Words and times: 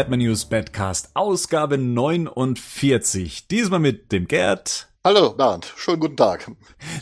Batman 0.00 0.20
News 0.20 0.46
Badcast, 0.46 1.10
Ausgabe 1.12 1.76
49. 1.76 3.48
Diesmal 3.48 3.80
mit 3.80 4.12
dem 4.12 4.28
Gerd. 4.28 4.88
Hallo 5.04 5.34
Bernd, 5.34 5.74
schönen 5.76 6.00
guten 6.00 6.16
Tag. 6.16 6.50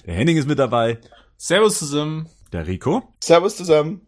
Der 0.05 0.15
Henning 0.15 0.37
ist 0.37 0.49
mit 0.49 0.59
dabei. 0.59 0.99
Servus 1.37 1.79
zusammen. 1.79 2.29
Der 2.53 2.67
Rico. 2.67 3.05
Servus 3.23 3.57
zusammen. 3.57 4.01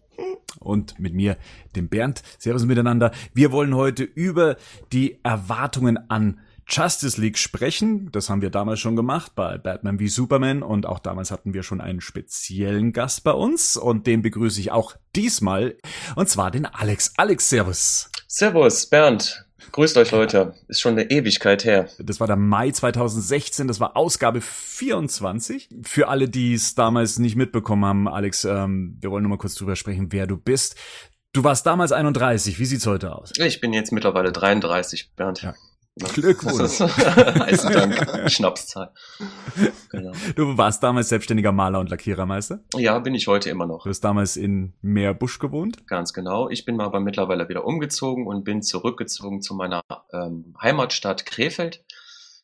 Und 0.58 0.98
mit 0.98 1.14
mir, 1.14 1.36
dem 1.76 1.88
Bernd. 1.88 2.24
Servus 2.40 2.64
miteinander. 2.64 3.12
Wir 3.32 3.52
wollen 3.52 3.76
heute 3.76 4.02
über 4.02 4.56
die 4.92 5.20
Erwartungen 5.22 6.10
an 6.10 6.40
Justice 6.70 7.20
League 7.20 7.36
sprechen. 7.36 8.10
Das 8.12 8.30
haben 8.30 8.42
wir 8.42 8.50
damals 8.50 8.80
schon 8.80 8.96
gemacht 8.96 9.32
bei 9.34 9.58
Batman 9.58 9.98
wie 9.98 10.08
Superman 10.08 10.62
und 10.62 10.86
auch 10.86 11.00
damals 11.00 11.30
hatten 11.30 11.52
wir 11.52 11.62
schon 11.62 11.80
einen 11.80 12.00
speziellen 12.00 12.92
Gast 12.92 13.24
bei 13.24 13.32
uns 13.32 13.76
und 13.76 14.06
den 14.06 14.22
begrüße 14.22 14.60
ich 14.60 14.70
auch 14.70 14.94
diesmal 15.16 15.76
und 16.14 16.28
zwar 16.28 16.50
den 16.50 16.66
Alex. 16.66 17.12
Alex, 17.16 17.50
Servus. 17.50 18.10
Servus, 18.28 18.86
Bernd. 18.86 19.44
Grüßt 19.72 19.96
euch 19.98 20.10
Leute. 20.10 20.54
Ist 20.68 20.80
schon 20.80 20.92
eine 20.92 21.10
Ewigkeit 21.10 21.64
her. 21.64 21.88
Das 21.98 22.18
war 22.20 22.26
der 22.26 22.36
Mai 22.36 22.70
2016, 22.70 23.68
das 23.68 23.80
war 23.80 23.96
Ausgabe 23.96 24.40
24. 24.40 25.68
Für 25.82 26.08
alle, 26.08 26.28
die 26.28 26.54
es 26.54 26.74
damals 26.74 27.18
nicht 27.18 27.36
mitbekommen 27.36 27.84
haben, 27.84 28.08
Alex, 28.08 28.44
ähm, 28.44 28.96
wir 29.00 29.10
wollen 29.10 29.22
nur 29.22 29.30
mal 29.30 29.38
kurz 29.38 29.54
drüber 29.54 29.76
sprechen, 29.76 30.12
wer 30.12 30.26
du 30.26 30.36
bist. 30.36 30.76
Du 31.32 31.44
warst 31.44 31.66
damals 31.66 31.92
31, 31.92 32.58
wie 32.58 32.64
sieht's 32.64 32.86
heute 32.86 33.14
aus? 33.14 33.32
Ich 33.36 33.60
bin 33.60 33.72
jetzt 33.72 33.92
mittlerweile 33.92 34.32
33, 34.32 35.12
Bernd. 35.14 35.42
Ja. 35.42 35.54
Glückwunsch. 36.08 36.80
Heißen 36.80 37.72
Dank. 37.72 38.30
Schnapszahl. 38.30 38.92
Genau. 39.90 40.12
Du 40.34 40.56
warst 40.56 40.82
damals 40.82 41.08
selbstständiger 41.08 41.52
Maler 41.52 41.80
und 41.80 41.90
Lackierermeister? 41.90 42.60
Ja, 42.76 42.98
bin 42.98 43.14
ich 43.14 43.26
heute 43.26 43.50
immer 43.50 43.66
noch. 43.66 43.84
Du 43.84 43.90
hast 43.90 44.00
damals 44.00 44.36
in 44.36 44.74
Meerbusch 44.82 45.38
gewohnt? 45.38 45.86
Ganz 45.86 46.12
genau. 46.12 46.48
Ich 46.48 46.64
bin 46.64 46.80
aber 46.80 47.00
mittlerweile 47.00 47.48
wieder 47.48 47.64
umgezogen 47.64 48.26
und 48.26 48.44
bin 48.44 48.62
zurückgezogen 48.62 49.42
zu 49.42 49.54
meiner 49.54 49.82
ähm, 50.12 50.54
Heimatstadt 50.60 51.26
Krefeld. 51.26 51.84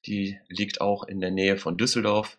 Die 0.06 0.38
liegt 0.48 0.80
auch 0.80 1.04
in 1.04 1.20
der 1.20 1.30
Nähe 1.30 1.56
von 1.56 1.76
Düsseldorf. 1.76 2.38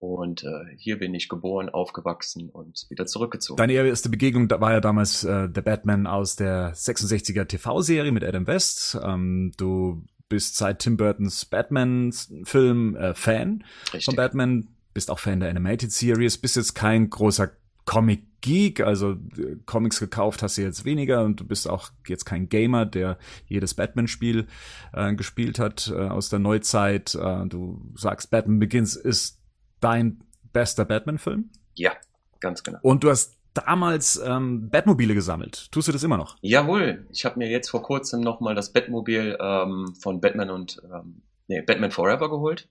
Und 0.00 0.44
äh, 0.44 0.76
hier 0.76 0.98
bin 0.98 1.12
ich 1.14 1.28
geboren, 1.28 1.68
aufgewachsen 1.68 2.50
und 2.50 2.86
wieder 2.88 3.06
zurückgezogen. 3.06 3.56
Deine 3.56 3.72
erste 3.72 4.08
Begegnung 4.08 4.48
war 4.48 4.72
ja 4.72 4.80
damals 4.80 5.24
äh, 5.24 5.48
der 5.48 5.62
Batman 5.62 6.06
aus 6.06 6.36
der 6.36 6.72
66er 6.74 7.46
TV-Serie 7.46 8.12
mit 8.12 8.22
Adam 8.22 8.46
West. 8.46 8.96
Ähm, 9.02 9.52
du 9.56 10.04
bist 10.28 10.56
seit 10.56 10.80
Tim 10.80 10.96
Burtons 10.96 11.44
Batman-Film 11.44 12.96
äh, 12.96 13.14
Fan 13.14 13.64
Richtig. 13.86 14.04
von 14.04 14.16
Batman, 14.16 14.68
bist 14.94 15.10
auch 15.10 15.18
Fan 15.18 15.40
der 15.40 15.50
Animated 15.50 15.92
Series, 15.92 16.38
bist 16.38 16.56
jetzt 16.56 16.74
kein 16.74 17.10
großer 17.10 17.50
Comic-Geek, 17.88 18.80
also 18.80 19.12
äh, 19.12 19.56
Comics 19.64 19.98
gekauft 19.98 20.42
hast 20.42 20.58
du 20.58 20.62
jetzt 20.62 20.84
weniger 20.84 21.24
und 21.24 21.40
du 21.40 21.46
bist 21.46 21.68
auch 21.68 21.90
jetzt 22.06 22.26
kein 22.26 22.50
Gamer, 22.50 22.84
der 22.84 23.18
jedes 23.46 23.72
Batman-Spiel 23.72 24.46
äh, 24.92 25.14
gespielt 25.14 25.58
hat 25.58 25.90
äh, 25.94 26.08
aus 26.08 26.28
der 26.28 26.38
Neuzeit. 26.38 27.14
Äh, 27.14 27.46
du 27.46 27.80
sagst, 27.94 28.30
Batman 28.30 28.58
Begins 28.58 28.94
ist 28.94 29.40
dein 29.80 30.22
bester 30.52 30.84
Batman-Film? 30.84 31.50
Ja, 31.74 31.92
ganz 32.40 32.62
genau. 32.62 32.78
Und 32.82 33.04
du 33.04 33.10
hast 33.10 33.37
damals 33.54 34.20
ähm, 34.24 34.70
Batmobile 34.70 35.14
gesammelt. 35.14 35.70
Tust 35.72 35.88
du 35.88 35.92
das 35.92 36.02
immer 36.02 36.16
noch? 36.16 36.36
Jawohl. 36.40 37.06
Ich 37.10 37.24
habe 37.24 37.38
mir 37.38 37.48
jetzt 37.48 37.70
vor 37.70 37.82
kurzem 37.82 38.20
nochmal 38.20 38.54
das 38.54 38.72
Batmobil 38.72 39.36
ähm, 39.40 39.94
von 40.00 40.20
Batman 40.20 40.50
und 40.50 40.80
ähm, 40.84 41.22
nee, 41.46 41.62
Batman 41.62 41.90
Forever 41.90 42.30
geholt. 42.30 42.68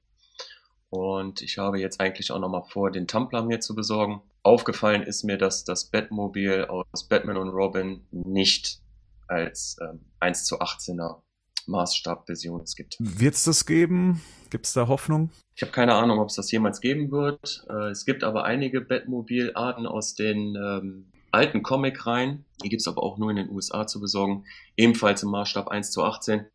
Und 0.90 1.42
ich 1.42 1.58
habe 1.58 1.80
jetzt 1.80 2.00
eigentlich 2.00 2.32
auch 2.32 2.40
nochmal 2.40 2.64
vor, 2.64 2.92
den 2.92 3.08
Tumblr 3.08 3.44
mir 3.44 3.60
zu 3.60 3.76
besorgen. 3.76 4.22
Aufgefallen 4.44 5.04
ist 5.04 5.24
mir, 5.24 5.38
dass 5.38 5.66
das 5.66 5.86
Batmobil 5.86 6.66
aus 6.66 7.08
Batman 7.10 7.38
und 7.38 7.50
Robin 7.50 8.06
nicht 8.12 8.80
als 9.28 9.78
ähm, 9.82 10.06
1 10.20 10.46
zu 10.46 10.60
18er 10.60 11.22
Maßstabversion 11.68 12.62
es 12.62 12.76
gibt. 12.76 12.98
Wird 13.00 13.36
es 13.36 13.44
das 13.44 13.66
geben? 13.66 14.22
Gibt 14.50 14.66
es 14.66 14.74
da 14.74 14.88
Hoffnung? 14.88 15.30
Ich 15.56 15.62
habe 15.62 15.72
keine 15.72 15.96
Ahnung, 15.96 16.20
ob 16.20 16.30
es 16.30 16.36
das 16.36 16.52
jemals 16.52 16.82
geben 16.82 17.12
wird. 17.12 17.66
Äh, 17.70 17.90
es 17.90 18.06
gibt 18.06 18.24
aber 18.24 18.46
einige 18.46 18.82
Batmobil-Arten 18.82 19.86
aus 19.86 20.16
den 20.16 20.56
ähm, 20.56 21.12
alten 21.32 21.64
Comic-Reihen. 21.64 22.46
Die 22.64 22.70
gibt 22.70 22.82
es 22.82 22.88
aber 22.88 23.04
auch 23.04 23.18
nur 23.18 23.30
in 23.30 23.38
den 23.38 23.50
USA 23.50 23.88
zu 23.88 24.00
besorgen. 24.00 24.46
Ebenfalls 24.76 25.24
im 25.24 25.30
Maßstab 25.30 25.68
1 25.68 25.92
zu 25.92 26.04
18. 26.04 26.46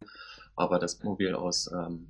Aber 0.56 0.78
das 0.78 0.98
Batmobil 0.98 1.34
aus 1.34 1.70
ähm, 1.72 2.08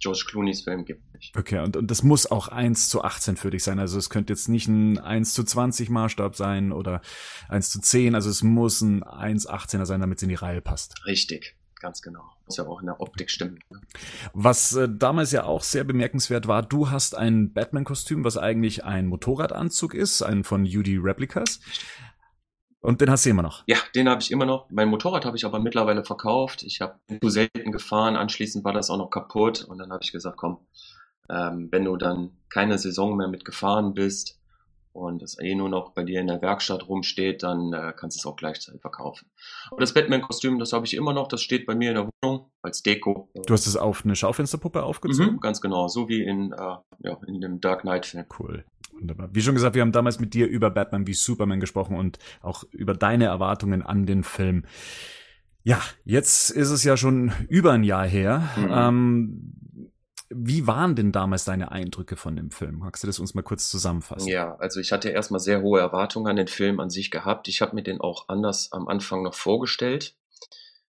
George 0.00 0.24
Clooney's 0.26 0.62
Film 0.62 0.84
gibt 0.84 1.04
es 1.06 1.14
nicht. 1.14 1.36
Okay, 1.36 1.60
und, 1.60 1.76
und 1.76 1.90
das 1.90 2.02
muss 2.02 2.30
auch 2.30 2.48
1 2.48 2.88
zu 2.88 3.02
18 3.02 3.36
für 3.36 3.50
dich 3.50 3.62
sein. 3.62 3.78
Also 3.78 3.98
es 3.98 4.10
könnte 4.10 4.32
jetzt 4.32 4.48
nicht 4.48 4.66
ein 4.66 4.98
1 4.98 5.32
zu 5.32 5.44
20 5.44 5.90
Maßstab 5.90 6.34
sein 6.34 6.72
oder 6.72 7.00
1 7.48 7.70
zu 7.70 7.80
10. 7.80 8.14
Also 8.14 8.28
es 8.28 8.42
muss 8.42 8.80
ein 8.80 9.02
1 9.04 9.48
18er 9.48 9.86
sein, 9.86 10.00
damit 10.00 10.18
es 10.18 10.22
in 10.24 10.28
die 10.28 10.34
Reihe 10.34 10.60
passt. 10.60 11.06
Richtig. 11.06 11.56
Ganz 11.82 12.00
genau. 12.00 12.22
Muss 12.46 12.58
ja 12.58 12.66
auch 12.68 12.78
in 12.78 12.86
der 12.86 13.00
Optik 13.00 13.28
stimmen. 13.28 13.58
Ne? 13.68 13.80
Was 14.34 14.72
äh, 14.76 14.88
damals 14.88 15.32
ja 15.32 15.42
auch 15.42 15.64
sehr 15.64 15.82
bemerkenswert 15.82 16.46
war, 16.46 16.62
du 16.62 16.90
hast 16.90 17.16
ein 17.16 17.52
Batman-Kostüm, 17.52 18.24
was 18.24 18.38
eigentlich 18.38 18.84
ein 18.84 19.08
Motorradanzug 19.08 19.92
ist, 19.92 20.22
ein 20.22 20.44
von 20.44 20.62
UD 20.62 21.00
Replicas. 21.02 21.58
Und 22.82 23.00
den 23.00 23.10
hast 23.10 23.26
du 23.26 23.30
immer 23.30 23.42
noch? 23.42 23.64
Ja, 23.66 23.78
den 23.96 24.08
habe 24.08 24.22
ich 24.22 24.30
immer 24.30 24.46
noch. 24.46 24.70
Mein 24.70 24.88
Motorrad 24.90 25.24
habe 25.24 25.36
ich 25.36 25.44
aber 25.44 25.58
mittlerweile 25.58 26.04
verkauft. 26.04 26.62
Ich 26.62 26.80
habe 26.80 27.00
zu 27.20 27.28
selten 27.28 27.72
gefahren. 27.72 28.14
Anschließend 28.14 28.64
war 28.64 28.72
das 28.72 28.88
auch 28.88 28.98
noch 28.98 29.10
kaputt. 29.10 29.64
Und 29.64 29.78
dann 29.78 29.90
habe 29.90 30.04
ich 30.04 30.12
gesagt, 30.12 30.36
komm, 30.36 30.58
ähm, 31.28 31.68
wenn 31.72 31.84
du 31.84 31.96
dann 31.96 32.30
keine 32.48 32.78
Saison 32.78 33.16
mehr 33.16 33.28
mit 33.28 33.44
gefahren 33.44 33.94
bist, 33.94 34.40
und 34.92 35.22
das 35.22 35.38
eh 35.38 35.54
nur 35.54 35.68
noch 35.68 35.90
bei 35.90 36.04
dir 36.04 36.20
in 36.20 36.26
der 36.26 36.42
Werkstatt 36.42 36.88
rumsteht, 36.88 37.42
dann 37.42 37.72
äh, 37.72 37.92
kannst 37.96 38.16
du 38.16 38.20
es 38.20 38.26
auch 38.26 38.36
gleichzeitig 38.36 38.80
verkaufen. 38.80 39.26
Aber 39.70 39.80
das 39.80 39.94
Batman-Kostüm, 39.94 40.58
das 40.58 40.72
habe 40.72 40.86
ich 40.86 40.94
immer 40.94 41.12
noch, 41.12 41.28
das 41.28 41.42
steht 41.42 41.66
bei 41.66 41.74
mir 41.74 41.90
in 41.90 41.96
der 41.96 42.08
Wohnung 42.22 42.50
als 42.62 42.82
Deko. 42.82 43.30
Du 43.46 43.54
hast 43.54 43.66
es 43.66 43.76
auf 43.76 44.04
eine 44.04 44.16
Schaufensterpuppe 44.16 44.82
aufgezogen? 44.82 45.34
Mhm, 45.34 45.40
ganz 45.40 45.60
genau, 45.60 45.88
so 45.88 46.08
wie 46.08 46.22
in, 46.22 46.52
äh, 46.52 46.76
ja, 47.00 47.18
in 47.26 47.40
dem 47.40 47.60
Dark 47.60 47.82
Knight-Film. 47.82 48.26
Cool. 48.38 48.64
Wunderbar. 48.92 49.30
Wie 49.32 49.40
schon 49.40 49.54
gesagt, 49.54 49.74
wir 49.74 49.82
haben 49.82 49.92
damals 49.92 50.20
mit 50.20 50.34
dir 50.34 50.46
über 50.46 50.70
Batman 50.70 51.06
wie 51.06 51.14
Superman 51.14 51.60
gesprochen 51.60 51.96
und 51.96 52.18
auch 52.40 52.64
über 52.70 52.94
deine 52.94 53.24
Erwartungen 53.24 53.82
an 53.82 54.06
den 54.06 54.22
Film. 54.22 54.64
Ja, 55.64 55.80
jetzt 56.04 56.50
ist 56.50 56.70
es 56.70 56.84
ja 56.84 56.96
schon 56.96 57.32
über 57.48 57.72
ein 57.72 57.84
Jahr 57.84 58.06
her. 58.06 58.48
Mhm. 58.56 58.70
Ähm, 58.70 59.52
wie 60.34 60.66
waren 60.66 60.94
denn 60.94 61.12
damals 61.12 61.44
deine 61.44 61.72
Eindrücke 61.72 62.16
von 62.16 62.36
dem 62.36 62.50
Film? 62.50 62.78
Magst 62.78 63.02
du 63.02 63.06
das 63.06 63.18
uns 63.18 63.34
mal 63.34 63.42
kurz 63.42 63.68
zusammenfassen? 63.68 64.28
Ja, 64.28 64.56
also 64.56 64.80
ich 64.80 64.92
hatte 64.92 65.10
erstmal 65.10 65.40
sehr 65.40 65.62
hohe 65.62 65.80
Erwartungen 65.80 66.28
an 66.28 66.36
den 66.36 66.48
Film 66.48 66.80
an 66.80 66.90
sich 66.90 67.10
gehabt. 67.10 67.48
Ich 67.48 67.60
habe 67.60 67.74
mir 67.74 67.82
den 67.82 68.00
auch 68.00 68.28
anders 68.28 68.72
am 68.72 68.88
Anfang 68.88 69.22
noch 69.22 69.34
vorgestellt. 69.34 70.16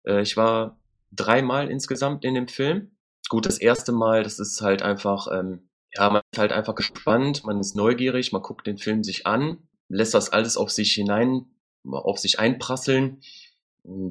Äh, 0.06 0.22
ich 0.22 0.38
war 0.38 0.80
dreimal 1.12 1.69
insgesamt 1.69 2.24
in 2.25 2.34
dem 2.34 2.47
Film. 2.47 2.91
Gut, 3.30 3.46
das 3.46 3.57
erste 3.57 3.91
Mal, 3.91 4.24
das 4.24 4.40
ist 4.40 4.62
halt 4.62 4.81
einfach, 4.81 5.28
ähm, 5.31 5.69
ja, 5.94 6.09
man 6.09 6.22
ist 6.31 6.40
halt 6.40 6.51
einfach 6.51 6.75
gespannt, 6.75 7.44
man 7.46 7.59
ist 7.59 7.75
neugierig, 7.75 8.31
man 8.31 8.41
guckt 8.41 8.68
den 8.68 8.78
Film 8.78 9.03
sich 9.03 9.28
an, 9.28 9.57
lässt 9.90 10.13
das 10.13 10.31
alles 10.31 10.57
auf 10.57 10.72
sich 10.72 10.94
hinein, 10.94 11.46
auf 11.90 12.19
sich 12.19 12.40
einprasseln 12.40 13.22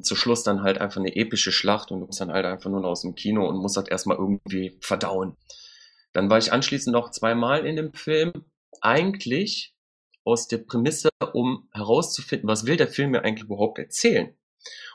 zu 0.01 0.15
Schluss 0.15 0.43
dann 0.43 0.63
halt 0.63 0.79
einfach 0.79 0.99
eine 0.99 1.15
epische 1.15 1.51
Schlacht 1.51 1.91
und 1.91 2.01
du 2.01 2.07
bist 2.07 2.19
dann 2.19 2.31
halt 2.31 2.45
einfach 2.45 2.69
nur 2.69 2.81
noch 2.81 2.89
aus 2.89 3.01
dem 3.01 3.15
Kino 3.15 3.47
und 3.47 3.57
musst 3.57 3.77
das 3.77 3.87
erstmal 3.87 4.17
irgendwie 4.17 4.77
verdauen. 4.81 5.37
Dann 6.13 6.29
war 6.29 6.37
ich 6.37 6.51
anschließend 6.51 6.93
noch 6.93 7.11
zweimal 7.11 7.65
in 7.65 7.77
dem 7.77 7.93
Film. 7.93 8.33
Eigentlich 8.81 9.73
aus 10.23 10.47
der 10.47 10.57
Prämisse, 10.57 11.09
um 11.33 11.69
herauszufinden, 11.71 12.47
was 12.49 12.65
will 12.65 12.77
der 12.77 12.87
Film 12.87 13.11
mir 13.11 13.23
eigentlich 13.23 13.45
überhaupt 13.45 13.79
erzählen. 13.79 14.35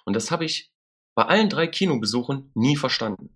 Und 0.05 0.15
das 0.15 0.31
habe 0.31 0.45
ich 0.45 0.71
bei 1.15 1.25
allen 1.25 1.49
drei 1.49 1.67
Kinobesuchen 1.67 2.51
nie 2.55 2.77
verstanden. 2.77 3.35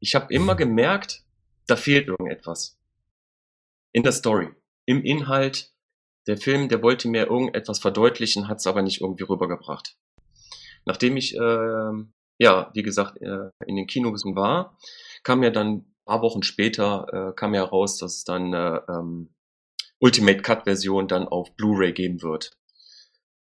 Ich 0.00 0.14
habe 0.14 0.32
immer 0.34 0.56
gemerkt, 0.56 1.24
da 1.66 1.76
fehlt 1.76 2.08
irgendetwas. 2.08 2.78
In 3.92 4.02
der 4.02 4.12
Story, 4.12 4.48
im 4.86 5.02
Inhalt. 5.04 5.70
Der 6.26 6.36
Film, 6.36 6.68
der 6.68 6.82
wollte 6.82 7.08
mir 7.08 7.26
irgendetwas 7.26 7.80
verdeutlichen, 7.80 8.46
hat 8.46 8.58
es 8.58 8.66
aber 8.66 8.82
nicht 8.82 9.00
irgendwie 9.00 9.24
rübergebracht. 9.24 9.96
Nachdem 10.84 11.16
ich, 11.16 11.36
äh, 11.36 11.92
ja, 12.38 12.70
wie 12.74 12.82
gesagt, 12.82 13.20
äh, 13.22 13.50
in 13.66 13.76
den 13.76 13.86
Kinos 13.86 14.24
war, 14.24 14.76
kam 15.22 15.42
ja 15.42 15.50
dann 15.50 15.68
ein 15.68 15.94
paar 16.04 16.22
Wochen 16.22 16.42
später, 16.42 17.06
äh, 17.30 17.32
kam 17.34 17.54
ja 17.54 17.62
raus, 17.62 17.98
dass 17.98 18.16
es 18.16 18.24
dann 18.24 18.52
äh, 18.52 18.80
ähm, 18.88 19.30
Ultimate 19.98 20.42
Cut 20.42 20.64
Version 20.64 21.06
dann 21.06 21.28
auf 21.28 21.54
Blu-ray 21.54 21.92
geben 21.92 22.22
wird. 22.22 22.56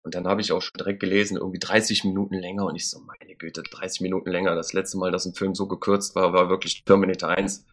Und 0.03 0.15
dann 0.15 0.27
habe 0.27 0.41
ich 0.41 0.51
auch 0.51 0.61
schon 0.61 0.77
direkt 0.77 0.99
gelesen, 0.99 1.37
irgendwie 1.37 1.59
30 1.59 2.03
Minuten 2.05 2.35
länger 2.35 2.65
und 2.65 2.75
ich 2.75 2.89
so, 2.89 2.99
meine 2.99 3.35
Güte, 3.35 3.61
30 3.63 4.01
Minuten 4.01 4.31
länger. 4.31 4.55
Das 4.55 4.73
letzte 4.73 4.97
Mal, 4.97 5.11
dass 5.11 5.25
ein 5.25 5.35
Film 5.35 5.53
so 5.53 5.67
gekürzt 5.67 6.15
war, 6.15 6.33
war 6.33 6.49
wirklich 6.49 6.83
Terminator 6.85 7.29
1, 7.29 7.65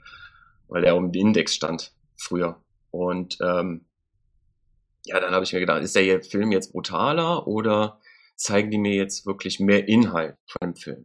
weil 0.69 0.85
er 0.85 0.97
um 0.97 1.11
den 1.13 1.29
Index 1.29 1.55
stand 1.55 1.93
früher. 2.17 2.61
Und 2.91 3.39
ähm, 3.41 3.87
ja, 5.05 5.21
dann 5.21 5.33
habe 5.33 5.45
ich 5.45 5.53
mir 5.53 5.61
gedacht, 5.61 5.83
ist 5.83 5.97
der 5.97 6.23
Film 6.23 6.53
jetzt 6.53 6.73
brutaler 6.73 7.47
oder 7.47 7.99
zeigen 8.39 8.71
die 8.71 8.79
mir 8.79 8.95
jetzt 8.95 9.27
wirklich 9.27 9.61
mehr 9.61 9.89
Inhalt 9.89 10.37
von 10.47 10.71
dem 10.71 10.77
Film. 10.77 11.05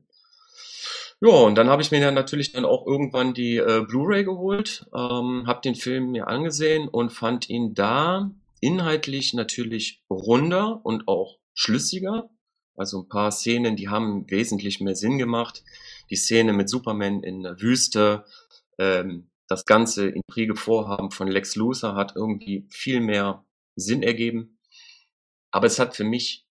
Ja, 1.20 1.30
und 1.30 1.56
dann 1.56 1.70
habe 1.70 1.82
ich 1.82 1.92
mir 1.92 2.02
dann 2.02 2.14
natürlich 2.14 2.52
dann 2.52 2.66
auch 2.66 2.86
irgendwann 2.86 3.34
die 3.34 3.58
äh, 3.58 3.86
Blu-ray 3.88 4.24
geholt, 4.24 4.86
ähm, 4.94 5.46
habe 5.48 5.62
den 5.62 5.76
Film 5.76 6.12
mir 6.12 6.28
angesehen 6.28 6.90
und 6.90 7.12
fand 7.12 7.50
ihn 7.50 7.74
da 7.74 8.32
inhaltlich 8.60 9.34
natürlich 9.34 10.04
runder 10.10 10.82
und 10.84 11.08
auch 11.08 11.40
schlüssiger 11.54 12.30
Also 12.76 13.02
ein 13.02 13.10
paar 13.10 13.32
Szenen, 13.32 13.76
die 13.76 13.90
haben 13.90 14.30
wesentlich 14.30 14.80
mehr 14.80 14.96
Sinn 14.96 15.18
gemacht. 15.18 15.64
Die 16.10 16.16
Szene 16.16 16.54
mit 16.54 16.70
Superman 16.70 17.24
in 17.24 17.44
der 17.44 17.62
Wüste, 17.62 18.26
ähm, 18.78 19.30
das 19.48 19.66
ganze 19.66 20.08
Intrigevorhaben 20.10 21.12
von 21.12 21.28
Lex 21.28 21.56
Luthor 21.56 21.96
hat 21.96 22.16
irgendwie 22.16 22.66
viel 22.70 23.00
mehr 23.00 23.46
Sinn 23.76 24.04
ergeben. 24.04 24.60
Aber 25.52 25.68
es 25.68 25.80
hat 25.80 25.96
für 25.96 26.04
mich, 26.04 26.43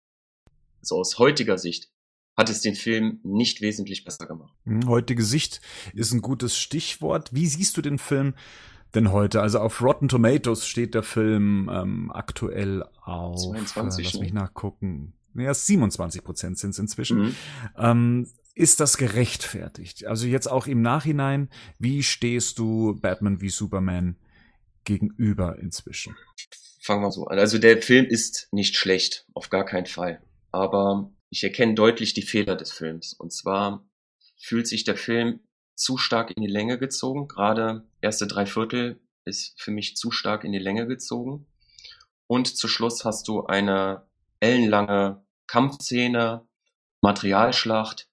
so 0.83 0.97
aus 0.97 1.19
heutiger 1.19 1.59
Sicht, 1.59 1.91
hat 2.37 2.49
es 2.49 2.61
den 2.61 2.75
Film 2.75 3.21
nicht 3.23 3.61
wesentlich 3.61 4.05
besser 4.05 4.27
gemacht. 4.27 4.55
Hm, 4.65 4.89
heutige 4.89 5.23
Sicht 5.23 5.61
ist 5.95 6.13
ein 6.13 6.23
gutes 6.23 6.57
Stichwort. 6.57 7.33
Wie 7.33 7.47
siehst 7.47 7.77
du 7.77 7.83
den 7.83 7.99
Film 7.99 8.35
denn 8.95 9.13
heute? 9.13 9.43
Also 9.43 9.59
auf 9.59 9.83
Rotten 9.83 10.09
Tomatoes 10.09 10.67
steht 10.67 10.95
der 10.95 11.03
Film 11.03 11.71
ähm, 11.73 12.11
aktuell 12.13 12.85
auf. 13.05 13.39
22, 13.39 14.05
äh, 14.05 14.09
lass 14.09 14.21
mich 14.21 14.33
ne? 14.33 14.41
nachgucken. 14.41 15.15
Ja, 15.35 15.53
27 15.53 16.25
Prozent 16.25 16.59
sind 16.59 16.71
es 16.71 16.79
inzwischen. 16.79 17.19
Mhm. 17.19 17.37
Ähm, 17.77 18.29
ist 18.55 18.81
das 18.81 18.99
gerechtfertigt? 18.99 20.07
Also 20.07 20.27
jetzt 20.27 20.47
auch 20.47 20.67
im 20.67 20.83
Nachhinein, 20.83 21.49
wie 21.79 22.03
stehst 22.03 22.59
du 22.59 22.95
Batman 23.01 23.41
wie 23.41 23.49
Superman 23.49 24.17
gegenüber 24.85 25.59
inzwischen? 25.59 26.15
Fangen 26.83 27.03
wir 27.03 27.13
so 27.13 27.27
an. 27.27 27.39
Also 27.39 27.59
der 27.59 27.81
Film 27.81 28.07
ist 28.07 28.49
nicht 28.53 28.77
schlecht, 28.77 29.27
auf 29.33 29.49
gar 29.49 29.65
keinen 29.65 29.87
Fall. 29.87 30.21
Aber 30.53 31.13
ich 31.31 31.43
erkenne 31.43 31.75
deutlich 31.75 32.15
die 32.15 32.23
Fehler 32.23 32.57
des 32.57 32.73
Films. 32.73 33.15
Und 33.15 33.33
zwar 33.33 33.85
fühlt 34.39 34.69
sich 34.69 34.85
der 34.85 34.97
Film 34.97 35.41
zu 35.75 35.97
stark 35.97 36.31
in 36.31 36.43
die 36.43 36.49
Länge 36.49 36.79
gezogen. 36.79 37.27
Gerade 37.27 37.89
erste 38.01 38.27
drei 38.27 38.47
Viertel 38.47 39.01
ist 39.25 39.61
für 39.61 39.71
mich 39.71 39.97
zu 39.97 40.11
stark 40.11 40.45
in 40.45 40.53
die 40.53 40.59
Länge 40.59 40.87
gezogen. 40.87 41.47
Und 42.27 42.57
zu 42.57 42.69
Schluss 42.69 43.05
hast 43.05 43.29
du 43.29 43.47
eine 43.47 44.07
ellenlange 44.41 45.25
Kampfszene, 45.47 46.47
Materialschlacht, 47.03 48.09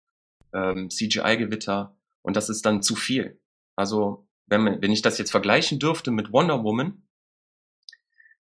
ähm, 0.54 0.90
CGI-Gewitter 0.90 1.98
und 2.22 2.36
das 2.36 2.50
ist 2.50 2.66
dann 2.66 2.82
zu 2.82 2.96
viel. 2.96 3.42
Also 3.76 4.28
wenn, 4.48 4.62
man, 4.62 4.82
wenn 4.82 4.92
ich 4.92 5.02
das 5.02 5.18
jetzt 5.18 5.32
vergleichen 5.32 5.80
dürfte 5.80 6.12
mit 6.12 6.34
Wonder 6.34 6.64
Woman, 6.64 7.08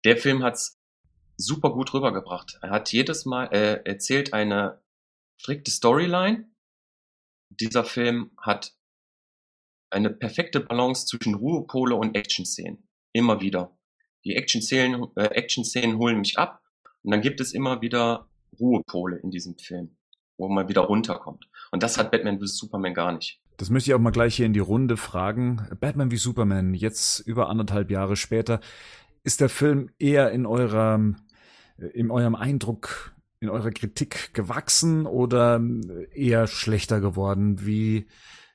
der 0.04 0.16
Film 0.16 0.42
hat's 0.42 0.80
super 1.36 1.70
gut 1.70 1.92
rübergebracht. 1.94 2.58
Er 2.62 2.70
hat 2.70 2.92
jedes 2.92 3.24
Mal, 3.24 3.46
äh, 3.52 3.82
erzählt 3.84 4.32
eine 4.32 4.80
strikte 5.36 5.70
Storyline. 5.70 6.48
Dieser 7.50 7.84
Film 7.84 8.30
hat 8.38 8.74
eine 9.90 10.10
perfekte 10.10 10.60
Balance 10.60 11.06
zwischen 11.06 11.34
Ruhepole 11.34 11.94
und 11.94 12.16
Action-Szenen. 12.16 12.88
Immer 13.12 13.40
wieder. 13.40 13.76
Die 14.24 14.34
Action-Szenen 14.34 15.06
äh, 15.16 15.24
Action 15.26 15.64
holen 15.98 16.18
mich 16.18 16.38
ab 16.38 16.62
und 17.02 17.10
dann 17.12 17.20
gibt 17.20 17.40
es 17.40 17.52
immer 17.52 17.80
wieder 17.82 18.28
Ruhepole 18.58 19.18
in 19.18 19.30
diesem 19.30 19.58
Film, 19.58 19.96
wo 20.36 20.48
man 20.48 20.68
wieder 20.68 20.82
runterkommt. 20.82 21.48
Und 21.70 21.82
das 21.82 21.98
hat 21.98 22.10
Batman 22.10 22.40
vs. 22.40 22.56
Superman 22.56 22.94
gar 22.94 23.12
nicht. 23.12 23.40
Das 23.56 23.70
möchte 23.70 23.90
ich 23.90 23.94
auch 23.94 24.00
mal 24.00 24.10
gleich 24.10 24.36
hier 24.36 24.46
in 24.46 24.52
die 24.52 24.60
Runde 24.60 24.96
fragen. 24.96 25.68
Batman 25.78 26.10
wie 26.10 26.16
Superman, 26.16 26.74
jetzt 26.74 27.20
über 27.20 27.48
anderthalb 27.48 27.90
Jahre 27.90 28.16
später, 28.16 28.60
ist 29.22 29.40
der 29.40 29.48
Film 29.48 29.90
eher 29.98 30.32
in 30.32 30.44
eurem, 30.44 31.16
in 31.78 32.10
eurem 32.10 32.34
Eindruck, 32.34 33.14
in 33.40 33.50
eurer 33.50 33.70
Kritik 33.70 34.32
gewachsen 34.34 35.06
oder 35.06 35.60
eher 36.12 36.46
schlechter 36.46 37.00
geworden? 37.00 37.66
Wie, 37.66 38.08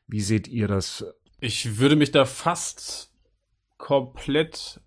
wie 0.08 0.22
seht 0.22 0.48
ihr 0.48 0.68
das? 0.68 1.06
Ich 1.40 1.78
würde 1.78 1.96
mich 1.96 2.12
da 2.12 2.26
fast 2.26 3.14
komplett 3.78 4.82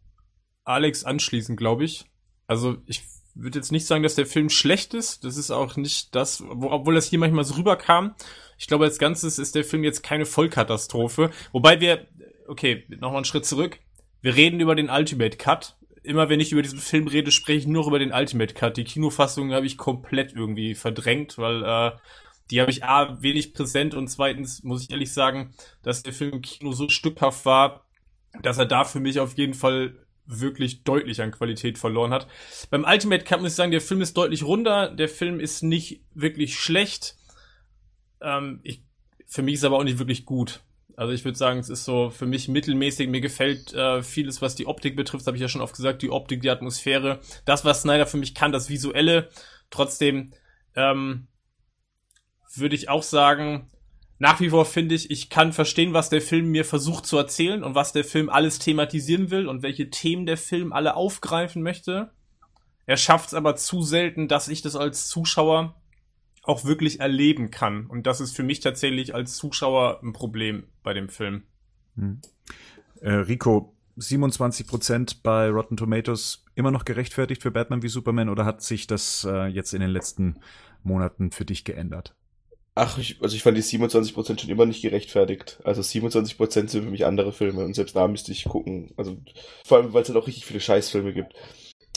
Alex 0.64 1.04
anschließen, 1.04 1.56
glaube 1.56 1.84
ich. 1.84 2.06
Also 2.46 2.76
ich 2.86 3.02
würde 3.34 3.58
jetzt 3.58 3.72
nicht 3.72 3.86
sagen, 3.86 4.02
dass 4.02 4.14
der 4.14 4.26
Film 4.26 4.50
schlecht 4.50 4.94
ist. 4.94 5.24
Das 5.24 5.36
ist 5.36 5.50
auch 5.50 5.76
nicht 5.76 6.14
das, 6.14 6.42
wo, 6.46 6.70
obwohl 6.70 6.94
das 6.94 7.06
hier 7.06 7.18
manchmal 7.18 7.44
so 7.44 7.54
rüberkam. 7.54 8.14
Ich 8.58 8.66
glaube, 8.66 8.84
als 8.84 8.98
Ganzes 8.98 9.38
ist 9.38 9.54
der 9.54 9.64
Film 9.64 9.84
jetzt 9.84 10.02
keine 10.02 10.26
Vollkatastrophe. 10.26 11.30
Wobei 11.52 11.80
wir, 11.80 12.06
okay, 12.46 12.84
nochmal 12.88 13.16
einen 13.16 13.24
Schritt 13.24 13.46
zurück. 13.46 13.78
Wir 14.20 14.36
reden 14.36 14.60
über 14.60 14.74
den 14.74 14.90
Ultimate 14.90 15.36
Cut. 15.36 15.76
Immer 16.02 16.28
wenn 16.28 16.40
ich 16.40 16.52
über 16.52 16.62
diesen 16.62 16.80
Film 16.80 17.06
rede, 17.06 17.30
spreche 17.30 17.58
ich 17.60 17.66
nur 17.66 17.86
über 17.86 17.98
den 17.98 18.12
Ultimate 18.12 18.54
Cut. 18.54 18.76
Die 18.76 18.84
Kinofassung 18.84 19.52
habe 19.52 19.66
ich 19.66 19.76
komplett 19.76 20.32
irgendwie 20.32 20.74
verdrängt, 20.74 21.38
weil 21.38 21.62
äh, 21.62 21.92
die 22.50 22.60
habe 22.60 22.70
ich 22.70 22.84
A, 22.84 23.22
wenig 23.22 23.54
präsent 23.54 23.94
und 23.94 24.08
zweitens 24.08 24.62
muss 24.62 24.82
ich 24.82 24.90
ehrlich 24.90 25.12
sagen, 25.12 25.54
dass 25.82 26.02
der 26.02 26.12
Film 26.12 26.32
im 26.32 26.42
Kino 26.42 26.72
so 26.72 26.88
stückhaft 26.88 27.46
war, 27.46 27.86
dass 28.42 28.58
er 28.58 28.66
da 28.66 28.84
für 28.84 29.00
mich 29.00 29.20
auf 29.20 29.36
jeden 29.38 29.54
Fall 29.54 29.96
wirklich 30.26 30.84
deutlich 30.84 31.20
an 31.22 31.32
Qualität 31.32 31.78
verloren 31.78 32.12
hat. 32.12 32.26
Beim 32.70 32.84
Ultimate 32.84 33.24
Cup 33.24 33.40
muss 33.40 33.52
ich 33.52 33.56
sagen, 33.56 33.72
der 33.72 33.80
Film 33.80 34.00
ist 34.00 34.16
deutlich 34.16 34.44
runder, 34.44 34.90
der 34.90 35.08
Film 35.08 35.40
ist 35.40 35.62
nicht 35.62 36.02
wirklich 36.14 36.58
schlecht. 36.58 37.16
Ähm, 38.20 38.60
ich, 38.62 38.82
für 39.26 39.42
mich 39.42 39.54
ist 39.54 39.62
er 39.62 39.68
aber 39.68 39.78
auch 39.78 39.84
nicht 39.84 39.98
wirklich 39.98 40.24
gut. 40.24 40.62
Also 40.96 41.12
ich 41.12 41.24
würde 41.24 41.38
sagen, 41.38 41.58
es 41.58 41.68
ist 41.68 41.84
so 41.84 42.10
für 42.10 42.26
mich 42.26 42.48
mittelmäßig. 42.48 43.08
Mir 43.08 43.20
gefällt 43.20 43.72
äh, 43.74 44.02
vieles, 44.02 44.42
was 44.42 44.54
die 44.54 44.66
Optik 44.66 44.96
betrifft, 44.96 45.26
habe 45.26 45.36
ich 45.36 45.40
ja 45.40 45.48
schon 45.48 45.60
oft 45.60 45.76
gesagt, 45.76 46.02
die 46.02 46.10
Optik, 46.10 46.42
die 46.42 46.50
Atmosphäre, 46.50 47.20
das, 47.44 47.64
was 47.64 47.82
Snyder 47.82 48.06
für 48.06 48.16
mich 48.16 48.34
kann, 48.34 48.52
das 48.52 48.68
Visuelle. 48.68 49.28
Trotzdem 49.70 50.32
ähm, 50.74 51.28
würde 52.54 52.74
ich 52.74 52.88
auch 52.88 53.02
sagen, 53.02 53.70
nach 54.18 54.40
wie 54.40 54.50
vor 54.50 54.64
finde 54.66 54.94
ich, 54.94 55.10
ich 55.10 55.30
kann 55.30 55.52
verstehen, 55.52 55.94
was 55.94 56.08
der 56.08 56.22
Film 56.22 56.50
mir 56.50 56.64
versucht 56.64 57.06
zu 57.06 57.16
erzählen 57.16 57.64
und 57.64 57.74
was 57.74 57.92
der 57.92 58.04
Film 58.04 58.28
alles 58.28 58.60
thematisieren 58.60 59.30
will 59.30 59.48
und 59.48 59.62
welche 59.62 59.90
Themen 59.90 60.26
der 60.26 60.36
Film 60.36 60.72
alle 60.72 60.94
aufgreifen 60.94 61.62
möchte. 61.62 62.12
Er 62.86 62.96
schafft 62.96 63.28
es 63.28 63.34
aber 63.34 63.56
zu 63.56 63.82
selten, 63.82 64.28
dass 64.28 64.48
ich 64.48 64.62
das 64.62 64.76
als 64.76 65.08
Zuschauer 65.08 65.81
auch 66.42 66.64
wirklich 66.64 67.00
erleben 67.00 67.50
kann. 67.50 67.86
Und 67.86 68.06
das 68.06 68.20
ist 68.20 68.34
für 68.34 68.42
mich 68.42 68.60
tatsächlich 68.60 69.14
als 69.14 69.36
Zuschauer 69.36 70.00
ein 70.02 70.12
Problem 70.12 70.64
bei 70.82 70.92
dem 70.92 71.08
Film. 71.08 71.44
Hm. 71.96 72.20
Äh, 73.00 73.12
Rico, 73.12 73.74
27 73.96 74.66
Prozent 74.66 75.22
bei 75.22 75.48
Rotten 75.50 75.76
Tomatoes 75.76 76.44
immer 76.54 76.70
noch 76.70 76.84
gerechtfertigt 76.84 77.42
für 77.42 77.50
Batman 77.50 77.82
wie 77.82 77.88
Superman 77.88 78.28
oder 78.28 78.44
hat 78.44 78.62
sich 78.62 78.86
das 78.86 79.26
äh, 79.28 79.46
jetzt 79.46 79.74
in 79.74 79.80
den 79.80 79.90
letzten 79.90 80.38
Monaten 80.82 81.30
für 81.30 81.44
dich 81.44 81.64
geändert? 81.64 82.14
Ach, 82.74 82.96
ich, 82.96 83.20
also 83.20 83.36
ich 83.36 83.42
fand 83.42 83.58
die 83.58 83.62
27% 83.62 84.40
schon 84.40 84.50
immer 84.50 84.64
nicht 84.64 84.80
gerechtfertigt. 84.80 85.60
Also 85.62 85.82
27% 85.82 86.68
sind 86.68 86.70
für 86.70 86.90
mich 86.90 87.04
andere 87.04 87.32
Filme 87.32 87.64
und 87.64 87.74
selbst 87.74 87.94
da 87.94 88.08
müsste 88.08 88.32
ich 88.32 88.44
gucken. 88.44 88.92
Also 88.96 89.18
vor 89.64 89.78
allem, 89.78 89.92
weil 89.92 90.02
es 90.02 90.08
halt 90.08 90.18
auch 90.18 90.26
richtig 90.26 90.46
viele 90.46 90.60
Scheißfilme 90.60 91.12
gibt. 91.12 91.34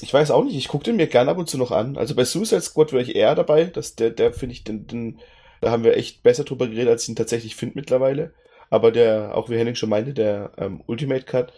Ich 0.01 0.13
weiß 0.13 0.31
auch 0.31 0.43
nicht, 0.43 0.55
ich 0.55 0.67
gucke 0.67 0.83
den 0.83 0.97
mir 0.97 1.07
gern 1.07 1.29
ab 1.29 1.37
und 1.37 1.49
zu 1.49 1.57
noch 1.57 1.71
an. 1.71 1.97
Also 1.97 2.15
bei 2.15 2.25
Suicide 2.25 2.61
Squad 2.61 2.91
wäre 2.91 3.03
ich 3.03 3.15
eher 3.15 3.33
dabei. 3.35 3.65
Das, 3.65 3.95
der, 3.95 4.09
der 4.09 4.33
finde 4.33 4.53
ich, 4.53 4.63
den, 4.63 4.87
den, 4.87 5.19
da 5.61 5.71
haben 5.71 5.83
wir 5.83 5.95
echt 5.95 6.21
besser 6.21 6.43
drüber 6.43 6.67
geredet, 6.67 6.89
als 6.89 7.03
ich 7.03 7.09
ihn 7.09 7.15
tatsächlich 7.15 7.55
finde 7.55 7.75
mittlerweile. 7.75 8.33
Aber 8.69 8.91
der, 8.91 9.35
auch 9.35 9.49
wie 9.49 9.57
Henning 9.57 9.75
schon 9.75 9.89
meinte, 9.89 10.13
der 10.13 10.51
ähm, 10.57 10.83
Ultimate 10.87 11.23
Cut, 11.23 11.53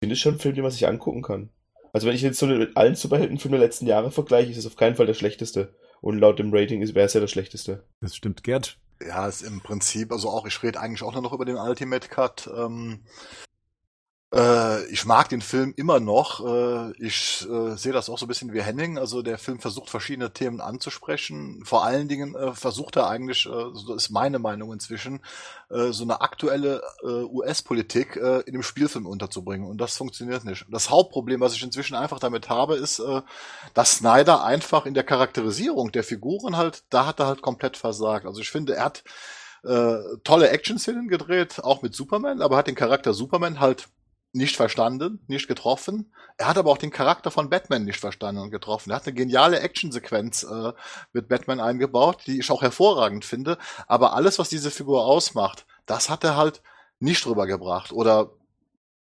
finde 0.00 0.14
ich 0.14 0.20
schon 0.20 0.34
ein 0.34 0.40
Film, 0.40 0.54
den 0.54 0.62
man 0.62 0.70
sich 0.72 0.86
angucken 0.86 1.22
kann. 1.22 1.50
Also 1.92 2.08
wenn 2.08 2.14
ich 2.14 2.22
jetzt 2.22 2.38
so 2.38 2.46
mit 2.46 2.76
allen 2.76 2.94
Superheldenfilmen 2.94 3.58
der 3.58 3.66
letzten 3.68 3.86
Jahre 3.86 4.10
vergleiche, 4.10 4.50
ist 4.50 4.58
es 4.58 4.66
auf 4.66 4.76
keinen 4.76 4.96
Fall 4.96 5.06
der 5.06 5.14
schlechteste. 5.14 5.74
Und 6.00 6.18
laut 6.18 6.38
dem 6.38 6.52
Rating 6.52 6.80
wäre 6.94 7.06
es 7.06 7.14
ja 7.14 7.20
das 7.20 7.30
schlechteste. 7.30 7.84
Das 8.00 8.16
stimmt, 8.16 8.42
Gerd. 8.42 8.78
Ja, 9.06 9.28
ist 9.28 9.42
im 9.42 9.60
Prinzip, 9.60 10.12
also 10.12 10.28
auch, 10.28 10.46
ich 10.46 10.62
rede 10.62 10.80
eigentlich 10.80 11.02
auch 11.02 11.12
nur 11.12 11.22
noch 11.22 11.32
über 11.32 11.44
den 11.44 11.56
Ultimate 11.56 12.08
Cut. 12.08 12.50
Ähm, 12.56 13.00
äh, 14.34 14.84
ich 14.86 15.04
mag 15.06 15.28
den 15.28 15.40
Film 15.40 15.74
immer 15.76 16.00
noch. 16.00 16.44
Äh, 16.44 16.92
ich 16.98 17.46
äh, 17.48 17.76
sehe 17.76 17.92
das 17.92 18.08
auch 18.08 18.18
so 18.18 18.26
ein 18.26 18.28
bisschen 18.28 18.52
wie 18.52 18.62
Henning. 18.62 18.98
Also 18.98 19.22
der 19.22 19.38
Film 19.38 19.60
versucht 19.60 19.90
verschiedene 19.90 20.32
Themen 20.32 20.60
anzusprechen. 20.60 21.62
Vor 21.64 21.84
allen 21.84 22.08
Dingen 22.08 22.34
äh, 22.34 22.52
versucht 22.52 22.96
er 22.96 23.06
eigentlich, 23.08 23.46
äh, 23.46 23.70
so 23.74 23.94
ist 23.94 24.10
meine 24.10 24.40
Meinung 24.40 24.72
inzwischen, 24.72 25.20
äh, 25.70 25.92
so 25.92 26.02
eine 26.02 26.20
aktuelle 26.20 26.82
US-Politik 27.04 28.16
in 28.16 28.52
dem 28.52 28.62
Spielfilm 28.62 29.06
unterzubringen. 29.06 29.68
Und 29.68 29.78
das 29.78 29.96
funktioniert 29.96 30.44
nicht. 30.44 30.64
Das 30.70 30.90
Hauptproblem, 30.90 31.40
was 31.40 31.54
ich 31.54 31.62
inzwischen 31.62 31.94
einfach 31.94 32.18
damit 32.18 32.48
habe, 32.48 32.76
ist, 32.76 33.02
dass 33.74 33.92
Snyder 33.92 34.44
einfach 34.44 34.86
in 34.86 34.94
der 34.94 35.04
Charakterisierung 35.04 35.92
der 35.92 36.04
Figuren 36.04 36.56
halt, 36.56 36.84
da 36.90 37.06
hat 37.06 37.20
er 37.20 37.26
halt 37.26 37.42
komplett 37.42 37.76
versagt. 37.76 38.26
Also 38.26 38.40
ich 38.40 38.50
finde, 38.50 38.76
er 38.76 38.84
hat 38.84 39.04
tolle 40.24 40.48
Action-Szenen 40.50 41.08
gedreht, 41.08 41.60
auch 41.62 41.82
mit 41.82 41.94
Superman, 41.94 42.42
aber 42.42 42.56
hat 42.56 42.66
den 42.66 42.74
Charakter 42.74 43.12
Superman 43.12 43.60
halt 43.60 43.88
nicht 44.34 44.56
verstanden, 44.56 45.20
nicht 45.28 45.46
getroffen. 45.46 46.12
Er 46.36 46.48
hat 46.48 46.58
aber 46.58 46.70
auch 46.70 46.78
den 46.78 46.90
Charakter 46.90 47.30
von 47.30 47.48
Batman 47.48 47.84
nicht 47.84 48.00
verstanden 48.00 48.42
und 48.42 48.50
getroffen. 48.50 48.90
Er 48.90 48.96
hat 48.96 49.06
eine 49.06 49.14
geniale 49.14 49.60
Actionsequenz 49.60 50.42
äh, 50.42 50.72
mit 51.12 51.28
Batman 51.28 51.60
eingebaut, 51.60 52.22
die 52.26 52.40
ich 52.40 52.50
auch 52.50 52.60
hervorragend 52.60 53.24
finde. 53.24 53.58
Aber 53.86 54.14
alles, 54.14 54.38
was 54.38 54.48
diese 54.48 54.72
Figur 54.72 55.04
ausmacht, 55.04 55.66
das 55.86 56.10
hat 56.10 56.24
er 56.24 56.36
halt 56.36 56.62
nicht 56.98 57.26
rübergebracht 57.26 57.92
oder 57.92 58.32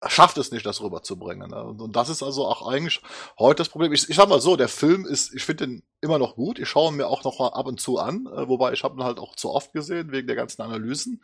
schafft 0.07 0.38
es 0.38 0.52
nicht, 0.52 0.64
das 0.64 0.81
rüberzubringen. 0.81 1.50
Ne? 1.50 1.62
Und, 1.62 1.97
das 1.97 2.09
ist 2.09 2.23
also 2.23 2.47
auch 2.47 2.67
eigentlich 2.69 3.00
heute 3.38 3.59
das 3.59 3.69
Problem. 3.69 3.93
Ich, 3.93 4.09
ich 4.09 4.17
sag 4.17 4.28
mal 4.28 4.40
so, 4.40 4.57
der 4.57 4.69
Film 4.69 5.05
ist, 5.05 5.35
ich 5.35 5.45
finde 5.45 5.67
den 5.67 5.83
immer 6.00 6.19
noch 6.19 6.37
gut. 6.37 6.59
Ich 6.59 6.69
schaue 6.69 6.93
ihn 6.93 6.97
mir 6.97 7.09
auch 7.09 7.25
noch 7.25 7.38
mal 7.40 7.49
ab 7.49 7.67
und 7.67 7.81
zu 7.81 7.99
an, 7.99 8.26
äh, 8.26 8.49
wobei 8.49 8.73
ich 8.73 8.85
habe 8.85 8.99
ihn 8.99 9.05
halt 9.05 9.19
auch 9.19 9.35
zu 9.35 9.50
oft 9.50 9.73
gesehen 9.73 10.12
wegen 10.12 10.28
der 10.28 10.37
ganzen 10.37 10.62
Analysen. 10.62 11.23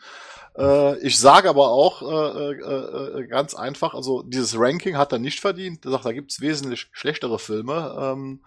Äh, 0.59 0.99
ich 0.99 1.19
sage 1.19 1.49
aber 1.49 1.69
auch 1.69 2.02
äh, 2.02 3.26
ganz 3.28 3.54
einfach, 3.54 3.95
also 3.95 4.23
dieses 4.23 4.59
Ranking 4.59 4.97
hat 4.97 5.12
er 5.12 5.21
nicht 5.21 5.40
verdient. 5.40 5.85
Er 5.85 5.93
sagt, 5.93 6.07
da 6.07 6.12
gibt's 6.12 6.40
wesentlich 6.40 6.88
schlechtere 6.93 7.38
Filme. 7.38 7.97
Ähm, 7.99 8.45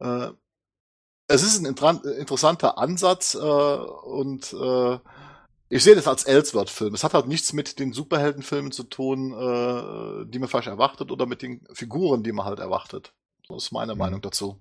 äh, 0.00 0.30
es 1.28 1.42
ist 1.42 1.58
ein 1.58 1.66
interessanter 1.66 2.78
Ansatz 2.78 3.34
äh, 3.34 3.38
und 3.38 4.52
äh, 4.52 4.98
ich 5.68 5.82
sehe 5.82 5.94
das 5.94 6.06
als 6.06 6.24
Ellsworth-Film. 6.24 6.94
Es 6.94 7.04
hat 7.04 7.14
halt 7.14 7.26
nichts 7.26 7.52
mit 7.52 7.78
den 7.78 7.92
Superheldenfilmen 7.92 8.72
zu 8.72 8.84
tun, 8.84 9.32
äh, 9.32 10.26
die 10.30 10.38
man 10.38 10.48
vielleicht 10.48 10.68
erwartet, 10.68 11.10
oder 11.10 11.26
mit 11.26 11.42
den 11.42 11.66
Figuren, 11.72 12.22
die 12.22 12.32
man 12.32 12.46
halt 12.46 12.60
erwartet. 12.60 13.12
Das 13.48 13.64
ist 13.64 13.72
meine 13.72 13.94
mhm. 13.94 13.98
Meinung 13.98 14.20
dazu. 14.20 14.58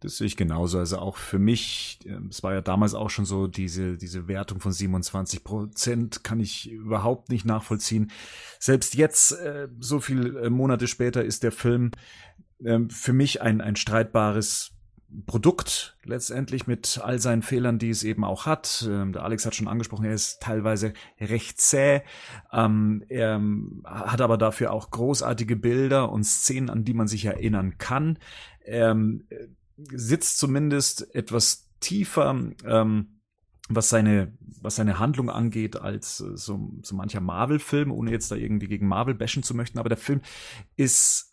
Das 0.00 0.16
sehe 0.16 0.26
ich 0.26 0.36
genauso. 0.36 0.78
Also 0.78 0.98
auch 0.98 1.16
für 1.16 1.38
mich, 1.38 2.00
ähm, 2.04 2.28
es 2.30 2.42
war 2.42 2.52
ja 2.52 2.60
damals 2.60 2.94
auch 2.94 3.10
schon 3.10 3.24
so, 3.24 3.46
diese, 3.46 3.96
diese 3.96 4.28
Wertung 4.28 4.60
von 4.60 4.72
27 4.72 5.44
Prozent 5.44 6.24
kann 6.24 6.40
ich 6.40 6.70
überhaupt 6.70 7.28
nicht 7.28 7.44
nachvollziehen. 7.44 8.10
Selbst 8.58 8.94
jetzt, 8.94 9.32
äh, 9.32 9.68
so 9.78 10.00
viele 10.00 10.40
äh, 10.40 10.50
Monate 10.50 10.88
später, 10.88 11.24
ist 11.24 11.42
der 11.42 11.52
Film 11.52 11.92
ähm, 12.64 12.90
für 12.90 13.12
mich 13.12 13.40
ein, 13.40 13.60
ein 13.60 13.76
streitbares 13.76 14.72
Produkt 15.26 15.96
letztendlich 16.04 16.66
mit 16.66 17.00
all 17.02 17.18
seinen 17.18 17.42
Fehlern, 17.42 17.78
die 17.78 17.90
es 17.90 18.04
eben 18.04 18.24
auch 18.24 18.46
hat. 18.46 18.86
Ähm, 18.88 19.12
der 19.12 19.24
Alex 19.24 19.44
hat 19.46 19.54
schon 19.54 19.68
angesprochen, 19.68 20.04
er 20.04 20.14
ist 20.14 20.40
teilweise 20.40 20.94
recht 21.20 21.60
zäh. 21.60 22.02
Ähm, 22.52 23.04
er 23.08 23.34
ähm, 23.34 23.82
hat 23.86 24.20
aber 24.20 24.38
dafür 24.38 24.72
auch 24.72 24.90
großartige 24.90 25.56
Bilder 25.56 26.10
und 26.10 26.24
Szenen, 26.24 26.70
an 26.70 26.84
die 26.84 26.94
man 26.94 27.08
sich 27.08 27.24
erinnern 27.24 27.78
kann. 27.78 28.18
Er 28.60 28.90
ähm, 28.90 29.26
sitzt 29.76 30.38
zumindest 30.38 31.14
etwas 31.14 31.68
tiefer. 31.80 32.50
Ähm, 32.64 33.18
was 33.68 33.88
seine, 33.88 34.36
was 34.60 34.76
seine 34.76 34.98
Handlung 34.98 35.30
angeht, 35.30 35.76
als 35.76 36.20
äh, 36.20 36.36
so, 36.36 36.72
so 36.82 36.94
mancher 36.94 37.20
Marvel-Film, 37.20 37.90
ohne 37.90 38.10
jetzt 38.10 38.30
da 38.30 38.36
irgendwie 38.36 38.68
gegen 38.68 38.86
Marvel 38.86 39.14
bashen 39.14 39.42
zu 39.42 39.54
möchten. 39.54 39.78
Aber 39.78 39.88
der 39.88 39.98
Film 39.98 40.20
ist 40.76 41.31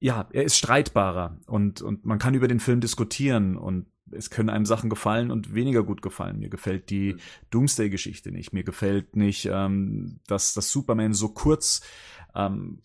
ja, 0.00 0.28
er 0.32 0.44
ist 0.44 0.56
streitbarer 0.56 1.38
und, 1.46 1.82
und 1.82 2.04
man 2.04 2.18
kann 2.18 2.34
über 2.34 2.48
den 2.48 2.60
Film 2.60 2.80
diskutieren 2.80 3.56
und 3.56 3.86
es 4.12 4.30
können 4.30 4.48
einem 4.48 4.66
Sachen 4.66 4.90
gefallen 4.90 5.30
und 5.30 5.54
weniger 5.54 5.82
gut 5.82 6.02
gefallen. 6.02 6.38
Mir 6.38 6.48
gefällt 6.48 6.90
die 6.90 7.14
mhm. 7.14 7.18
Doomsday-Geschichte 7.50 8.30
nicht. 8.32 8.52
Mir 8.52 8.64
gefällt 8.64 9.16
nicht, 9.16 9.48
ähm, 9.52 10.20
dass 10.26 10.54
das 10.54 10.70
Superman 10.70 11.12
so 11.12 11.28
kurz 11.28 11.82
ähm, 12.34 12.80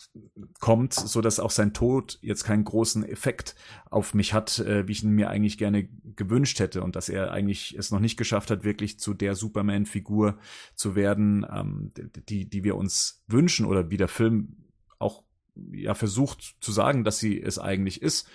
kommt, 0.59 0.93
so 0.93 1.21
dass 1.21 1.39
auch 1.39 1.51
sein 1.51 1.73
Tod 1.73 2.17
jetzt 2.21 2.43
keinen 2.43 2.63
großen 2.63 3.03
Effekt 3.07 3.55
auf 3.89 4.13
mich 4.13 4.33
hat, 4.33 4.59
äh, 4.59 4.87
wie 4.87 4.93
ich 4.93 5.03
ihn 5.03 5.11
mir 5.11 5.29
eigentlich 5.29 5.57
gerne 5.57 5.87
gewünscht 6.15 6.59
hätte 6.59 6.81
und 6.81 6.95
dass 6.95 7.09
er 7.09 7.31
eigentlich 7.31 7.75
es 7.77 7.91
noch 7.91 7.99
nicht 7.99 8.17
geschafft 8.17 8.49
hat, 8.51 8.63
wirklich 8.63 8.99
zu 8.99 9.13
der 9.13 9.35
Superman-Figur 9.35 10.37
zu 10.75 10.95
werden, 10.95 11.45
ähm, 11.51 11.91
die, 12.29 12.49
die 12.49 12.63
wir 12.63 12.75
uns 12.75 13.23
wünschen 13.27 13.65
oder 13.65 13.89
wie 13.89 13.97
der 13.97 14.07
Film 14.07 14.57
auch 14.97 15.23
ja 15.71 15.93
versucht 15.93 16.55
zu 16.59 16.71
sagen, 16.71 17.03
dass 17.03 17.19
sie 17.19 17.41
es 17.41 17.59
eigentlich 17.59 18.01
ist. 18.01 18.27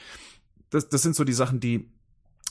Das, 0.71 0.89
das 0.89 1.03
sind 1.03 1.17
so 1.17 1.25
die 1.25 1.33
Sachen, 1.33 1.61
die 1.61 1.91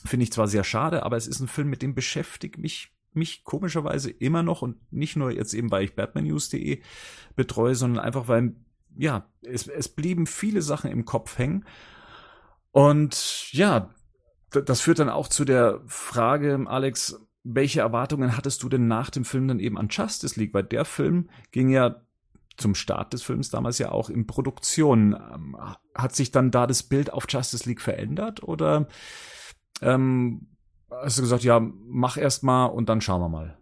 finde 0.04 0.24
ich 0.24 0.32
zwar 0.32 0.48
sehr 0.48 0.64
schade, 0.64 1.02
aber 1.02 1.16
es 1.16 1.26
ist 1.26 1.40
ein 1.40 1.48
Film, 1.48 1.68
mit 1.68 1.82
dem 1.82 1.94
beschäftigt 1.94 2.58
mich 2.58 2.92
mich 3.14 3.44
komischerweise 3.44 4.10
immer 4.10 4.42
noch 4.42 4.62
und 4.62 4.76
nicht 4.92 5.16
nur 5.16 5.30
jetzt 5.30 5.54
eben, 5.54 5.70
weil 5.70 5.84
ich 5.84 5.94
batmannews.de 5.94 6.80
betreue, 7.36 7.74
sondern 7.74 8.04
einfach, 8.04 8.28
weil, 8.28 8.54
ja, 8.96 9.26
es, 9.42 9.66
es 9.66 9.88
blieben 9.88 10.26
viele 10.26 10.62
Sachen 10.62 10.90
im 10.90 11.04
Kopf 11.04 11.38
hängen. 11.38 11.64
Und 12.70 13.52
ja, 13.52 13.94
das 14.50 14.80
führt 14.80 14.98
dann 14.98 15.10
auch 15.10 15.28
zu 15.28 15.44
der 15.44 15.82
Frage, 15.86 16.64
Alex, 16.66 17.20
welche 17.44 17.80
Erwartungen 17.80 18.36
hattest 18.36 18.62
du 18.62 18.68
denn 18.68 18.88
nach 18.88 19.10
dem 19.10 19.24
Film 19.24 19.48
dann 19.48 19.60
eben 19.60 19.78
an 19.78 19.88
Justice 19.88 20.38
League? 20.38 20.54
Weil 20.54 20.64
der 20.64 20.84
Film 20.84 21.28
ging 21.50 21.70
ja 21.70 22.02
zum 22.58 22.74
Start 22.74 23.12
des 23.12 23.22
Films 23.22 23.50
damals 23.50 23.78
ja 23.78 23.90
auch 23.90 24.10
in 24.10 24.26
Produktion. 24.26 25.14
Ähm, 25.14 25.56
hat 25.94 26.14
sich 26.14 26.30
dann 26.30 26.50
da 26.50 26.66
das 26.66 26.82
Bild 26.82 27.12
auf 27.12 27.24
Justice 27.28 27.68
League 27.68 27.80
verändert 27.80 28.42
oder 28.42 28.88
ähm, 29.80 30.48
hast 30.90 31.18
du 31.18 31.22
gesagt, 31.22 31.44
ja, 31.44 31.60
mach 31.60 32.16
erst 32.16 32.42
mal 32.42 32.66
und 32.66 32.88
dann 32.88 33.00
schauen 33.00 33.20
wir 33.20 33.28
mal? 33.28 33.58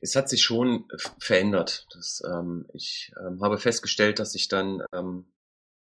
Es 0.00 0.16
hat 0.16 0.28
sich 0.28 0.42
schon 0.42 0.86
verändert. 1.18 1.86
Das, 1.94 2.22
ähm, 2.26 2.66
ich 2.74 3.12
ähm, 3.20 3.40
habe 3.42 3.58
festgestellt, 3.58 4.18
dass 4.18 4.34
ich 4.34 4.48
dann, 4.48 4.82
ähm, 4.92 5.26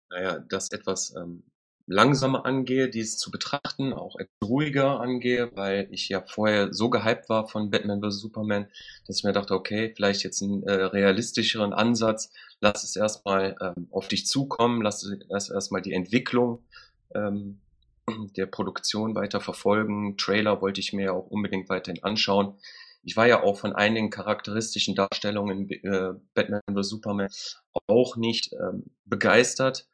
naja, 0.10 0.40
das 0.40 0.72
etwas 0.72 1.14
ähm, 1.16 1.44
langsamer 1.88 2.46
angehe, 2.46 2.90
dies 2.90 3.18
zu 3.18 3.30
betrachten, 3.30 3.94
auch 3.94 4.16
ruhiger 4.44 5.00
angehe, 5.00 5.52
weil 5.56 5.88
ich 5.92 6.10
ja 6.10 6.22
vorher 6.22 6.74
so 6.74 6.90
gehypt 6.90 7.30
war 7.30 7.48
von 7.48 7.70
Batman 7.70 8.02
vs. 8.02 8.20
Superman, 8.20 8.68
dass 9.06 9.18
ich 9.18 9.24
mir 9.24 9.34
dachte, 9.34 9.54
okay, 9.54 9.94
vielleicht 9.96 10.24
jetzt 10.24 10.42
einen 10.42 10.64
äh, 10.64 10.72
realistischeren 10.72 11.74
Ansatz, 11.74 12.32
lass 12.60 12.84
es 12.84 12.96
erstmal 12.96 13.56
ähm, 13.62 13.88
auf 13.92 14.08
dich 14.08 14.26
zukommen, 14.26 14.82
lass, 14.82 15.08
lass 15.28 15.50
erstmal 15.50 15.82
die 15.82 15.94
Entwicklung 15.94 16.64
ähm, 17.14 17.60
der 18.36 18.48
Produktion 18.48 19.16
weiter 19.16 19.42
verfolgen. 19.42 20.18
Trailer 20.18 20.62
wollte 20.62 20.80
ich 20.80 20.94
mir 20.94 21.14
auch 21.14 21.28
unbedingt 21.28 21.70
weiterhin 21.70 22.04
anschauen. 22.04 22.56
Ich 23.04 23.16
war 23.16 23.28
ja 23.28 23.44
auch 23.44 23.58
von 23.58 23.74
einigen 23.74 24.10
charakteristischen 24.10 24.96
Darstellungen 24.96 25.70
in 25.70 25.84
äh, 25.84 26.14
Batman 26.34 26.62
vs. 26.74 26.90
Superman 26.90 27.30
auch 27.86 28.16
nicht 28.16 28.52
ähm, 28.54 28.86
begeistert 29.06 29.88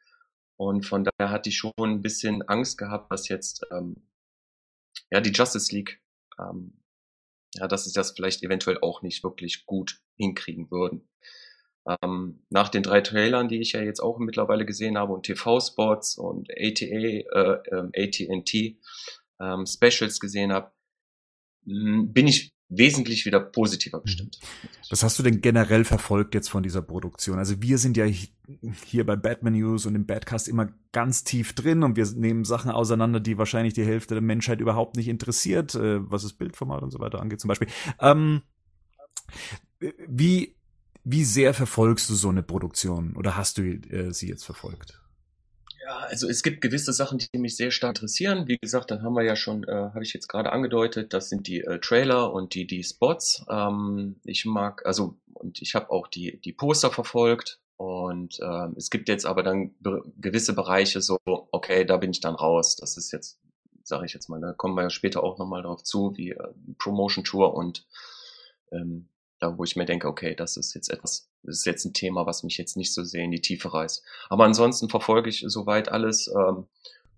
und 0.56 0.86
von 0.86 1.04
daher 1.04 1.30
hatte 1.30 1.48
ich 1.48 1.56
schon 1.56 1.72
ein 1.78 2.02
bisschen 2.02 2.42
Angst 2.42 2.78
gehabt, 2.78 3.10
dass 3.12 3.28
jetzt 3.28 3.66
ähm, 3.70 4.08
ja 5.10 5.20
die 5.20 5.32
Justice 5.32 5.74
League, 5.74 6.02
ähm, 6.38 6.82
ja, 7.54 7.68
dass 7.68 7.84
sie 7.84 7.92
das 7.92 8.12
vielleicht 8.12 8.42
eventuell 8.42 8.78
auch 8.80 9.02
nicht 9.02 9.22
wirklich 9.24 9.66
gut 9.66 10.00
hinkriegen 10.16 10.70
würden. 10.70 11.08
Ähm, 12.02 12.44
nach 12.48 12.68
den 12.68 12.82
drei 12.82 13.00
Trailern, 13.00 13.48
die 13.48 13.60
ich 13.60 13.72
ja 13.72 13.82
jetzt 13.82 14.00
auch 14.00 14.18
mittlerweile 14.18 14.64
gesehen 14.64 14.96
habe 14.96 15.12
und 15.12 15.24
TV-Spots 15.24 16.16
und 16.16 16.48
ATA, 16.50 16.84
äh, 16.84 17.58
ähm, 17.70 17.90
AT&T 17.96 18.78
ähm, 19.40 19.66
Specials 19.66 20.20
gesehen 20.20 20.52
habe, 20.52 20.72
bin 21.64 22.26
ich 22.26 22.52
wesentlich 22.76 23.26
wieder 23.26 23.40
positiver 23.40 23.98
mhm. 23.98 24.02
gestimmt. 24.02 24.38
Was 24.90 25.02
hast 25.02 25.18
du 25.18 25.22
denn 25.22 25.40
generell 25.40 25.84
verfolgt 25.84 26.34
jetzt 26.34 26.48
von 26.48 26.62
dieser 26.62 26.82
Produktion? 26.82 27.38
Also 27.38 27.60
wir 27.62 27.78
sind 27.78 27.96
ja 27.96 28.04
hier 28.04 29.06
bei 29.06 29.16
Batman 29.16 29.54
News 29.54 29.86
und 29.86 29.94
im 29.94 30.06
Badcast 30.06 30.48
immer 30.48 30.68
ganz 30.92 31.24
tief 31.24 31.54
drin 31.54 31.82
und 31.82 31.96
wir 31.96 32.06
nehmen 32.12 32.44
Sachen 32.44 32.70
auseinander, 32.70 33.20
die 33.20 33.38
wahrscheinlich 33.38 33.74
die 33.74 33.84
Hälfte 33.84 34.14
der 34.14 34.22
Menschheit 34.22 34.60
überhaupt 34.60 34.96
nicht 34.96 35.08
interessiert, 35.08 35.74
äh, 35.74 36.10
was 36.10 36.22
das 36.22 36.32
Bildformat 36.32 36.82
und 36.82 36.90
so 36.90 36.98
weiter 36.98 37.20
angeht 37.20 37.40
zum 37.40 37.48
Beispiel. 37.48 37.68
Ähm, 38.00 38.42
wie, 40.06 40.54
wie 41.04 41.24
sehr 41.24 41.54
verfolgst 41.54 42.08
du 42.10 42.14
so 42.14 42.28
eine 42.28 42.42
Produktion 42.42 43.16
oder 43.16 43.36
hast 43.36 43.58
du 43.58 43.62
äh, 43.62 44.12
sie 44.12 44.28
jetzt 44.28 44.44
verfolgt? 44.44 45.01
Ja, 45.84 45.98
also 45.98 46.28
es 46.28 46.44
gibt 46.44 46.60
gewisse 46.60 46.92
Sachen, 46.92 47.18
die 47.18 47.38
mich 47.38 47.56
sehr 47.56 47.72
stark 47.72 47.96
interessieren. 47.96 48.46
Wie 48.46 48.58
gesagt, 48.58 48.90
dann 48.92 49.02
haben 49.02 49.14
wir 49.14 49.24
ja 49.24 49.34
schon, 49.34 49.64
äh, 49.64 49.72
habe 49.72 50.04
ich 50.04 50.12
jetzt 50.12 50.28
gerade 50.28 50.52
angedeutet, 50.52 51.12
das 51.12 51.28
sind 51.28 51.48
die 51.48 51.60
äh, 51.60 51.80
Trailer 51.80 52.32
und 52.32 52.54
die 52.54 52.66
die 52.66 52.84
Spots. 52.84 53.44
Ähm, 53.50 54.20
ich 54.24 54.44
mag, 54.44 54.86
also 54.86 55.16
und 55.34 55.60
ich 55.60 55.74
habe 55.74 55.90
auch 55.90 56.06
die 56.06 56.40
die 56.40 56.52
Poster 56.52 56.90
verfolgt 56.90 57.58
und 57.76 58.38
äh, 58.40 58.68
es 58.76 58.90
gibt 58.90 59.08
jetzt 59.08 59.26
aber 59.26 59.42
dann 59.42 59.74
be 59.80 60.02
gewisse 60.18 60.54
Bereiche 60.54 61.00
so, 61.00 61.18
okay, 61.24 61.84
da 61.84 61.96
bin 61.96 62.12
ich 62.12 62.20
dann 62.20 62.36
raus. 62.36 62.76
Das 62.76 62.96
ist 62.96 63.10
jetzt, 63.10 63.40
sage 63.82 64.06
ich 64.06 64.14
jetzt 64.14 64.28
mal, 64.28 64.40
da 64.40 64.52
kommen 64.52 64.76
wir 64.76 64.82
ja 64.84 64.90
später 64.90 65.24
auch 65.24 65.38
nochmal 65.38 65.62
drauf 65.62 65.82
zu, 65.82 66.16
wie 66.16 66.30
äh, 66.30 66.48
Promotion 66.78 67.24
Tour 67.24 67.54
und 67.54 67.86
ähm, 68.70 69.08
da 69.42 69.58
wo 69.58 69.64
ich 69.64 69.76
mir 69.76 69.84
denke, 69.84 70.06
okay, 70.06 70.34
das 70.34 70.56
ist 70.56 70.74
jetzt 70.74 70.88
etwas, 70.88 71.28
das 71.42 71.58
ist 71.58 71.66
jetzt 71.66 71.84
ein 71.84 71.92
Thema, 71.92 72.26
was 72.26 72.44
mich 72.44 72.56
jetzt 72.58 72.76
nicht 72.76 72.94
so 72.94 73.02
sehr 73.02 73.24
in 73.24 73.32
die 73.32 73.40
Tiefe 73.40 73.74
reißt. 73.74 74.04
Aber 74.28 74.44
ansonsten 74.44 74.88
verfolge 74.88 75.28
ich 75.28 75.44
soweit 75.46 75.90
alles, 75.90 76.28
ähm, 76.28 76.66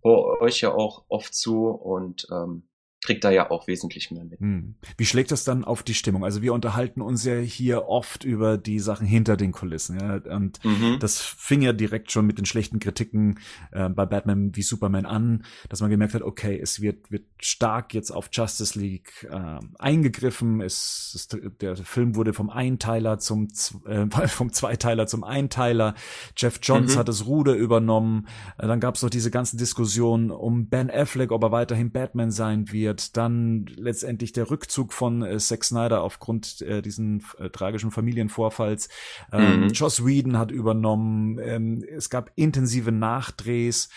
euch 0.02 0.60
ja 0.60 0.72
auch 0.72 1.04
oft 1.08 1.34
zu 1.34 1.68
und 1.68 2.26
ähm, 2.30 2.68
kriegt 3.04 3.22
da 3.22 3.30
ja 3.30 3.50
auch 3.50 3.66
wesentlich 3.66 4.10
mehr 4.10 4.24
mit. 4.24 4.40
Hm. 4.40 4.76
Wie 4.96 5.04
schlägt 5.04 5.30
das 5.30 5.44
dann 5.44 5.62
auf 5.62 5.82
die 5.82 5.92
Stimmung? 5.92 6.24
Also 6.24 6.40
wir 6.40 6.54
unterhalten 6.54 7.02
uns 7.02 7.22
ja 7.24 7.36
hier 7.36 7.86
oft 7.86 8.24
über 8.24 8.56
die 8.56 8.80
Sachen 8.80 9.06
hinter 9.06 9.36
den 9.36 9.52
Kulissen, 9.52 10.00
ja, 10.00 10.14
und 10.34 10.64
mhm. 10.64 10.98
das 11.00 11.20
fing 11.20 11.60
ja 11.60 11.74
direkt 11.74 12.10
schon 12.10 12.26
mit 12.26 12.38
den 12.38 12.46
schlechten 12.46 12.80
Kritiken 12.80 13.38
äh, 13.72 13.90
bei 13.90 14.06
Batman 14.06 14.56
wie 14.56 14.62
Superman 14.62 15.04
an, 15.04 15.44
dass 15.68 15.82
man 15.82 15.90
gemerkt 15.90 16.14
hat, 16.14 16.22
okay, 16.22 16.58
es 16.58 16.80
wird 16.80 17.10
wird 17.10 17.24
stark 17.38 17.92
jetzt 17.92 18.10
auf 18.10 18.30
Justice 18.32 18.78
League 18.78 19.28
äh, 19.30 19.58
eingegriffen, 19.78 20.62
es, 20.62 21.12
es, 21.14 21.28
der 21.60 21.76
Film 21.76 22.16
wurde 22.16 22.32
vom 22.32 22.48
Einteiler 22.48 23.18
zum 23.18 23.48
äh, 23.86 24.06
vom 24.28 24.50
Zweiteiler 24.50 25.06
zum 25.06 25.24
Einteiler, 25.24 25.94
Jeff 26.38 26.58
Johns 26.62 26.94
mhm. 26.94 27.00
hat 27.00 27.08
das 27.08 27.26
Ruder 27.26 27.52
übernommen, 27.52 28.28
dann 28.56 28.80
gab 28.80 28.94
es 28.94 29.02
noch 29.02 29.10
diese 29.10 29.30
ganzen 29.30 29.58
Diskussionen 29.58 30.30
um 30.30 30.70
Ben 30.70 30.90
Affleck, 30.90 31.32
ob 31.32 31.42
er 31.42 31.52
weiterhin 31.52 31.92
Batman 31.92 32.30
sein 32.30 32.72
wird 32.72 32.93
passiert. 32.94 33.16
Dann 33.16 33.66
letztendlich 33.66 34.32
der 34.32 34.50
Rückzug 34.50 34.92
von 34.92 35.22
äh, 35.22 35.38
Zack 35.38 35.64
Snyder 35.64 36.02
aufgrund 36.02 36.62
äh, 36.62 36.82
diesen 36.82 37.24
äh, 37.38 37.50
tragischen 37.50 37.90
Familienvorfalls. 37.90 38.88
Ähm, 39.32 39.64
mhm. 39.64 39.68
Joss 39.68 40.04
Whedon 40.04 40.38
hat 40.38 40.50
übernommen. 40.50 41.38
Ähm, 41.38 41.84
es 41.88 42.10
gab 42.10 42.30
intensive 42.36 42.92
Nachdrehs. 42.92 43.88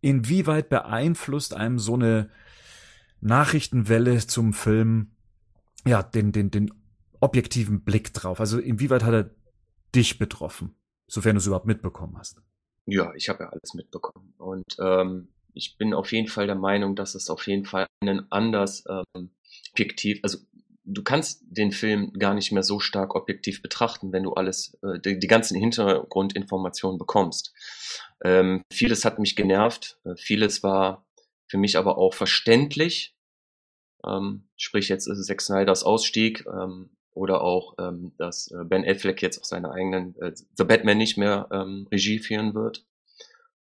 Inwieweit 0.00 0.68
beeinflusst 0.68 1.54
einem 1.54 1.78
so 1.78 1.94
eine 1.94 2.30
Nachrichtenwelle 3.20 4.26
zum 4.26 4.52
Film 4.52 5.12
ja 5.86 6.02
den 6.02 6.32
den 6.32 6.50
den 6.50 6.72
objektiven 7.20 7.82
Blick 7.82 8.12
drauf? 8.12 8.40
Also 8.40 8.58
inwieweit 8.58 9.02
hat 9.02 9.14
er 9.14 9.30
dich 9.94 10.18
betroffen, 10.18 10.76
sofern 11.06 11.36
du 11.36 11.38
es 11.38 11.46
überhaupt 11.46 11.66
mitbekommen 11.66 12.18
hast? 12.18 12.42
Ja, 12.86 13.14
ich 13.14 13.30
habe 13.30 13.44
ja 13.44 13.48
alles 13.48 13.72
mitbekommen 13.72 14.34
und 14.36 14.76
ähm, 14.78 15.28
ich 15.54 15.76
bin 15.78 15.94
auf 15.94 16.12
jeden 16.12 16.28
Fall 16.28 16.46
der 16.46 16.56
Meinung, 16.56 16.96
dass 16.96 17.14
es 17.14 17.30
auf 17.30 17.46
jeden 17.46 17.64
Fall 17.64 17.86
einen 18.00 18.30
anders 18.30 18.84
ähm, 18.88 19.30
objektiv, 19.72 20.20
also 20.22 20.38
du 20.84 21.02
kannst 21.02 21.42
den 21.46 21.72
Film 21.72 22.12
gar 22.12 22.34
nicht 22.34 22.52
mehr 22.52 22.62
so 22.62 22.78
stark 22.78 23.14
objektiv 23.14 23.62
betrachten, 23.62 24.12
wenn 24.12 24.24
du 24.24 24.34
alles, 24.34 24.76
äh, 24.82 25.00
die, 25.00 25.18
die 25.18 25.26
ganzen 25.26 25.58
Hintergrundinformationen 25.58 26.98
bekommst. 26.98 27.54
Ähm, 28.22 28.62
vieles 28.72 29.04
hat 29.04 29.18
mich 29.18 29.36
genervt, 29.36 29.98
äh, 30.04 30.14
vieles 30.16 30.62
war 30.62 31.06
für 31.46 31.58
mich 31.58 31.76
aber 31.76 31.98
auch 31.98 32.14
verständlich. 32.14 33.16
Ähm, 34.06 34.48
sprich 34.56 34.88
jetzt 34.88 35.06
ist 35.06 35.24
Zack 35.26 35.40
Snyders 35.40 35.82
Ausstieg 35.82 36.44
ähm, 36.46 36.90
oder 37.12 37.40
auch, 37.42 37.74
ähm, 37.78 38.12
dass 38.18 38.50
äh, 38.50 38.64
Ben 38.64 38.84
Affleck 38.84 39.22
jetzt 39.22 39.38
auf 39.38 39.46
seiner 39.46 39.72
eigenen 39.72 40.16
äh, 40.20 40.32
The 40.34 40.64
Batman 40.64 40.98
nicht 40.98 41.16
mehr 41.16 41.48
ähm, 41.50 41.88
Regie 41.90 42.18
führen 42.18 42.54
wird. 42.54 42.84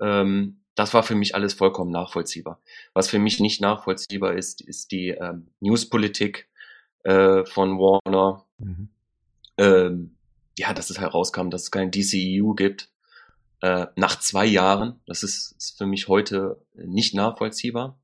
Ähm, 0.00 0.63
das 0.74 0.94
war 0.94 1.02
für 1.02 1.14
mich 1.14 1.34
alles 1.34 1.54
vollkommen 1.54 1.90
nachvollziehbar. 1.90 2.60
Was 2.92 3.08
für 3.08 3.18
mich 3.18 3.40
nicht 3.40 3.60
nachvollziehbar 3.60 4.34
ist, 4.34 4.60
ist 4.60 4.90
die 4.90 5.08
ähm, 5.10 5.48
Newspolitik 5.60 6.48
äh, 7.04 7.44
von 7.44 7.78
Warner. 7.78 8.44
Mhm. 8.58 8.88
Ähm, 9.56 10.16
ja, 10.58 10.72
dass 10.72 10.90
es 10.90 10.98
herauskam, 10.98 11.50
dass 11.50 11.62
es 11.62 11.70
kein 11.70 11.90
DCEU 11.90 12.54
gibt. 12.54 12.90
Äh, 13.60 13.86
nach 13.96 14.18
zwei 14.20 14.46
Jahren, 14.46 15.00
das 15.06 15.22
ist, 15.22 15.52
ist 15.58 15.78
für 15.78 15.86
mich 15.86 16.08
heute 16.08 16.60
nicht 16.74 17.14
nachvollziehbar, 17.14 17.98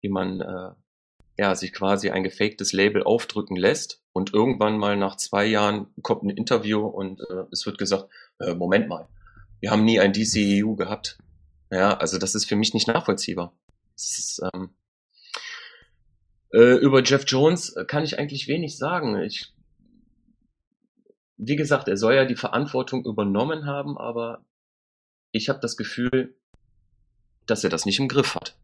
wie 0.00 0.08
man 0.08 0.40
äh, 0.40 0.70
ja, 1.38 1.54
sich 1.54 1.72
quasi 1.72 2.10
ein 2.10 2.24
gefaktes 2.24 2.72
Label 2.72 3.02
aufdrücken 3.02 3.56
lässt 3.56 4.02
und 4.12 4.34
irgendwann 4.34 4.78
mal 4.78 4.96
nach 4.96 5.16
zwei 5.16 5.46
Jahren 5.46 5.86
kommt 6.02 6.24
ein 6.24 6.30
Interview 6.30 6.80
und 6.80 7.20
äh, 7.20 7.44
es 7.52 7.64
wird 7.64 7.78
gesagt, 7.78 8.08
äh, 8.40 8.54
Moment 8.54 8.88
mal, 8.88 9.08
wir 9.60 9.70
haben 9.70 9.84
nie 9.84 10.00
ein 10.00 10.12
DCEU 10.12 10.74
gehabt. 10.74 11.18
Ja, 11.70 11.96
also 11.96 12.18
das 12.18 12.34
ist 12.34 12.46
für 12.46 12.56
mich 12.56 12.74
nicht 12.74 12.88
nachvollziehbar. 12.88 13.52
Ist, 13.94 14.40
ähm, 14.54 14.70
äh, 16.52 16.76
über 16.76 17.02
Jeff 17.02 17.24
Jones 17.26 17.74
kann 17.86 18.04
ich 18.04 18.18
eigentlich 18.18 18.48
wenig 18.48 18.78
sagen. 18.78 19.20
Ich, 19.20 19.52
wie 21.36 21.56
gesagt, 21.56 21.88
er 21.88 21.96
soll 21.96 22.14
ja 22.14 22.24
die 22.24 22.36
Verantwortung 22.36 23.04
übernommen 23.04 23.66
haben, 23.66 23.98
aber 23.98 24.44
ich 25.32 25.48
habe 25.48 25.60
das 25.60 25.76
Gefühl, 25.76 26.34
dass 27.46 27.64
er 27.64 27.70
das 27.70 27.86
nicht 27.86 27.98
im 27.98 28.08
Griff 28.08 28.34
hat. 28.34 28.56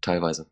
Teilweise. 0.00 0.46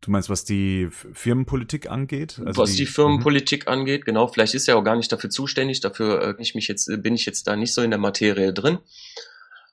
Du 0.00 0.12
meinst, 0.12 0.30
was 0.30 0.44
die 0.44 0.88
Firmenpolitik 0.90 1.90
angeht? 1.90 2.40
Also 2.44 2.62
was 2.62 2.70
die, 2.70 2.76
die 2.78 2.86
Firmenpolitik 2.86 3.64
-hmm. 3.64 3.72
angeht, 3.72 4.04
genau. 4.04 4.28
Vielleicht 4.28 4.54
ist 4.54 4.68
er 4.68 4.76
auch 4.76 4.84
gar 4.84 4.96
nicht 4.96 5.10
dafür 5.10 5.28
zuständig. 5.28 5.80
Dafür 5.80 6.22
äh, 6.38 6.42
ich 6.42 6.54
mich 6.54 6.68
jetzt, 6.68 6.88
bin 7.02 7.14
ich 7.14 7.26
jetzt 7.26 7.48
da 7.48 7.56
nicht 7.56 7.74
so 7.74 7.82
in 7.82 7.90
der 7.90 7.98
Materie 7.98 8.52
drin. 8.52 8.78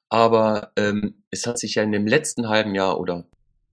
Aber 0.10 0.72
ähm, 0.76 1.24
es 1.32 1.48
hat 1.48 1.60
sich 1.60 1.76
ja 1.76 1.84
in 1.84 1.92
dem 1.92 2.08
letzten 2.08 2.48
halben 2.48 2.76
Jahr 2.76 3.00
oder 3.00 3.26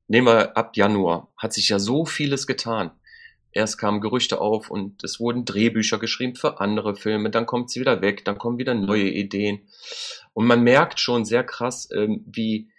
nehmen 0.08 0.26
wir 0.26 0.56
ab 0.56 0.76
Januar, 0.76 1.32
hat 1.36 1.52
sich 1.52 1.68
ja 1.68 1.78
so 1.78 2.04
vieles 2.04 2.46
getan. 2.46 2.90
Erst 3.52 3.76
kamen 3.76 4.00
Gerüchte 4.00 4.40
auf 4.40 4.70
und 4.70 5.04
es 5.04 5.20
wurden 5.20 5.44
Drehbücher 5.44 5.98
geschrieben 5.98 6.36
für 6.36 6.58
andere 6.58 6.96
Filme, 6.96 7.30
dann 7.30 7.44
kommt 7.44 7.70
sie 7.70 7.80
wieder 7.80 8.00
weg, 8.00 8.24
dann 8.24 8.38
kommen 8.38 8.58
wieder 8.58 8.74
neue 8.74 9.10
Ideen. 9.10 9.68
Und 10.32 10.46
man 10.46 10.62
merkt 10.62 11.00
schon 11.00 11.26
sehr 11.26 11.44
krass, 11.44 11.88
ähm, 11.94 12.24
wie, 12.26 12.70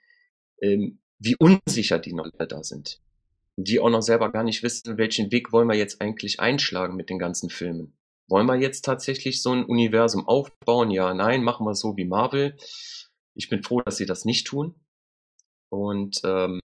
ähm, 0.61 0.99
wie 1.19 1.35
unsicher 1.37 1.99
die 1.99 2.11
Leute 2.11 2.47
da 2.47 2.63
sind. 2.63 2.99
Die 3.55 3.79
auch 3.79 3.91
noch 3.91 4.01
selber 4.01 4.31
gar 4.31 4.43
nicht 4.43 4.63
wissen, 4.63 4.97
welchen 4.97 5.31
Weg 5.31 5.51
wollen 5.51 5.67
wir 5.67 5.77
jetzt 5.77 6.01
eigentlich 6.01 6.39
einschlagen 6.39 6.95
mit 6.95 7.11
den 7.11 7.19
ganzen 7.19 7.51
Filmen. 7.51 7.95
Wollen 8.27 8.47
wir 8.47 8.55
jetzt 8.55 8.83
tatsächlich 8.83 9.43
so 9.43 9.51
ein 9.51 9.65
Universum 9.65 10.27
aufbauen? 10.27 10.89
Ja, 10.89 11.13
nein, 11.13 11.43
machen 11.43 11.67
wir 11.67 11.75
so 11.75 11.97
wie 11.97 12.05
Marvel. 12.05 12.57
Ich 13.35 13.49
bin 13.49 13.63
froh, 13.63 13.81
dass 13.81 13.97
sie 13.97 14.05
das 14.05 14.25
nicht 14.25 14.47
tun. 14.47 14.75
Und 15.69 16.21
ähm, 16.23 16.59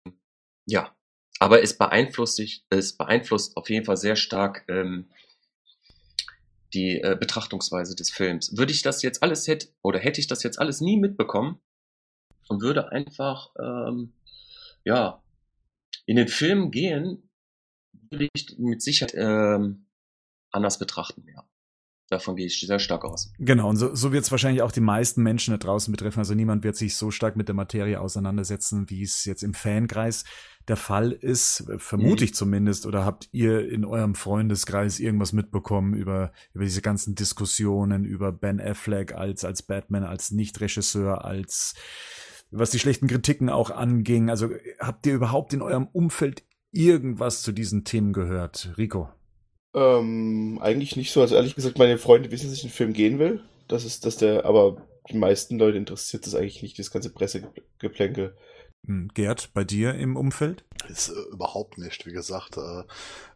ja, 0.67 0.95
aber 1.41 1.63
es 1.63 1.79
beeinflusst 1.79 2.37
sich, 2.37 2.65
es 2.69 2.97
beeinflusst 2.97 3.57
auf 3.57 3.71
jeden 3.71 3.85
Fall 3.85 3.97
sehr 3.97 4.17
stark 4.17 4.65
ähm, 4.69 5.11
die 6.75 7.01
äh, 7.01 7.17
Betrachtungsweise 7.19 7.95
des 7.95 8.11
Films. 8.11 8.57
Würde 8.57 8.73
ich 8.73 8.83
das 8.83 9.03
jetzt 9.03 9.23
alles 9.23 9.47
hätte 9.47 9.69
oder 9.83 9.99
hätte 9.99 10.21
ich 10.21 10.27
das 10.27 10.43
jetzt 10.43 10.59
alles 10.59 10.81
nie 10.81 10.99
mitbekommen 10.99 11.61
und 12.49 12.61
würde 12.61 12.93
einfach 12.93 13.51
ähm, 13.59 14.13
ja 14.85 15.23
in 16.07 16.17
den 16.17 16.29
Film 16.29 16.71
gehen, 16.71 17.31
würde 18.11 18.29
ich 18.35 18.59
mit 18.59 18.83
Sicherheit 18.83 19.15
ähm, 19.15 19.87
anders 20.51 20.79
betrachten, 20.79 21.27
ja. 21.29 21.45
Davon 22.11 22.37
gehe 22.37 22.47
ich 22.47 22.59
sehr 22.59 22.79
stark 22.79 23.05
aus. 23.05 23.33
Genau, 23.39 23.69
und 23.69 23.77
so, 23.77 23.95
so 23.95 24.13
wird 24.13 24.25
es 24.25 24.31
wahrscheinlich 24.31 24.63
auch 24.63 24.73
die 24.73 24.81
meisten 24.81 25.23
Menschen 25.23 25.53
da 25.53 25.59
draußen 25.59 25.93
betreffen. 25.93 26.21
Also 26.21 26.35
niemand 26.35 26.65
wird 26.65 26.77
sich 26.77 26.97
so 26.97 27.11
stark 27.11 27.37
mit 27.37 27.49
der 27.49 27.55
Materie 27.55 28.01
auseinandersetzen, 28.01 28.89
wie 28.89 29.03
es 29.03 29.27
jetzt 29.27 29.43
im 29.43 29.53
Fankreis 29.53 30.25
der 30.69 30.77
Fall 30.77 31.13
ist, 31.13 31.65
vermute 31.79 32.25
ich 32.25 32.33
mhm. 32.33 32.35
zumindest, 32.35 32.87
oder 32.87 33.05
habt 33.05 33.29
ihr 33.33 33.71
in 33.71 33.85
eurem 33.85 34.15
Freundeskreis 34.15 35.01
irgendwas 35.01 35.33
mitbekommen 35.33 35.95
über, 35.95 36.33
über 36.53 36.65
diese 36.65 36.83
ganzen 36.83 37.15
Diskussionen, 37.15 38.05
über 38.05 38.33
Ben 38.33 38.61
Affleck 38.61 39.15
als, 39.15 39.45
als 39.45 39.63
Batman, 39.63 40.05
als 40.05 40.31
Nicht-Regisseur, 40.31 41.25
als 41.25 41.75
was 42.51 42.71
die 42.71 42.79
schlechten 42.79 43.09
Kritiken 43.09 43.51
auch 43.51 43.71
anging? 43.71 44.31
Also 44.31 44.51
habt 44.79 45.07
ihr 45.07 45.15
überhaupt 45.15 45.53
in 45.53 45.63
eurem 45.63 45.87
Umfeld 45.87 46.45
irgendwas 46.71 47.43
zu 47.43 47.53
diesen 47.53 47.85
Themen 47.85 48.13
gehört? 48.13 48.73
Rico? 48.79 49.11
Ähm, 49.79 50.59
eigentlich 50.61 50.97
nicht 50.97 51.13
so. 51.13 51.21
Also 51.21 51.37
ehrlich 51.37 51.55
gesagt, 51.55 51.79
meine 51.79 51.99
Freunde 51.99 52.31
wissen, 52.31 52.49
dass 52.49 52.59
ich 52.59 52.65
einen 52.65 52.73
Film 52.73 52.93
gehen 52.93 53.19
will. 53.19 53.41
Das 53.69 53.85
ist, 53.85 54.05
dass 54.05 54.17
der, 54.17 54.45
aber 54.45 54.77
die 55.11 55.17
meisten 55.17 55.59
Leute 55.59 55.79
interessiert 55.79 56.27
das 56.27 56.35
eigentlich 56.35 56.63
nicht, 56.63 56.79
das 56.79 56.91
ganze 56.91 57.11
Pressegeplänkel. 57.11 58.35
Hm, 58.87 59.09
Gerd, 59.13 59.53
bei 59.53 59.65
dir 59.65 59.95
im 59.95 60.17
Umfeld? 60.17 60.65
Ist 60.89 61.09
äh, 61.09 61.33
überhaupt 61.33 61.79
nicht. 61.79 62.07
Wie 62.07 62.13
gesagt, 62.13 62.57
äh, 62.57 62.83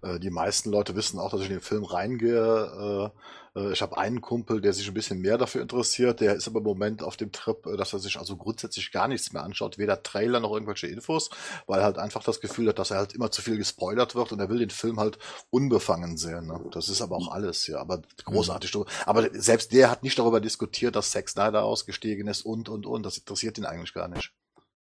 äh, 0.03 0.19
die 0.19 0.31
meisten 0.31 0.71
Leute 0.71 0.95
wissen 0.95 1.19
auch, 1.19 1.31
dass 1.31 1.41
ich 1.41 1.49
in 1.49 1.55
den 1.55 1.61
Film 1.61 1.85
reingehe. 1.85 3.13
Äh, 3.55 3.61
äh, 3.61 3.73
ich 3.73 3.83
habe 3.83 3.99
einen 3.99 4.21
Kumpel, 4.21 4.61
der 4.61 4.73
sich 4.73 4.89
ein 4.89 4.95
bisschen 4.95 5.21
mehr 5.21 5.39
dafür 5.39 5.63
interessiert. 5.63 6.21
Der 6.21 6.35
ist 6.35 6.49
aber 6.49 6.59
im 6.59 6.65
Moment 6.65 7.03
auf 7.03 7.17
dem 7.17 7.33
Trip, 7.33 7.67
äh, 7.67 7.77
dass 7.77 7.93
er 7.93 7.99
sich 7.99 8.19
also 8.19 8.37
grundsätzlich 8.37 8.93
gar 8.93 9.09
nichts 9.09 9.33
mehr 9.33 9.43
anschaut, 9.43 9.79
weder 9.79 10.03
Trailer 10.03 10.41
noch 10.41 10.53
irgendwelche 10.53 10.87
Infos, 10.87 11.31
weil 11.67 11.81
er 11.81 11.85
halt 11.85 11.99
einfach 11.99 12.23
das 12.23 12.41
Gefühl 12.41 12.69
hat, 12.69 12.79
dass 12.79 12.91
er 12.91 12.99
halt 12.99 13.15
immer 13.15 13.31
zu 13.31 13.43
viel 13.43 13.57
gespoilert 13.57 14.15
wird 14.15 14.33
und 14.33 14.41
er 14.41 14.49
will 14.49 14.59
den 14.59 14.71
Film 14.71 14.99
halt 15.01 15.19
unbefangen 15.51 16.17
sehen. 16.17 16.47
Ne? 16.47 16.61
Das 16.73 16.89
ist 16.89 17.03
aber 17.03 17.17
auch 17.17 17.31
alles, 17.33 17.67
ja. 17.67 17.79
Aber 17.79 18.03
großartig. 18.25 18.75
Mhm. 18.75 18.85
Aber 19.07 19.29
selbst 19.33 19.73
der 19.73 19.91
hat 19.91 20.03
nicht 20.03 20.19
darüber 20.19 20.41
diskutiert, 20.41 20.97
dass 20.97 21.11
Zack 21.11 21.29
Snyder 21.29 21.65
ausgestiegen 21.65 22.29
ist 22.29 22.43
und 22.43 22.69
und 22.69 22.87
und. 22.87 23.05
Das 23.05 23.19
interessiert 23.19 23.59
ihn 23.59 23.67
eigentlich 23.67 23.95
gar 23.95 24.09
nicht. 24.09 24.33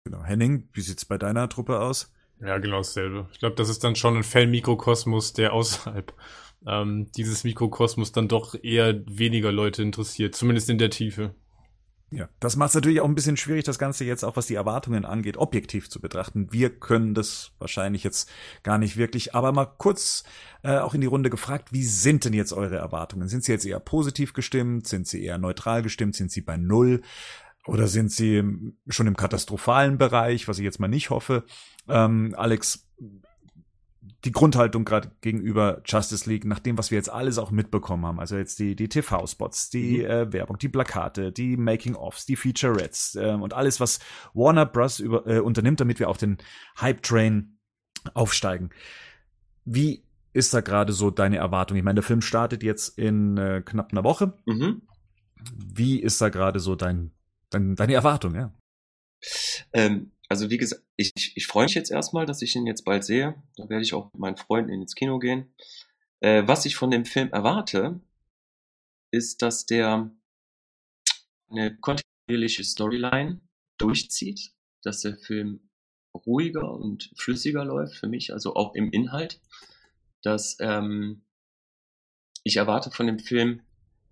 Genau. 0.04 0.22
Henning, 0.24 0.68
wie 0.72 0.80
sieht's 0.80 1.04
bei 1.04 1.18
deiner 1.18 1.48
Truppe 1.48 1.80
aus? 1.80 2.12
Ja, 2.40 2.58
genau 2.58 2.78
dasselbe. 2.78 3.28
Ich 3.32 3.38
glaube, 3.38 3.56
das 3.56 3.68
ist 3.68 3.84
dann 3.84 3.96
schon 3.96 4.16
ein 4.16 4.24
Fan-Mikrokosmos, 4.24 5.34
der 5.34 5.52
außerhalb 5.52 6.12
ähm, 6.66 7.10
dieses 7.16 7.44
Mikrokosmos 7.44 8.12
dann 8.12 8.28
doch 8.28 8.54
eher 8.62 9.02
weniger 9.06 9.52
Leute 9.52 9.82
interessiert, 9.82 10.34
zumindest 10.34 10.70
in 10.70 10.78
der 10.78 10.90
Tiefe. 10.90 11.34
Ja, 12.12 12.28
das 12.40 12.56
macht 12.56 12.70
es 12.70 12.74
natürlich 12.74 13.00
auch 13.00 13.08
ein 13.08 13.14
bisschen 13.14 13.36
schwierig, 13.36 13.64
das 13.64 13.78
Ganze 13.78 14.04
jetzt 14.04 14.24
auch, 14.24 14.34
was 14.34 14.46
die 14.46 14.56
Erwartungen 14.56 15.04
angeht, 15.04 15.36
objektiv 15.36 15.88
zu 15.88 16.00
betrachten. 16.00 16.48
Wir 16.50 16.70
können 16.70 17.14
das 17.14 17.52
wahrscheinlich 17.60 18.02
jetzt 18.02 18.28
gar 18.64 18.78
nicht 18.78 18.96
wirklich, 18.96 19.34
aber 19.36 19.52
mal 19.52 19.66
kurz 19.66 20.24
äh, 20.64 20.78
auch 20.78 20.94
in 20.94 21.02
die 21.02 21.06
Runde 21.06 21.30
gefragt, 21.30 21.72
wie 21.72 21.84
sind 21.84 22.24
denn 22.24 22.32
jetzt 22.32 22.52
eure 22.52 22.76
Erwartungen? 22.76 23.28
Sind 23.28 23.44
sie 23.44 23.52
jetzt 23.52 23.64
eher 23.64 23.78
positiv 23.78 24.32
gestimmt? 24.32 24.88
Sind 24.88 25.06
sie 25.06 25.22
eher 25.22 25.38
neutral 25.38 25.82
gestimmt? 25.82 26.16
Sind 26.16 26.32
sie 26.32 26.40
bei 26.40 26.56
Null? 26.56 27.02
Oder 27.66 27.88
sind 27.88 28.10
sie 28.10 28.42
schon 28.88 29.06
im 29.06 29.16
katastrophalen 29.16 29.98
Bereich, 29.98 30.48
was 30.48 30.58
ich 30.58 30.64
jetzt 30.64 30.80
mal 30.80 30.88
nicht 30.88 31.10
hoffe? 31.10 31.44
Ähm, 31.88 32.34
Alex, 32.36 32.88
die 34.24 34.32
Grundhaltung 34.32 34.84
gerade 34.84 35.10
gegenüber 35.20 35.82
Justice 35.84 36.28
League, 36.28 36.44
nach 36.44 36.58
dem, 36.58 36.78
was 36.78 36.90
wir 36.90 36.96
jetzt 36.96 37.10
alles 37.10 37.38
auch 37.38 37.50
mitbekommen 37.50 38.04
haben, 38.06 38.20
also 38.20 38.36
jetzt 38.36 38.58
die, 38.58 38.76
die 38.76 38.88
TV-Spots, 38.88 39.70
die 39.70 39.98
mhm. 39.98 40.04
äh, 40.04 40.32
Werbung, 40.32 40.58
die 40.58 40.68
Plakate, 40.68 41.32
die 41.32 41.56
Making-ofs, 41.56 42.26
die 42.26 42.36
Featurettes 42.36 43.16
äh, 43.16 43.32
und 43.32 43.54
alles, 43.54 43.80
was 43.80 44.00
Warner 44.34 44.66
Bros. 44.66 45.00
Über, 45.00 45.26
äh, 45.26 45.40
unternimmt, 45.40 45.80
damit 45.80 45.98
wir 45.98 46.08
auf 46.08 46.18
den 46.18 46.38
Hype-Train 46.80 47.58
aufsteigen. 48.14 48.70
Wie 49.64 50.04
ist 50.32 50.54
da 50.54 50.60
gerade 50.60 50.92
so 50.92 51.10
deine 51.10 51.36
Erwartung? 51.36 51.76
Ich 51.76 51.84
meine, 51.84 51.96
der 51.96 52.04
Film 52.04 52.22
startet 52.22 52.62
jetzt 52.62 52.98
in 52.98 53.36
äh, 53.36 53.62
knapp 53.64 53.92
einer 53.92 54.04
Woche. 54.04 54.34
Mhm. 54.46 54.82
Wie 55.54 56.00
ist 56.00 56.20
da 56.20 56.28
gerade 56.28 56.60
so 56.60 56.76
dein 56.76 57.12
dein, 57.50 57.76
deine 57.76 57.94
Erwartung, 57.94 58.34
ja. 58.34 58.54
Ähm, 59.72 60.12
also 60.28 60.48
wie 60.48 60.58
gesagt, 60.58 60.82
ich, 60.96 61.12
ich 61.36 61.46
freue 61.46 61.64
mich 61.64 61.74
jetzt 61.74 61.90
erstmal, 61.90 62.24
dass 62.24 62.40
ich 62.42 62.54
ihn 62.54 62.66
jetzt 62.66 62.84
bald 62.84 63.04
sehe. 63.04 63.42
Da 63.56 63.68
werde 63.68 63.82
ich 63.82 63.94
auch 63.94 64.12
mit 64.12 64.20
meinen 64.20 64.36
Freunden 64.36 64.70
ins 64.70 64.94
Kino 64.94 65.18
gehen. 65.18 65.52
Äh, 66.20 66.46
was 66.46 66.64
ich 66.66 66.76
von 66.76 66.90
dem 66.90 67.04
Film 67.04 67.30
erwarte, 67.32 68.00
ist, 69.10 69.42
dass 69.42 69.66
der 69.66 70.10
eine 71.50 71.76
kontinuierliche 71.78 72.62
Storyline 72.62 73.40
durchzieht, 73.78 74.52
dass 74.82 75.00
der 75.00 75.16
Film 75.16 75.68
ruhiger 76.14 76.72
und 76.74 77.10
flüssiger 77.16 77.64
läuft 77.64 77.96
für 77.96 78.08
mich, 78.08 78.32
also 78.32 78.54
auch 78.54 78.74
im 78.74 78.90
Inhalt. 78.90 79.40
Dass 80.22 80.56
ähm, 80.60 81.24
ich 82.44 82.56
erwarte 82.56 82.90
von 82.90 83.06
dem 83.06 83.18
Film, 83.18 83.62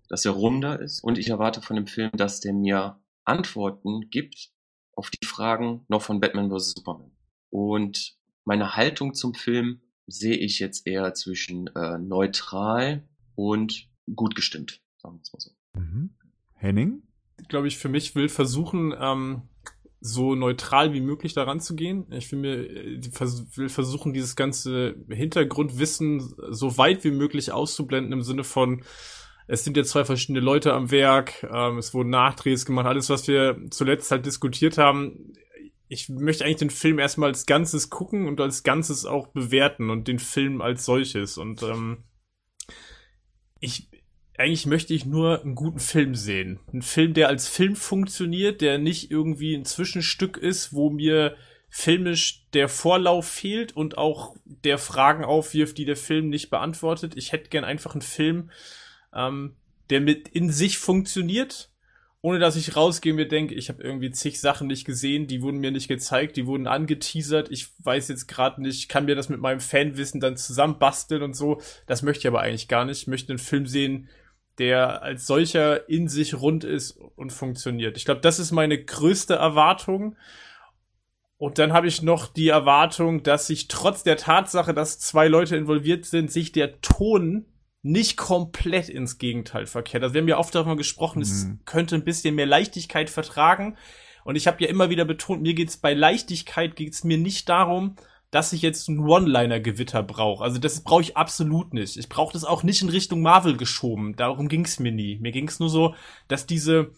dass 0.09 0.25
er 0.25 0.31
runder 0.31 0.79
ist 0.81 1.01
und 1.03 1.17
ich 1.17 1.29
erwarte 1.29 1.61
von 1.61 1.75
dem 1.75 1.87
Film, 1.87 2.11
dass 2.13 2.41
der 2.41 2.53
mir 2.53 2.98
Antworten 3.29 4.09
gibt 4.09 4.51
auf 4.93 5.09
die 5.09 5.25
Fragen 5.25 5.85
noch 5.87 6.01
von 6.01 6.19
Batman 6.19 6.49
vs. 6.49 6.73
Superman. 6.75 7.11
Und 7.49 8.17
meine 8.43 8.75
Haltung 8.75 9.13
zum 9.13 9.33
Film 9.33 9.81
sehe 10.07 10.35
ich 10.35 10.59
jetzt 10.59 10.87
eher 10.87 11.13
zwischen 11.13 11.67
äh, 11.75 11.97
neutral 11.97 13.07
und 13.35 13.87
gut 14.15 14.35
gestimmt, 14.35 14.81
sagen 14.97 15.17
wir 15.17 15.21
es 15.21 15.33
mal 15.33 15.39
so. 15.39 15.51
Mhm. 15.79 16.15
Henning? 16.55 17.03
Glaube 17.47 17.67
ich, 17.67 17.77
für 17.77 17.89
mich 17.89 18.15
will 18.15 18.27
versuchen, 18.27 18.93
ähm, 18.99 19.43
so 20.01 20.35
neutral 20.35 20.93
wie 20.93 21.01
möglich 21.01 21.33
daran 21.33 21.59
zu 21.59 21.75
gehen. 21.75 22.05
Ich 22.11 22.31
will, 22.31 22.39
mir, 22.39 22.55
äh, 22.55 23.01
will 23.55 23.69
versuchen, 23.69 24.13
dieses 24.13 24.35
ganze 24.35 24.95
Hintergrundwissen 25.09 26.35
so 26.49 26.77
weit 26.77 27.03
wie 27.03 27.11
möglich 27.11 27.51
auszublenden 27.51 28.13
im 28.13 28.23
Sinne 28.23 28.43
von, 28.43 28.83
es 29.49 29.63
sind 29.63 29.75
jetzt 29.75 29.89
zwei 29.89 30.05
verschiedene 30.05 30.41
Leute 30.41 30.73
am 30.73 30.91
Werk, 30.91 31.43
ähm, 31.51 31.79
es 31.79 31.95
wurden 31.95 32.11
Nachdrehs 32.11 32.67
gemacht, 32.67 32.85
alles, 32.85 33.09
was 33.09 33.27
wir 33.27 33.59
zuletzt 33.71 34.11
halt 34.11 34.27
diskutiert 34.27 34.77
haben. 34.77 35.33
Ich 35.87 36.07
möchte 36.07 36.45
eigentlich 36.45 36.57
den 36.57 36.69
Film 36.69 36.99
erstmal 36.99 37.29
als 37.29 37.47
Ganzes 37.47 37.89
gucken 37.89 38.27
und 38.27 38.39
als 38.39 38.61
Ganzes 38.61 39.05
auch 39.05 39.27
bewerten 39.27 39.89
und 39.89 40.07
den 40.07 40.19
Film 40.19 40.61
als 40.61 40.85
solches. 40.85 41.39
Und 41.39 41.63
ähm, 41.63 42.03
ich, 43.59 43.89
eigentlich 44.37 44.67
möchte 44.67 44.93
ich 44.93 45.07
nur 45.07 45.41
einen 45.41 45.55
guten 45.55 45.79
Film 45.79 46.13
sehen. 46.13 46.59
Ein 46.71 46.83
Film, 46.83 47.15
der 47.15 47.27
als 47.27 47.47
Film 47.47 47.75
funktioniert, 47.75 48.61
der 48.61 48.77
nicht 48.77 49.09
irgendwie 49.09 49.55
ein 49.55 49.65
Zwischenstück 49.65 50.37
ist, 50.37 50.73
wo 50.73 50.91
mir 50.91 51.35
filmisch 51.69 52.45
der 52.53 52.69
Vorlauf 52.69 53.27
fehlt 53.27 53.75
und 53.75 53.97
auch 53.97 54.35
der 54.45 54.77
Fragen 54.77 55.23
aufwirft, 55.23 55.79
die 55.79 55.85
der 55.85 55.97
Film 55.97 56.29
nicht 56.29 56.51
beantwortet. 56.51 57.13
Ich 57.15 57.31
hätte 57.31 57.49
gern 57.49 57.63
einfach 57.63 57.93
einen 57.93 58.03
Film, 58.03 58.51
ähm, 59.13 59.55
der 59.89 60.01
mit 60.01 60.27
in 60.29 60.51
sich 60.51 60.77
funktioniert, 60.77 61.69
ohne 62.21 62.39
dass 62.39 62.57
ich 62.57 62.75
rausgehe 62.75 63.13
und 63.13 63.17
mir 63.17 63.27
denke, 63.27 63.55
ich 63.55 63.69
habe 63.69 63.81
irgendwie 63.81 64.11
zig 64.11 64.41
Sachen 64.41 64.67
nicht 64.67 64.85
gesehen, 64.85 65.27
die 65.27 65.41
wurden 65.41 65.59
mir 65.59 65.71
nicht 65.71 65.87
gezeigt, 65.87 66.35
die 66.35 66.45
wurden 66.45 66.67
angeteasert, 66.67 67.49
ich 67.49 67.69
weiß 67.79 68.09
jetzt 68.09 68.27
gerade 68.27 68.61
nicht, 68.61 68.89
kann 68.89 69.05
mir 69.05 69.15
das 69.15 69.29
mit 69.29 69.39
meinem 69.39 69.61
Fanwissen 69.61 70.19
dann 70.19 70.35
zusammenbasteln 70.35 71.21
und 71.23 71.33
so. 71.33 71.61
Das 71.87 72.01
möchte 72.01 72.21
ich 72.21 72.27
aber 72.27 72.41
eigentlich 72.41 72.67
gar 72.67 72.83
nicht. 72.83 73.03
Ich 73.03 73.07
möchte 73.07 73.31
einen 73.31 73.39
Film 73.39 73.67
sehen, 73.67 74.09
der 74.57 75.01
als 75.01 75.25
solcher 75.25 75.87
in 75.87 76.09
sich 76.09 76.35
rund 76.35 76.65
ist 76.65 76.91
und 76.91 77.31
funktioniert. 77.31 77.95
Ich 77.95 78.03
glaube, 78.03 78.19
das 78.21 78.39
ist 78.39 78.51
meine 78.51 78.83
größte 78.83 79.35
Erwartung. 79.35 80.17
Und 81.37 81.57
dann 81.57 81.71
habe 81.71 81.87
ich 81.87 82.01
noch 82.01 82.27
die 82.27 82.49
Erwartung, 82.49 83.23
dass 83.23 83.47
sich 83.47 83.69
trotz 83.69 84.03
der 84.03 84.17
Tatsache, 84.17 84.73
dass 84.73 84.99
zwei 84.99 85.29
Leute 85.29 85.55
involviert 85.55 86.05
sind, 86.05 86.29
sich 86.29 86.51
der 86.51 86.81
Ton 86.81 87.45
nicht 87.81 88.17
komplett 88.17 88.89
ins 88.89 89.17
Gegenteil 89.17 89.65
verkehrt. 89.65 90.03
Also 90.03 90.13
wir 90.13 90.21
haben 90.21 90.27
ja 90.27 90.37
oft 90.37 90.53
darüber 90.53 90.75
gesprochen, 90.75 91.19
mhm. 91.19 91.23
es 91.23 91.47
könnte 91.65 91.95
ein 91.95 92.03
bisschen 92.03 92.35
mehr 92.35 92.45
Leichtigkeit 92.45 93.09
vertragen. 93.09 93.77
Und 94.25 94.35
ich 94.35 94.47
habe 94.47 94.61
ja 94.63 94.69
immer 94.69 94.89
wieder 94.89 95.05
betont, 95.05 95.41
mir 95.41 95.53
geht's 95.53 95.77
bei 95.77 95.93
Leichtigkeit 95.93 96.75
geht's 96.75 97.03
mir 97.03 97.17
nicht 97.17 97.47
darum, 97.47 97.95
dass 98.31 98.53
ich 98.53 98.61
jetzt 98.61 98.87
ein 98.89 98.99
One-Liner-Gewitter 98.99 100.03
brauche. 100.03 100.43
Also 100.43 100.59
das 100.59 100.81
brauche 100.81 101.01
ich 101.01 101.17
absolut 101.17 101.73
nicht. 101.73 101.97
Ich 101.97 102.09
brauche 102.09 102.33
das 102.33 102.43
auch 102.43 102.63
nicht 102.63 102.81
in 102.81 102.89
Richtung 102.89 103.21
Marvel 103.21 103.57
geschoben. 103.57 104.15
Darum 104.15 104.47
ging's 104.49 104.79
mir 104.79 104.91
nie. 104.91 105.17
Mir 105.19 105.31
ging's 105.31 105.59
nur 105.59 105.69
so, 105.69 105.95
dass 106.27 106.45
diese, 106.45 106.91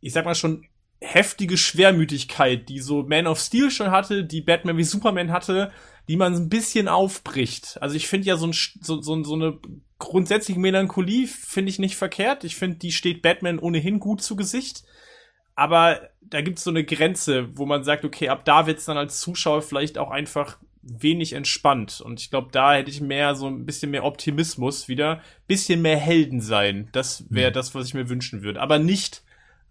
ich 0.00 0.12
sag 0.12 0.24
mal 0.24 0.34
schon, 0.34 0.66
heftige 1.04 1.56
Schwermütigkeit, 1.56 2.68
die 2.68 2.80
so 2.80 3.02
Man 3.02 3.26
of 3.26 3.38
Steel 3.38 3.70
schon 3.70 3.90
hatte, 3.90 4.24
die 4.24 4.40
Batman 4.40 4.76
wie 4.76 4.84
Superman 4.84 5.32
hatte, 5.32 5.70
die 6.08 6.16
man 6.16 6.34
ein 6.34 6.48
bisschen 6.48 6.88
aufbricht. 6.88 7.78
Also 7.80 7.96
ich 7.96 8.08
finde 8.08 8.26
ja 8.26 8.36
so, 8.36 8.46
ein, 8.46 8.52
so, 8.52 9.00
so, 9.00 9.22
so 9.22 9.34
eine 9.34 9.58
grundsätzliche 9.98 10.60
Melancholie 10.60 11.26
finde 11.26 11.70
ich 11.70 11.78
nicht 11.78 11.96
verkehrt. 11.96 12.44
Ich 12.44 12.56
finde, 12.56 12.78
die 12.78 12.92
steht 12.92 13.22
Batman 13.22 13.58
ohnehin 13.58 14.00
gut 14.00 14.22
zu 14.22 14.36
Gesicht. 14.36 14.84
Aber 15.54 16.10
da 16.20 16.40
gibt 16.40 16.58
es 16.58 16.64
so 16.64 16.70
eine 16.70 16.84
Grenze, 16.84 17.56
wo 17.56 17.64
man 17.64 17.84
sagt, 17.84 18.04
okay, 18.04 18.28
ab 18.28 18.44
da 18.44 18.66
wird's 18.66 18.84
dann 18.84 18.98
als 18.98 19.20
Zuschauer 19.20 19.62
vielleicht 19.62 19.98
auch 19.98 20.10
einfach 20.10 20.58
wenig 20.82 21.32
entspannt. 21.32 22.02
Und 22.04 22.20
ich 22.20 22.30
glaube, 22.30 22.48
da 22.52 22.74
hätte 22.74 22.90
ich 22.90 23.00
mehr 23.00 23.34
so 23.34 23.46
ein 23.46 23.64
bisschen 23.64 23.90
mehr 23.90 24.04
Optimismus 24.04 24.88
wieder, 24.88 25.22
bisschen 25.46 25.80
mehr 25.80 25.96
Helden 25.96 26.40
sein. 26.40 26.88
Das 26.92 27.24
wäre 27.30 27.50
mhm. 27.50 27.54
das, 27.54 27.74
was 27.74 27.86
ich 27.86 27.94
mir 27.94 28.08
wünschen 28.08 28.42
würde. 28.42 28.60
Aber 28.60 28.78
nicht, 28.78 29.22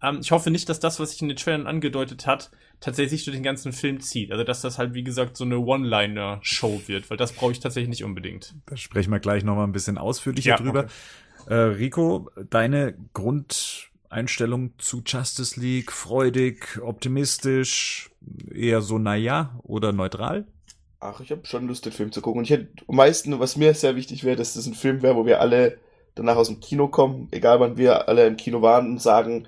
ähm, 0.04 0.20
ich 0.22 0.32
hoffe 0.32 0.52
nicht, 0.52 0.70
dass 0.70 0.80
das, 0.80 1.00
was 1.00 1.12
sich 1.12 1.22
in 1.22 1.30
den 1.30 1.38
Trailern 1.38 1.66
angedeutet 1.66 2.28
hat, 2.28 2.52
tatsächlich 2.80 3.24
durch 3.24 3.36
den 3.36 3.44
ganzen 3.44 3.72
Film 3.72 4.02
zieht. 4.02 4.32
Also 4.32 4.44
dass 4.44 4.62
das 4.62 4.78
halt, 4.78 4.94
wie 4.94 5.04
gesagt, 5.04 5.38
so 5.38 5.46
eine 5.46 5.58
One-Liner-Show 5.58 6.84
wird, 6.88 7.10
weil 7.10 7.18
das 7.18 7.32
brauche 7.32 7.54
ich 7.54 7.60
tatsächlich 7.60 7.90
nicht 7.90 8.04
unbedingt. 8.04 8.54
Da 8.66 8.76
sprechen 8.76 9.12
wir 9.12 9.20
gleich 9.20 9.44
nochmal 9.44 9.66
ein 9.66 9.72
bisschen 9.72 9.98
ausführlicher 9.98 10.52
ja, 10.52 10.58
drüber. 10.58 10.88
Okay. 11.40 11.54
Äh, 11.54 11.56
Rico, 11.56 12.30
deine 12.50 12.96
Grund 13.14 13.90
Einstellung 14.14 14.74
zu 14.78 15.02
Justice 15.06 15.60
League? 15.60 15.92
Freudig, 15.92 16.80
optimistisch, 16.82 18.12
eher 18.54 18.82
so 18.82 19.00
naja 19.00 19.60
oder 19.64 19.92
neutral? 19.92 20.46
Ach, 21.00 21.20
ich 21.20 21.32
habe 21.32 21.46
schon 21.46 21.68
Lust, 21.68 21.86
den 21.86 21.92
Film 21.92 22.12
zu 22.12 22.22
gucken. 22.22 22.40
Und 22.40 22.46
ich 22.46 22.52
hätte 22.52 22.68
am 22.88 22.96
meisten, 22.96 23.38
was 23.40 23.58
mir 23.58 23.74
sehr 23.74 23.96
wichtig 23.96 24.24
wäre, 24.24 24.38
dass 24.38 24.54
das 24.54 24.68
ein 24.68 24.76
Film 24.76 25.02
wäre, 25.02 25.16
wo 25.16 25.26
wir 25.26 25.42
alle 25.42 25.80
danach 26.16 26.36
aus 26.36 26.48
dem 26.48 26.60
Kino 26.60 26.88
kommen, 26.88 27.28
egal 27.32 27.60
wann 27.60 27.76
wir 27.76 28.08
alle 28.08 28.28
im 28.28 28.38
Kino 28.38 28.62
waren 28.62 28.92
und 28.92 29.02
sagen, 29.02 29.48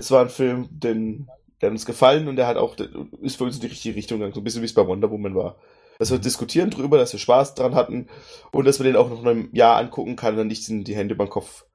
es 0.00 0.10
war 0.10 0.22
ein 0.22 0.30
Film, 0.30 0.68
den, 0.70 1.28
der 1.60 1.68
hat 1.68 1.72
uns 1.72 1.86
gefallen 1.86 2.26
und 2.28 2.36
der 2.36 2.46
hat 2.46 2.56
auch, 2.56 2.74
der 2.74 2.88
ist 3.20 3.36
für 3.36 3.44
uns 3.44 3.56
in 3.56 3.60
die 3.60 3.68
richtige 3.68 3.94
Richtung 3.94 4.18
gegangen, 4.18 4.34
so 4.34 4.40
ein 4.40 4.44
bisschen 4.44 4.62
wie 4.62 4.66
es 4.66 4.74
bei 4.74 4.86
Wonder 4.86 5.10
Woman 5.10 5.34
war. 5.34 5.56
Dass 5.98 6.10
wir 6.10 6.18
mhm. 6.18 6.22
diskutieren 6.22 6.70
drüber, 6.70 6.98
dass 6.98 7.12
wir 7.12 7.20
Spaß 7.20 7.54
dran 7.54 7.74
hatten 7.74 8.08
und 8.52 8.64
dass 8.64 8.78
man 8.78 8.86
den 8.86 8.96
auch 8.96 9.10
noch 9.10 9.22
in 9.22 9.28
einem 9.28 9.48
Jahr 9.52 9.76
angucken 9.76 10.16
kann 10.16 10.32
und 10.32 10.38
dann 10.38 10.46
nicht 10.48 10.66
die 10.68 10.96
Hände 10.96 11.14
beim 11.14 11.28
Kopf 11.28 11.66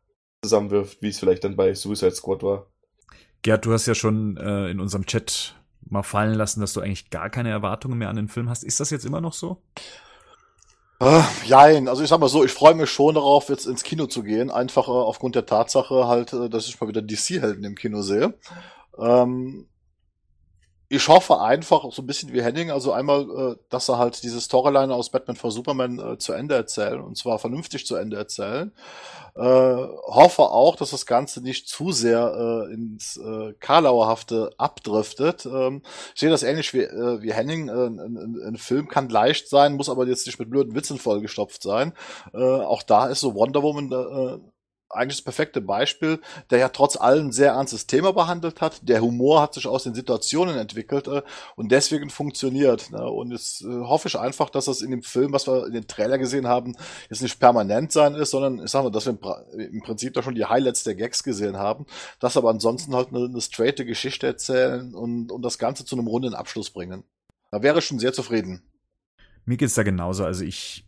zusammenwirft, 0.44 1.02
wie 1.02 1.10
es 1.10 1.20
vielleicht 1.20 1.44
dann 1.44 1.56
bei 1.56 1.74
Suicide 1.74 2.16
Squad 2.16 2.44
war. 2.44 2.68
Gerd, 3.44 3.66
du 3.66 3.74
hast 3.74 3.86
ja 3.86 3.94
schon 3.94 4.38
äh, 4.38 4.70
in 4.70 4.80
unserem 4.80 5.06
Chat 5.06 5.56
mal 5.88 6.02
fallen 6.02 6.34
lassen, 6.34 6.62
dass 6.62 6.74
du 6.74 6.82
eigentlich 6.82 7.12
gar 7.12 7.30
keine 7.30 7.50
Erwartungen 7.50 8.00
mehr 8.00 8.10
an 8.10 8.16
den 8.16 8.28
Film 8.28 8.50
hast. 8.50 8.64
Ist 8.64 8.80
das 8.80 8.90
jetzt 8.90 9.06
immer 9.06 9.22
noch 9.22 9.34
so? 9.34 9.62
Äh, 11.00 11.22
jein, 11.46 11.90
also 11.90 12.04
ich 12.04 12.10
sag 12.10 12.20
mal 12.20 12.30
so, 12.30 12.46
ich 12.46 12.54
freue 12.54 12.74
mich 12.74 12.90
schon 12.90 13.16
darauf, 13.16 13.50
jetzt 13.50 13.66
ins 13.66 13.84
Kino 13.84 14.06
zu 14.08 14.24
gehen, 14.24 14.50
einfach 14.50 14.88
äh, 14.88 14.92
aufgrund 14.92 15.36
der 15.36 15.46
Tatsache 15.46 16.08
halt, 16.08 16.32
äh, 16.32 16.50
dass 16.50 16.68
ich 16.68 16.80
mal 16.80 16.88
wieder 16.88 17.02
DC-Helden 17.02 17.64
im 17.66 17.76
Kino 17.76 18.02
sehe. 18.02 18.34
Ähm, 18.98 19.68
ich 20.96 21.08
hoffe 21.08 21.42
einfach, 21.42 21.92
so 21.92 22.02
ein 22.02 22.06
bisschen 22.06 22.34
wie 22.34 22.42
Henning, 22.42 22.72
also 22.72 22.92
einmal, 22.92 23.22
äh, 23.22 23.56
dass 23.70 23.90
er 23.90 23.98
halt 23.98 24.24
diese 24.24 24.40
Storyline 24.40 24.94
aus 24.94 25.10
Batman 25.10 25.36
vor 25.36 25.52
Superman 25.52 26.00
äh, 26.00 26.18
zu 26.18 26.34
Ende 26.34 26.56
erzählen 26.56 27.02
und 27.02 27.18
zwar 27.18 27.40
vernünftig 27.40 27.86
zu 27.86 27.96
Ende 27.96 28.18
erzählen. 28.18 28.72
Äh, 29.36 29.42
hoffe 29.42 30.44
auch, 30.44 30.78
dass 30.78 30.92
das 30.92 31.06
Ganze 31.06 31.42
nicht 31.42 31.68
zu 31.68 31.92
sehr 31.92 32.68
äh, 32.70 32.74
ins 32.74 33.18
äh, 33.18 33.54
Karlauerhafte 33.60 34.52
abdriftet. 34.58 35.46
Ähm, 35.46 35.82
ich 36.14 36.22
sehe 36.22 36.30
das 36.30 36.44
ähnlich 36.44 36.74
wie, 36.74 36.84
äh, 36.84 37.22
wie 37.22 37.34
Henning. 37.34 37.68
Äh, 37.68 37.72
ein, 37.72 38.00
ein, 38.00 38.42
ein, 38.48 38.56
Film 38.56 38.88
kann 38.88 39.10
leicht 39.10 39.50
sein, 39.50 39.74
muss 39.76 39.90
aber 39.90 40.08
jetzt 40.08 40.26
nicht 40.26 40.40
mit 40.40 40.50
blöden 40.50 40.74
Witzen 40.74 40.98
vollgestopft 40.98 41.62
sein. 41.62 41.92
Äh, 42.34 42.38
auch 42.38 42.82
da 42.82 43.08
ist 43.08 43.20
so 43.20 43.36
Wonder 43.36 43.62
Woman 43.62 43.92
äh, 43.92 44.40
eigentlich 44.96 45.18
das 45.18 45.24
perfekte 45.24 45.62
Beispiel, 45.62 46.20
der 46.50 46.60
ja 46.60 46.70
trotz 46.70 46.96
allem 46.96 47.32
sehr 47.32 47.52
ernstes 47.52 47.88
Thema 47.88 48.14
behandelt 48.14 48.62
hat. 48.62 48.88
Der 48.88 49.02
Humor 49.02 49.42
hat 49.42 49.54
sich 49.54 49.68
aus 49.68 49.84
den 49.84 49.94
Situationen 49.94 50.58
entwickelt 50.58 51.08
äh, 51.08 51.22
und 51.56 51.72
deswegen 51.72 52.10
funktioniert. 52.10 52.92
Ne? 52.92 53.06
Und 53.06 53.32
jetzt 53.32 53.62
äh, 53.62 53.68
hoffe 53.68 54.08
ich 54.08 54.18
einfach, 54.18 54.50
dass 54.50 54.66
das 54.66 54.82
in 54.82 54.92
dem 54.92 55.04
Film, 55.04 55.34
was 55.34 55.48
wir 55.48 55.68
in 55.68 55.74
den 55.74 55.88
Trailer 55.88 56.18
gesehen 56.18 56.48
haben, 56.48 56.76
jetzt 57.10 57.22
nicht 57.22 57.40
permanent 57.40 57.92
sein 57.92 58.16
ist, 58.16 58.32
sondern 58.32 58.64
ich 58.64 58.72
sag 58.72 58.84
mal, 58.84 58.90
dass 58.90 59.06
wir 59.06 59.18
im 59.58 59.82
Prinzip 59.82 60.14
da 60.14 60.24
schon 60.24 60.36
die 60.36 60.46
Highlights 60.46 60.84
der 60.84 60.96
Gags 60.96 61.24
gesehen 61.24 61.58
haben, 61.58 61.86
dass 62.20 62.38
aber 62.38 62.50
ansonsten 62.50 62.96
halt 62.96 63.10
eine, 63.10 63.26
eine 63.26 63.42
straighte 63.42 63.86
Geschichte 63.86 64.28
erzählen 64.28 64.94
und, 64.94 65.32
und 65.32 65.42
das 65.42 65.58
Ganze 65.58 65.86
zu 65.86 65.96
einem 65.96 66.08
runden 66.08 66.34
Abschluss 66.34 66.70
bringen. 66.70 67.04
Da 67.52 67.62
wäre 67.62 67.80
ich 67.80 67.86
schon 67.86 68.00
sehr 68.00 68.14
zufrieden. 68.14 68.62
Mir 69.46 69.58
geht's 69.58 69.76
da 69.76 69.84
genauso. 69.84 70.26
Also 70.26 70.44
ich 70.44 70.86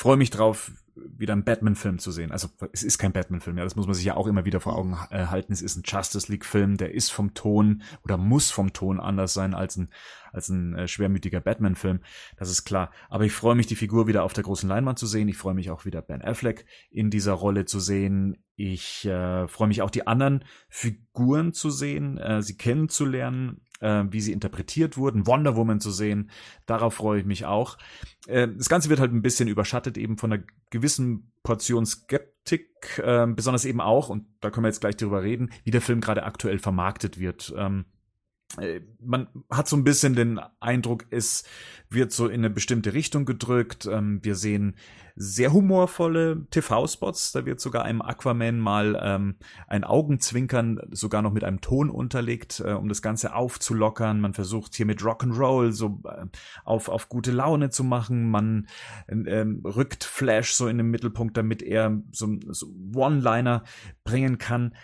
freue 0.00 0.16
mich 0.16 0.30
drauf, 0.30 0.72
wieder 0.94 1.34
einen 1.34 1.44
Batman-Film 1.44 1.98
zu 1.98 2.10
sehen. 2.10 2.32
Also 2.32 2.48
es 2.72 2.82
ist 2.82 2.96
kein 2.96 3.12
Batman-Film, 3.12 3.58
ja, 3.58 3.64
das 3.64 3.76
muss 3.76 3.84
man 3.84 3.94
sich 3.94 4.06
ja 4.06 4.16
auch 4.16 4.26
immer 4.26 4.46
wieder 4.46 4.58
vor 4.58 4.74
Augen 4.74 4.96
äh, 5.10 5.26
halten. 5.26 5.52
Es 5.52 5.60
ist 5.60 5.76
ein 5.76 5.82
Justice 5.84 6.32
League-Film, 6.32 6.78
der 6.78 6.94
ist 6.94 7.12
vom 7.12 7.34
Ton 7.34 7.82
oder 8.02 8.16
muss 8.16 8.50
vom 8.50 8.72
Ton 8.72 8.98
anders 8.98 9.34
sein 9.34 9.54
als 9.54 9.76
ein 9.76 9.90
als 10.32 10.48
ein 10.48 10.74
äh, 10.74 10.88
schwermütiger 10.88 11.40
Batman-Film. 11.40 12.00
Das 12.38 12.50
ist 12.50 12.64
klar. 12.64 12.92
Aber 13.10 13.24
ich 13.24 13.32
freue 13.32 13.56
mich, 13.56 13.66
die 13.66 13.76
Figur 13.76 14.06
wieder 14.06 14.22
auf 14.24 14.32
der 14.32 14.44
großen 14.44 14.68
Leinwand 14.68 14.98
zu 14.98 15.06
sehen. 15.06 15.28
Ich 15.28 15.36
freue 15.36 15.54
mich 15.54 15.70
auch 15.70 15.84
wieder 15.84 16.00
Ben 16.00 16.22
Affleck 16.22 16.64
in 16.90 17.10
dieser 17.10 17.32
Rolle 17.32 17.66
zu 17.66 17.78
sehen. 17.78 18.42
Ich 18.56 19.04
äh, 19.04 19.48
freue 19.48 19.68
mich 19.68 19.82
auch 19.82 19.90
die 19.90 20.06
anderen 20.06 20.44
Figuren 20.68 21.52
zu 21.52 21.68
sehen, 21.68 22.16
äh, 22.16 22.42
sie 22.42 22.56
kennenzulernen 22.56 23.66
äh, 23.80 24.04
wie 24.10 24.20
sie 24.20 24.32
interpretiert 24.32 24.96
wurden, 24.96 25.26
Wonder 25.26 25.56
Woman 25.56 25.80
zu 25.80 25.90
sehen. 25.90 26.30
Darauf 26.66 26.94
freue 26.94 27.20
ich 27.20 27.26
mich 27.26 27.44
auch. 27.46 27.78
Äh, 28.26 28.48
das 28.56 28.68
Ganze 28.68 28.88
wird 28.88 29.00
halt 29.00 29.12
ein 29.12 29.22
bisschen 29.22 29.48
überschattet 29.48 29.98
eben 29.98 30.16
von 30.16 30.32
einer 30.32 30.42
gewissen 30.70 31.32
Portion 31.42 31.86
Skeptik, 31.86 32.98
äh, 33.02 33.26
besonders 33.26 33.64
eben 33.64 33.80
auch, 33.80 34.08
und 34.08 34.26
da 34.40 34.50
können 34.50 34.64
wir 34.64 34.68
jetzt 34.68 34.80
gleich 34.80 34.96
drüber 34.96 35.22
reden, 35.22 35.50
wie 35.64 35.70
der 35.70 35.80
Film 35.80 36.00
gerade 36.00 36.22
aktuell 36.22 36.58
vermarktet 36.58 37.18
wird. 37.18 37.52
Ähm, 37.56 37.84
äh, 37.84 37.99
man 39.00 39.28
hat 39.50 39.68
so 39.68 39.76
ein 39.76 39.84
bisschen 39.84 40.14
den 40.14 40.40
Eindruck, 40.58 41.06
es 41.10 41.44
wird 41.88 42.12
so 42.12 42.26
in 42.26 42.40
eine 42.40 42.50
bestimmte 42.50 42.94
Richtung 42.94 43.24
gedrückt. 43.24 43.86
Ähm, 43.86 44.20
wir 44.22 44.34
sehen 44.34 44.76
sehr 45.16 45.52
humorvolle 45.52 46.46
TV-Spots. 46.50 47.32
Da 47.32 47.44
wird 47.44 47.60
sogar 47.60 47.84
einem 47.84 48.00
Aquaman 48.00 48.58
mal 48.58 48.98
ähm, 49.02 49.36
ein 49.66 49.84
Augenzwinkern 49.84 50.80
sogar 50.90 51.22
noch 51.22 51.32
mit 51.32 51.44
einem 51.44 51.60
Ton 51.60 51.90
unterlegt, 51.90 52.60
äh, 52.64 52.72
um 52.72 52.88
das 52.88 53.02
Ganze 53.02 53.34
aufzulockern. 53.34 54.20
Man 54.20 54.34
versucht 54.34 54.74
hier 54.74 54.86
mit 54.86 55.00
Rock'n'Roll 55.00 55.72
so 55.72 56.00
äh, 56.04 56.26
auf, 56.64 56.88
auf 56.88 57.08
gute 57.08 57.32
Laune 57.32 57.70
zu 57.70 57.84
machen. 57.84 58.30
Man 58.30 58.68
äh, 59.08 59.44
rückt 59.64 60.04
Flash 60.04 60.54
so 60.54 60.68
in 60.68 60.78
den 60.78 60.90
Mittelpunkt, 60.90 61.36
damit 61.36 61.62
er 61.62 62.00
so, 62.12 62.36
so 62.48 62.66
One-Liner 62.94 63.64
bringen 64.04 64.38
kann. 64.38 64.74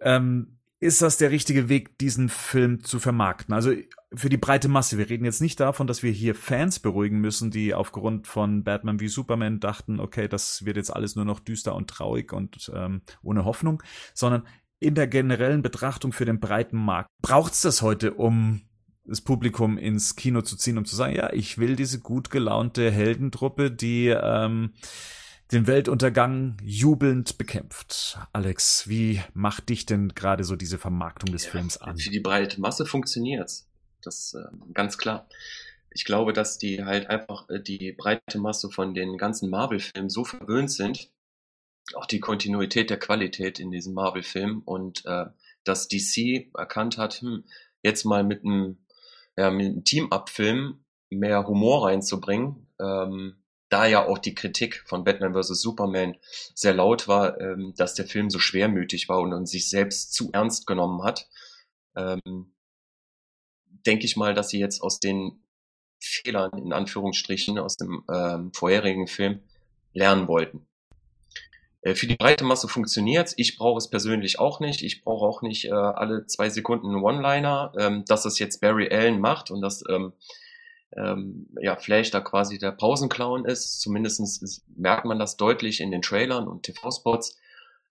Ähm, 0.00 0.53
ist 0.84 1.00
das 1.00 1.16
der 1.16 1.30
richtige 1.30 1.70
Weg, 1.70 1.96
diesen 1.98 2.28
Film 2.28 2.84
zu 2.84 3.00
vermarkten? 3.00 3.54
Also 3.54 3.72
für 4.12 4.28
die 4.28 4.36
breite 4.36 4.68
Masse. 4.68 4.98
Wir 4.98 5.08
reden 5.08 5.24
jetzt 5.24 5.40
nicht 5.40 5.58
davon, 5.58 5.86
dass 5.86 6.02
wir 6.02 6.12
hier 6.12 6.34
Fans 6.34 6.78
beruhigen 6.78 7.20
müssen, 7.20 7.50
die 7.50 7.72
aufgrund 7.72 8.26
von 8.26 8.64
Batman 8.64 9.00
wie 9.00 9.08
Superman 9.08 9.60
dachten, 9.60 9.98
okay, 9.98 10.28
das 10.28 10.66
wird 10.66 10.76
jetzt 10.76 10.94
alles 10.94 11.16
nur 11.16 11.24
noch 11.24 11.40
düster 11.40 11.74
und 11.74 11.88
traurig 11.88 12.34
und 12.34 12.70
ähm, 12.74 13.00
ohne 13.22 13.46
Hoffnung, 13.46 13.82
sondern 14.12 14.46
in 14.78 14.94
der 14.94 15.06
generellen 15.06 15.62
Betrachtung 15.62 16.12
für 16.12 16.26
den 16.26 16.38
breiten 16.38 16.76
Markt. 16.76 17.08
Braucht's 17.22 17.62
das 17.62 17.80
heute, 17.80 18.12
um 18.12 18.60
das 19.06 19.22
Publikum 19.22 19.78
ins 19.78 20.16
Kino 20.16 20.42
zu 20.42 20.54
ziehen, 20.54 20.76
um 20.76 20.84
zu 20.84 20.96
sagen, 20.96 21.16
ja, 21.16 21.32
ich 21.32 21.56
will 21.56 21.76
diese 21.76 21.98
gut 21.98 22.28
gelaunte 22.28 22.90
Heldentruppe, 22.90 23.70
die 23.70 24.08
ähm, 24.08 24.74
den 25.52 25.66
Weltuntergang 25.66 26.56
jubelnd 26.62 27.38
bekämpft. 27.38 28.18
Alex, 28.32 28.88
wie 28.88 29.20
macht 29.34 29.68
dich 29.68 29.86
denn 29.86 30.08
gerade 30.08 30.44
so 30.44 30.56
diese 30.56 30.78
Vermarktung 30.78 31.32
des 31.32 31.44
ja, 31.44 31.50
Films 31.50 31.76
an? 31.76 31.98
Für 31.98 32.10
die 32.10 32.20
breite 32.20 32.60
Masse 32.60 32.86
funktioniert's. 32.86 33.68
Das 34.02 34.34
äh, 34.34 34.72
ganz 34.72 34.98
klar. 34.98 35.28
Ich 35.90 36.04
glaube, 36.04 36.32
dass 36.32 36.58
die 36.58 36.84
halt 36.84 37.08
einfach 37.08 37.48
äh, 37.48 37.60
die 37.60 37.92
breite 37.92 38.38
Masse 38.38 38.70
von 38.70 38.94
den 38.94 39.16
ganzen 39.16 39.50
Marvel-Filmen 39.50 40.10
so 40.10 40.24
verwöhnt 40.24 40.70
sind, 40.70 41.10
auch 41.94 42.06
die 42.06 42.20
Kontinuität 42.20 42.90
der 42.90 42.98
Qualität 42.98 43.60
in 43.60 43.70
diesen 43.70 43.94
Marvel-Filmen 43.94 44.62
und 44.64 45.04
äh, 45.06 45.26
dass 45.64 45.88
DC 45.88 46.50
erkannt 46.56 46.98
hat, 46.98 47.20
hm, 47.20 47.44
jetzt 47.82 48.04
mal 48.04 48.24
mit 48.24 48.44
einem, 48.44 48.78
ja, 49.36 49.50
mit 49.50 49.66
einem 49.66 49.84
Team-Up-Film 49.84 50.84
mehr 51.10 51.46
Humor 51.46 51.86
reinzubringen, 51.86 52.66
ähm, 52.80 53.36
da 53.74 53.86
ja 53.86 54.06
auch 54.06 54.18
die 54.18 54.36
Kritik 54.36 54.84
von 54.86 55.02
Batman 55.02 55.34
vs. 55.34 55.60
Superman 55.60 56.16
sehr 56.54 56.74
laut 56.74 57.08
war, 57.08 57.40
ähm, 57.40 57.74
dass 57.76 57.94
der 57.94 58.06
Film 58.06 58.30
so 58.30 58.38
schwermütig 58.38 59.08
war 59.08 59.20
und, 59.20 59.32
und 59.32 59.46
sich 59.46 59.68
selbst 59.68 60.14
zu 60.14 60.30
ernst 60.32 60.68
genommen 60.68 61.02
hat, 61.02 61.28
ähm, 61.96 62.54
denke 63.84 64.04
ich 64.04 64.16
mal, 64.16 64.32
dass 64.32 64.50
sie 64.50 64.60
jetzt 64.60 64.80
aus 64.80 65.00
den 65.00 65.42
Fehlern, 65.98 66.56
in 66.56 66.72
Anführungsstrichen, 66.72 67.58
aus 67.58 67.76
dem 67.76 68.04
ähm, 68.12 68.52
vorherigen 68.52 69.08
Film 69.08 69.40
lernen 69.92 70.28
wollten. 70.28 70.68
Äh, 71.80 71.96
für 71.96 72.06
die 72.06 72.16
breite 72.16 72.44
Masse 72.44 72.68
funktioniert's. 72.68 73.34
Ich 73.36 73.56
brauche 73.56 73.78
es 73.78 73.90
persönlich 73.90 74.38
auch 74.38 74.60
nicht. 74.60 74.82
Ich 74.82 75.02
brauche 75.02 75.26
auch 75.26 75.42
nicht 75.42 75.64
äh, 75.64 75.72
alle 75.72 76.26
zwei 76.26 76.48
Sekunden 76.48 76.90
einen 76.90 77.02
One-Liner. 77.02 77.72
Ähm, 77.76 78.04
dass 78.06 78.22
das 78.22 78.38
jetzt 78.38 78.60
Barry 78.60 78.88
Allen 78.88 79.20
macht 79.20 79.50
und 79.50 79.62
dass 79.62 79.82
ähm, 79.90 80.12
ähm, 80.96 81.48
ja, 81.60 81.76
Flash 81.76 82.10
da 82.10 82.20
quasi 82.20 82.58
der 82.58 82.72
Pausenclown 82.72 83.44
ist. 83.44 83.80
Zumindestens 83.80 84.40
ist, 84.40 84.64
merkt 84.76 85.04
man 85.04 85.18
das 85.18 85.36
deutlich 85.36 85.80
in 85.80 85.90
den 85.90 86.02
Trailern 86.02 86.48
und 86.48 86.64
TV-Spots. 86.64 87.38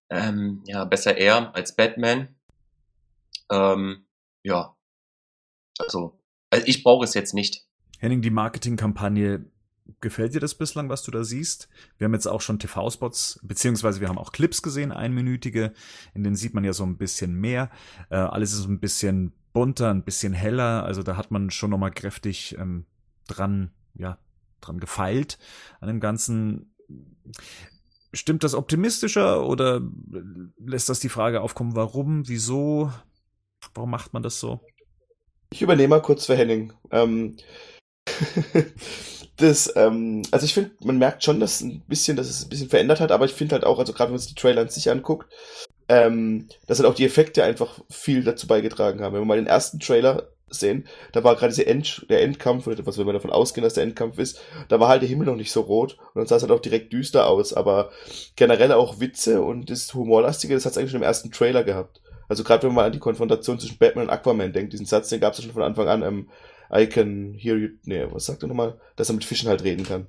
Ähm, 0.10 0.63
ja, 0.66 0.86
besser 0.86 1.18
er 1.18 1.56
als 1.56 1.76
Batman. 1.76 2.36
Ähm, 3.52 4.06
ja, 4.44 4.76
also, 5.80 6.20
also 6.50 6.66
ich 6.68 6.84
brauche 6.84 7.04
es 7.04 7.13
jetzt 7.13 7.34
nicht. 7.34 7.66
Henning, 8.00 8.22
die 8.22 8.30
Marketingkampagne, 8.30 9.46
gefällt 10.02 10.34
dir 10.34 10.39
das 10.39 10.56
bislang, 10.56 10.89
was 10.89 11.04
du 11.04 11.12
da 11.12 11.24
siehst? 11.24 11.70
Wir 11.98 12.06
haben 12.06 12.13
jetzt 12.13 12.28
auch 12.28 12.42
schon 12.42 12.60
TV-Spots, 12.60 13.39
beziehungsweise 13.44 14.00
wir 14.02 14.08
haben 14.08 14.18
auch 14.18 14.32
Clips 14.32 14.62
gesehen, 14.62 14.92
einminütige, 14.92 15.74
in 16.13 16.24
denen 16.24 16.36
sieht 16.36 16.54
man 16.54 16.63
ja 16.63 16.74
so 16.74 16.86
ein 16.86 16.98
bisschen 16.98 17.34
mehr. 17.36 17.70
Äh, 18.10 18.16
alles 18.16 18.54
ist 18.54 18.66
ein 18.66 18.80
bisschen 18.80 19.34
bunter, 19.52 19.89
ein 19.89 20.04
bisschen 20.04 20.34
heller, 20.34 20.84
also 20.84 21.04
da 21.04 21.16
hat 21.16 21.32
man 21.32 21.50
schon 21.52 21.70
nochmal 21.70 21.92
kräftig 21.92 22.58
ähm, 22.58 22.86
dran, 23.28 23.72
ja, 23.94 24.18
dran 24.62 24.80
gefeilt 24.80 25.38
an 25.80 25.88
dem 25.88 26.00
Ganzen. 26.00 26.74
Stimmt 28.14 28.44
das 28.44 28.54
optimistischer 28.54 29.46
oder 29.46 29.82
lässt 30.60 30.90
das 30.90 31.00
die 31.00 31.10
Frage 31.10 31.42
aufkommen, 31.42 31.76
warum, 31.76 32.28
wieso, 32.28 32.92
warum 33.74 33.90
macht 33.90 34.14
man 34.14 34.22
das 34.22 34.40
so? 34.40 34.62
Ich 35.52 35.62
übernehme 35.62 35.90
mal 35.90 36.02
kurz 36.02 36.26
für 36.26 36.36
Henning. 36.36 36.74
Ähm, 36.92 37.38
das, 39.38 39.74
ähm, 39.76 40.22
also 40.32 40.46
ich 40.46 40.54
finde, 40.54 40.72
man 40.84 40.98
merkt 40.98 41.24
schon, 41.24 41.40
dass 41.40 41.62
ein 41.62 41.82
bisschen, 41.88 42.18
dass 42.18 42.30
es 42.30 42.44
ein 42.44 42.50
bisschen 42.50 42.70
verändert 42.70 43.00
hat, 43.00 43.12
aber 43.12 43.26
ich 43.26 43.34
finde 43.34 43.54
halt 43.54 43.64
auch, 43.64 43.80
also 43.80 43.94
gerade 43.94 44.10
wenn 44.10 44.14
man 44.14 44.20
sich 44.20 44.36
die 44.36 44.42
Trailer 44.42 44.62
an 44.62 44.70
sich 44.70 44.90
anguckt, 44.90 45.32
ähm, 45.90 46.48
dass 46.68 46.80
halt 46.80 46.90
auch 46.90 46.96
die 46.96 47.06
Effekte 47.06 47.44
einfach 47.44 47.80
viel 47.90 48.24
dazu 48.24 48.48
beigetragen 48.48 49.02
haben. 49.02 49.14
Wenn 49.14 49.22
wir 49.22 49.26
mal 49.26 49.38
den 49.38 49.48
ersten 49.48 49.80
Trailer 49.80 50.33
sehen, 50.54 50.86
da 51.12 51.24
war 51.24 51.36
gerade 51.36 51.66
End, 51.66 52.06
der 52.10 52.22
Endkampf, 52.22 52.68
oder 52.68 52.86
was 52.86 52.98
wenn 52.98 53.06
wir 53.06 53.13
davon 53.13 53.32
ausgehen, 53.32 53.63
dass 53.63 53.74
der 53.74 53.84
Endkampf 53.84 54.18
ist, 54.20 54.42
da 54.70 54.80
war 54.80 54.88
halt 54.88 55.02
der 55.02 55.10
Himmel 55.10 55.28
noch 55.28 55.36
nicht 55.36 55.52
so 55.52 55.62
rot 55.62 55.98
und 56.13 56.20
dann 56.20 56.28
sah 56.28 56.38
es 56.38 56.42
halt 56.42 56.52
auch 56.52 56.62
direkt 56.62 56.94
düster 56.94 57.28
aus, 57.28 57.54
aber 57.54 57.92
generell 58.36 58.72
auch 58.72 59.00
Witze 59.00 59.42
und 59.42 59.70
das 59.70 59.94
Humorlastige, 59.94 60.54
das 60.54 60.66
hat 60.66 60.74
es 60.74 60.78
eigentlich 60.78 60.92
schon 60.92 61.02
im 61.02 61.08
ersten 61.08 61.32
Trailer 61.32 61.63
gehabt. 61.63 62.02
Also 62.28 62.44
gerade 62.44 62.68
wenn 62.68 62.74
man 62.74 62.86
an 62.86 62.92
die 62.92 63.00
Konfrontation 63.00 63.60
zwischen 63.60 63.78
Batman 63.78 64.06
und 64.06 64.10
Aquaman 64.12 64.54
denkt, 64.54 64.74
diesen 64.74 64.86
Satz, 64.86 65.10
den 65.10 65.20
gab 65.20 65.34
es 65.34 65.39
ja 65.39 65.44
schon 65.44 65.54
von 65.54 65.63
Anfang 65.63 65.88
an, 65.88 66.04
ähm, 66.04 66.30
I 66.74 66.88
can 66.88 67.34
hear 67.34 67.56
you, 67.56 67.70
nee, 67.84 68.06
was 68.10 68.26
sagt 68.26 68.44
er 68.44 68.48
nochmal? 68.48 68.80
Dass 68.96 69.10
er 69.10 69.13
mit 69.13 69.26
Fischen 69.26 69.50
halt 69.50 69.63
reden 69.63 69.86
kann. 69.86 70.08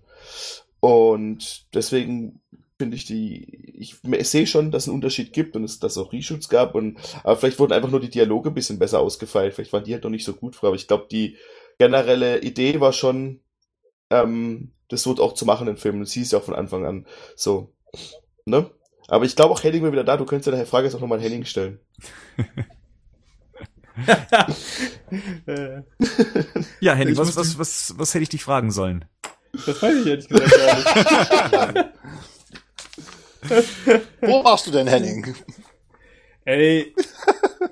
Und 0.80 1.66
deswegen 1.74 2.40
finde 2.78 2.96
ich 2.96 3.04
die, 3.04 3.74
ich, 3.78 3.96
ich 4.04 4.28
sehe 4.28 4.46
schon, 4.46 4.70
dass 4.70 4.84
es 4.84 4.88
einen 4.88 4.96
Unterschied 4.96 5.32
gibt 5.32 5.54
und 5.56 5.64
es 5.64 5.78
dass 5.78 5.96
auch 5.96 6.12
Reshoots 6.12 6.48
gab 6.48 6.74
und 6.74 6.98
aber 7.22 7.36
vielleicht 7.36 7.58
wurden 7.58 7.72
einfach 7.72 7.90
nur 7.90 8.00
die 8.00 8.10
Dialoge 8.10 8.50
ein 8.50 8.54
bisschen 8.54 8.78
besser 8.78 9.00
ausgefeilt, 9.00 9.54
vielleicht 9.54 9.72
waren 9.72 9.84
die 9.84 9.92
halt 9.92 10.04
noch 10.04 10.10
nicht 10.10 10.24
so 10.24 10.32
gut 10.32 10.56
früher, 10.56 10.68
aber 10.68 10.76
ich 10.76 10.88
glaube, 10.88 11.06
die 11.10 11.36
generelle 11.78 12.40
Idee 12.40 12.80
war 12.80 12.92
schon, 12.92 13.40
ähm, 14.10 14.72
das 14.88 15.02
so 15.02 15.16
auch 15.16 15.34
zu 15.34 15.44
machen 15.44 15.68
in 15.68 15.76
Filmen. 15.76 16.00
Das 16.00 16.12
hieß 16.12 16.32
ja 16.32 16.38
auch 16.38 16.44
von 16.44 16.54
Anfang 16.54 16.86
an 16.86 17.06
so. 17.36 17.72
Ne? 18.44 18.70
Aber 19.08 19.24
ich 19.24 19.36
glaube 19.36 19.52
auch 19.52 19.62
Henning 19.62 19.82
wäre 19.82 19.92
wieder 19.92 20.04
da. 20.04 20.16
Du 20.16 20.24
könntest 20.24 20.46
ja 20.46 20.52
deine 20.52 20.66
Frage 20.66 20.86
jetzt 20.86 20.94
auch 20.94 21.00
nochmal 21.00 21.18
an 21.18 21.24
Henning 21.24 21.44
stellen. 21.44 21.80
ja, 26.80 26.94
Henning, 26.94 27.16
was, 27.16 27.36
was, 27.36 27.58
was, 27.58 27.94
was 27.96 28.14
hätte 28.14 28.22
ich 28.22 28.28
dich 28.30 28.44
fragen 28.44 28.70
sollen? 28.70 29.04
Das 29.66 29.82
weiß 29.82 29.96
ich 30.00 30.06
ehrlich 30.06 30.28
gesagt 30.28 30.50
gar 30.50 31.72
nicht. 31.72 31.90
Wo 34.20 34.44
warst 34.44 34.66
du 34.66 34.70
denn, 34.70 34.86
Henning? 34.86 35.34
Ey, 36.44 36.94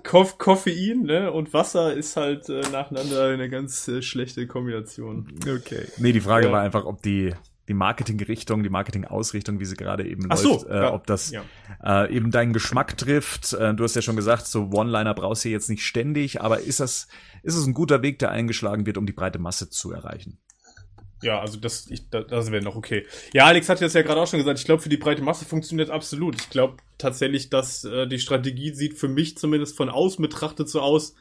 Koff 0.02 0.38
Koffein 0.38 1.02
ne, 1.02 1.30
und 1.30 1.52
Wasser 1.52 1.92
ist 1.92 2.16
halt 2.16 2.48
äh, 2.48 2.62
nacheinander 2.70 3.26
eine 3.26 3.50
ganz 3.50 3.86
äh, 3.88 4.02
schlechte 4.02 4.46
Kombination. 4.46 5.32
Okay. 5.42 5.86
Nee, 5.98 6.12
die 6.12 6.20
Frage 6.20 6.46
ja. 6.46 6.52
war 6.52 6.62
einfach, 6.62 6.84
ob 6.84 7.02
die 7.02 7.34
die 7.68 7.74
Marketingrichtung, 7.74 8.62
die 8.62 8.70
Marketingausrichtung, 8.70 9.60
wie 9.60 9.64
sie 9.64 9.76
gerade 9.76 10.06
eben 10.06 10.26
Ach 10.28 10.42
läuft, 10.42 10.60
so, 10.62 10.68
äh, 10.68 10.82
ja. 10.82 10.92
ob 10.92 11.06
das 11.06 11.30
ja. 11.30 11.44
äh, 11.82 12.14
eben 12.14 12.30
deinen 12.30 12.52
Geschmack 12.52 12.96
trifft. 12.98 13.52
Äh, 13.52 13.74
du 13.74 13.84
hast 13.84 13.94
ja 13.94 14.02
schon 14.02 14.16
gesagt, 14.16 14.46
so 14.46 14.70
One-Liner 14.72 15.14
brauchst 15.14 15.44
du 15.44 15.48
jetzt 15.48 15.70
nicht 15.70 15.86
ständig, 15.86 16.40
aber 16.40 16.60
ist 16.60 16.80
das, 16.80 17.06
ist 17.42 17.54
es 17.54 17.66
ein 17.66 17.74
guter 17.74 18.02
Weg, 18.02 18.18
der 18.18 18.30
eingeschlagen 18.30 18.84
wird, 18.84 18.98
um 18.98 19.06
die 19.06 19.12
breite 19.12 19.38
Masse 19.38 19.70
zu 19.70 19.92
erreichen? 19.92 20.38
Ja, 21.22 21.40
also 21.40 21.58
das, 21.58 21.88
ich, 21.88 22.08
das, 22.10 22.50
wäre 22.50 22.62
noch 22.62 22.76
okay. 22.76 23.06
Ja, 23.32 23.46
Alex 23.46 23.68
hat 23.68 23.80
das 23.80 23.94
ja 23.94 24.02
gerade 24.02 24.20
auch 24.20 24.26
schon 24.26 24.40
gesagt. 24.40 24.58
Ich 24.58 24.64
glaube, 24.64 24.82
für 24.82 24.88
die 24.88 24.96
breite 24.96 25.22
Masse 25.22 25.44
funktioniert 25.44 25.88
absolut. 25.88 26.40
Ich 26.40 26.50
glaube 26.50 26.78
tatsächlich, 26.98 27.48
dass 27.48 27.84
äh, 27.84 28.06
die 28.08 28.18
Strategie 28.18 28.74
sieht 28.74 28.98
für 28.98 29.08
mich 29.08 29.38
zumindest 29.38 29.76
von 29.76 29.88
außen 29.88 30.20
betrachtet 30.20 30.68
so 30.68 30.80
aus, 30.80 31.14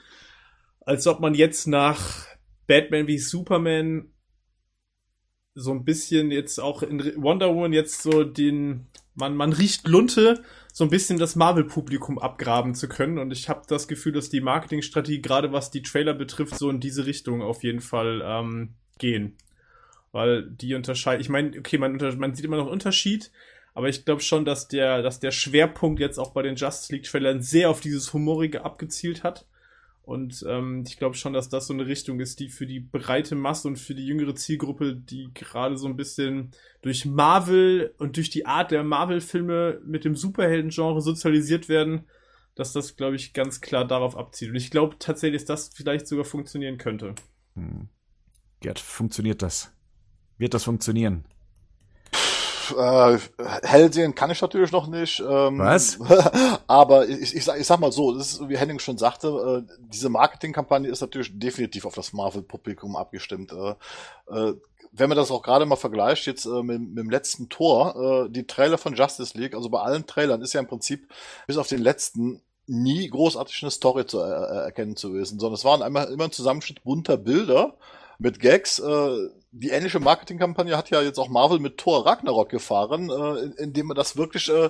als 0.82 1.06
ob 1.06 1.20
man 1.20 1.36
jetzt 1.36 1.68
nach 1.68 2.26
Batman 2.68 3.08
wie 3.08 3.20
Superman 3.20 4.12
so 5.54 5.72
ein 5.72 5.84
bisschen 5.84 6.32
jetzt 6.32 6.60
auch 6.60 6.82
in 6.82 7.00
Wonder 7.22 7.54
Woman 7.54 7.74
jetzt 7.74 8.02
so 8.02 8.24
den, 8.24 8.88
man, 9.14 9.36
man 9.36 9.54
riecht 9.54 9.88
Lunte, 9.88 10.44
so 10.74 10.84
ein 10.86 10.90
bisschen 10.90 11.20
das 11.20 11.36
Marvel-Publikum 11.36 12.18
abgraben 12.18 12.74
zu 12.74 12.88
können. 12.88 13.18
Und 13.18 13.32
ich 13.32 13.50
habe 13.50 13.64
das 13.68 13.88
Gefühl, 13.88 14.14
dass 14.14 14.30
die 14.30 14.42
Marketingstrategie, 14.42 15.22
gerade 15.22 15.52
was 15.52 15.70
die 15.70 15.82
Trailer 15.82 16.14
betrifft, 16.14 16.58
so 16.58 16.70
in 16.70 16.80
diese 16.80 17.06
Richtung 17.06 17.42
auf 17.42 17.64
jeden 17.64 17.82
Fall 17.82 18.22
ähm, 18.24 18.76
gehen. 18.98 19.38
Weil 20.12 20.50
die 20.50 20.76
unterscheiden, 20.76 21.22
ich 21.22 21.30
meine, 21.30 21.58
okay, 21.58 21.78
man, 21.78 21.94
unter, 21.94 22.16
man 22.16 22.36
sieht 22.36 22.46
immer 22.46 22.58
noch 22.58 22.66
einen 22.66 22.74
Unterschied, 22.74 23.32
aber 23.74 23.88
ich 23.88 24.04
glaube 24.04 24.22
schon, 24.22 24.44
dass 24.44 24.68
der, 24.68 25.02
dass 25.02 25.20
der 25.20 25.32
Schwerpunkt 25.32 26.00
jetzt 26.00 26.18
auch 26.18 26.32
bei 26.32 26.42
den 26.42 26.56
Justice 26.56 26.92
League-Trailern 26.94 27.42
sehr 27.42 27.70
auf 27.70 27.80
dieses 27.80 28.14
Humorige 28.14 28.66
abgezielt 28.66 29.24
hat. 29.24 29.46
Und 30.04 30.44
ähm, 30.48 30.84
ich 30.86 30.98
glaube 30.98 31.16
schon, 31.16 31.32
dass 31.32 31.48
das 31.48 31.68
so 31.68 31.74
eine 31.74 31.86
Richtung 31.86 32.20
ist, 32.20 32.40
die 32.40 32.50
für 32.50 32.66
die 32.66 32.80
breite 32.80 33.36
Masse 33.36 33.68
und 33.68 33.78
für 33.78 33.96
die 33.96 34.06
jüngere 34.06 34.36
Zielgruppe, 34.36 34.96
die 34.96 35.30
gerade 35.34 35.78
so 35.78 35.88
ein 35.88 35.96
bisschen 35.96 36.52
durch 36.82 37.06
Marvel 37.06 37.94
und 37.98 38.18
durch 38.18 38.30
die 38.30 38.46
Art 38.46 38.72
der 38.72 38.84
Marvel-Filme 38.84 39.80
mit 39.86 40.04
dem 40.04 40.16
Superhelden-Genre 40.16 41.02
sozialisiert 41.02 41.70
werden, 41.70 42.06
dass 42.56 42.74
das, 42.74 42.98
glaube 42.98 43.16
ich, 43.16 43.34
ganz 43.34 43.62
klar 43.62 43.88
darauf 43.88 44.18
abzieht. 44.18 44.50
Und 44.50 44.56
ich 44.56 44.72
glaube 44.72 44.98
tatsächlich, 45.00 45.46
dass 45.46 45.70
das 45.70 45.76
vielleicht 45.76 46.08
sogar 46.08 46.26
funktionieren 46.26 46.78
könnte. 46.78 47.16
Hm. 47.56 47.88
Gerd, 48.60 48.80
funktioniert 48.80 49.42
das? 49.42 49.72
Wird 50.38 50.54
das 50.54 50.64
funktionieren? 50.64 51.26
Äh, 52.78 53.18
hell 53.64 53.92
sehen 53.92 54.16
kann 54.16 54.32
ich 54.32 54.42
natürlich 54.42 54.72
noch 54.72 54.88
nicht. 54.88 55.20
Ähm, 55.20 55.60
Was? 55.60 56.00
aber 56.68 57.08
ich, 57.08 57.36
ich, 57.36 57.44
sag, 57.44 57.60
ich 57.60 57.68
sag 57.68 57.80
mal 57.80 57.92
so, 57.92 58.16
das 58.18 58.34
ist, 58.34 58.50
wie 58.50 58.58
Henning 58.58 58.80
schon 58.80 58.98
sagte, 58.98 59.66
äh, 59.68 59.74
diese 59.92 60.10
Marketingkampagne 60.10 60.90
ist 60.90 61.02
natürlich 61.02 61.38
definitiv 61.38 61.86
auf 61.86 61.96
das 61.96 62.14
Marvel-Publikum 62.14 62.96
abgestimmt. 62.96 63.52
Äh, 63.52 63.76
äh, 64.34 64.54
wenn 64.94 65.10
man 65.10 65.18
das 65.18 65.32
auch 65.32 65.42
gerade 65.42 65.66
mal 65.66 65.76
vergleicht, 65.76 66.26
jetzt 66.26 66.46
äh, 66.46 66.64
mit, 66.64 66.82
mit 66.82 66.98
dem 66.98 67.10
letzten 67.10 67.50
Tor, 67.50 68.26
äh, 68.26 68.30
die 68.30 68.46
Trailer 68.46 68.78
von 68.78 68.96
Justice 68.96 69.38
League, 69.38 69.56
also 69.56 69.70
bei 69.70 69.80
allen 69.80 70.06
Trailern 70.06 70.42
ist 70.42 70.54
ja 70.54 70.60
im 70.60 70.68
Prinzip 70.68 71.10
bis 71.48 71.58
auf 71.58 71.68
den 71.68 71.82
letzten 71.82 72.42
nie 72.68 73.08
großartig 73.08 73.64
eine 73.64 73.72
Story 73.72 74.06
zu 74.06 74.20
äh, 74.20 74.64
erkennen 74.66 74.96
zu 74.96 75.14
wissen, 75.14 75.40
sondern 75.40 75.56
es 75.56 75.66
waren 75.66 75.82
einmal 75.82 76.12
immer 76.12 76.26
ein 76.26 76.32
Zusammenschnitt 76.32 76.84
bunter 76.84 77.18
Bilder 77.18 77.78
mit 78.20 78.40
Gags. 78.40 78.80
Äh, 78.80 79.30
die 79.52 79.70
ähnliche 79.70 80.00
Marketingkampagne 80.00 80.78
hat 80.78 80.90
ja 80.90 81.02
jetzt 81.02 81.20
auch 81.20 81.30
Marvel 81.30 81.60
mit 81.60 81.78
Thor 81.78 82.06
Ragnarok 82.06 82.50
gefahren, 82.50 83.10
äh, 83.10 83.62
indem 83.62 83.88
man 83.88 83.98
das 83.98 84.16
wirklich 84.16 84.50
äh, 84.50 84.70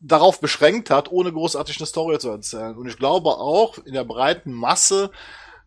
darauf 0.00 0.40
beschränkt 0.40 0.90
hat, 0.90 1.10
ohne 1.10 1.32
großartig 1.32 1.78
eine 1.78 1.86
Story 1.86 2.18
zu 2.18 2.30
erzählen. 2.30 2.76
Und 2.76 2.86
ich 2.86 2.98
glaube 2.98 3.30
auch, 3.30 3.78
in 3.78 3.94
der 3.94 4.04
breiten 4.04 4.52
Masse 4.52 5.10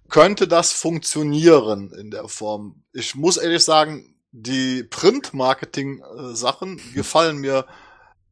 könnte 0.08 0.48
das 0.48 0.72
funktionieren 0.72 1.92
in 1.92 2.12
der 2.12 2.28
Form. 2.28 2.84
Ich 2.94 3.16
muss 3.16 3.38
ehrlich 3.38 3.64
sagen, 3.64 4.16
die 4.32 4.84
Print-Marketing-Sachen 4.84 6.80
gefallen 6.94 7.38
mir 7.38 7.66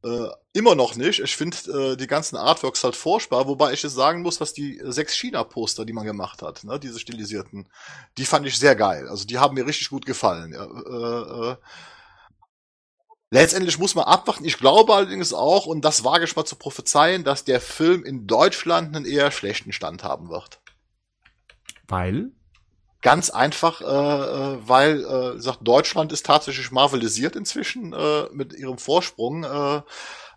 äh, 0.03 0.27
immer 0.53 0.75
noch 0.75 0.95
nicht. 0.95 1.19
Ich 1.19 1.35
finde 1.35 1.57
äh, 1.71 1.97
die 1.97 2.07
ganzen 2.07 2.35
Artworks 2.35 2.83
halt 2.83 2.95
furchtbar, 2.95 3.47
wobei 3.47 3.73
ich 3.73 3.83
jetzt 3.83 3.95
sagen 3.95 4.21
muss, 4.21 4.37
dass 4.37 4.53
die 4.53 4.81
sechs 4.83 5.13
China-Poster, 5.15 5.85
die 5.85 5.93
man 5.93 6.05
gemacht 6.05 6.41
hat, 6.41 6.63
ne, 6.63 6.79
diese 6.79 6.99
stilisierten, 6.99 7.67
die 8.17 8.25
fand 8.25 8.45
ich 8.47 8.57
sehr 8.57 8.75
geil. 8.75 9.07
Also 9.07 9.25
die 9.25 9.37
haben 9.37 9.55
mir 9.55 9.65
richtig 9.65 9.89
gut 9.89 10.05
gefallen. 10.05 10.53
Äh, 10.53 11.51
äh, 11.51 11.55
Letztendlich 13.29 13.77
muss 13.77 13.93
man 13.93 14.05
abwarten. 14.05 14.45
Ich 14.45 14.57
glaube 14.57 14.93
allerdings 14.95 15.33
auch, 15.33 15.65
und 15.65 15.83
das 15.83 16.05
wage 16.05 16.23
ich 16.23 16.35
mal 16.35 16.45
zu 16.45 16.55
prophezeien, 16.55 17.25
dass 17.25 17.43
der 17.43 17.59
Film 17.59 18.05
in 18.05 18.25
Deutschland 18.25 18.95
einen 18.95 19.05
eher 19.05 19.31
schlechten 19.31 19.73
Stand 19.73 20.03
haben 20.03 20.29
wird. 20.29 20.61
Weil? 21.87 22.31
Ganz 23.01 23.29
einfach, 23.29 23.81
äh, 23.81 23.85
äh, 23.85 24.57
weil 24.67 25.05
äh, 25.05 25.39
sagt 25.39 25.59
Deutschland 25.61 26.11
ist 26.11 26.25
tatsächlich 26.25 26.71
marvelisiert 26.71 27.35
inzwischen 27.35 27.93
äh, 27.93 28.23
mit 28.31 28.53
ihrem 28.53 28.79
Vorsprung. 28.79 29.43
Äh, 29.43 29.81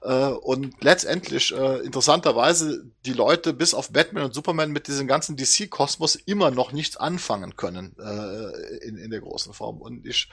äh, 0.02 0.28
und 0.28 0.82
letztendlich, 0.82 1.54
äh, 1.54 1.78
interessanterweise, 1.80 2.84
die 3.04 3.12
Leute 3.12 3.52
bis 3.52 3.74
auf 3.74 3.92
Batman 3.92 4.24
und 4.24 4.34
Superman 4.34 4.70
mit 4.70 4.88
diesem 4.88 5.06
ganzen 5.06 5.36
DC-Kosmos 5.36 6.14
immer 6.14 6.50
noch 6.50 6.72
nichts 6.72 6.96
anfangen 6.96 7.56
können 7.56 7.96
äh, 7.98 8.86
in, 8.86 8.96
in 8.96 9.10
der 9.10 9.20
großen 9.20 9.52
Form. 9.52 9.78
Und 9.78 10.06
ich 10.06 10.30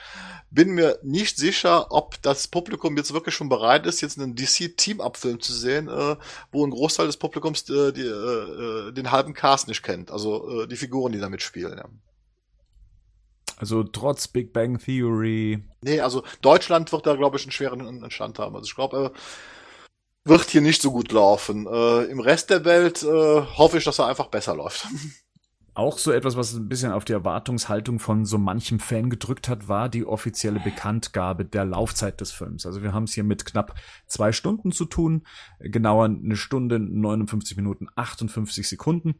bin 0.51 0.69
mir 0.69 0.99
nicht 1.03 1.37
sicher, 1.37 1.91
ob 1.91 2.21
das 2.21 2.47
Publikum 2.47 2.95
jetzt 2.95 3.13
wirklich 3.13 3.35
schon 3.35 3.49
bereit 3.49 3.85
ist, 3.85 4.01
jetzt 4.01 4.17
einen 4.17 4.35
DC-Team-Up-Film 4.35 5.41
zu 5.41 5.53
sehen, 5.53 5.89
äh, 5.89 6.15
wo 6.51 6.65
ein 6.65 6.71
Großteil 6.71 7.07
des 7.07 7.17
Publikums 7.17 7.69
äh, 7.69 7.91
die, 7.91 8.01
äh, 8.01 8.93
den 8.93 9.11
halben 9.11 9.33
Cast 9.33 9.67
nicht 9.67 9.83
kennt. 9.83 10.11
Also 10.11 10.63
äh, 10.63 10.67
die 10.67 10.77
Figuren, 10.77 11.11
die 11.11 11.19
damit 11.19 11.41
spielen. 11.41 11.77
Ja. 11.77 11.89
Also 13.57 13.83
trotz 13.83 14.27
Big 14.27 14.53
Bang 14.53 14.79
Theory. 14.79 15.63
Nee, 15.81 15.99
also 15.99 16.23
Deutschland 16.41 16.91
wird 16.91 17.05
da, 17.05 17.15
glaube 17.15 17.37
ich, 17.37 17.43
einen 17.43 17.51
schweren 17.51 18.09
Stand 18.11 18.39
haben. 18.39 18.55
Also 18.55 18.65
ich 18.65 18.75
glaube, 18.75 19.11
äh, 19.13 19.19
wird 20.27 20.49
hier 20.49 20.61
nicht 20.61 20.81
so 20.81 20.91
gut 20.91 21.11
laufen. 21.11 21.67
Äh, 21.67 22.03
Im 22.05 22.19
Rest 22.19 22.49
der 22.49 22.65
Welt 22.65 23.03
äh, 23.03 23.07
hoffe 23.07 23.77
ich, 23.77 23.83
dass 23.83 23.99
er 23.99 24.07
einfach 24.07 24.27
besser 24.27 24.55
läuft. 24.55 24.87
Auch 25.73 25.99
so 25.99 26.11
etwas, 26.11 26.35
was 26.35 26.53
ein 26.53 26.67
bisschen 26.67 26.91
auf 26.91 27.05
die 27.05 27.13
Erwartungshaltung 27.13 27.99
von 27.99 28.25
so 28.25 28.39
manchem 28.39 28.79
Fan 28.79 29.11
gedrückt 29.11 29.47
hat, 29.47 29.67
war 29.67 29.89
die 29.89 30.05
offizielle 30.05 30.59
Bekanntgabe 30.59 31.45
der 31.45 31.65
Laufzeit 31.65 32.19
des 32.19 32.31
Films. 32.31 32.65
Also 32.65 32.81
wir 32.81 32.93
haben 32.93 33.03
es 33.03 33.13
hier 33.13 33.23
mit 33.23 33.45
knapp 33.45 33.75
zwei 34.07 34.31
Stunden 34.31 34.71
zu 34.71 34.85
tun, 34.85 35.27
genauer 35.59 36.05
eine 36.05 36.35
Stunde, 36.35 36.79
59 36.79 37.57
Minuten, 37.57 37.89
58 37.95 38.67
Sekunden. 38.67 39.19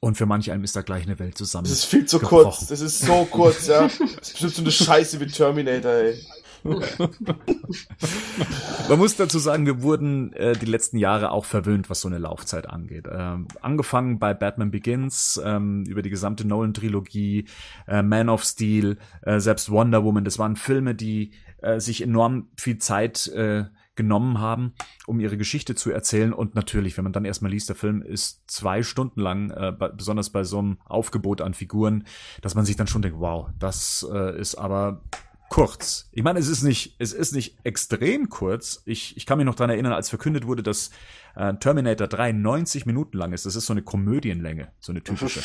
Und 0.00 0.16
für 0.16 0.24
manch 0.24 0.50
einen 0.50 0.64
ist 0.64 0.74
da 0.74 0.80
gleich 0.80 1.04
eine 1.04 1.18
Welt 1.18 1.36
zusammen. 1.36 1.64
Das 1.64 1.72
ist 1.72 1.84
viel 1.84 2.06
zu 2.06 2.20
gebrochen. 2.20 2.44
kurz. 2.44 2.66
Das 2.68 2.80
ist 2.80 3.00
so 3.00 3.26
kurz, 3.30 3.66
ja. 3.66 3.82
Das 3.82 4.00
ist 4.00 4.32
bestimmt 4.32 4.54
so 4.54 4.62
eine 4.62 4.72
Scheiße 4.72 5.20
wie 5.20 5.26
Terminator, 5.26 5.92
ey. 5.92 6.18
Man 8.88 8.98
muss 8.98 9.16
dazu 9.16 9.38
sagen, 9.38 9.66
wir 9.66 9.82
wurden 9.82 10.32
äh, 10.32 10.54
die 10.54 10.66
letzten 10.66 10.98
Jahre 10.98 11.30
auch 11.30 11.44
verwöhnt, 11.44 11.90
was 11.90 12.00
so 12.00 12.08
eine 12.08 12.18
Laufzeit 12.18 12.68
angeht. 12.68 13.06
Ähm, 13.10 13.48
angefangen 13.60 14.18
bei 14.18 14.34
Batman 14.34 14.70
Begins, 14.70 15.40
ähm, 15.44 15.84
über 15.84 16.02
die 16.02 16.10
gesamte 16.10 16.46
Nolan-Trilogie, 16.46 17.46
äh, 17.86 18.02
Man 18.02 18.28
of 18.28 18.44
Steel, 18.44 18.98
äh, 19.22 19.40
selbst 19.40 19.70
Wonder 19.70 20.04
Woman. 20.04 20.24
Das 20.24 20.38
waren 20.38 20.56
Filme, 20.56 20.94
die 20.94 21.32
äh, 21.58 21.80
sich 21.80 22.02
enorm 22.02 22.48
viel 22.56 22.78
Zeit 22.78 23.28
äh, 23.28 23.64
genommen 23.96 24.38
haben, 24.38 24.74
um 25.06 25.18
ihre 25.18 25.36
Geschichte 25.36 25.74
zu 25.74 25.90
erzählen. 25.90 26.32
Und 26.32 26.54
natürlich, 26.54 26.96
wenn 26.96 27.04
man 27.04 27.12
dann 27.12 27.24
erstmal 27.24 27.50
liest, 27.50 27.68
der 27.68 27.76
Film 27.76 28.02
ist 28.02 28.42
zwei 28.46 28.82
Stunden 28.82 29.20
lang, 29.20 29.50
äh, 29.50 29.72
besonders 29.72 30.30
bei 30.30 30.44
so 30.44 30.58
einem 30.58 30.78
Aufgebot 30.84 31.40
an 31.40 31.54
Figuren, 31.54 32.04
dass 32.42 32.54
man 32.54 32.64
sich 32.64 32.76
dann 32.76 32.86
schon 32.86 33.02
denkt, 33.02 33.18
wow, 33.18 33.48
das 33.58 34.06
äh, 34.12 34.38
ist 34.38 34.54
aber 34.54 35.02
kurz. 35.48 36.08
Ich 36.12 36.22
meine, 36.22 36.38
es 36.38 36.48
ist 36.48 36.62
nicht, 36.62 36.96
es 36.98 37.12
ist 37.12 37.32
nicht 37.32 37.58
extrem 37.64 38.28
kurz. 38.28 38.82
Ich, 38.84 39.16
ich 39.16 39.26
kann 39.26 39.38
mich 39.38 39.46
noch 39.46 39.54
dran 39.54 39.70
erinnern, 39.70 39.92
als 39.92 40.08
verkündet 40.08 40.46
wurde, 40.46 40.62
dass 40.62 40.90
äh, 41.34 41.54
Terminator 41.54 42.08
3 42.08 42.32
90 42.32 42.86
Minuten 42.86 43.16
lang 43.18 43.32
ist. 43.32 43.46
Das 43.46 43.56
ist 43.56 43.66
so 43.66 43.72
eine 43.72 43.82
Komödienlänge, 43.82 44.72
so 44.80 44.92
eine 44.92 45.02
typische. 45.02 45.40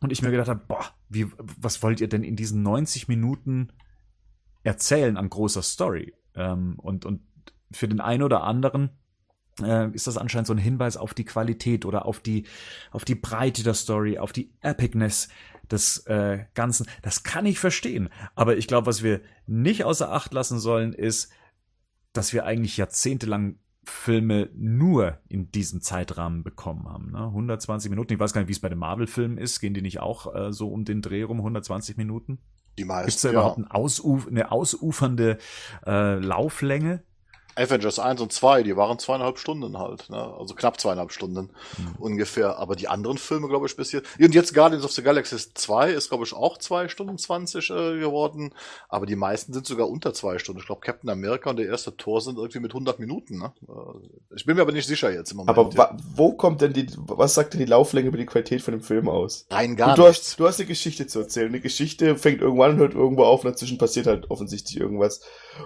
Und 0.00 0.12
ich 0.12 0.22
mir 0.22 0.30
gedacht 0.30 0.48
habe, 0.48 0.62
boah, 0.66 0.84
wie, 1.08 1.26
was 1.38 1.82
wollt 1.82 2.00
ihr 2.00 2.08
denn 2.08 2.22
in 2.22 2.36
diesen 2.36 2.62
90 2.62 3.08
Minuten 3.08 3.72
erzählen 4.62 5.16
an 5.16 5.30
großer 5.30 5.62
Story? 5.62 6.14
Ähm, 6.34 6.74
und, 6.78 7.06
und 7.06 7.22
für 7.72 7.88
den 7.88 8.00
einen 8.00 8.22
oder 8.22 8.44
anderen 8.44 8.90
äh, 9.62 9.90
ist 9.92 10.06
das 10.06 10.18
anscheinend 10.18 10.46
so 10.46 10.52
ein 10.52 10.58
Hinweis 10.58 10.96
auf 10.96 11.14
die 11.14 11.24
Qualität 11.24 11.84
oder 11.84 12.06
auf 12.06 12.20
die, 12.20 12.46
auf 12.90 13.04
die 13.04 13.14
Breite 13.14 13.62
der 13.62 13.74
Story, 13.74 14.18
auf 14.18 14.32
die 14.32 14.52
Epicness 14.60 15.28
des 15.70 16.06
äh, 16.06 16.44
Ganzen. 16.54 16.86
Das 17.02 17.22
kann 17.22 17.46
ich 17.46 17.58
verstehen. 17.58 18.08
Aber 18.34 18.56
ich 18.56 18.66
glaube, 18.66 18.86
was 18.86 19.02
wir 19.02 19.20
nicht 19.46 19.84
außer 19.84 20.12
Acht 20.12 20.32
lassen 20.32 20.58
sollen, 20.58 20.92
ist, 20.92 21.30
dass 22.12 22.32
wir 22.32 22.44
eigentlich 22.44 22.76
jahrzehntelang 22.76 23.58
Filme 23.84 24.48
nur 24.54 25.18
in 25.28 25.50
diesem 25.50 25.80
Zeitrahmen 25.80 26.42
bekommen 26.42 26.88
haben. 26.88 27.10
Ne? 27.12 27.26
120 27.26 27.90
Minuten. 27.90 28.14
Ich 28.14 28.18
weiß 28.18 28.32
gar 28.32 28.40
nicht, 28.40 28.48
wie 28.48 28.52
es 28.52 28.60
bei 28.60 28.68
den 28.68 28.78
Marvel-Filmen 28.78 29.38
ist. 29.38 29.60
Gehen 29.60 29.74
die 29.74 29.82
nicht 29.82 30.00
auch 30.00 30.34
äh, 30.34 30.52
so 30.52 30.68
um 30.68 30.84
den 30.84 31.02
Dreh 31.02 31.22
rum, 31.22 31.38
120 31.38 31.96
Minuten? 31.96 32.38
Die 32.78 32.84
meisten. 32.84 33.06
Gibt 33.06 33.16
es 33.16 33.22
da 33.22 33.28
ja. 33.28 33.32
überhaupt 33.34 33.58
ein 33.58 33.70
Ausuf 33.70 34.26
eine 34.26 34.50
ausufernde 34.50 35.38
äh, 35.86 36.14
Lauflänge? 36.18 37.02
Avengers 37.56 37.98
1 37.98 38.20
und 38.20 38.32
2, 38.32 38.62
die 38.62 38.76
waren 38.76 38.98
zweieinhalb 38.98 39.38
Stunden 39.38 39.78
halt, 39.78 40.10
ne? 40.10 40.34
also 40.38 40.54
knapp 40.54 40.80
zweieinhalb 40.80 41.12
Stunden 41.12 41.50
mhm. 41.78 41.94
ungefähr. 41.98 42.58
Aber 42.58 42.76
die 42.76 42.88
anderen 42.88 43.18
Filme, 43.18 43.48
glaube 43.48 43.66
ich, 43.66 43.76
bis 43.76 43.90
hier. 43.90 44.02
Und 44.18 44.34
jetzt 44.34 44.54
Guardians 44.54 44.84
of 44.84 44.92
the 44.92 45.02
Galaxy 45.02 45.36
2 45.54 45.90
ist, 45.90 46.08
glaube 46.08 46.24
ich, 46.24 46.32
auch 46.32 46.58
zwei 46.58 46.88
Stunden 46.88 47.18
20 47.18 47.70
äh, 47.70 47.98
geworden. 47.98 48.52
Aber 48.88 49.06
die 49.06 49.16
meisten 49.16 49.52
sind 49.52 49.66
sogar 49.66 49.88
unter 49.88 50.12
zwei 50.14 50.38
Stunden. 50.38 50.60
Ich 50.60 50.66
glaube, 50.66 50.80
Captain 50.80 51.10
America 51.10 51.50
und 51.50 51.56
der 51.56 51.66
erste 51.66 51.96
Tor 51.96 52.20
sind 52.20 52.36
irgendwie 52.36 52.60
mit 52.60 52.72
100 52.72 52.98
Minuten. 52.98 53.38
Ne? 53.38 53.52
Äh, 53.68 54.34
ich 54.36 54.44
bin 54.44 54.56
mir 54.56 54.62
aber 54.62 54.72
nicht 54.72 54.86
sicher 54.86 55.12
jetzt 55.12 55.30
im 55.30 55.38
Moment. 55.38 55.56
Aber 55.56 55.70
ja. 55.74 55.96
wo 56.14 56.32
kommt 56.32 56.60
denn 56.60 56.72
die, 56.72 56.86
was 56.96 57.34
sagt 57.34 57.54
denn 57.54 57.60
die 57.60 57.66
Lauflänge 57.66 58.08
über 58.08 58.18
die 58.18 58.26
Qualität 58.26 58.62
von 58.62 58.72
dem 58.72 58.82
Film 58.82 59.08
aus? 59.08 59.46
Rein 59.50 59.76
gar 59.76 59.94
du, 59.94 60.02
du 60.02 60.08
hast, 60.08 60.38
du 60.38 60.46
hast 60.46 60.58
eine 60.58 60.66
Geschichte 60.66 61.06
zu 61.06 61.20
erzählen. 61.20 61.48
Eine 61.48 61.60
Geschichte 61.60 62.16
fängt 62.16 62.40
irgendwann 62.40 62.72
und 62.72 62.78
hört 62.78 62.94
irgendwo 62.94 63.24
auf 63.24 63.44
und 63.44 63.50
dazwischen 63.50 63.78
passiert 63.78 64.06
halt 64.06 64.30
offensichtlich 64.30 64.78
irgendwas. 64.78 65.20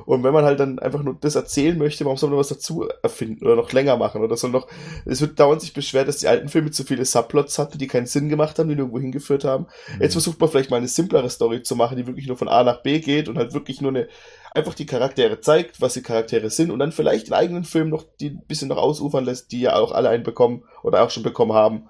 Und 0.07 0.23
wenn 0.23 0.33
man 0.33 0.45
halt 0.45 0.61
dann 0.61 0.79
einfach 0.79 1.03
nur 1.03 1.17
das 1.21 1.35
erzählen 1.35 1.77
möchte, 1.77 2.05
warum 2.05 2.17
soll 2.17 2.31
man 2.31 2.39
was 2.39 2.49
dazu 2.49 2.89
erfinden 3.03 3.45
oder 3.45 3.57
noch 3.57 3.73
länger 3.73 3.97
machen 3.97 4.23
oder 4.23 4.37
soll 4.37 4.51
noch, 4.51 4.69
es 5.05 5.21
wird 5.21 5.39
dauernd 5.39 5.61
sich 5.61 5.73
beschwert, 5.73 6.09
dass 6.09 6.19
die 6.19 6.29
alten 6.29 6.49
Filme 6.49 6.71
zu 6.71 6.85
viele 6.85 7.05
Subplots 7.05 7.59
hatten, 7.59 7.79
die 7.79 7.87
keinen 7.87 8.07
Sinn 8.07 8.29
gemacht 8.29 8.59
haben, 8.59 8.69
die 8.69 8.75
nirgendwo 8.75 8.99
hingeführt 8.99 9.45
haben. 9.45 9.67
Mhm. 9.95 10.03
Jetzt 10.03 10.13
versucht 10.13 10.41
man 10.41 10.49
vielleicht 10.49 10.71
mal 10.71 10.77
eine 10.77 10.89
simplere 10.89 11.31
Story 11.31 11.63
zu 11.63 11.77
machen, 11.77 11.97
die 11.97 12.07
wirklich 12.07 12.27
nur 12.27 12.37
von 12.37 12.49
A 12.49 12.63
nach 12.65 12.83
B 12.83 13.01
geht 13.01 13.29
und 13.29 13.39
halt 13.39 13.55
wirklich 13.55 13.81
nur 13.81 13.91
eine, 13.91 14.09
einfach 14.53 14.75
die 14.75 14.87
Charaktere 14.87 15.41
zeigt, 15.41 15.81
was 15.81 15.95
die 15.95 16.03
Charaktere 16.03 16.51
sind 16.51 16.71
und 16.71 16.79
dann 16.79 16.93
vielleicht 16.93 17.27
einen 17.27 17.41
eigenen 17.41 17.65
Film 17.65 17.89
noch, 17.89 18.05
die 18.21 18.31
ein 18.31 18.43
bisschen 18.47 18.69
noch 18.69 18.79
ausufern 18.79 19.25
lässt, 19.25 19.53
die 19.53 19.61
ja 19.61 19.77
auch 19.77 19.93
alle 19.93 20.09
einen 20.09 20.23
bekommen 20.23 20.65
oder 20.83 21.03
auch 21.03 21.11
schon 21.11 21.23
bekommen 21.23 21.53
haben 21.53 21.89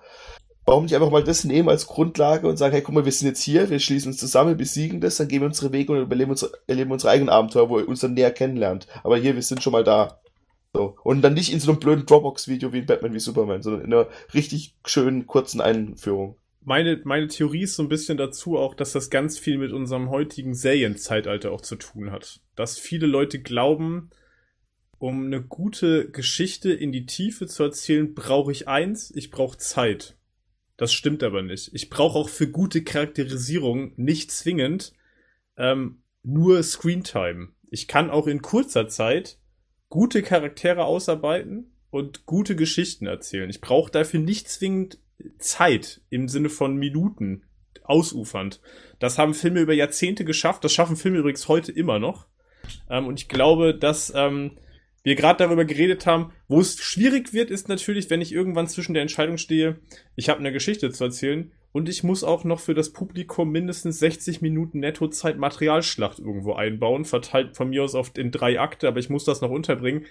warum 0.68 0.84
nicht 0.84 0.94
einfach 0.94 1.10
mal 1.10 1.24
das 1.24 1.44
nehmen 1.44 1.68
als 1.68 1.86
Grundlage 1.86 2.46
und 2.46 2.58
sagen, 2.58 2.72
hey, 2.72 2.82
guck 2.82 2.94
mal, 2.94 3.04
wir 3.04 3.12
sind 3.12 3.26
jetzt 3.26 3.42
hier, 3.42 3.70
wir 3.70 3.80
schließen 3.80 4.12
uns 4.12 4.20
zusammen, 4.20 4.56
besiegen 4.56 5.00
das, 5.00 5.16
dann 5.16 5.28
gehen 5.28 5.40
wir 5.40 5.46
unsere 5.46 5.72
Wege 5.72 5.92
und 5.92 6.02
überleben 6.02 6.30
unsere, 6.30 6.52
erleben 6.66 6.92
unsere 6.92 7.10
eigenen 7.10 7.30
Abenteuer, 7.30 7.68
wo 7.70 7.78
ihr 7.78 7.88
uns 7.88 8.00
dann 8.00 8.14
näher 8.14 8.30
kennenlernt. 8.30 8.86
Aber 9.02 9.16
hier, 9.16 9.34
wir 9.34 9.42
sind 9.42 9.62
schon 9.62 9.72
mal 9.72 9.82
da. 9.82 10.20
So. 10.74 10.96
Und 11.02 11.22
dann 11.22 11.32
nicht 11.32 11.52
in 11.52 11.60
so 11.60 11.70
einem 11.70 11.80
blöden 11.80 12.04
Dropbox-Video 12.04 12.72
wie 12.72 12.80
in 12.80 12.86
Batman 12.86 13.14
wie 13.14 13.18
Superman, 13.18 13.62
sondern 13.62 13.82
in 13.82 13.92
einer 13.92 14.08
richtig 14.34 14.76
schönen, 14.84 15.26
kurzen 15.26 15.62
Einführung. 15.62 16.36
Meine, 16.60 17.00
meine 17.04 17.28
Theorie 17.28 17.62
ist 17.62 17.76
so 17.76 17.82
ein 17.82 17.88
bisschen 17.88 18.18
dazu 18.18 18.58
auch, 18.58 18.74
dass 18.74 18.92
das 18.92 19.08
ganz 19.08 19.38
viel 19.38 19.56
mit 19.56 19.72
unserem 19.72 20.10
heutigen 20.10 20.54
Serienzeitalter 20.54 21.50
auch 21.50 21.62
zu 21.62 21.76
tun 21.76 22.12
hat. 22.12 22.40
Dass 22.56 22.78
viele 22.78 23.06
Leute 23.06 23.40
glauben, 23.40 24.10
um 24.98 25.24
eine 25.24 25.40
gute 25.42 26.10
Geschichte 26.10 26.70
in 26.70 26.92
die 26.92 27.06
Tiefe 27.06 27.46
zu 27.46 27.62
erzählen, 27.62 28.12
brauche 28.12 28.52
ich 28.52 28.68
eins, 28.68 29.10
ich 29.16 29.30
brauche 29.30 29.56
Zeit. 29.56 30.17
Das 30.78 30.92
stimmt 30.94 31.22
aber 31.22 31.42
nicht. 31.42 31.70
Ich 31.74 31.90
brauche 31.90 32.16
auch 32.16 32.28
für 32.30 32.48
gute 32.48 32.82
Charakterisierung 32.82 33.92
nicht 33.96 34.30
zwingend 34.30 34.94
ähm, 35.58 36.02
nur 36.22 36.62
Screentime. 36.62 37.48
Ich 37.68 37.88
kann 37.88 38.10
auch 38.10 38.28
in 38.28 38.40
kurzer 38.40 38.88
Zeit 38.88 39.38
gute 39.90 40.22
Charaktere 40.22 40.84
ausarbeiten 40.84 41.72
und 41.90 42.26
gute 42.26 42.54
Geschichten 42.54 43.06
erzählen. 43.06 43.50
Ich 43.50 43.60
brauche 43.60 43.90
dafür 43.90 44.20
nicht 44.20 44.48
zwingend 44.48 44.98
Zeit 45.38 46.00
im 46.10 46.28
Sinne 46.28 46.48
von 46.48 46.76
Minuten 46.76 47.42
ausufernd. 47.82 48.60
Das 49.00 49.18
haben 49.18 49.34
Filme 49.34 49.60
über 49.60 49.74
Jahrzehnte 49.74 50.24
geschafft. 50.24 50.62
Das 50.62 50.72
schaffen 50.72 50.96
Filme 50.96 51.18
übrigens 51.18 51.48
heute 51.48 51.72
immer 51.72 51.98
noch. 51.98 52.28
Ähm, 52.88 53.06
und 53.06 53.20
ich 53.20 53.28
glaube, 53.28 53.74
dass 53.74 54.12
ähm, 54.14 54.58
wir 55.02 55.14
gerade 55.14 55.44
darüber 55.44 55.64
geredet 55.64 56.06
haben, 56.06 56.32
wo 56.48 56.60
es 56.60 56.78
schwierig 56.78 57.32
wird, 57.32 57.50
ist 57.50 57.68
natürlich, 57.68 58.10
wenn 58.10 58.20
ich 58.20 58.32
irgendwann 58.32 58.68
zwischen 58.68 58.94
der 58.94 59.02
Entscheidung 59.02 59.38
stehe, 59.38 59.78
ich 60.16 60.28
habe 60.28 60.40
eine 60.40 60.52
Geschichte 60.52 60.90
zu 60.90 61.04
erzählen 61.04 61.52
und 61.72 61.88
ich 61.88 62.02
muss 62.02 62.24
auch 62.24 62.44
noch 62.44 62.60
für 62.60 62.74
das 62.74 62.92
Publikum 62.92 63.50
mindestens 63.50 63.98
60 64.00 64.42
Minuten 64.42 64.80
Nettozeit 64.80 65.38
Materialschlacht 65.38 66.18
irgendwo 66.18 66.54
einbauen, 66.54 67.04
verteilt 67.04 67.56
von 67.56 67.70
mir 67.70 67.84
aus 67.84 67.94
oft 67.94 68.18
in 68.18 68.30
drei 68.30 68.58
Akte, 68.58 68.88
aber 68.88 68.98
ich 68.98 69.10
muss 69.10 69.24
das 69.24 69.40
noch 69.40 69.50
unterbringen. 69.50 70.06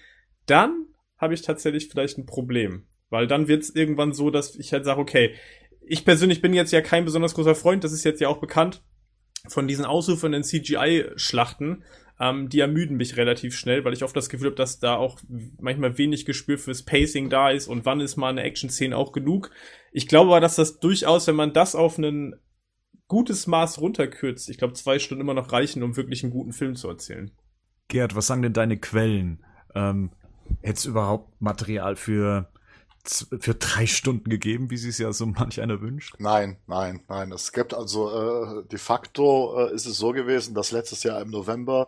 Dann 0.46 0.88
habe 1.18 1.34
ich 1.34 1.42
tatsächlich 1.42 1.90
vielleicht 1.90 2.18
ein 2.18 2.26
Problem. 2.26 2.88
Weil 3.10 3.28
dann 3.28 3.48
wird 3.48 3.64
es 3.64 3.74
irgendwann 3.74 4.14
so, 4.14 4.30
dass 4.30 4.56
ich 4.56 4.74
halt 4.74 4.86
sage, 4.86 5.00
okay, 5.00 5.34
ich 5.82 6.06
persönlich 6.06 6.42
bin 6.42 6.54
jetzt 6.54 6.74
ja 6.74 6.82
kein 6.82 7.06
besonders 7.06 7.34
großer 7.34 7.56
Freund, 7.56 7.84
das 7.84 7.94
ist 7.94 8.04
jetzt 8.04 8.20
ja 8.20 8.28
auch 8.28 8.40
bekannt, 8.40 8.84
von 9.48 9.68
diesen 9.68 9.86
ausufernden 9.86 10.44
CGI-Schlachten. 10.44 11.84
Ähm, 12.20 12.50
die 12.50 12.60
ermüden 12.60 12.98
mich 12.98 13.16
relativ 13.16 13.56
schnell, 13.56 13.86
weil 13.86 13.94
ich 13.94 14.04
oft 14.04 14.16
das 14.16 14.30
Gefühl 14.30 14.48
habe, 14.48 14.56
dass 14.56 14.80
da 14.80 14.96
auch 14.96 15.20
manchmal 15.60 15.98
wenig 15.98 16.26
Gespür 16.26 16.58
fürs 16.58 16.84
Pacing 16.84 17.30
da 17.30 17.52
ist 17.52 17.68
und 17.68 17.86
wann 17.86 18.00
ist 18.00 18.18
mal 18.18 18.30
eine 18.30 18.44
Action-Szene 18.44 18.98
auch 18.98 19.12
genug. 19.12 19.52
Ich 19.92 20.08
glaube 20.08 20.32
aber, 20.32 20.42
dass 20.42 20.56
das 20.56 20.80
durchaus, 20.80 21.28
wenn 21.28 21.36
man 21.36 21.54
das 21.54 21.76
auf 21.76 21.98
ein 21.98 22.36
gutes 23.08 23.48
Maß 23.48 23.80
runterkürzt, 23.80 24.50
ich 24.50 24.58
glaube, 24.58 24.74
zwei 24.74 25.00
Stunden 25.00 25.22
immer 25.22 25.34
noch 25.34 25.52
reichen, 25.52 25.84
um 25.84 25.96
wirklich 25.96 26.24
einen 26.24 26.34
guten 26.34 26.54
Film 26.54 26.76
zu 26.76 26.90
erzählen. 26.90 27.32
Gerd, 27.88 28.16
was 28.16 28.28
sagen 28.28 28.42
denn 28.42 28.54
deine 28.54 28.78
Quellen? 28.78 29.46
Ähm, 29.76 30.12
Hättest 30.62 30.86
überhaupt 30.86 31.42
Material 31.42 31.96
für 31.96 32.50
für 33.10 33.56
drei 33.56 33.88
Stunden 33.88 34.30
gegeben, 34.30 34.70
wie 34.70 34.78
sie 34.78 34.90
es 34.90 34.98
ja 34.98 35.12
so 35.14 35.26
manch 35.26 35.62
einer 35.62 35.82
wünscht? 35.82 36.16
Nein, 36.20 36.58
nein, 36.68 37.04
nein. 37.08 37.32
Es 37.32 37.52
gibt 37.52 37.74
also 37.74 38.10
äh, 38.10 38.64
de 38.68 38.80
facto 38.80 39.68
äh, 39.68 39.74
ist 39.74 39.86
es 39.86 39.98
so 39.98 40.12
gewesen, 40.12 40.54
dass 40.54 40.72
letztes 40.72 41.04
Jahr 41.04 41.22
im 41.22 41.30
November 41.30 41.88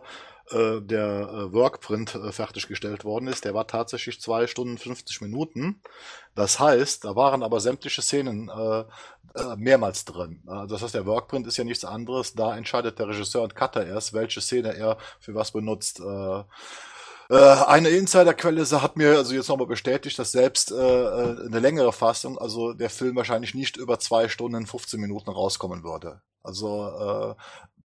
äh, 0.50 0.80
der 0.80 1.28
äh, 1.28 1.52
Workprint 1.52 2.14
äh, 2.14 2.32
fertiggestellt 2.32 3.04
worden 3.04 3.28
ist. 3.28 3.44
Der 3.44 3.54
war 3.54 3.66
tatsächlich 3.66 4.20
zwei 4.20 4.46
Stunden 4.46 4.78
50 4.78 5.20
Minuten. 5.20 5.80
Das 6.34 6.58
heißt, 6.58 7.04
da 7.04 7.14
waren 7.14 7.42
aber 7.42 7.60
sämtliche 7.60 8.02
Szenen 8.02 8.48
äh, 8.48 8.80
äh, 8.80 9.56
mehrmals 9.56 10.04
drin. 10.04 10.42
Äh, 10.48 10.66
das 10.66 10.82
heißt, 10.82 10.94
der 10.94 11.06
Workprint 11.06 11.46
ist 11.46 11.56
ja 11.56 11.64
nichts 11.64 11.84
anderes. 11.84 12.34
Da 12.34 12.56
entscheidet 12.56 12.98
der 12.98 13.08
Regisseur 13.08 13.42
und 13.42 13.54
Cutter 13.54 13.86
erst, 13.86 14.12
welche 14.12 14.40
Szene 14.40 14.74
er 14.74 14.98
für 15.20 15.34
was 15.34 15.52
benutzt. 15.52 16.00
Äh, 16.00 16.42
eine 17.36 17.90
Insiderquelle 17.90 18.64
hat 18.82 18.96
mir 18.96 19.16
also 19.16 19.34
jetzt 19.34 19.48
nochmal 19.48 19.68
bestätigt, 19.68 20.18
dass 20.18 20.32
selbst 20.32 20.72
äh, 20.72 20.74
äh, 20.74 21.46
eine 21.46 21.60
längere 21.60 21.92
Fassung, 21.92 22.36
also 22.38 22.72
der 22.72 22.90
Film 22.90 23.14
wahrscheinlich 23.14 23.54
nicht 23.54 23.76
über 23.76 24.00
zwei 24.00 24.28
Stunden 24.28 24.66
15 24.66 25.00
Minuten 25.00 25.30
rauskommen 25.30 25.84
würde. 25.84 26.22
Also 26.42 27.36
äh, 27.36 27.42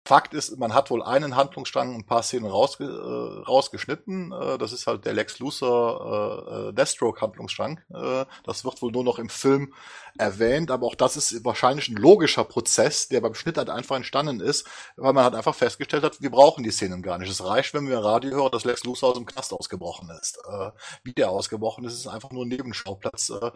Fakt 0.08 0.32
ist, 0.32 0.58
man 0.58 0.72
hat 0.72 0.90
wohl 0.90 1.02
einen 1.02 1.36
Handlungsstrang, 1.36 1.94
ein 1.94 2.06
paar 2.06 2.22
Szenen 2.22 2.46
rausge 2.46 2.84
äh, 2.84 3.44
rausgeschnitten. 3.46 4.32
Äh, 4.32 4.56
das 4.56 4.72
ist 4.72 4.86
halt 4.86 5.04
der 5.04 5.12
Lex 5.12 5.38
Luthor 5.38 6.70
äh, 6.70 6.72
Deathstroke 6.72 7.20
Handlungsstrang. 7.20 7.82
Äh, 7.92 8.24
das 8.42 8.64
wird 8.64 8.80
wohl 8.80 8.90
nur 8.90 9.04
noch 9.04 9.18
im 9.18 9.28
Film 9.28 9.74
erwähnt, 10.16 10.70
aber 10.70 10.86
auch 10.86 10.94
das 10.94 11.18
ist 11.18 11.44
wahrscheinlich 11.44 11.88
ein 11.88 11.96
logischer 11.96 12.44
Prozess, 12.44 13.08
der 13.08 13.20
beim 13.20 13.34
Schnitt 13.34 13.58
halt 13.58 13.68
einfach 13.68 13.96
entstanden 13.96 14.40
ist, 14.40 14.66
weil 14.96 15.12
man 15.12 15.24
halt 15.24 15.34
einfach 15.34 15.54
festgestellt 15.54 16.02
hat, 16.02 16.22
wir 16.22 16.30
brauchen 16.30 16.64
die 16.64 16.70
Szenen 16.70 17.02
gar 17.02 17.18
nicht. 17.18 17.30
Es 17.30 17.44
reicht, 17.44 17.74
wenn 17.74 17.86
wir 17.86 17.98
Radio 17.98 18.30
hören, 18.30 18.50
dass 18.50 18.64
Lex 18.64 18.84
Luthor 18.84 19.10
aus 19.10 19.16
dem 19.16 19.26
Knast 19.26 19.52
ausgebrochen 19.52 20.08
ist. 20.22 20.38
Äh, 20.50 20.70
wie 21.04 21.12
der 21.12 21.28
ausgebrochen 21.30 21.84
ist, 21.84 21.92
ist 21.92 22.06
einfach 22.06 22.30
nur 22.30 22.46
ein 22.46 22.48
Nebenschauplatz, 22.48 23.28
äh, 23.28 23.50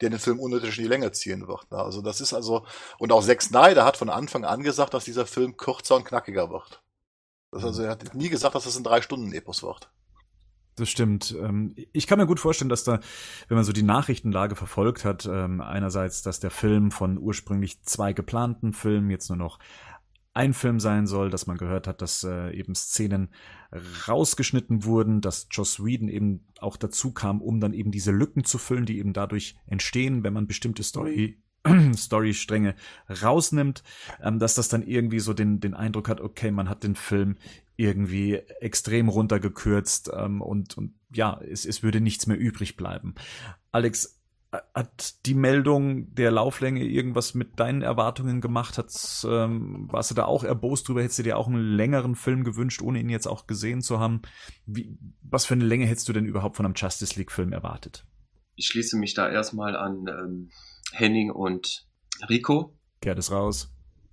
der 0.00 0.10
den 0.10 0.18
Film 0.18 0.40
unnötig 0.40 0.76
in 0.76 0.82
die 0.82 0.90
Länge 0.90 1.12
ziehen 1.12 1.46
wird. 1.46 1.72
Also 1.72 2.02
das 2.02 2.20
ist 2.20 2.34
also, 2.34 2.66
und 2.98 3.12
auch 3.12 3.24
Zack 3.24 3.42
Snyder 3.42 3.84
hat 3.84 3.96
von 3.96 4.10
Anfang 4.10 4.44
an 4.44 4.64
gesagt, 4.64 4.92
dass 4.92 5.04
dieser 5.04 5.24
Film 5.24 5.56
kürzer 5.56 5.83
kürzer 5.84 5.96
und 5.96 6.04
knackiger 6.04 6.50
wird. 6.50 6.82
Das 7.50 7.64
also 7.64 7.82
er 7.82 7.90
hat 7.90 8.14
nie 8.14 8.30
gesagt, 8.30 8.54
dass 8.54 8.64
das 8.64 8.76
ein 8.76 8.84
drei 8.84 9.02
Stunden 9.02 9.32
Epos 9.32 9.62
wird. 9.62 9.90
Das 10.76 10.88
stimmt. 10.88 11.36
Ähm, 11.38 11.74
ich 11.92 12.08
kann 12.08 12.18
mir 12.18 12.26
gut 12.26 12.40
vorstellen, 12.40 12.68
dass 12.68 12.82
da, 12.82 12.98
wenn 13.46 13.56
man 13.56 13.64
so 13.64 13.72
die 13.72 13.84
Nachrichtenlage 13.84 14.56
verfolgt 14.56 15.04
hat, 15.04 15.24
ähm, 15.26 15.60
einerseits, 15.60 16.22
dass 16.22 16.40
der 16.40 16.50
Film 16.50 16.90
von 16.90 17.16
ursprünglich 17.16 17.82
zwei 17.82 18.12
geplanten 18.12 18.72
Filmen 18.72 19.08
jetzt 19.10 19.28
nur 19.28 19.38
noch 19.38 19.60
ein 20.32 20.52
Film 20.52 20.80
sein 20.80 21.06
soll, 21.06 21.30
dass 21.30 21.46
man 21.46 21.58
gehört 21.58 21.86
hat, 21.86 22.02
dass 22.02 22.24
äh, 22.24 22.50
eben 22.50 22.74
Szenen 22.74 23.28
rausgeschnitten 24.08 24.82
wurden, 24.82 25.20
dass 25.20 25.46
Joss 25.52 25.84
Whedon 25.84 26.08
eben 26.08 26.48
auch 26.58 26.76
dazu 26.76 27.12
kam, 27.12 27.40
um 27.40 27.60
dann 27.60 27.72
eben 27.72 27.92
diese 27.92 28.10
Lücken 28.10 28.42
zu 28.42 28.58
füllen, 28.58 28.86
die 28.86 28.98
eben 28.98 29.12
dadurch 29.12 29.54
entstehen, 29.66 30.24
wenn 30.24 30.32
man 30.32 30.48
bestimmte 30.48 30.82
Story 30.82 31.40
Storystränge 31.96 32.74
rausnimmt, 33.22 33.82
ähm, 34.22 34.38
dass 34.38 34.54
das 34.54 34.68
dann 34.68 34.82
irgendwie 34.82 35.20
so 35.20 35.32
den, 35.32 35.60
den 35.60 35.74
Eindruck 35.74 36.08
hat, 36.08 36.20
okay, 36.20 36.50
man 36.50 36.68
hat 36.68 36.84
den 36.84 36.94
Film 36.94 37.36
irgendwie 37.76 38.34
extrem 38.60 39.08
runtergekürzt 39.08 40.10
ähm, 40.16 40.40
und, 40.40 40.76
und 40.78 40.94
ja, 41.12 41.40
es, 41.40 41.64
es 41.64 41.82
würde 41.82 42.00
nichts 42.00 42.26
mehr 42.26 42.38
übrig 42.38 42.76
bleiben. 42.76 43.14
Alex, 43.72 44.20
hat 44.74 45.26
die 45.26 45.34
Meldung 45.34 46.14
der 46.14 46.30
Lauflänge 46.30 46.84
irgendwas 46.84 47.34
mit 47.34 47.58
deinen 47.58 47.82
Erwartungen 47.82 48.40
gemacht? 48.40 48.78
Hat's, 48.78 49.26
ähm, 49.28 49.88
warst 49.90 50.10
du 50.10 50.14
da 50.14 50.24
auch 50.24 50.44
erbost 50.44 50.88
drüber? 50.88 51.02
Hättest 51.02 51.18
du 51.18 51.22
dir 51.22 51.36
auch 51.36 51.48
einen 51.48 51.76
längeren 51.76 52.14
Film 52.14 52.44
gewünscht, 52.44 52.82
ohne 52.82 53.00
ihn 53.00 53.08
jetzt 53.08 53.26
auch 53.26 53.46
gesehen 53.46 53.82
zu 53.82 53.98
haben? 53.98 54.22
Wie, 54.66 54.96
was 55.22 55.46
für 55.46 55.54
eine 55.54 55.64
Länge 55.64 55.86
hättest 55.86 56.08
du 56.08 56.12
denn 56.12 56.26
überhaupt 56.26 56.56
von 56.56 56.66
einem 56.66 56.74
Justice 56.76 57.18
League 57.18 57.32
Film 57.32 57.52
erwartet? 57.52 58.06
Ich 58.56 58.66
schließe 58.66 58.96
mich 58.96 59.14
da 59.14 59.28
erstmal 59.28 59.76
an 59.76 60.06
ähm, 60.08 60.50
Henning 60.94 61.30
und 61.30 61.86
Rico. 62.28 62.74
Gerd 63.00 63.18
ist 63.18 63.30
raus. 63.30 63.70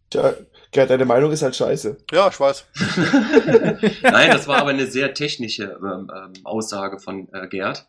Tja, 0.09 0.33
Gerd, 0.71 0.89
deine 0.89 1.05
Meinung 1.05 1.31
ist 1.31 1.41
halt 1.41 1.55
scheiße. 1.55 1.97
Ja, 2.11 2.27
ich 2.27 2.39
weiß. 2.39 2.65
Nein, 4.03 4.31
das 4.31 4.47
war 4.47 4.57
aber 4.57 4.71
eine 4.71 4.87
sehr 4.87 5.13
technische 5.13 5.79
ähm, 5.81 6.11
ähm, 6.13 6.33
Aussage 6.43 6.99
von 6.99 7.29
äh, 7.33 7.47
Gerd. 7.47 7.87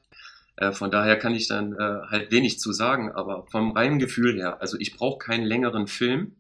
Äh, 0.57 0.73
von 0.73 0.91
daher 0.91 1.19
kann 1.19 1.35
ich 1.35 1.49
dann 1.49 1.73
äh, 1.73 2.01
halt 2.11 2.31
wenig 2.31 2.61
zu 2.61 2.73
sagen, 2.73 3.11
aber 3.11 3.47
vom 3.51 3.73
reinen 3.73 3.99
Gefühl 3.99 4.37
her, 4.37 4.61
also 4.61 4.77
ich 4.79 4.97
brauche 4.97 5.19
keinen 5.19 5.45
längeren 5.45 5.89
Film, 5.89 6.37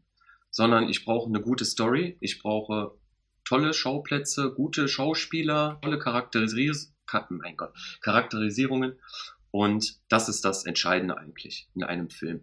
sondern 0.50 0.88
ich 0.88 1.04
brauche 1.04 1.28
eine 1.28 1.40
gute 1.40 1.64
Story, 1.64 2.16
ich 2.20 2.40
brauche 2.42 2.92
tolle 3.44 3.72
Schauplätze, 3.72 4.52
gute 4.52 4.86
Schauspieler, 4.88 5.78
tolle 5.82 5.98
Charakteris 5.98 6.92
mein 7.28 7.58
Gott, 7.58 7.74
Charakterisierungen 8.00 8.98
und 9.52 9.98
das 10.08 10.28
ist 10.28 10.44
das 10.44 10.64
Entscheidende 10.64 11.16
eigentlich 11.16 11.68
in 11.74 11.84
einem 11.84 12.10
Film. 12.10 12.40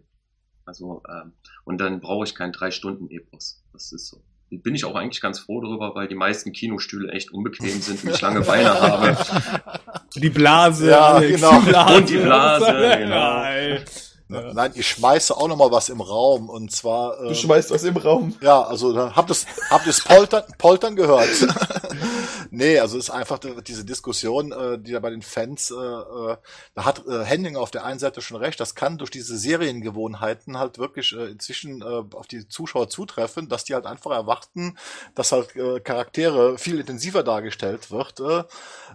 Also, 0.64 1.02
ähm, 1.10 1.32
und 1.64 1.78
dann 1.78 2.00
brauche 2.00 2.24
ich 2.24 2.34
keinen 2.34 2.52
drei 2.52 2.70
Stunden 2.70 3.10
Epos. 3.10 3.62
Das 3.72 3.92
ist 3.92 4.08
so. 4.08 4.22
Bin 4.50 4.74
ich 4.74 4.84
auch 4.84 4.94
eigentlich 4.94 5.20
ganz 5.20 5.38
froh 5.40 5.60
darüber, 5.60 5.94
weil 5.94 6.08
die 6.08 6.14
meisten 6.14 6.52
Kinostühle 6.52 7.12
echt 7.12 7.32
unbequem 7.32 7.80
sind 7.80 8.02
und 8.02 8.10
ich 8.10 8.20
lange 8.20 8.40
Beine 8.40 8.80
habe. 8.80 9.16
Die 10.16 10.30
Blase, 10.30 10.90
ja, 10.90 11.14
Alex, 11.14 11.40
genau. 11.40 11.60
Die 11.60 11.68
Blase. 11.68 11.96
Und 11.96 12.08
die 12.08 12.16
Blase, 12.16 12.98
genau. 12.98 13.44
Ja. 14.30 14.52
Nein, 14.52 14.70
ich 14.74 14.86
schmeiße 14.88 15.36
auch 15.36 15.48
noch 15.48 15.56
mal 15.56 15.72
was 15.72 15.88
im 15.88 16.00
Raum 16.00 16.48
und 16.48 16.70
zwar. 16.70 17.20
Ähm, 17.20 17.28
du 17.28 17.34
schmeißt 17.34 17.72
was 17.72 17.82
im 17.82 17.96
Raum. 17.96 18.36
Ja, 18.40 18.62
also 18.62 18.92
da 18.92 19.14
habt 19.14 19.30
ihr 19.30 19.36
habt 19.70 19.86
ihr's 19.86 20.04
Poltern, 20.04 20.44
Poltern 20.58 20.94
gehört. 20.94 21.28
Nee, 22.50 22.78
also 22.78 22.98
es 22.98 23.04
ist 23.04 23.10
einfach 23.10 23.38
diese 23.38 23.84
Diskussion, 23.84 24.52
äh, 24.52 24.78
die 24.78 24.92
da 24.92 25.00
bei 25.00 25.10
den 25.10 25.22
Fans, 25.22 25.70
äh, 25.70 25.74
äh, 25.74 26.36
da 26.74 26.84
hat 26.84 27.04
Henning 27.06 27.56
auf 27.56 27.70
der 27.70 27.84
einen 27.84 27.98
Seite 27.98 28.20
schon 28.22 28.36
recht, 28.36 28.60
das 28.60 28.74
kann 28.74 28.98
durch 28.98 29.10
diese 29.10 29.36
Seriengewohnheiten 29.36 30.58
halt 30.58 30.78
wirklich 30.78 31.12
inzwischen 31.12 31.82
auf 31.82 32.26
die 32.26 32.48
Zuschauer 32.48 32.88
zutreffen, 32.88 33.48
dass 33.48 33.64
die 33.64 33.74
halt 33.74 33.86
einfach 33.86 34.10
erwarten, 34.10 34.76
dass 35.14 35.32
halt 35.32 35.54
Charaktere 35.84 36.58
viel 36.58 36.80
intensiver 36.80 37.22
dargestellt 37.22 37.90
wird. 37.90 38.20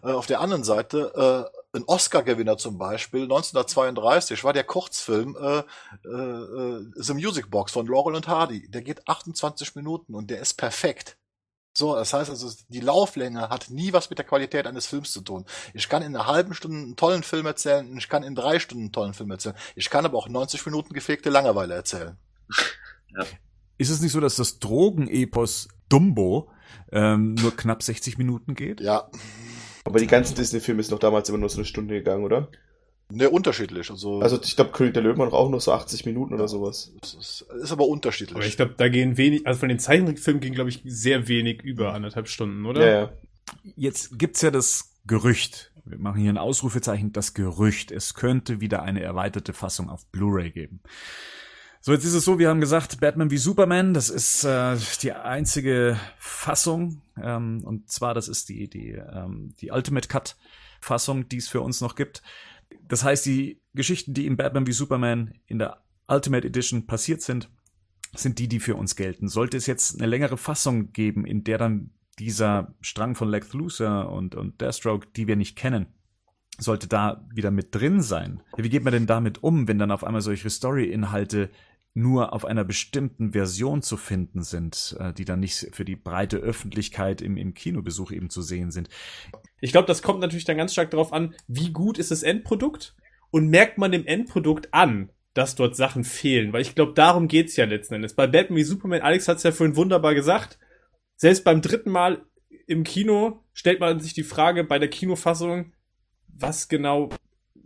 Auf 0.02 0.26
der 0.26 0.40
anderen 0.40 0.64
Seite 0.64 1.52
ein 1.76 1.84
Oscar-Gewinner 1.86 2.58
zum 2.58 2.78
Beispiel, 2.78 3.24
1932 3.24 4.44
war 4.44 4.54
der 4.54 4.64
Kurzfilm 4.64 5.36
äh, 5.36 5.60
äh, 6.08 6.86
The 6.96 7.14
Music 7.14 7.50
Box 7.52 7.74
von 7.74 7.86
Laurel 7.86 8.16
und 8.16 8.28
Hardy. 8.28 8.70
Der 8.70 8.82
geht 8.82 9.08
28 9.08 9.76
Minuten 9.76 10.16
und 10.16 10.30
der 10.30 10.40
ist 10.40 10.56
perfekt. 10.56 11.18
So, 11.78 11.94
das 11.94 12.14
heißt 12.14 12.30
also, 12.30 12.50
die 12.70 12.80
Lauflänge 12.80 13.50
hat 13.50 13.70
nie 13.70 13.92
was 13.92 14.10
mit 14.10 14.18
der 14.18 14.26
Qualität 14.26 14.66
eines 14.66 14.88
Films 14.88 15.12
zu 15.12 15.20
tun. 15.20 15.46
Ich 15.74 15.90
kann 15.90 16.02
in 16.02 16.16
einer 16.16 16.26
halben 16.26 16.54
Stunde 16.54 16.78
einen 16.78 16.96
tollen 16.96 17.22
Film 17.22 17.46
erzählen, 17.46 17.98
ich 17.98 18.08
kann 18.08 18.24
in 18.24 18.34
drei 18.34 18.60
Stunden 18.60 18.86
einen 18.86 18.92
tollen 18.94 19.14
Film 19.14 19.30
erzählen. 19.30 19.56
Ich 19.76 19.90
kann 19.90 20.06
aber 20.06 20.18
auch 20.18 20.30
90 20.30 20.66
Minuten 20.66 20.94
gefegte 20.94 21.30
Langeweile 21.30 21.74
erzählen. 21.74 22.18
Ja. 23.14 23.26
Ist 23.78 23.90
es 23.90 24.00
nicht 24.02 24.14
so, 24.14 24.22
dass 24.22 24.38
das 24.38 24.60
Drogenepos 24.60 25.68
Dumbo 25.90 26.50
ähm, 26.94 27.36
nur 27.36 27.56
knapp 27.56 27.84
60 27.84 28.18
Minuten 28.18 28.56
geht? 28.56 28.80
Ja. 28.80 29.10
Aber 29.84 30.00
die 30.00 30.08
ganzen 30.08 30.36
Disney-Filme 30.36 30.82
sind 30.82 30.94
doch 30.94 31.00
damals 31.00 31.28
immer 31.28 31.38
nur 31.38 31.50
so 31.50 31.58
eine 31.58 31.66
Stunde 31.66 31.96
gegangen, 31.96 32.24
oder? 32.24 32.48
Ne, 33.12 33.30
unterschiedlich. 33.30 33.92
Also, 33.92 34.20
also 34.20 34.40
ich 34.42 34.56
glaube, 34.56 34.72
König 34.72 34.96
der 34.96 35.04
Löwen 35.04 35.20
noch 35.20 35.34
auch 35.34 35.50
nur 35.50 35.62
so 35.62 35.72
80 35.72 36.06
Minuten 36.06 36.32
ja, 36.32 36.38
oder 36.38 36.48
sowas. 36.48 36.92
Ist, 37.02 37.46
ist, 37.62 37.72
aber 37.72 37.88
unterschiedlich. 37.88 38.36
Aber 38.36 38.46
ich 38.46 38.58
glaube, 38.58 38.74
da 38.78 38.90
gehen 38.90 39.18
wenig, 39.18 39.46
also 39.46 39.60
von 39.60 39.70
den 39.70 39.80
Zeichentrickfilmen 39.80 40.42
gehen, 40.42 40.54
glaube 40.54 40.72
ich, 40.72 40.82
sehr 40.86 41.28
wenig 41.28 41.62
über 41.62 41.94
anderthalb 41.94 42.28
Stunden, 42.28 42.66
oder? 42.66 42.86
Ja, 42.86 43.02
ja. 43.02 43.14
Jetzt 43.76 44.18
gibt's 44.18 44.42
ja 44.42 44.50
das 44.50 44.96
Gerücht. 45.06 45.72
Wir 45.86 46.00
machen 46.00 46.20
hier 46.20 46.32
ein 46.32 46.40
Ausrufezeichen, 46.40 47.14
das 47.14 47.36
Gerücht. 47.36 47.92
Es 47.92 48.16
könnte 48.16 48.60
wieder 48.60 48.82
eine 48.82 49.04
erweiterte 49.04 49.54
Fassung 49.54 49.90
auf 49.90 50.08
Blu-ray 50.08 50.50
geben. 50.50 50.80
So, 51.82 51.94
jetzt 51.94 52.06
ist 52.06 52.16
es 52.16 52.26
so, 52.26 52.40
wir 52.40 52.50
haben 52.50 52.60
gesagt, 52.60 53.00
Batman 53.00 53.30
wie 53.30 53.38
Superman, 53.38 53.94
das 53.94 54.10
ist 54.10 54.44
äh, 54.44 54.76
die 55.04 55.12
einzige 55.12 56.00
Fassung. 56.18 57.04
Ähm, 57.22 57.62
und 57.64 57.92
zwar, 57.92 58.16
das 58.16 58.28
ist 58.28 58.50
die, 58.50 58.68
die, 58.68 58.94
ähm, 58.94 59.54
die 59.62 59.70
Ultimate 59.70 60.08
Cut 60.08 60.36
Fassung, 60.82 61.30
die 61.30 61.38
es 61.38 61.48
für 61.48 61.62
uns 61.62 61.82
noch 61.82 61.96
gibt. 61.96 62.24
Das 62.88 63.04
heißt, 63.04 63.26
die 63.26 63.62
Geschichten, 63.74 64.14
die 64.14 64.26
in 64.26 64.38
Batman 64.38 64.68
wie 64.68 64.72
Superman 64.72 65.34
in 65.48 65.60
der 65.60 65.84
Ultimate 66.08 66.48
Edition 66.48 66.86
passiert 66.86 67.22
sind, 67.22 67.50
sind 68.14 68.40
die, 68.40 68.48
die 68.48 68.60
für 68.60 68.76
uns 68.76 68.96
gelten. 68.96 69.28
Sollte 69.28 69.58
es 69.58 69.66
jetzt 69.66 70.00
eine 70.00 70.08
längere 70.08 70.38
Fassung 70.38 70.92
geben, 70.92 71.26
in 71.26 71.44
der 71.44 71.58
dann 71.58 71.92
dieser 72.20 72.76
Strang 72.82 73.16
von 73.16 73.30
Lex 73.30 73.54
Luthor 73.54 74.12
und, 74.12 74.36
und 74.36 74.62
Deathstroke, 74.62 75.08
die 75.16 75.28
wir 75.28 75.36
nicht 75.36 75.58
kennen, 75.58 75.88
sollte 76.58 76.88
da 76.88 77.28
wieder 77.34 77.52
mit 77.52 77.76
drin 77.76 78.02
sein. 78.02 78.42
Wie 78.56 78.70
geht 78.70 78.84
man 78.84 78.94
denn 78.94 79.08
damit 79.08 79.44
um, 79.44 79.68
wenn 79.68 79.80
dann 79.80 79.92
auf 79.92 80.04
einmal 80.04 80.22
solche 80.22 80.50
Story-Inhalte 80.50 81.50
nur 81.96 82.34
auf 82.34 82.44
einer 82.44 82.66
bestimmten 82.66 83.32
Version 83.32 83.82
zu 83.82 83.96
finden 83.96 84.44
sind, 84.44 84.98
äh, 85.00 85.14
die 85.14 85.26
dann 85.26 85.40
nicht 85.40 85.74
für 85.74 85.86
die 85.86 85.96
breite 85.96 86.38
Öffentlichkeit 86.38 87.22
im, 87.22 87.38
im 87.38 87.54
Kinobesuch 87.54 88.12
eben 88.12 88.30
zu 88.30 88.42
sehen 88.42 88.70
sind. 88.70 88.90
Ich 89.62 89.72
glaube, 89.72 89.88
das 89.88 90.02
kommt 90.02 90.20
natürlich 90.20 90.44
dann 90.44 90.58
ganz 90.58 90.74
stark 90.74 90.92
darauf 90.92 91.14
an, 91.14 91.34
wie 91.48 91.72
gut 91.72 91.98
ist 91.98 92.12
das 92.12 92.22
Endprodukt 92.22 92.96
und 93.32 93.48
merkt 93.48 93.78
man 93.78 93.94
dem 93.94 94.06
Endprodukt 94.06 94.74
an, 94.74 95.10
dass 95.34 95.56
dort 95.56 95.76
Sachen 95.76 96.04
fehlen, 96.04 96.54
weil 96.54 96.62
ich 96.62 96.76
glaube, 96.76 96.94
darum 96.94 97.28
geht's 97.30 97.56
ja 97.56 97.66
letzten 97.66 97.96
Endes. 97.96 98.14
Bei 98.14 98.28
Batman 98.28 98.58
wie 98.58 98.64
Superman, 98.64 99.02
Alex 99.02 99.28
hat's 99.28 99.44
ja 99.44 99.52
vorhin 99.52 99.76
wunderbar 99.78 100.16
gesagt, 100.16 100.60
selbst 101.16 101.46
beim 101.46 101.62
dritten 101.62 101.92
Mal 101.92 102.26
im 102.68 102.84
Kino 102.84 103.44
stellt 103.54 103.80
man 103.80 104.02
sich 104.02 104.14
die 104.14 104.24
Frage 104.24 104.66
bei 104.66 104.80
der 104.80 104.90
Kinofassung, 104.90 105.74
was 106.28 106.68
genau 106.68 107.10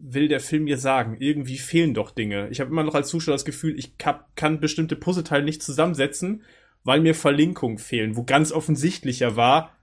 will 0.02 0.28
der 0.28 0.40
Film 0.40 0.64
mir 0.64 0.78
sagen? 0.78 1.18
Irgendwie 1.20 1.58
fehlen 1.58 1.94
doch 1.94 2.12
Dinge. 2.12 2.50
Ich 2.50 2.60
habe 2.60 2.72
immer 2.72 2.84
noch 2.84 2.96
als 2.96 3.10
Zuschauer 3.10 3.36
das 3.36 3.46
Gefühl, 3.46 3.78
ich 3.78 3.98
kann 3.98 4.60
bestimmte 4.60 4.96
Puzzleteile 4.96 5.44
nicht 5.44 5.62
zusammensetzen, 5.62 6.44
weil 6.84 7.02
mir 7.02 7.16
Verlinkungen 7.16 7.78
fehlen, 7.78 8.16
wo 8.16 8.24
ganz 8.24 8.52
offensichtlicher 8.52 9.36
war, 9.36 9.76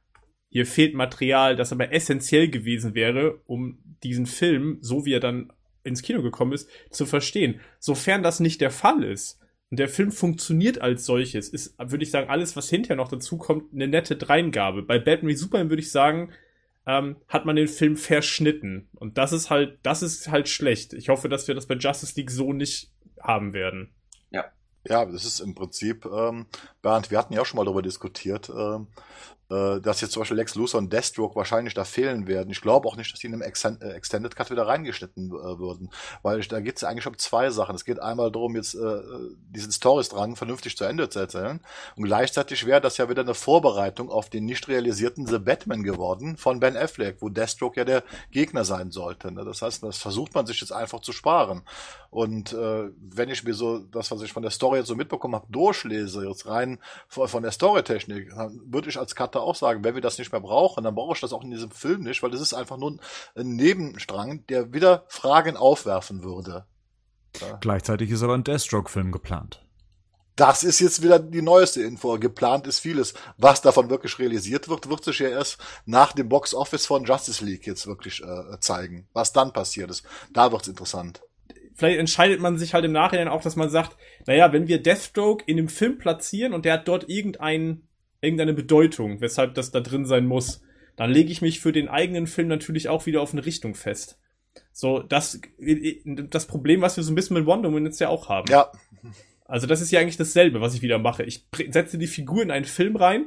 hier 0.49 0.67
fehlt 0.67 0.95
Material, 0.95 1.57
das 1.57 1.73
aber 1.73 1.93
essentiell 1.93 2.49
gewesen 2.49 2.95
wäre, 2.95 3.41
um 3.47 3.79
diesen 4.03 4.27
Film, 4.27 4.79
so 4.81 5.05
wie 5.05 5.13
er 5.13 5.21
dann 5.21 5.53
ins 5.85 6.03
Kino 6.03 6.23
gekommen 6.23 6.53
ist, 6.53 6.69
zu 6.91 7.05
verstehen. 7.05 7.61
Sofern 7.79 8.23
das 8.23 8.41
nicht 8.41 8.61
der 8.61 8.71
Fall 8.71 9.05
ist 9.05 9.41
und 9.71 9.79
der 9.79 9.89
Film 9.89 10.13
funktioniert 10.13 10.81
als 10.81 11.05
solches, 11.05 11.49
ist, 11.49 11.77
würde 11.79 12.05
ich 12.05 12.11
sagen, 12.11 12.31
alles, 12.31 12.57
was 12.57 12.71
hinterher 12.71 12.97
noch 12.97 13.09
dazu 13.09 13.37
kommt, 13.37 13.73
eine 13.73 13.89
nette 13.89 14.17
Dreingabe. 14.17 14.83
Bei 14.83 14.99
Batman 14.99 15.37
Superman 15.37 15.71
würde 15.71 15.83
ich 15.83 15.91
sagen, 15.91 16.33
ähm, 16.87 17.17
hat 17.29 17.45
man 17.45 17.57
den 17.57 17.69
Film 17.69 17.97
verschnitten. 17.97 18.89
Und 18.95 19.19
das 19.19 19.33
ist 19.33 19.51
halt, 19.51 19.79
das 19.83 20.03
ist 20.03 20.29
halt 20.29 20.49
schlecht. 20.49 20.93
Ich 20.93 21.09
hoffe, 21.09 21.29
dass 21.29 21.49
wir 21.49 21.55
das 21.55 21.67
bei 21.67 21.75
Justice 21.75 22.15
League 22.17 22.31
so 22.31 22.53
nicht 22.53 22.93
haben 23.21 23.53
werden. 23.53 23.93
Ja. 24.31 24.45
Ja, 24.89 25.05
das 25.05 25.25
ist 25.25 25.41
im 25.41 25.55
Prinzip, 25.55 26.07
ähm, 26.07 26.47
Bernd, 26.81 27.11
wir 27.11 27.19
hatten 27.19 27.35
ja 27.35 27.41
auch 27.41 27.47
schon 27.47 27.59
mal 27.59 27.65
darüber 27.65 27.83
diskutiert, 27.83 28.51
ähm, 28.51 28.87
äh, 29.51 29.81
dass 29.81 30.01
jetzt 30.01 30.13
zum 30.13 30.23
Beispiel 30.23 30.37
Lex 30.37 30.55
Luthor 30.55 30.79
und 30.79 30.93
Deathstroke 30.93 31.37
wahrscheinlich 31.37 31.75
da 31.75 31.85
fehlen 31.85 32.27
werden. 32.27 32.51
Ich 32.51 32.61
glaube 32.61 32.89
auch 32.89 32.97
nicht, 32.97 33.13
dass 33.13 33.21
die 33.21 33.29
in 33.29 33.35
einem 33.35 33.43
äh, 33.43 33.91
Extended 33.93 34.35
Cut 34.35 34.51
wieder 34.51 34.67
reingeschnitten 34.67 35.31
äh, 35.31 35.59
würden, 35.59 35.91
weil 36.23 36.41
da 36.41 36.61
geht 36.61 36.77
es 36.79 36.85
eigentlich 36.85 37.07
um 37.07 37.17
zwei 37.17 37.51
Sachen. 37.51 37.77
Es 37.77 37.85
geht 37.85 38.01
einmal 38.01 38.33
darum, 38.33 38.57
jetzt 38.57 38.75
äh, 38.75 39.01
diesen 39.51 39.71
Storystrang 39.71 40.37
vernünftig 40.37 40.77
zu 40.77 40.85
Ende 40.85 41.09
zu 41.09 41.21
erzählen 41.21 41.61
und 41.97 42.05
gleichzeitig 42.05 42.67
wäre 42.67 42.81
das 42.81 42.97
ja 42.97 43.09
wieder 43.09 43.23
eine 43.23 43.35
Vorbereitung 43.35 44.11
auf 44.11 44.31
den 44.31 44.45
nicht 44.45 44.69
realisierten 44.69 45.27
The 45.27 45.39
Batman 45.39 45.83
geworden 45.83 46.37
von 46.37 46.59
Ben 46.59 46.77
Affleck, 46.77 47.19
wo 47.21 47.29
Deathstroke 47.29 47.79
ja 47.79 47.85
der 47.85 48.03
Gegner 48.33 48.65
sein 48.65 48.91
sollte. 48.91 49.31
Ne? 49.31 49.45
Das 49.45 49.63
heißt, 49.63 49.83
das 49.83 49.99
versucht 49.99 50.35
man 50.35 50.47
sich 50.47 50.61
jetzt 50.61 50.73
einfach 50.73 51.01
zu 51.01 51.13
sparen. 51.13 51.63
Und 52.17 52.55
äh, 52.55 52.89
wenn 52.99 53.29
ich 53.29 53.45
mir 53.45 53.53
so 53.53 53.79
das, 53.79 54.11
was 54.11 54.23
ich 54.23 54.33
von 54.33 54.43
der 54.43 54.51
Story 54.51 54.79
jetzt 54.79 54.87
so 54.87 54.97
mitbekommen 54.97 55.35
habe, 55.35 55.53
durchlese, 55.53 56.27
jetzt 56.27 56.47
rein 56.47 56.79
von 57.09 57.43
der 57.43 57.53
Storytechnik, 57.53 58.31
dann 58.31 58.59
würde 58.65 58.89
ich 58.89 58.99
als 58.99 59.15
Cutter 59.15 59.43
auch 59.43 59.55
sagen, 59.55 59.85
wenn 59.85 59.95
wir 59.95 60.01
das 60.01 60.17
nicht 60.17 60.33
mehr 60.33 60.41
brauchen, 60.41 60.85
dann 60.85 60.95
brauche 60.95 61.13
ich 61.13 61.21
das 61.21 61.35
auch 61.35 61.45
in 61.45 61.51
diesem 61.51 61.71
Film 61.71 62.05
nicht, 62.05 62.23
weil 62.23 62.31
das 62.31 62.41
ist 62.41 62.55
einfach 62.55 62.79
nur 62.79 62.97
ein 63.35 63.57
Nebenstrang, 63.57 64.47
der 64.47 64.73
wieder 64.73 65.05
Fragen 65.09 65.59
aufwerfen 65.59 66.25
würde. 66.25 66.65
Ja. 67.39 67.59
Gleichzeitig 67.61 68.11
ist 68.11 68.23
aber 68.23 68.33
ein 68.33 68.45
Deathstroke-Film 68.45 69.13
geplant. 69.13 69.63
Das 70.37 70.65
ist 70.65 70.81
jetzt 70.81 71.03
wieder 71.03 71.19
die 71.19 71.43
neueste 71.43 71.83
Info. 71.83 72.19
Geplant 72.19 72.67
ist 72.67 72.79
vieles. 72.79 73.13
Was 73.37 73.61
davon 73.61 73.91
wirklich 73.91 74.19
realisiert 74.19 74.71
wird, 74.71 74.89
wird 74.89 75.05
sich 75.05 75.19
ja 75.19 75.29
erst 75.29 75.59
nach 75.85 76.13
dem 76.13 76.31
Box 76.31 76.55
Office 76.55 76.87
von 76.87 77.05
Justice 77.05 77.45
League 77.45 77.67
jetzt 77.67 77.87
wirklich 77.87 78.23
äh, 78.23 78.59
zeigen. 78.61 79.07
Was 79.13 79.35
dann 79.35 79.53
passiert 79.53 79.91
ist. 79.91 80.03
Da 80.33 80.51
wird's 80.51 80.69
interessant 80.69 81.21
vielleicht 81.77 81.99
entscheidet 81.99 82.41
man 82.41 82.59
sich 82.59 82.75
halt 82.75 82.85
im 82.85 82.93
Nachhinein 82.93 83.29
auch, 83.29 83.43
dass 83.43 83.57
man 83.57 83.71
sagt, 83.71 83.97
naja, 84.27 84.53
wenn 84.53 84.67
wir 84.67 84.83
Deathstroke 84.83 85.45
in 85.47 85.57
dem 85.57 85.69
Film 85.69 85.99
platzieren 85.99 86.53
und 86.53 86.65
der 86.65 86.75
hat 86.75 86.89
dort 86.89 87.09
irgendein, 87.09 87.83
irgendeine 88.21 88.55
Bedeutung, 88.55 89.21
weshalb 89.21 89.55
das 89.55 89.71
da 89.71 89.81
drin 89.81 90.07
sein 90.07 90.27
muss, 90.27 90.63
dann 90.97 91.11
lege 91.11 91.31
ich 91.31 91.43
mich 91.43 91.61
für 91.61 91.73
den 91.73 91.89
eigenen 91.89 92.27
Film 92.27 92.49
natürlich 92.49 92.89
auch 92.89 93.07
wieder 93.07 93.21
auf 93.21 93.33
eine 93.33 93.45
Richtung 93.45 93.75
fest. 93.75 94.19
So, 94.73 95.01
das, 95.01 95.41
das 96.31 96.47
Problem, 96.47 96.81
was 96.81 96.97
wir 96.97 97.05
so 97.05 97.13
ein 97.13 97.15
bisschen 97.15 97.37
mit 97.37 97.47
Wonder 97.47 97.69
Woman 97.69 97.85
jetzt 97.85 98.01
ja 98.01 98.09
auch 98.09 98.29
haben. 98.29 98.51
Ja. 98.51 98.73
Also 99.45 99.67
das 99.67 99.81
ist 99.81 99.93
ja 99.93 100.01
eigentlich 100.01 100.17
dasselbe, 100.17 100.61
was 100.61 100.75
ich 100.75 100.83
wieder 100.83 100.99
mache. 100.99 101.23
Ich 101.23 101.47
setze 101.71 101.99
die 101.99 102.07
Figur 102.07 102.43
in 102.43 102.51
einen 102.51 102.65
Film 102.65 102.97
rein 102.97 103.27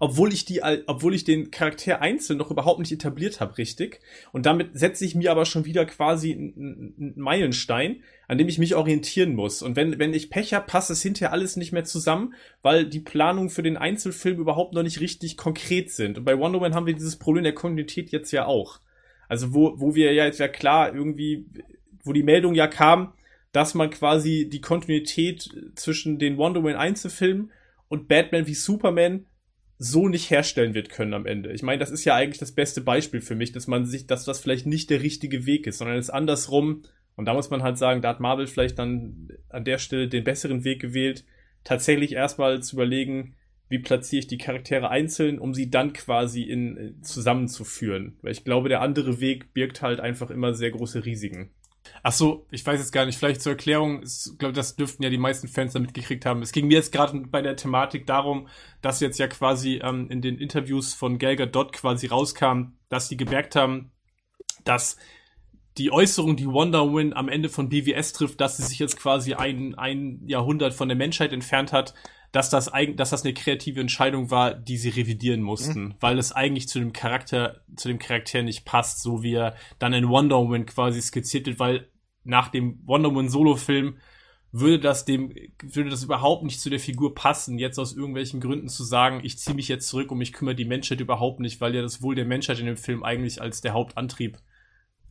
obwohl 0.00 0.32
ich 0.32 0.44
die, 0.44 0.60
obwohl 0.86 1.14
ich 1.14 1.24
den 1.24 1.50
Charakter 1.50 2.02
einzeln 2.02 2.38
noch 2.38 2.50
überhaupt 2.50 2.80
nicht 2.80 2.92
etabliert 2.92 3.40
habe, 3.40 3.58
richtig. 3.58 4.00
Und 4.32 4.46
damit 4.46 4.78
setze 4.78 5.04
ich 5.04 5.14
mir 5.14 5.30
aber 5.30 5.44
schon 5.44 5.64
wieder 5.64 5.84
quasi 5.86 6.32
einen 6.32 7.14
Meilenstein, 7.16 8.02
an 8.26 8.38
dem 8.38 8.48
ich 8.48 8.58
mich 8.58 8.74
orientieren 8.74 9.34
muss. 9.34 9.62
Und 9.62 9.76
wenn, 9.76 9.98
wenn 9.98 10.14
ich 10.14 10.30
Pech 10.30 10.54
habe, 10.54 10.66
passt 10.66 10.90
es 10.90 11.02
hinterher 11.02 11.32
alles 11.32 11.56
nicht 11.56 11.72
mehr 11.72 11.84
zusammen, 11.84 12.34
weil 12.62 12.86
die 12.86 13.00
Planungen 13.00 13.50
für 13.50 13.62
den 13.62 13.76
Einzelfilm 13.76 14.38
überhaupt 14.38 14.74
noch 14.74 14.82
nicht 14.82 15.00
richtig 15.00 15.36
konkret 15.36 15.90
sind. 15.90 16.18
Und 16.18 16.24
bei 16.24 16.38
Wonder 16.38 16.58
Woman 16.58 16.74
haben 16.74 16.86
wir 16.86 16.94
dieses 16.94 17.16
Problem 17.16 17.44
der 17.44 17.54
Kontinuität 17.54 18.10
jetzt 18.10 18.32
ja 18.32 18.46
auch. 18.46 18.80
Also 19.28 19.54
wo, 19.54 19.74
wo 19.80 19.94
wir 19.94 20.12
ja 20.12 20.24
jetzt 20.24 20.40
ja 20.40 20.48
klar 20.48 20.94
irgendwie, 20.94 21.46
wo 22.02 22.12
die 22.12 22.22
Meldung 22.22 22.54
ja 22.54 22.66
kam, 22.66 23.14
dass 23.52 23.74
man 23.74 23.90
quasi 23.90 24.48
die 24.50 24.60
Kontinuität 24.60 25.48
zwischen 25.76 26.18
den 26.18 26.36
Wonder 26.36 26.60
Woman 26.60 26.76
Einzelfilmen 26.76 27.52
und 27.88 28.08
Batman 28.08 28.46
wie 28.46 28.54
Superman 28.54 29.26
so 29.78 30.08
nicht 30.08 30.30
herstellen 30.30 30.74
wird 30.74 30.88
können 30.88 31.14
am 31.14 31.26
Ende. 31.26 31.52
Ich 31.52 31.62
meine, 31.62 31.78
das 31.78 31.90
ist 31.90 32.04
ja 32.04 32.14
eigentlich 32.14 32.38
das 32.38 32.52
beste 32.52 32.80
Beispiel 32.80 33.20
für 33.20 33.34
mich, 33.34 33.52
dass 33.52 33.66
man 33.66 33.86
sich, 33.86 34.06
dass 34.06 34.24
das 34.24 34.40
vielleicht 34.40 34.66
nicht 34.66 34.90
der 34.90 35.02
richtige 35.02 35.46
Weg 35.46 35.66
ist, 35.66 35.78
sondern 35.78 35.98
es 35.98 36.10
andersrum. 36.10 36.82
Und 37.16 37.26
da 37.26 37.34
muss 37.34 37.50
man 37.50 37.62
halt 37.62 37.78
sagen, 37.78 38.00
da 38.00 38.10
hat 38.10 38.20
Marvel 38.20 38.46
vielleicht 38.46 38.78
dann 38.78 39.28
an 39.48 39.64
der 39.64 39.78
Stelle 39.78 40.08
den 40.08 40.24
besseren 40.24 40.64
Weg 40.64 40.80
gewählt, 40.80 41.24
tatsächlich 41.64 42.12
erstmal 42.12 42.62
zu 42.62 42.76
überlegen, 42.76 43.34
wie 43.68 43.78
platziere 43.78 44.20
ich 44.20 44.26
die 44.26 44.38
Charaktere 44.38 44.90
einzeln, 44.90 45.38
um 45.38 45.54
sie 45.54 45.70
dann 45.70 45.92
quasi 45.92 46.42
in, 46.42 46.98
zusammenzuführen. 47.02 48.16
Weil 48.22 48.32
ich 48.32 48.44
glaube, 48.44 48.68
der 48.68 48.82
andere 48.82 49.20
Weg 49.20 49.54
birgt 49.54 49.82
halt 49.82 50.00
einfach 50.00 50.30
immer 50.30 50.54
sehr 50.54 50.70
große 50.70 51.04
Risiken. 51.04 51.50
Ach 52.02 52.12
so, 52.12 52.46
ich 52.50 52.64
weiß 52.66 52.80
jetzt 52.80 52.92
gar 52.92 53.06
nicht. 53.06 53.18
Vielleicht 53.18 53.42
zur 53.42 53.52
Erklärung, 53.52 54.02
ich 54.02 54.38
glaube, 54.38 54.52
das 54.52 54.76
dürften 54.76 55.02
ja 55.02 55.10
die 55.10 55.18
meisten 55.18 55.48
Fans 55.48 55.72
da 55.72 55.78
mitgekriegt 55.78 56.26
haben. 56.26 56.42
Es 56.42 56.52
ging 56.52 56.66
mir 56.66 56.74
jetzt 56.74 56.92
gerade 56.92 57.18
bei 57.18 57.42
der 57.42 57.56
Thematik 57.56 58.06
darum, 58.06 58.48
dass 58.82 59.00
jetzt 59.00 59.18
ja 59.18 59.26
quasi 59.26 59.80
ähm, 59.82 60.08
in 60.10 60.20
den 60.20 60.38
Interviews 60.38 60.94
von 60.94 61.18
Gelger 61.18 61.46
Dot 61.46 61.72
quasi 61.72 62.06
rauskam, 62.06 62.74
dass 62.88 63.08
die 63.08 63.16
gemerkt 63.16 63.56
haben, 63.56 63.92
dass 64.64 64.96
die 65.76 65.92
Äußerung, 65.92 66.36
die 66.36 66.46
Wonder 66.46 66.82
Woman 66.82 67.12
am 67.12 67.28
Ende 67.28 67.48
von 67.48 67.68
BWS 67.68 68.12
trifft, 68.12 68.40
dass 68.40 68.56
sie 68.56 68.62
sich 68.62 68.78
jetzt 68.78 68.96
quasi 68.96 69.34
ein, 69.34 69.74
ein 69.74 70.22
Jahrhundert 70.26 70.72
von 70.72 70.88
der 70.88 70.96
Menschheit 70.96 71.32
entfernt 71.32 71.72
hat, 71.72 71.94
dass 72.34 72.50
das 72.50 72.68
eigentlich, 72.68 72.96
dass 72.96 73.10
das 73.10 73.22
eine 73.22 73.32
kreative 73.32 73.80
Entscheidung 73.80 74.28
war, 74.28 74.54
die 74.54 74.76
sie 74.76 74.88
revidieren 74.88 75.40
mussten, 75.40 75.80
mhm. 75.80 75.94
weil 76.00 76.18
es 76.18 76.32
eigentlich 76.32 76.66
zu 76.66 76.80
dem 76.80 76.92
Charakter, 76.92 77.60
zu 77.76 77.86
dem 77.86 78.00
Charakter 78.00 78.42
nicht 78.42 78.64
passt, 78.64 79.00
so 79.02 79.22
wie 79.22 79.34
er 79.34 79.54
dann 79.78 79.92
in 79.92 80.08
Wonder 80.08 80.38
Woman 80.38 80.66
quasi 80.66 81.00
skizziert 81.00 81.46
wird, 81.46 81.60
weil 81.60 81.88
nach 82.24 82.48
dem 82.48 82.80
Wonder 82.86 83.10
Woman 83.10 83.28
Solo-Film 83.28 83.98
würde 84.50 84.80
das 84.80 85.04
dem, 85.04 85.32
würde 85.62 85.90
das 85.90 86.02
überhaupt 86.02 86.42
nicht 86.42 86.60
zu 86.60 86.70
der 86.70 86.80
Figur 86.80 87.14
passen, 87.14 87.60
jetzt 87.60 87.78
aus 87.78 87.94
irgendwelchen 87.94 88.40
Gründen 88.40 88.68
zu 88.68 88.82
sagen, 88.82 89.20
ich 89.22 89.38
ziehe 89.38 89.54
mich 89.54 89.68
jetzt 89.68 89.86
zurück 89.86 90.10
und 90.10 90.18
mich 90.18 90.32
kümmere 90.32 90.56
die 90.56 90.64
Menschheit 90.64 90.98
überhaupt 90.98 91.38
nicht, 91.38 91.60
weil 91.60 91.72
ja 91.72 91.82
das 91.82 92.02
Wohl 92.02 92.16
der 92.16 92.24
Menschheit 92.24 92.58
in 92.58 92.66
dem 92.66 92.76
Film 92.76 93.04
eigentlich 93.04 93.40
als 93.40 93.60
der 93.60 93.74
Hauptantrieb 93.74 94.38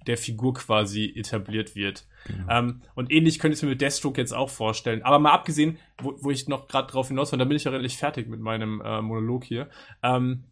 der 0.08 0.18
Figur 0.18 0.54
quasi 0.54 1.14
etabliert 1.16 1.76
wird. 1.76 2.08
Genau. 2.26 2.52
Ähm, 2.52 2.82
und 2.96 3.12
ähnlich 3.12 3.40
könnte 3.40 3.54
ich 3.54 3.60
es 3.60 3.64
mir 3.64 3.70
mit 3.70 3.82
Deathstroke 3.82 4.20
jetzt 4.20 4.34
auch 4.34 4.50
vorstellen. 4.50 5.04
Aber 5.04 5.20
mal 5.20 5.32
abgesehen, 5.32 5.78
wo, 6.02 6.16
wo 6.20 6.32
ich 6.32 6.48
noch 6.48 6.68
gerade 6.68 6.92
drauf 6.92 7.08
hinaus 7.08 7.32
war, 7.32 7.40
da 7.40 7.46
bin 7.46 7.58
ich 7.58 7.66
ja 7.66 7.72
relativ 7.72 7.98
fertig 7.98 8.28
mit 8.28 8.40
meinem 8.40 8.82
äh, 8.82 9.02
Monolog 9.02 9.44
hier. 9.44 9.70
Ähm, 10.02 10.46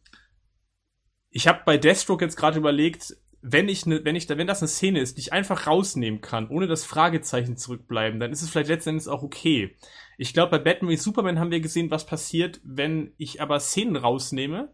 ich 1.30 1.48
habe 1.48 1.62
bei 1.66 1.78
Deathstroke 1.78 2.24
jetzt 2.24 2.36
gerade 2.36 2.58
überlegt, 2.58 3.16
wenn 3.42 3.70
ich 3.70 3.86
ne, 3.86 4.02
wenn 4.04 4.16
ich 4.16 4.28
da, 4.28 4.38
wenn 4.38 4.48
das 4.48 4.62
eine 4.62 4.68
Szene 4.68 5.00
ist, 5.00 5.18
die 5.18 5.22
ich 5.22 5.34
einfach 5.34 5.66
rausnehmen 5.66 6.22
kann, 6.22 6.50
ohne 6.50 6.68
das 6.68 6.86
Fragezeichen 6.86 7.58
zurückbleiben, 7.58 8.20
dann 8.20 8.32
ist 8.32 8.42
es 8.42 8.50
vielleicht 8.50 8.70
letztendlich 8.70 9.08
auch 9.08 9.24
okay. 9.24 9.76
Ich 10.18 10.34
glaube, 10.34 10.52
bei 10.52 10.60
Batman 10.60 10.92
wie 10.92 10.98
Superman 10.98 11.40
haben 11.40 11.52
wir 11.52 11.60
gesehen, 11.60 11.90
was 11.90 12.06
passiert, 12.06 12.62
wenn 12.64 13.14
ich 13.18 13.42
aber 13.42 13.60
Szenen 13.60 13.96
rausnehme, 13.96 14.74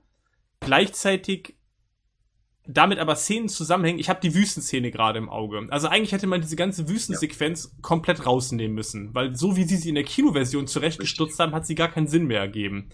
gleichzeitig 0.60 1.57
damit 2.68 3.00
aber 3.00 3.16
Szenen 3.16 3.48
zusammenhängen. 3.48 4.00
Ich 4.00 4.10
habe 4.10 4.20
die 4.22 4.36
Wüstenszene 4.36 4.92
gerade 4.92 5.18
im 5.18 5.30
Auge. 5.30 5.68
Also 5.70 5.88
eigentlich 5.88 6.12
hätte 6.12 6.28
man 6.28 6.42
diese 6.42 6.56
ganze 6.56 6.90
Wüstensequenz 6.90 7.72
ja. 7.72 7.80
komplett 7.82 8.26
rausnehmen 8.26 8.76
müssen, 8.76 9.16
weil 9.16 9.36
so 9.36 9.56
wie 9.56 9.64
sie 9.64 9.78
sie 9.78 9.90
in 9.90 9.96
der 9.96 10.04
Kinoversion 10.04 10.68
zurechtgestutzt 10.68 11.40
haben, 11.40 11.54
hat 11.54 11.66
sie 11.66 11.76
gar 11.76 11.88
keinen 11.88 12.08
Sinn 12.08 12.28
mehr 12.28 12.42
ergeben. 12.42 12.90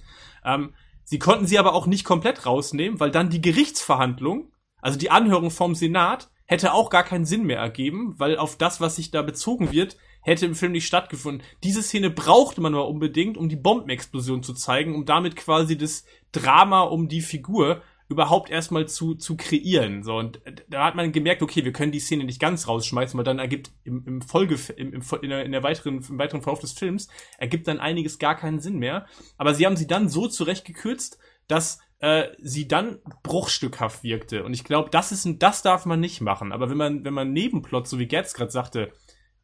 Ähm, 0.45 0.73
sie 1.03 1.19
konnten 1.19 1.47
sie 1.47 1.57
aber 1.57 1.73
auch 1.73 1.87
nicht 1.87 2.05
komplett 2.05 2.45
rausnehmen, 2.45 2.99
weil 2.99 3.11
dann 3.11 3.29
die 3.29 3.41
Gerichtsverhandlung, 3.41 4.51
also 4.79 4.99
die 4.99 5.11
Anhörung 5.11 5.49
vom 5.49 5.75
Senat, 5.75 6.29
hätte 6.45 6.73
auch 6.73 6.89
gar 6.89 7.03
keinen 7.03 7.25
Sinn 7.25 7.45
mehr 7.45 7.59
ergeben, 7.59 8.15
weil 8.17 8.37
auf 8.37 8.57
das, 8.57 8.79
was 8.79 8.97
sich 8.97 9.11
da 9.11 9.21
bezogen 9.21 9.71
wird, 9.71 9.97
hätte 10.21 10.45
im 10.45 10.55
Film 10.55 10.73
nicht 10.73 10.85
stattgefunden. 10.85 11.43
Diese 11.63 11.81
Szene 11.81 12.09
brauchte 12.09 12.61
man 12.61 12.73
aber 12.73 12.87
unbedingt, 12.87 13.37
um 13.37 13.49
die 13.49 13.55
Bombenexplosion 13.55 14.43
zu 14.43 14.53
zeigen, 14.53 14.95
um 14.95 15.05
damit 15.05 15.35
quasi 15.35 15.77
das 15.77 16.05
Drama 16.31 16.81
um 16.81 17.07
die 17.07 17.21
Figur 17.21 17.81
überhaupt 18.09 18.49
erstmal 18.49 18.87
zu, 18.87 19.15
zu 19.15 19.37
kreieren. 19.37 20.03
So, 20.03 20.15
und 20.15 20.41
da 20.67 20.85
hat 20.85 20.95
man 20.95 21.11
gemerkt, 21.11 21.41
okay, 21.41 21.63
wir 21.65 21.71
können 21.71 21.91
die 21.91 21.99
Szene 21.99 22.23
nicht 22.25 22.39
ganz 22.39 22.67
rausschmeißen, 22.67 23.17
weil 23.17 23.23
dann 23.23 23.39
ergibt 23.39 23.71
im, 23.83 24.03
im 24.05 24.21
Folge, 24.21 24.57
im, 24.75 24.93
im, 24.93 25.01
in, 25.21 25.29
der, 25.29 25.45
in 25.45 25.51
der 25.51 25.63
weiteren, 25.63 26.03
im 26.07 26.19
weiteren 26.19 26.41
Verlauf 26.41 26.59
des 26.59 26.73
Films, 26.73 27.07
ergibt 27.37 27.67
dann 27.67 27.79
einiges 27.79 28.19
gar 28.19 28.35
keinen 28.35 28.59
Sinn 28.59 28.77
mehr. 28.77 29.07
Aber 29.37 29.53
sie 29.53 29.65
haben 29.65 29.77
sie 29.77 29.87
dann 29.87 30.09
so 30.09 30.27
zurechtgekürzt, 30.27 31.17
dass 31.47 31.79
äh, 31.99 32.29
sie 32.39 32.67
dann 32.67 32.99
bruchstückhaft 33.23 34.03
wirkte. 34.03 34.43
Und 34.43 34.53
ich 34.53 34.63
glaube, 34.63 34.89
das 34.89 35.11
ist 35.11 35.27
das 35.39 35.61
darf 35.61 35.85
man 35.85 35.99
nicht 35.99 36.21
machen. 36.21 36.51
Aber 36.51 36.69
wenn 36.69 36.77
man, 36.77 37.05
wenn 37.05 37.13
man 37.13 37.31
Nebenplot, 37.31 37.87
so 37.87 37.99
wie 37.99 38.07
Gertz 38.07 38.33
gerade 38.33 38.51
sagte, 38.51 38.91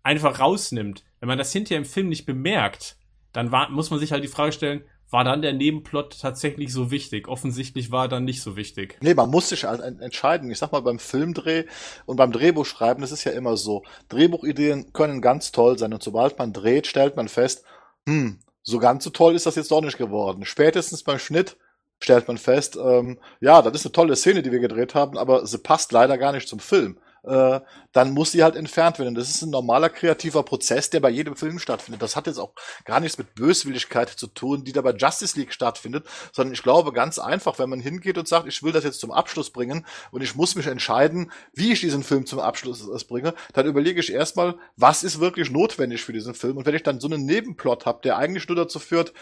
einfach 0.03 0.39
rausnimmt, 0.39 1.05
wenn 1.19 1.27
man 1.27 1.37
das 1.37 1.53
hinterher 1.53 1.77
im 1.77 1.85
Film 1.85 2.09
nicht 2.09 2.25
bemerkt, 2.25 2.97
dann 3.31 3.51
war, 3.51 3.69
muss 3.69 3.91
man 3.91 3.99
sich 3.99 4.11
halt 4.11 4.23
die 4.23 4.29
Frage 4.29 4.51
stellen, 4.51 4.83
war 5.11 5.23
dann 5.23 5.41
der 5.41 5.53
Nebenplot 5.53 6.19
tatsächlich 6.19 6.71
so 6.71 6.91
wichtig? 6.91 7.27
Offensichtlich 7.27 7.91
war 7.91 8.05
er 8.05 8.09
dann 8.09 8.25
nicht 8.25 8.41
so 8.41 8.55
wichtig. 8.55 8.97
Nee, 9.01 9.13
man 9.13 9.29
muss 9.29 9.49
sich 9.49 9.63
halt 9.63 9.81
entscheiden. 9.81 10.51
Ich 10.51 10.59
sag 10.59 10.71
mal, 10.71 10.81
beim 10.81 10.99
Filmdreh 10.99 11.65
und 12.05 12.17
beim 12.17 12.31
Drehbuchschreiben, 12.31 13.01
das 13.01 13.11
ist 13.11 13.23
ja 13.23 13.31
immer 13.31 13.57
so. 13.57 13.83
Drehbuchideen 14.09 14.93
können 14.93 15.21
ganz 15.21 15.51
toll 15.51 15.77
sein 15.77 15.93
und 15.93 16.03
sobald 16.03 16.37
man 16.37 16.53
dreht, 16.53 16.87
stellt 16.87 17.15
man 17.15 17.27
fest, 17.27 17.63
hm, 18.07 18.39
so 18.61 18.79
ganz 18.79 19.03
so 19.03 19.09
toll 19.09 19.35
ist 19.35 19.45
das 19.45 19.55
jetzt 19.55 19.71
doch 19.71 19.81
nicht 19.81 19.97
geworden. 19.97 20.45
Spätestens 20.45 21.03
beim 21.03 21.19
Schnitt 21.19 21.57
stellt 21.99 22.27
man 22.27 22.37
fest, 22.37 22.77
ähm, 22.81 23.19
ja, 23.41 23.61
das 23.61 23.73
ist 23.73 23.85
eine 23.85 23.91
tolle 23.91 24.15
Szene, 24.15 24.43
die 24.43 24.51
wir 24.51 24.59
gedreht 24.59 24.95
haben, 24.95 25.17
aber 25.17 25.45
sie 25.45 25.57
passt 25.57 25.91
leider 25.91 26.17
gar 26.17 26.31
nicht 26.31 26.47
zum 26.47 26.59
Film 26.59 26.97
äh, 27.29 27.61
dann 27.91 28.11
muss 28.11 28.31
sie 28.31 28.43
halt 28.43 28.55
entfernt 28.55 28.97
werden. 28.97 29.13
Das 29.13 29.29
ist 29.29 29.43
ein 29.43 29.51
normaler 29.51 29.89
kreativer 29.89 30.43
Prozess, 30.43 30.89
der 30.89 30.99
bei 30.99 31.09
jedem 31.09 31.35
Film 31.35 31.59
stattfindet. 31.59 32.01
Das 32.01 32.15
hat 32.15 32.27
jetzt 32.27 32.39
auch 32.39 32.53
gar 32.85 32.99
nichts 32.99 33.17
mit 33.17 33.35
Böswilligkeit 33.35 34.09
zu 34.09 34.27
tun, 34.27 34.63
die 34.63 34.71
da 34.71 34.81
bei 34.81 34.93
Justice 34.93 35.37
League 35.39 35.53
stattfindet, 35.53 36.05
sondern 36.31 36.53
ich 36.53 36.63
glaube 36.63 36.91
ganz 36.91 37.19
einfach, 37.19 37.59
wenn 37.59 37.69
man 37.69 37.79
hingeht 37.79 38.17
und 38.17 38.27
sagt, 38.27 38.47
ich 38.47 38.63
will 38.63 38.71
das 38.71 38.83
jetzt 38.83 38.99
zum 38.99 39.11
Abschluss 39.11 39.51
bringen 39.51 39.85
und 40.11 40.21
ich 40.21 40.35
muss 40.35 40.55
mich 40.55 40.65
entscheiden, 40.65 41.31
wie 41.53 41.71
ich 41.71 41.81
diesen 41.81 42.03
Film 42.03 42.25
zum 42.25 42.39
Abschluss 42.39 43.05
bringe, 43.05 43.33
dann 43.53 43.67
überlege 43.67 43.99
ich 43.99 44.11
erstmal, 44.11 44.55
was 44.75 45.03
ist 45.03 45.19
wirklich 45.19 45.51
notwendig 45.51 46.03
für 46.03 46.13
diesen 46.13 46.33
Film. 46.33 46.57
Und 46.57 46.65
wenn 46.65 46.75
ich 46.75 46.83
dann 46.83 46.99
so 46.99 47.07
einen 47.07 47.25
Nebenplot 47.25 47.85
habe, 47.85 48.01
der 48.03 48.17
eigentlich 48.17 48.47
nur 48.47 48.55
dazu 48.55 48.79
führt, 48.79 49.13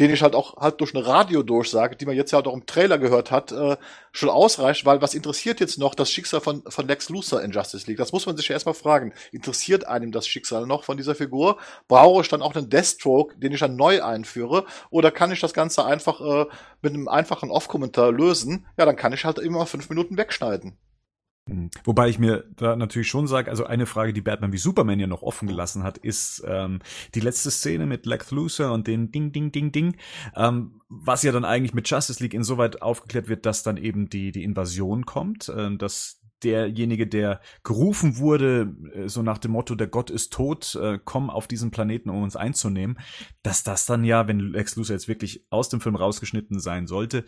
den 0.00 0.12
ich 0.12 0.22
halt 0.22 0.34
auch 0.34 0.56
halt 0.56 0.80
durch 0.80 0.94
eine 0.94 1.06
Radiodurchsage, 1.06 1.96
die 1.96 2.06
man 2.06 2.16
jetzt 2.16 2.30
ja 2.30 2.38
auch 2.38 2.54
im 2.54 2.66
Trailer 2.66 2.98
gehört 2.98 3.30
hat, 3.30 3.52
äh, 3.52 3.76
schon 4.12 4.28
ausreicht, 4.28 4.84
weil 4.86 5.02
was 5.02 5.14
interessiert 5.14 5.60
jetzt 5.60 5.78
noch 5.78 5.94
das 5.94 6.10
Schicksal 6.10 6.40
von, 6.40 6.62
von 6.68 6.86
Lex 6.86 7.08
Luthor 7.08 7.42
in 7.42 7.50
Justice 7.50 7.86
League? 7.86 7.98
Das 7.98 8.12
muss 8.12 8.26
man 8.26 8.36
sich 8.36 8.48
ja 8.48 8.54
erstmal 8.54 8.74
fragen. 8.74 9.12
Interessiert 9.32 9.86
einem 9.86 10.12
das 10.12 10.26
Schicksal 10.26 10.66
noch 10.66 10.84
von 10.84 10.96
dieser 10.96 11.14
Figur? 11.14 11.58
Brauche 11.88 12.22
ich 12.22 12.28
dann 12.28 12.42
auch 12.42 12.54
einen 12.54 12.70
Deathstroke, 12.70 13.36
den 13.38 13.52
ich 13.52 13.60
dann 13.60 13.76
neu 13.76 14.02
einführe? 14.02 14.64
Oder 14.90 15.10
kann 15.10 15.32
ich 15.32 15.40
das 15.40 15.54
Ganze 15.54 15.84
einfach 15.84 16.20
äh, 16.20 16.46
mit 16.82 16.94
einem 16.94 17.08
einfachen 17.08 17.50
Off-Kommentar 17.50 18.12
lösen? 18.12 18.66
Ja, 18.76 18.86
dann 18.86 18.96
kann 18.96 19.12
ich 19.12 19.24
halt 19.24 19.38
immer 19.38 19.66
fünf 19.66 19.88
Minuten 19.88 20.16
wegschneiden. 20.16 20.76
Mhm. 21.48 21.70
Wobei 21.84 22.08
ich 22.08 22.18
mir 22.18 22.44
da 22.56 22.76
natürlich 22.76 23.08
schon 23.08 23.26
sage, 23.26 23.50
also 23.50 23.64
eine 23.64 23.86
Frage, 23.86 24.12
die 24.12 24.20
Batman 24.20 24.52
wie 24.52 24.58
Superman 24.58 25.00
ja 25.00 25.06
noch 25.06 25.22
offen 25.22 25.48
gelassen 25.48 25.82
hat, 25.82 25.98
ist 25.98 26.44
ähm, 26.46 26.80
die 27.14 27.20
letzte 27.20 27.50
Szene 27.50 27.86
mit 27.86 28.06
Lex 28.06 28.30
Luthor 28.30 28.72
und 28.72 28.86
den 28.86 29.10
Ding, 29.10 29.32
Ding, 29.32 29.50
Ding, 29.50 29.72
Ding, 29.72 29.96
ähm, 30.36 30.80
was 30.88 31.22
ja 31.22 31.32
dann 31.32 31.44
eigentlich 31.44 31.74
mit 31.74 31.88
Justice 31.88 32.22
League 32.22 32.34
insoweit 32.34 32.82
aufgeklärt 32.82 33.28
wird, 33.28 33.46
dass 33.46 33.62
dann 33.62 33.76
eben 33.76 34.08
die, 34.08 34.32
die 34.32 34.44
Invasion 34.44 35.06
kommt, 35.06 35.48
äh, 35.48 35.74
dass 35.76 36.20
derjenige, 36.42 37.06
der 37.06 37.40
gerufen 37.64 38.18
wurde, 38.18 38.74
äh, 38.94 39.08
so 39.08 39.22
nach 39.22 39.38
dem 39.38 39.52
Motto, 39.52 39.74
der 39.74 39.88
Gott 39.88 40.10
ist 40.10 40.32
tot, 40.32 40.74
äh, 40.76 40.98
komm 41.04 41.30
auf 41.30 41.46
diesen 41.48 41.70
Planeten, 41.70 42.10
um 42.10 42.22
uns 42.22 42.36
einzunehmen, 42.36 42.98
dass 43.42 43.64
das 43.64 43.86
dann 43.86 44.04
ja, 44.04 44.28
wenn 44.28 44.40
Lex 44.40 44.76
Luthor 44.76 44.94
jetzt 44.94 45.08
wirklich 45.08 45.44
aus 45.50 45.68
dem 45.68 45.80
Film 45.80 45.96
rausgeschnitten 45.96 46.60
sein 46.60 46.86
sollte, 46.86 47.24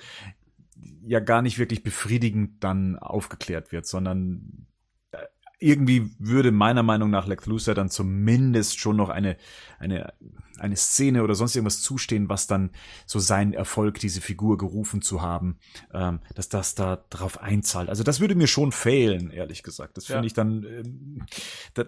ja 1.03 1.21
gar 1.21 1.43
nicht 1.43 1.59
wirklich 1.59 1.83
befriedigend 1.83 2.63
dann 2.63 2.99
aufgeklärt 2.99 3.73
wird, 3.73 3.87
sondern 3.87 4.67
äh, 5.13 5.19
irgendwie 5.59 6.11
würde 6.19 6.53
meiner 6.53 6.83
Meinung 6.83 7.11
nach 7.11 7.27
Lex 7.27 7.47
Luthor 7.47 7.75
dann 7.75 7.91
zumindest 7.91 8.79
schon 8.79 8.97
noch 8.97 9.09
eine, 9.09 9.37
eine, 9.79 10.13
eine 10.59 10.77
Szene 10.77 11.23
oder 11.23 11.35
sonst 11.35 11.57
irgendwas 11.57 11.83
zustehen, 11.83 12.29
was 12.29 12.47
dann 12.47 12.71
so 13.07 13.19
seinen 13.19 13.53
Erfolg, 13.53 13.99
diese 13.99 14.21
Figur 14.21 14.59
gerufen 14.59 15.03
zu 15.03 15.23
haben, 15.23 15.59
ähm, 15.93 16.21
dass 16.35 16.49
das 16.49 16.75
da 16.75 17.05
drauf 17.11 17.41
einzahlt. 17.41 17.89
Also 17.89 18.03
das 18.03 18.21
würde 18.21 18.35
mir 18.35 18.47
schon 18.47 18.73
fehlen, 18.73 19.31
ehrlich 19.31 19.63
gesagt. 19.63 19.97
Das 19.97 20.07
finde 20.07 20.21
ja. 20.21 20.27
ich 20.27 20.35
dann, 20.35 20.65
ähm, 20.65 21.27
das, 21.75 21.87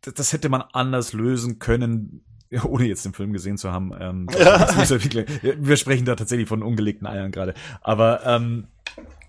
das 0.00 0.32
hätte 0.32 0.48
man 0.48 0.62
anders 0.72 1.12
lösen 1.12 1.58
können, 1.58 2.24
ohne 2.64 2.86
jetzt 2.86 3.04
den 3.04 3.14
Film 3.14 3.32
gesehen 3.32 3.58
zu 3.58 3.72
haben, 3.72 3.92
ähm, 3.98 4.26
wir 4.28 5.76
sprechen 5.76 6.04
da 6.04 6.16
tatsächlich 6.16 6.48
von 6.48 6.62
ungelegten 6.62 7.06
Eiern 7.06 7.30
gerade. 7.30 7.54
Aber 7.80 8.26
ähm, 8.26 8.66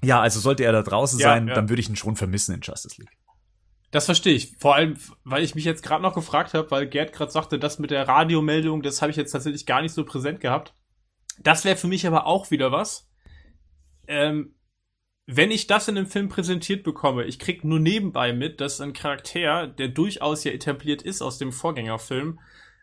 ja, 0.04 0.20
also 0.20 0.40
sollte 0.40 0.64
er 0.64 0.72
da 0.72 0.82
draußen 0.82 1.20
ja, 1.20 1.30
sein, 1.30 1.48
ja. 1.48 1.54
dann 1.54 1.70
würde 1.70 1.82
ich 1.82 1.90
ihn 1.90 1.96
schon 1.96 2.16
vermissen 2.16 2.56
in 2.56 2.62
Justice 2.62 3.00
League. 3.00 3.12
Das 3.92 4.06
verstehe 4.06 4.34
ich. 4.34 4.56
Vor 4.58 4.76
allem, 4.76 4.96
weil 5.24 5.44
ich 5.44 5.54
mich 5.54 5.66
jetzt 5.66 5.84
gerade 5.84 6.02
noch 6.02 6.16
gefragt 6.16 6.54
habe, 6.54 6.72
weil 6.72 6.88
Gerd 6.88 7.14
gerade 7.14 7.32
sagte, 7.32 7.60
das 7.60 7.78
mit 7.78 7.92
der 7.92 8.08
Radiomeldung, 8.08 8.82
das 8.82 9.02
habe 9.02 9.12
ich 9.12 9.18
jetzt 9.18 9.32
tatsächlich 9.32 9.66
gar 9.66 9.82
nicht 9.82 9.94
so 9.94 10.06
präsent 10.06 10.40
gehabt. 10.40 10.74
Das 11.40 11.66
wäre 11.66 11.76
für 11.76 11.88
mich 11.88 12.08
aber 12.08 12.26
auch 12.26 12.52
wieder 12.52 12.72
was. 12.72 13.10
Ähm, 14.08 14.56
wenn 15.28 15.52
ich 15.52 15.68
das 15.68 15.88
in 15.88 15.98
einem 15.98 16.08
Film 16.08 16.30
präsentiert 16.30 16.84
bekomme, 16.84 17.26
ich 17.26 17.38
krieg 17.38 17.64
nur 17.64 17.80
nebenbei 17.80 18.34
mit, 18.34 18.60
dass 18.60 18.82
ein 18.82 18.94
Charakter, 18.94 19.68
der 19.68 19.90
durchaus 19.90 20.44
ja 20.44 20.52
etabliert 20.52 21.02
ist 21.02 21.22
aus 21.22 21.38
dem 21.38 21.52
Vorgängerfilm, 21.52 22.40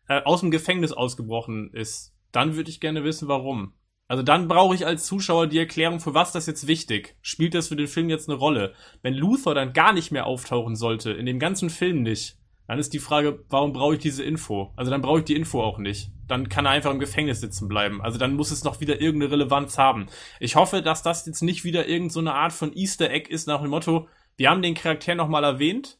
äh, 0.09 0.23
aus 0.23 0.41
dem 0.41 0.51
Gefängnis 0.51 0.93
ausgebrochen 0.93 1.71
ist, 1.73 2.15
dann 2.33 2.57
würde 2.57 2.71
ich 2.71 2.81
gerne 2.81 3.05
wissen, 3.05 3.29
warum. 3.29 3.75
Also 4.07 4.23
dann 4.23 4.49
brauche 4.49 4.75
ich 4.75 4.87
als 4.87 5.05
Zuschauer 5.05 5.47
die 5.47 5.59
Erklärung, 5.59 6.01
für 6.01 6.15
was 6.15 6.33
das 6.33 6.47
jetzt 6.47 6.67
wichtig. 6.67 7.17
Spielt 7.21 7.55
das 7.55 7.69
für 7.69 7.77
den 7.77 7.89
Film 7.89 8.09
jetzt 8.09 8.29
eine 8.29 8.39
Rolle? 8.39 8.75
Wenn 9.03 9.15
Luthor 9.15 9.55
dann 9.55 9.75
gar 9.75 9.93
nicht 9.93 10.11
mehr 10.11 10.27
auftauchen 10.27 10.77
sollte, 10.77 11.13
in 11.13 11.27
dem 11.27 11.39
ganzen 11.39 11.69
Film 11.69 12.03
nicht, 12.03 12.39
dann 12.67 12.79
ist 12.79 12.93
die 12.93 12.99
Frage, 12.99 13.45
warum 13.49 13.73
brauche 13.73 13.95
ich 13.95 14.01
diese 14.01 14.23
Info? 14.23 14.73
Also 14.77 14.91
dann 14.91 15.01
brauche 15.03 15.21
ich 15.21 15.25
die 15.25 15.37
Info 15.37 15.63
auch 15.63 15.79
nicht. 15.79 16.11
Dann 16.27 16.49
kann 16.49 16.67
er 16.67 16.73
einfach 16.73 16.91
im 16.91 16.99
Gefängnis 16.99 17.41
sitzen 17.41 17.69
bleiben. 17.69 18.03
Also 18.03 18.19
dann 18.19 18.35
muss 18.35 18.51
es 18.51 18.65
noch 18.65 18.81
wieder 18.81 19.01
irgendeine 19.01 19.33
Relevanz 19.33 19.79
haben. 19.79 20.07
Ich 20.41 20.57
hoffe, 20.57 20.83
dass 20.83 21.03
das 21.03 21.25
jetzt 21.27 21.43
nicht 21.43 21.65
wieder 21.65 21.87
irgendeine 21.87 22.31
so 22.31 22.35
Art 22.35 22.53
von 22.53 22.75
Easter 22.75 23.11
Egg 23.11 23.31
ist 23.31 23.47
nach 23.47 23.61
dem 23.61 23.71
Motto, 23.71 24.09
wir 24.37 24.51
haben 24.51 24.63
den 24.63 24.75
Charakter 24.75 25.15
nochmal 25.15 25.45
erwähnt, 25.45 25.99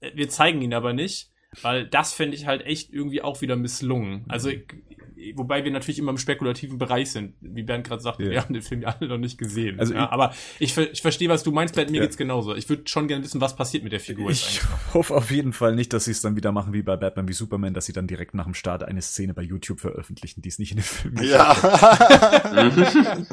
äh, 0.00 0.12
wir 0.14 0.28
zeigen 0.28 0.62
ihn 0.62 0.74
aber 0.74 0.92
nicht. 0.92 1.30
Weil 1.62 1.86
das 1.86 2.12
fände 2.12 2.36
ich 2.36 2.46
halt 2.46 2.62
echt 2.66 2.92
irgendwie 2.92 3.22
auch 3.22 3.40
wieder 3.40 3.56
misslungen. 3.56 4.24
Also, 4.28 4.50
wobei 5.34 5.64
wir 5.64 5.70
natürlich 5.70 5.98
immer 5.98 6.10
im 6.10 6.18
spekulativen 6.18 6.78
Bereich 6.78 7.10
sind. 7.10 7.34
Wie 7.40 7.62
Bernd 7.62 7.86
gerade 7.86 8.02
sagte, 8.02 8.24
yeah. 8.24 8.32
wir 8.32 8.42
haben 8.42 8.52
den 8.52 8.62
Film 8.62 8.82
ja 8.82 8.88
alle 8.88 9.08
noch 9.08 9.18
nicht 9.18 9.38
gesehen. 9.38 9.80
Also 9.80 9.94
ja, 9.94 10.04
ich, 10.04 10.10
aber 10.10 10.34
ich, 10.58 10.76
ich 10.76 11.02
verstehe, 11.02 11.28
was 11.28 11.42
du 11.42 11.52
meinst, 11.52 11.74
Bernd, 11.74 11.90
mir 11.90 11.98
ja. 11.98 12.02
geht's 12.02 12.16
genauso. 12.16 12.54
Ich 12.54 12.68
würde 12.68 12.82
schon 12.86 13.08
gerne 13.08 13.24
wissen, 13.24 13.40
was 13.40 13.56
passiert 13.56 13.84
mit 13.84 13.92
der 13.92 14.00
Figur. 14.00 14.30
Ich 14.30 14.60
hoffe 14.92 15.14
auf 15.14 15.30
jeden 15.30 15.52
Fall 15.52 15.74
nicht, 15.74 15.92
dass 15.92 16.04
sie 16.04 16.10
es 16.10 16.20
dann 16.20 16.36
wieder 16.36 16.52
machen 16.52 16.72
wie 16.72 16.82
bei 16.82 16.96
Batman 16.96 17.28
wie 17.28 17.32
Superman, 17.32 17.74
dass 17.74 17.86
sie 17.86 17.92
dann 17.92 18.06
direkt 18.06 18.34
nach 18.34 18.44
dem 18.44 18.54
Start 18.54 18.82
eine 18.82 19.02
Szene 19.02 19.34
bei 19.34 19.42
YouTube 19.42 19.80
veröffentlichen, 19.80 20.42
die 20.42 20.48
es 20.48 20.58
nicht 20.58 20.72
in 20.72 20.78
den 20.78 20.84
Film 20.84 21.14
gibt. 21.14 21.30
Ja. 21.30 21.54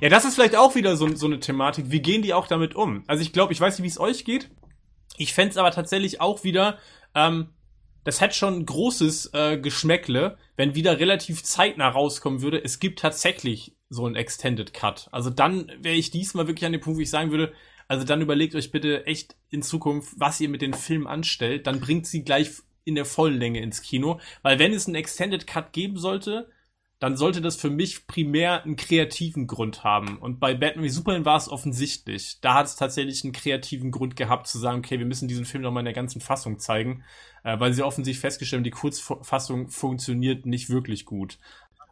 ja, 0.00 0.08
das 0.08 0.24
ist 0.24 0.34
vielleicht 0.34 0.56
auch 0.56 0.74
wieder 0.74 0.96
so, 0.96 1.14
so 1.14 1.26
eine 1.26 1.40
Thematik. 1.40 1.86
Wie 1.88 2.00
gehen 2.00 2.22
die 2.22 2.34
auch 2.34 2.46
damit 2.46 2.74
um? 2.74 3.04
Also 3.06 3.22
ich 3.22 3.32
glaube, 3.32 3.52
ich 3.52 3.60
weiß 3.60 3.78
nicht, 3.78 3.84
wie 3.84 3.88
es 3.88 4.00
euch 4.00 4.24
geht. 4.24 4.50
Ich 5.16 5.34
fände 5.34 5.58
aber 5.60 5.70
tatsächlich 5.70 6.20
auch 6.20 6.44
wieder 6.44 6.78
ähm, 7.14 7.48
das 8.04 8.20
hätte 8.20 8.34
schon 8.34 8.64
großes 8.64 9.34
äh, 9.34 9.58
Geschmäckle, 9.58 10.38
wenn 10.56 10.74
wieder 10.74 10.98
relativ 10.98 11.42
zeitnah 11.42 11.88
rauskommen 11.88 12.42
würde. 12.42 12.62
Es 12.62 12.80
gibt 12.80 13.00
tatsächlich 13.00 13.76
so 13.90 14.06
einen 14.06 14.16
Extended 14.16 14.72
Cut. 14.72 15.08
Also 15.12 15.30
dann 15.30 15.70
wäre 15.80 15.96
ich 15.96 16.10
diesmal 16.10 16.46
wirklich 16.46 16.64
an 16.64 16.72
dem 16.72 16.80
Punkt, 16.80 16.98
wo 16.98 17.02
ich 17.02 17.10
sagen 17.10 17.30
würde, 17.30 17.52
also 17.88 18.04
dann 18.04 18.22
überlegt 18.22 18.54
euch 18.54 18.70
bitte 18.70 19.04
echt 19.06 19.36
in 19.50 19.62
Zukunft, 19.62 20.14
was 20.16 20.40
ihr 20.40 20.48
mit 20.48 20.62
den 20.62 20.74
Filmen 20.74 21.08
anstellt. 21.08 21.66
Dann 21.66 21.80
bringt 21.80 22.06
sie 22.06 22.22
gleich 22.22 22.52
in 22.84 22.94
der 22.94 23.04
vollen 23.04 23.38
Länge 23.38 23.60
ins 23.60 23.82
Kino. 23.82 24.20
Weil 24.42 24.58
wenn 24.58 24.72
es 24.72 24.86
einen 24.86 24.94
Extended 24.94 25.46
Cut 25.46 25.72
geben 25.72 25.98
sollte, 25.98 26.48
dann 27.00 27.16
sollte 27.16 27.40
das 27.40 27.56
für 27.56 27.70
mich 27.70 28.06
primär 28.06 28.62
einen 28.62 28.76
kreativen 28.76 29.46
Grund 29.46 29.84
haben. 29.84 30.18
Und 30.18 30.38
bei 30.38 30.54
Batman 30.54 30.84
wie 30.84 30.90
Superman 30.90 31.24
war 31.24 31.38
es 31.38 31.48
offensichtlich. 31.48 32.38
Da 32.42 32.54
hat 32.54 32.66
es 32.66 32.76
tatsächlich 32.76 33.24
einen 33.24 33.32
kreativen 33.32 33.90
Grund 33.90 34.16
gehabt, 34.16 34.46
zu 34.46 34.58
sagen, 34.58 34.80
okay, 34.80 34.98
wir 34.98 35.06
müssen 35.06 35.26
diesen 35.26 35.46
Film 35.46 35.62
nochmal 35.62 35.80
in 35.80 35.86
der 35.86 35.94
ganzen 35.94 36.20
Fassung 36.20 36.58
zeigen, 36.58 37.02
äh, 37.42 37.58
weil 37.58 37.72
sie 37.72 37.82
offensichtlich 37.82 38.20
festgestellt 38.20 38.58
haben, 38.58 38.64
die 38.64 38.70
Kurzfassung 38.70 39.68
funktioniert 39.68 40.44
nicht 40.44 40.68
wirklich 40.68 41.06
gut. 41.06 41.38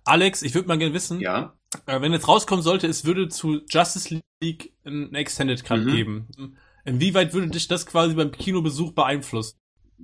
Alex, 0.05 0.43
ich 0.43 0.55
würde 0.55 0.69
mal 0.69 0.79
gerne 0.79 0.95
wissen, 0.95 1.21
ja. 1.21 1.55
äh, 1.87 2.03
wenn 2.03 2.13
jetzt 2.13 2.29
rauskommen 2.29 2.63
sollte, 2.63 2.87
es 2.87 3.07
würde 3.07 3.29
zu 3.29 3.63
Justice 3.71 4.21
League 4.43 4.75
einen 4.85 5.15
Extended 5.15 5.65
Cut 5.65 5.81
mhm. 5.81 5.91
geben. 5.91 6.29
Inwieweit 6.85 7.33
würde 7.33 7.49
dich 7.49 7.67
das 7.67 7.87
quasi 7.87 8.15
beim 8.15 8.31
Kinobesuch 8.31 8.93
beeinflussen? 8.93 9.59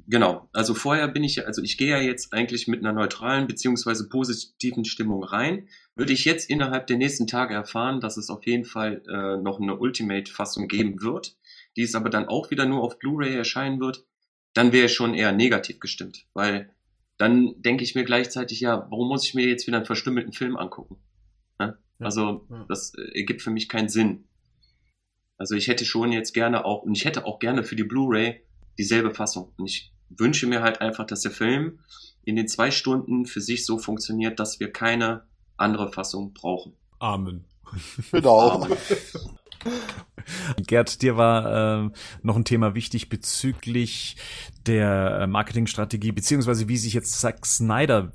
Genau, 0.08 0.48
also 0.52 0.74
vorher 0.74 1.06
bin 1.06 1.22
ich, 1.22 1.46
also 1.46 1.62
ich 1.62 1.78
gehe 1.78 1.90
ja 1.90 2.00
jetzt 2.00 2.32
eigentlich 2.32 2.66
mit 2.66 2.80
einer 2.80 2.92
neutralen 2.92 3.46
beziehungsweise 3.46 4.08
positiven 4.08 4.84
Stimmung 4.84 5.22
rein. 5.22 5.68
Würde 5.94 6.12
ich 6.12 6.24
jetzt 6.24 6.50
innerhalb 6.50 6.88
der 6.88 6.96
nächsten 6.96 7.28
Tage 7.28 7.54
erfahren, 7.54 8.00
dass 8.00 8.16
es 8.16 8.28
auf 8.28 8.44
jeden 8.44 8.64
Fall 8.64 9.02
äh, 9.08 9.40
noch 9.40 9.60
eine 9.60 9.78
Ultimate-Fassung 9.78 10.66
geben 10.66 11.00
wird, 11.00 11.36
die 11.76 11.82
es 11.82 11.94
aber 11.94 12.10
dann 12.10 12.26
auch 12.26 12.50
wieder 12.50 12.66
nur 12.66 12.82
auf 12.82 12.98
Blu-ray 12.98 13.36
erscheinen 13.36 13.78
wird, 13.78 14.04
dann 14.52 14.72
wäre 14.72 14.86
ich 14.86 14.94
schon 14.94 15.14
eher 15.14 15.32
negativ 15.32 15.78
gestimmt, 15.78 16.26
weil 16.34 16.74
dann 17.16 17.62
denke 17.62 17.84
ich 17.84 17.94
mir 17.94 18.04
gleichzeitig, 18.04 18.60
ja, 18.60 18.88
warum 18.90 19.08
muss 19.08 19.24
ich 19.24 19.34
mir 19.34 19.46
jetzt 19.46 19.68
wieder 19.68 19.76
einen 19.76 19.86
verstümmelten 19.86 20.32
Film 20.32 20.56
angucken? 20.56 20.96
Ne? 21.60 21.78
Also 22.00 22.48
das 22.68 22.94
ergibt 22.94 23.42
für 23.42 23.50
mich 23.50 23.68
keinen 23.68 23.88
Sinn. 23.88 24.24
Also 25.38 25.54
ich 25.54 25.68
hätte 25.68 25.84
schon 25.84 26.10
jetzt 26.10 26.32
gerne 26.32 26.64
auch, 26.64 26.82
und 26.82 26.96
ich 26.96 27.04
hätte 27.04 27.26
auch 27.26 27.38
gerne 27.38 27.62
für 27.62 27.76
die 27.76 27.84
Blu-ray 27.84 28.42
dieselbe 28.78 29.14
Fassung. 29.14 29.52
Und 29.56 29.66
ich 29.66 29.92
wünsche 30.08 30.46
mir 30.46 30.62
halt 30.62 30.80
einfach, 30.80 31.06
dass 31.06 31.22
der 31.22 31.30
Film 31.30 31.80
in 32.24 32.36
den 32.36 32.48
zwei 32.48 32.70
Stunden 32.70 33.26
für 33.26 33.40
sich 33.40 33.66
so 33.66 33.78
funktioniert, 33.78 34.40
dass 34.40 34.60
wir 34.60 34.72
keine 34.72 35.24
andere 35.56 35.92
Fassung 35.92 36.32
brauchen. 36.32 36.74
Amen. 36.98 37.44
Genau. 38.12 38.50
Amen. 38.50 38.76
Gerd, 40.66 41.02
dir 41.02 41.16
war 41.16 41.86
äh, 41.86 41.90
noch 42.22 42.36
ein 42.36 42.44
Thema 42.44 42.74
wichtig 42.74 43.08
bezüglich 43.08 44.16
der 44.66 45.20
äh, 45.20 45.26
Marketingstrategie, 45.26 46.12
beziehungsweise 46.12 46.68
wie 46.68 46.76
sich 46.76 46.92
jetzt 46.92 47.20
Zack 47.20 47.44
Snyder 47.46 48.12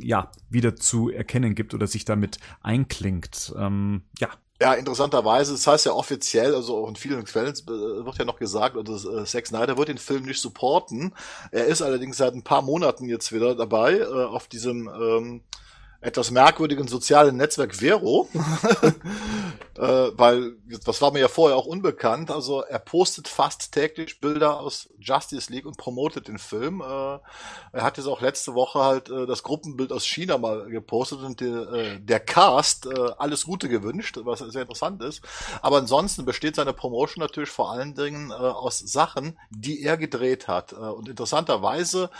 ja 0.00 0.30
wieder 0.48 0.76
zu 0.76 1.10
erkennen 1.10 1.54
gibt 1.54 1.74
oder 1.74 1.86
sich 1.86 2.04
damit 2.04 2.38
einklingt. 2.60 3.54
Ähm, 3.56 4.02
ja, 4.18 4.30
ja, 4.60 4.74
interessanterweise, 4.74 5.52
das 5.52 5.66
heißt 5.66 5.86
ja 5.86 5.92
offiziell, 5.92 6.54
also 6.54 6.78
auch 6.78 6.88
in 6.88 6.96
vielen 6.96 7.24
Quellen 7.24 7.54
äh, 7.54 8.04
wird 8.04 8.18
ja 8.18 8.24
noch 8.24 8.38
gesagt, 8.38 8.76
also 8.76 9.24
Zack 9.24 9.46
Snyder 9.46 9.78
wird 9.78 9.88
den 9.88 9.98
Film 9.98 10.24
nicht 10.24 10.40
supporten. 10.40 11.14
Er 11.52 11.66
ist 11.66 11.80
allerdings 11.80 12.16
seit 12.16 12.34
ein 12.34 12.42
paar 12.42 12.62
Monaten 12.62 13.08
jetzt 13.08 13.32
wieder 13.32 13.54
dabei 13.54 13.98
äh, 13.98 14.04
auf 14.04 14.48
diesem 14.48 14.88
ähm, 14.88 15.42
etwas 16.00 16.30
merkwürdigen 16.30 16.86
sozialen 16.86 17.36
Netzwerk 17.36 17.74
Vero, 17.74 18.28
äh, 19.76 19.80
weil 19.80 20.52
das 20.84 21.02
war 21.02 21.12
mir 21.12 21.18
ja 21.18 21.28
vorher 21.28 21.56
auch 21.56 21.66
unbekannt. 21.66 22.30
Also 22.30 22.62
er 22.62 22.78
postet 22.78 23.26
fast 23.26 23.72
täglich 23.72 24.20
Bilder 24.20 24.60
aus 24.60 24.88
Justice 25.00 25.52
League 25.52 25.66
und 25.66 25.76
promotet 25.76 26.28
den 26.28 26.38
Film. 26.38 26.80
Äh, 26.82 26.84
er 26.84 27.82
hat 27.82 27.96
jetzt 27.96 28.06
auch 28.06 28.20
letzte 28.20 28.54
Woche 28.54 28.78
halt 28.78 29.10
äh, 29.10 29.26
das 29.26 29.42
Gruppenbild 29.42 29.92
aus 29.92 30.06
China 30.06 30.38
mal 30.38 30.68
gepostet 30.68 31.20
und 31.20 31.40
der, 31.40 31.72
äh, 31.72 32.00
der 32.00 32.20
Cast 32.20 32.86
äh, 32.86 33.10
alles 33.18 33.44
Gute 33.44 33.68
gewünscht, 33.68 34.18
was 34.22 34.38
sehr 34.38 34.62
interessant 34.62 35.02
ist. 35.02 35.22
Aber 35.62 35.78
ansonsten 35.78 36.24
besteht 36.24 36.54
seine 36.54 36.74
Promotion 36.74 37.20
natürlich 37.20 37.50
vor 37.50 37.72
allen 37.72 37.94
Dingen 37.96 38.30
äh, 38.30 38.34
aus 38.34 38.78
Sachen, 38.78 39.36
die 39.50 39.82
er 39.82 39.96
gedreht 39.96 40.46
hat. 40.46 40.72
Und 40.72 41.08
interessanterweise 41.08 42.10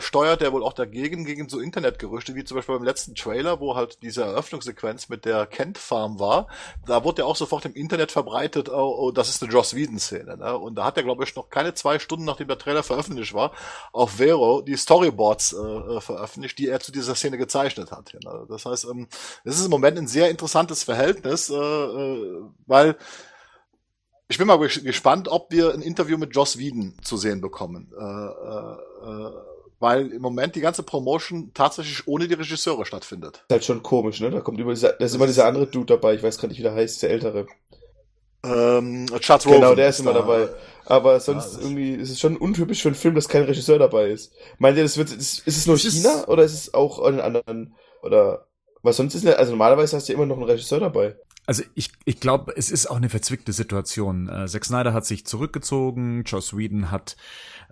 steuert 0.00 0.42
er 0.42 0.52
wohl 0.52 0.62
auch 0.62 0.72
dagegen 0.72 1.24
gegen 1.24 1.48
so 1.48 1.60
Internetgerüchte, 1.60 2.34
wie 2.34 2.44
zum 2.44 2.56
Beispiel 2.56 2.74
beim 2.74 2.84
letzten 2.84 3.11
Trailer, 3.14 3.60
wo 3.60 3.74
halt 3.74 4.02
diese 4.02 4.22
Eröffnungssequenz 4.22 5.08
mit 5.08 5.24
der 5.24 5.46
Kent 5.46 5.78
Farm 5.78 6.18
war, 6.20 6.48
da 6.86 7.04
wurde 7.04 7.22
ja 7.22 7.26
auch 7.26 7.36
sofort 7.36 7.64
im 7.64 7.74
Internet 7.74 8.12
verbreitet, 8.12 8.68
oh, 8.68 8.94
oh 8.98 9.10
das 9.10 9.28
ist 9.28 9.42
eine 9.42 9.52
Joss 9.52 9.74
Whedon-Szene. 9.74 10.36
Ne? 10.36 10.58
Und 10.58 10.76
da 10.76 10.84
hat 10.84 10.96
er, 10.96 11.02
glaube 11.02 11.24
ich, 11.24 11.34
noch 11.36 11.50
keine 11.50 11.74
zwei 11.74 11.98
Stunden, 11.98 12.24
nachdem 12.24 12.48
der 12.48 12.58
Trailer 12.58 12.82
veröffentlicht 12.82 13.34
war, 13.34 13.52
auf 13.92 14.12
Vero 14.12 14.62
die 14.62 14.76
Storyboards 14.76 15.52
äh, 15.52 15.56
äh 15.56 16.00
veröffentlicht, 16.00 16.58
die 16.58 16.68
er 16.68 16.80
zu 16.80 16.92
dieser 16.92 17.14
Szene 17.14 17.38
gezeichnet 17.38 17.90
hat. 17.90 18.12
Ne? 18.24 18.46
Das 18.48 18.64
heißt, 18.64 18.84
ähm, 18.86 19.08
es 19.44 19.58
ist 19.58 19.64
im 19.64 19.70
Moment 19.70 19.98
ein 19.98 20.08
sehr 20.08 20.30
interessantes 20.30 20.82
Verhältnis, 20.84 21.50
äh, 21.50 21.54
äh, 21.54 22.42
weil 22.66 22.96
ich 24.28 24.38
bin 24.38 24.46
mal 24.46 24.56
gespannt, 24.56 25.28
ob 25.28 25.50
wir 25.52 25.74
ein 25.74 25.82
Interview 25.82 26.16
mit 26.16 26.34
Joss 26.34 26.56
Whedon 26.56 26.96
zu 27.02 27.18
sehen 27.18 27.42
bekommen. 27.42 27.92
Äh, 27.92 28.02
äh, 28.02 29.26
äh 29.26 29.51
weil 29.82 30.12
im 30.12 30.22
Moment 30.22 30.54
die 30.54 30.60
ganze 30.60 30.84
Promotion 30.84 31.50
tatsächlich 31.52 32.06
ohne 32.06 32.28
die 32.28 32.34
Regisseure 32.34 32.86
stattfindet. 32.86 33.34
Das 33.34 33.42
ist 33.42 33.50
halt 33.50 33.64
schon 33.64 33.82
komisch, 33.82 34.20
ne? 34.20 34.30
Da 34.30 34.40
kommt 34.40 34.60
immer 34.60 34.72
dieser, 34.72 34.92
da 34.92 35.04
ist 35.04 35.14
immer 35.14 35.26
dieser 35.26 35.44
andere 35.44 35.66
Dude 35.66 35.86
dabei, 35.86 36.14
ich 36.14 36.22
weiß 36.22 36.38
gar 36.38 36.48
nicht, 36.48 36.58
wie 36.58 36.62
der 36.62 36.74
heißt, 36.74 37.02
der 37.02 37.10
ältere. 37.10 37.46
Ähm, 38.44 39.06
Charles. 39.20 39.44
Genau, 39.44 39.74
der 39.74 39.88
ist 39.88 40.00
immer 40.00 40.14
dabei. 40.14 40.48
Aber 40.86 41.20
sonst 41.20 41.56
ja, 41.56 41.62
irgendwie 41.62 41.94
ist 41.94 42.10
es 42.10 42.20
schon 42.20 42.36
untypisch 42.36 42.82
für 42.82 42.88
einen 42.88 42.96
Film, 42.96 43.14
dass 43.14 43.28
kein 43.28 43.44
Regisseur 43.44 43.78
dabei 43.78 44.10
ist. 44.10 44.32
Meint 44.58 44.76
ihr, 44.76 44.82
das 44.84 44.96
wird, 44.96 45.10
ist, 45.10 45.46
ist 45.46 45.56
es 45.56 45.66
nur 45.66 45.76
das 45.76 45.84
China 45.84 46.20
ist 46.20 46.28
oder 46.28 46.44
ist 46.44 46.54
es 46.54 46.74
auch 46.74 47.04
in 47.06 47.20
anderen, 47.20 47.74
oder, 48.02 48.46
was 48.82 48.96
sonst 48.96 49.14
ist, 49.14 49.26
also 49.26 49.52
normalerweise 49.52 49.96
hast 49.96 50.08
du 50.08 50.12
immer 50.12 50.26
noch 50.26 50.36
einen 50.36 50.46
Regisseur 50.46 50.80
dabei. 50.80 51.16
Also 51.46 51.64
ich, 51.74 51.90
ich 52.04 52.20
glaube, 52.20 52.54
es 52.56 52.70
ist 52.70 52.86
auch 52.86 52.96
eine 52.96 53.08
verzwickte 53.08 53.52
Situation. 53.52 54.28
Äh, 54.28 54.46
Zack 54.46 54.64
Snyder 54.64 54.92
hat 54.92 55.04
sich 55.04 55.26
zurückgezogen, 55.26 56.22
Joss 56.24 56.56
Whedon 56.56 56.90
hat 56.90 57.16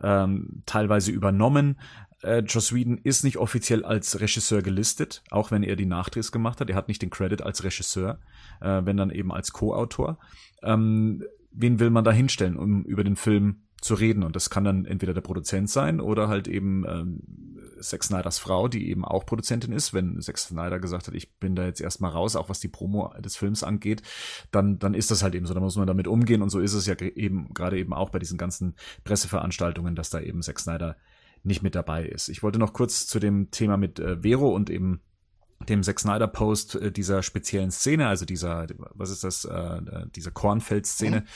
ähm, 0.02 0.62
teilweise 0.66 1.12
übernommen. 1.12 1.78
Äh, 2.22 2.40
Joss 2.40 2.74
Whedon 2.74 2.98
ist 2.98 3.22
nicht 3.22 3.36
offiziell 3.36 3.84
als 3.84 4.20
Regisseur 4.20 4.62
gelistet, 4.62 5.22
auch 5.30 5.50
wenn 5.52 5.62
er 5.62 5.76
die 5.76 5.86
Nachdrehs 5.86 6.32
gemacht 6.32 6.60
hat. 6.60 6.68
Er 6.68 6.76
hat 6.76 6.88
nicht 6.88 7.00
den 7.00 7.10
Credit 7.10 7.42
als 7.42 7.62
Regisseur, 7.62 8.18
äh, 8.60 8.82
wenn 8.84 8.96
dann 8.96 9.10
eben 9.10 9.32
als 9.32 9.52
Co-Autor. 9.52 10.18
Ähm, 10.62 11.22
wen 11.52 11.78
will 11.78 11.90
man 11.90 12.04
da 12.04 12.12
hinstellen, 12.12 12.56
um 12.56 12.84
über 12.84 13.04
den 13.04 13.16
Film 13.16 13.62
zu 13.80 13.94
reden? 13.94 14.22
Und 14.22 14.36
das 14.36 14.50
kann 14.50 14.64
dann 14.64 14.84
entweder 14.84 15.14
der 15.14 15.20
Produzent 15.20 15.70
sein 15.70 16.00
oder 16.00 16.28
halt 16.28 16.48
eben 16.48 16.84
ähm, 16.86 17.20
Zack 17.80 18.04
Snyders 18.04 18.38
Frau, 18.38 18.68
die 18.68 18.90
eben 18.90 19.04
auch 19.04 19.26
Produzentin 19.26 19.72
ist. 19.72 19.94
Wenn 19.94 20.20
Zack 20.20 20.38
Snyder 20.38 20.78
gesagt 20.78 21.06
hat, 21.06 21.14
ich 21.14 21.36
bin 21.38 21.54
da 21.54 21.64
jetzt 21.64 21.80
erstmal 21.80 22.10
raus, 22.10 22.36
auch 22.36 22.48
was 22.48 22.60
die 22.60 22.68
Promo 22.68 23.12
des 23.18 23.36
Films 23.36 23.62
angeht, 23.62 24.02
dann, 24.50 24.78
dann 24.78 24.94
ist 24.94 25.10
das 25.10 25.22
halt 25.22 25.34
eben 25.34 25.46
so. 25.46 25.54
Da 25.54 25.60
muss 25.60 25.76
man 25.76 25.86
damit 25.86 26.06
umgehen. 26.06 26.42
Und 26.42 26.50
so 26.50 26.60
ist 26.60 26.74
es 26.74 26.86
ja 26.86 26.94
eben 27.00 27.52
gerade 27.54 27.78
eben 27.78 27.92
auch 27.92 28.10
bei 28.10 28.18
diesen 28.18 28.38
ganzen 28.38 28.74
Presseveranstaltungen, 29.04 29.94
dass 29.94 30.10
da 30.10 30.20
eben 30.20 30.42
Zack 30.42 30.60
Snyder 30.60 30.96
nicht 31.42 31.62
mit 31.62 31.74
dabei 31.74 32.04
ist. 32.04 32.28
Ich 32.28 32.42
wollte 32.42 32.58
noch 32.58 32.72
kurz 32.72 33.06
zu 33.06 33.18
dem 33.18 33.50
Thema 33.50 33.76
mit 33.76 33.98
äh, 33.98 34.22
Vero 34.22 34.54
und 34.54 34.68
eben 34.68 35.00
dem 35.68 35.82
Zack 35.82 36.00
Snyder 36.00 36.26
Post 36.26 36.74
äh, 36.74 36.92
dieser 36.92 37.22
speziellen 37.22 37.70
Szene, 37.70 38.08
also 38.08 38.24
dieser, 38.24 38.66
was 38.94 39.10
ist 39.10 39.24
das, 39.24 39.44
äh, 39.44 39.80
diese 40.14 40.32
Kornfeld-Szene 40.32 41.20
mhm. 41.20 41.26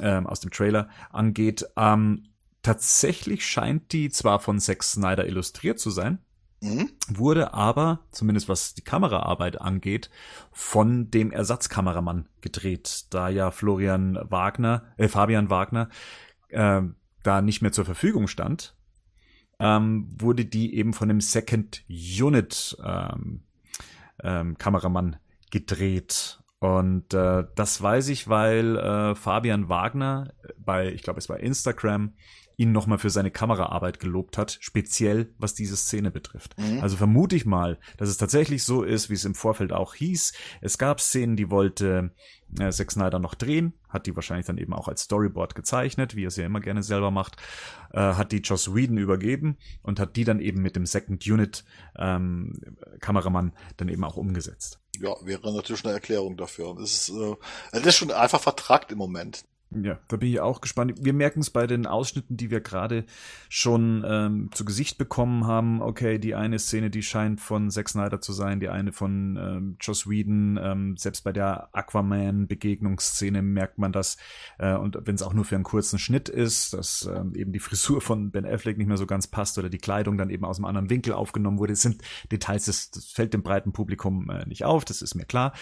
Ähm, 0.00 0.26
aus 0.26 0.40
dem 0.40 0.50
Trailer 0.50 0.88
angeht. 1.10 1.66
Ähm, 1.76 2.24
tatsächlich 2.62 3.46
scheint 3.46 3.92
die 3.92 4.10
zwar 4.10 4.38
von 4.40 4.60
Zack 4.60 4.82
Snyder 4.82 5.26
illustriert 5.26 5.78
zu 5.78 5.90
sein, 5.90 6.18
mhm. 6.60 6.90
wurde 7.08 7.54
aber, 7.54 8.00
zumindest 8.10 8.48
was 8.48 8.74
die 8.74 8.82
Kameraarbeit 8.82 9.60
angeht, 9.60 10.10
von 10.52 11.10
dem 11.10 11.30
Ersatzkameramann 11.30 12.28
gedreht, 12.40 13.06
da 13.10 13.28
ja 13.28 13.50
Florian 13.50 14.18
Wagner, 14.22 14.84
äh, 14.96 15.08
Fabian 15.08 15.50
Wagner, 15.50 15.88
äh, 16.48 16.82
da 17.22 17.42
nicht 17.42 17.62
mehr 17.62 17.72
zur 17.72 17.84
Verfügung 17.84 18.28
stand, 18.28 18.74
ähm, 19.58 20.08
wurde 20.18 20.46
die 20.46 20.74
eben 20.74 20.92
von 20.94 21.08
dem 21.08 21.20
Second 21.20 21.84
Unit 21.88 22.76
ähm, 22.82 23.42
ähm, 24.22 24.58
Kameramann 24.58 25.16
gedreht. 25.50 26.39
Und 26.60 27.14
äh, 27.14 27.44
das 27.54 27.80
weiß 27.82 28.08
ich, 28.08 28.28
weil 28.28 28.76
äh, 28.76 29.14
Fabian 29.14 29.68
Wagner 29.68 30.32
bei, 30.58 30.92
ich 30.92 31.02
glaube, 31.02 31.18
es 31.18 31.28
war 31.28 31.40
Instagram, 31.40 32.12
ihn 32.60 32.72
nochmal 32.72 32.98
für 32.98 33.08
seine 33.08 33.30
Kameraarbeit 33.30 34.00
gelobt 34.00 34.36
hat, 34.36 34.58
speziell 34.60 35.32
was 35.38 35.54
diese 35.54 35.78
Szene 35.78 36.10
betrifft. 36.10 36.58
Mhm. 36.58 36.80
Also 36.80 36.98
vermute 36.98 37.34
ich 37.34 37.46
mal, 37.46 37.78
dass 37.96 38.10
es 38.10 38.18
tatsächlich 38.18 38.64
so 38.64 38.82
ist, 38.82 39.08
wie 39.08 39.14
es 39.14 39.24
im 39.24 39.34
Vorfeld 39.34 39.72
auch 39.72 39.94
hieß. 39.94 40.34
Es 40.60 40.76
gab 40.76 41.00
Szenen, 41.00 41.36
die 41.36 41.50
wollte 41.50 42.10
äh, 42.58 42.70
Zack 42.70 42.92
Snyder 42.92 43.18
noch 43.18 43.34
drehen, 43.34 43.72
hat 43.88 44.06
die 44.06 44.14
wahrscheinlich 44.14 44.44
dann 44.44 44.58
eben 44.58 44.74
auch 44.74 44.88
als 44.88 45.04
Storyboard 45.04 45.54
gezeichnet, 45.54 46.14
wie 46.16 46.24
er 46.24 46.28
es 46.28 46.36
ja 46.36 46.44
immer 46.44 46.60
gerne 46.60 46.82
selber 46.82 47.10
macht, 47.10 47.36
äh, 47.94 47.98
hat 47.98 48.32
die 48.32 48.42
Joss 48.42 48.74
Whedon 48.74 48.98
übergeben 48.98 49.56
und 49.80 49.98
hat 49.98 50.16
die 50.16 50.24
dann 50.24 50.40
eben 50.40 50.60
mit 50.60 50.76
dem 50.76 50.84
Second 50.84 51.26
Unit 51.26 51.64
ähm, 51.96 52.60
Kameramann 53.00 53.54
dann 53.78 53.88
eben 53.88 54.04
auch 54.04 54.18
umgesetzt. 54.18 54.80
Ja, 55.00 55.16
wäre 55.22 55.52
natürlich 55.52 55.84
eine 55.84 55.94
Erklärung 55.94 56.36
dafür. 56.36 56.74
Das 56.78 56.92
ist, 56.92 57.08
äh, 57.08 57.36
das 57.72 57.86
ist 57.86 57.96
schon 57.96 58.12
einfach 58.12 58.40
vertragt 58.40 58.92
im 58.92 58.98
Moment. 58.98 59.44
Ja, 59.72 60.00
da 60.08 60.16
bin 60.16 60.28
ich 60.28 60.40
auch 60.40 60.60
gespannt. 60.60 60.94
Wir 61.00 61.12
merken 61.12 61.38
es 61.38 61.50
bei 61.50 61.68
den 61.68 61.86
Ausschnitten, 61.86 62.36
die 62.36 62.50
wir 62.50 62.60
gerade 62.60 63.04
schon 63.48 64.04
ähm, 64.04 64.50
zu 64.52 64.64
Gesicht 64.64 64.98
bekommen 64.98 65.46
haben. 65.46 65.80
Okay, 65.80 66.18
die 66.18 66.34
eine 66.34 66.58
Szene, 66.58 66.90
die 66.90 67.04
scheint 67.04 67.40
von 67.40 67.70
Zack 67.70 67.88
Snyder 67.88 68.20
zu 68.20 68.32
sein, 68.32 68.58
die 68.58 68.68
eine 68.68 68.90
von 68.92 69.36
ähm, 69.36 69.76
Joss 69.80 70.10
Whedon. 70.10 70.58
Ähm, 70.60 70.96
selbst 70.96 71.22
bei 71.22 71.32
der 71.32 71.68
Aquaman-Begegnungsszene 71.72 73.42
merkt 73.42 73.78
man 73.78 73.92
das. 73.92 74.16
Äh, 74.58 74.74
und 74.74 74.98
wenn 75.04 75.14
es 75.14 75.22
auch 75.22 75.34
nur 75.34 75.44
für 75.44 75.54
einen 75.54 75.62
kurzen 75.62 76.00
Schnitt 76.00 76.28
ist, 76.28 76.74
dass 76.74 77.08
ähm, 77.14 77.36
eben 77.36 77.52
die 77.52 77.60
Frisur 77.60 78.00
von 78.00 78.32
Ben 78.32 78.46
Affleck 78.46 78.76
nicht 78.76 78.88
mehr 78.88 78.96
so 78.96 79.06
ganz 79.06 79.28
passt 79.28 79.56
oder 79.56 79.68
die 79.68 79.78
Kleidung 79.78 80.18
dann 80.18 80.30
eben 80.30 80.44
aus 80.44 80.58
einem 80.58 80.64
anderen 80.64 80.90
Winkel 80.90 81.12
aufgenommen 81.12 81.58
wurde. 81.60 81.74
Das 81.74 81.82
sind 81.82 82.02
Details, 82.32 82.64
das, 82.64 82.90
das 82.90 83.04
fällt 83.04 83.34
dem 83.34 83.44
breiten 83.44 83.70
Publikum 83.70 84.30
äh, 84.30 84.44
nicht 84.46 84.64
auf, 84.64 84.84
das 84.84 85.00
ist 85.00 85.14
mir 85.14 85.26
klar. 85.26 85.52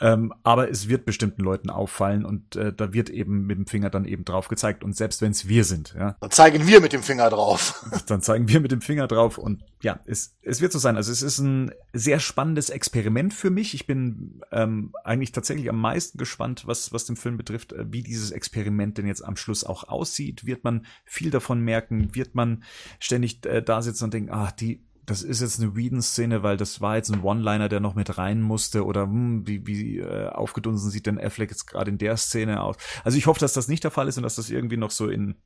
Ähm, 0.00 0.34
aber 0.42 0.68
es 0.68 0.88
wird 0.88 1.04
bestimmten 1.04 1.42
Leuten 1.42 1.70
auffallen 1.70 2.24
und 2.24 2.56
äh, 2.56 2.72
da 2.72 2.92
wird 2.92 3.10
eben 3.10 3.43
mit 3.46 3.58
dem 3.58 3.66
Finger 3.66 3.90
dann 3.90 4.04
eben 4.04 4.24
drauf 4.24 4.48
gezeigt. 4.48 4.84
Und 4.84 4.96
selbst 4.96 5.22
wenn 5.22 5.30
es 5.30 5.48
wir 5.48 5.64
sind, 5.64 5.94
ja. 5.98 6.16
Dann 6.20 6.30
zeigen 6.30 6.66
wir 6.66 6.80
mit 6.80 6.92
dem 6.92 7.02
Finger 7.02 7.30
drauf. 7.30 7.84
Dann 8.06 8.22
zeigen 8.22 8.48
wir 8.48 8.60
mit 8.60 8.72
dem 8.72 8.80
Finger 8.80 9.06
drauf. 9.06 9.38
Und 9.38 9.62
ja, 9.82 10.00
es, 10.06 10.36
es 10.42 10.60
wird 10.60 10.72
so 10.72 10.78
sein. 10.78 10.96
Also 10.96 11.12
es 11.12 11.22
ist 11.22 11.38
ein 11.38 11.72
sehr 11.92 12.20
spannendes 12.20 12.70
Experiment 12.70 13.34
für 13.34 13.50
mich. 13.50 13.74
Ich 13.74 13.86
bin 13.86 14.40
ähm, 14.52 14.92
eigentlich 15.04 15.32
tatsächlich 15.32 15.68
am 15.68 15.80
meisten 15.80 16.18
gespannt, 16.18 16.64
was, 16.66 16.92
was 16.92 17.04
den 17.04 17.16
Film 17.16 17.36
betrifft, 17.36 17.72
äh, 17.72 17.84
wie 17.90 18.02
dieses 18.02 18.30
Experiment 18.30 18.98
denn 18.98 19.06
jetzt 19.06 19.24
am 19.24 19.36
Schluss 19.36 19.64
auch 19.64 19.84
aussieht. 19.84 20.46
Wird 20.46 20.64
man 20.64 20.86
viel 21.04 21.30
davon 21.30 21.60
merken? 21.60 22.14
Wird 22.14 22.34
man 22.34 22.64
ständig 22.98 23.44
äh, 23.46 23.62
da 23.62 23.82
sitzen 23.82 24.04
und 24.04 24.14
denken, 24.14 24.30
ah, 24.30 24.52
die 24.52 24.82
das 25.06 25.22
ist 25.22 25.40
jetzt 25.40 25.60
eine 25.60 25.76
Whedon-Szene, 25.76 26.42
weil 26.42 26.56
das 26.56 26.80
war 26.80 26.96
jetzt 26.96 27.12
ein 27.12 27.22
One-Liner, 27.22 27.68
der 27.68 27.80
noch 27.80 27.94
mit 27.94 28.16
rein 28.16 28.40
musste 28.40 28.84
oder 28.84 29.02
hm, 29.02 29.46
wie, 29.46 29.66
wie 29.66 29.98
äh, 29.98 30.28
aufgedunsen 30.28 30.90
sieht 30.90 31.06
denn 31.06 31.20
Affleck 31.20 31.50
jetzt 31.50 31.66
gerade 31.66 31.90
in 31.90 31.98
der 31.98 32.16
Szene 32.16 32.62
aus. 32.62 32.76
Also 33.04 33.18
ich 33.18 33.26
hoffe, 33.26 33.40
dass 33.40 33.52
das 33.52 33.68
nicht 33.68 33.84
der 33.84 33.90
Fall 33.90 34.08
ist 34.08 34.16
und 34.16 34.22
dass 34.22 34.36
das 34.36 34.50
irgendwie 34.50 34.76
noch 34.76 34.90
so 34.90 35.08
in 35.08 35.36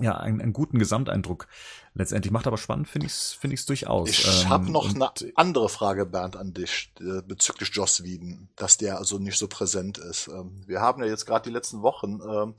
ja, 0.00 0.16
einen, 0.16 0.40
einen 0.40 0.54
guten 0.54 0.78
Gesamteindruck 0.78 1.48
letztendlich 1.94 2.32
macht, 2.32 2.46
aber 2.46 2.56
spannend 2.56 2.88
finde 2.88 3.06
ich 3.06 3.12
es 3.12 3.32
finde 3.32 3.54
ich's 3.54 3.66
durchaus. 3.66 4.08
Ich 4.08 4.26
ähm, 4.26 4.48
habe 4.48 4.70
noch 4.70 4.94
eine 4.94 5.10
andere 5.34 5.68
Frage, 5.68 6.06
Bernd, 6.06 6.36
an 6.36 6.54
dich 6.54 6.92
äh, 7.00 7.20
bezüglich 7.20 7.70
Joss 7.74 8.02
Whedon, 8.02 8.48
dass 8.56 8.78
der 8.78 8.96
also 8.96 9.18
nicht 9.18 9.36
so 9.36 9.48
präsent 9.48 9.98
ist. 9.98 10.28
Ähm, 10.28 10.62
wir 10.66 10.80
haben 10.80 11.02
ja 11.02 11.08
jetzt 11.08 11.26
gerade 11.26 11.44
die 11.44 11.54
letzten 11.54 11.82
Wochen 11.82 12.20
ähm, 12.26 12.54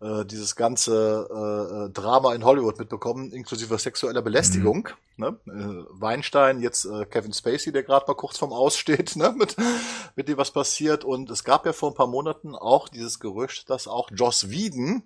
äh, 0.00 0.24
dieses 0.24 0.56
ganze 0.56 1.28
äh, 1.30 1.86
äh, 1.86 1.90
Drama 1.90 2.34
in 2.34 2.44
Hollywood 2.44 2.78
mitbekommen, 2.78 3.32
inklusive 3.32 3.78
sexueller 3.78 4.22
Belästigung. 4.22 4.88
Mhm. 5.16 5.24
Ne? 5.24 5.38
Äh, 5.46 5.86
Weinstein, 5.90 6.60
jetzt 6.60 6.84
äh, 6.84 7.06
Kevin 7.06 7.32
Spacey, 7.32 7.72
der 7.72 7.82
gerade 7.82 8.06
mal 8.06 8.14
kurz 8.14 8.38
vorm 8.38 8.52
Aussteht, 8.52 9.16
ne? 9.16 9.34
mit, 9.36 9.56
mit 10.14 10.28
dem 10.28 10.36
was 10.36 10.50
passiert. 10.50 11.04
Und 11.04 11.30
es 11.30 11.44
gab 11.44 11.64
ja 11.66 11.72
vor 11.72 11.90
ein 11.90 11.94
paar 11.94 12.06
Monaten 12.06 12.54
auch 12.54 12.88
dieses 12.88 13.20
Gerücht, 13.20 13.70
dass 13.70 13.88
auch 13.88 14.10
Joss 14.12 14.50
Whedon 14.50 15.02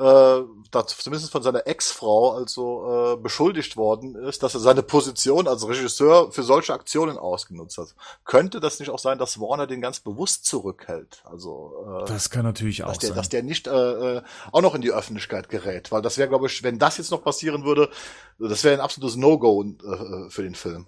äh, 0.00 0.42
zumindest 0.86 1.30
von 1.30 1.42
seiner 1.42 1.66
Ex-Frau 1.66 2.32
also 2.32 3.14
äh, 3.14 3.16
beschuldigt 3.16 3.76
worden 3.76 4.14
ist, 4.14 4.42
dass 4.42 4.54
er 4.54 4.60
seine 4.60 4.82
Position 4.82 5.46
als 5.46 5.66
Regisseur 5.68 6.32
für 6.32 6.42
solche 6.42 6.72
Aktionen 6.72 7.18
ausgenutzt 7.18 7.78
hat. 7.78 7.94
Könnte 8.24 8.60
das 8.60 8.80
nicht 8.80 8.90
auch 8.90 8.98
sein, 8.98 9.18
dass 9.18 9.40
Warner 9.40 9.66
den 9.66 9.80
ganz 9.80 10.00
bewusst 10.00 10.46
zurückhält? 10.46 11.22
Also 11.24 12.02
äh, 12.02 12.08
das 12.08 12.30
kann 12.30 12.44
natürlich 12.44 12.84
auch 12.84 12.96
der, 12.96 13.08
sein, 13.08 13.16
dass 13.16 13.28
der 13.28 13.42
nicht 13.42 13.66
äh, 13.66 14.16
äh, 14.16 14.22
auch 14.52 14.62
noch 14.62 14.74
in 14.74 14.80
die 14.80 14.92
Öffentlichkeit 14.92 15.48
gerät, 15.48 15.92
weil 15.92 16.02
das 16.02 16.16
wäre, 16.18 16.28
glaube 16.28 16.46
ich, 16.46 16.62
wenn 16.62 16.78
das 16.78 16.96
jetzt 16.96 17.10
noch 17.10 17.22
passieren 17.22 17.64
würde, 17.64 17.90
das 18.38 18.64
wäre 18.64 18.74
ein 18.74 18.80
absolutes 18.80 19.16
No-Go 19.16 19.62
äh, 19.64 20.30
für 20.30 20.42
den 20.42 20.54
Film. 20.54 20.86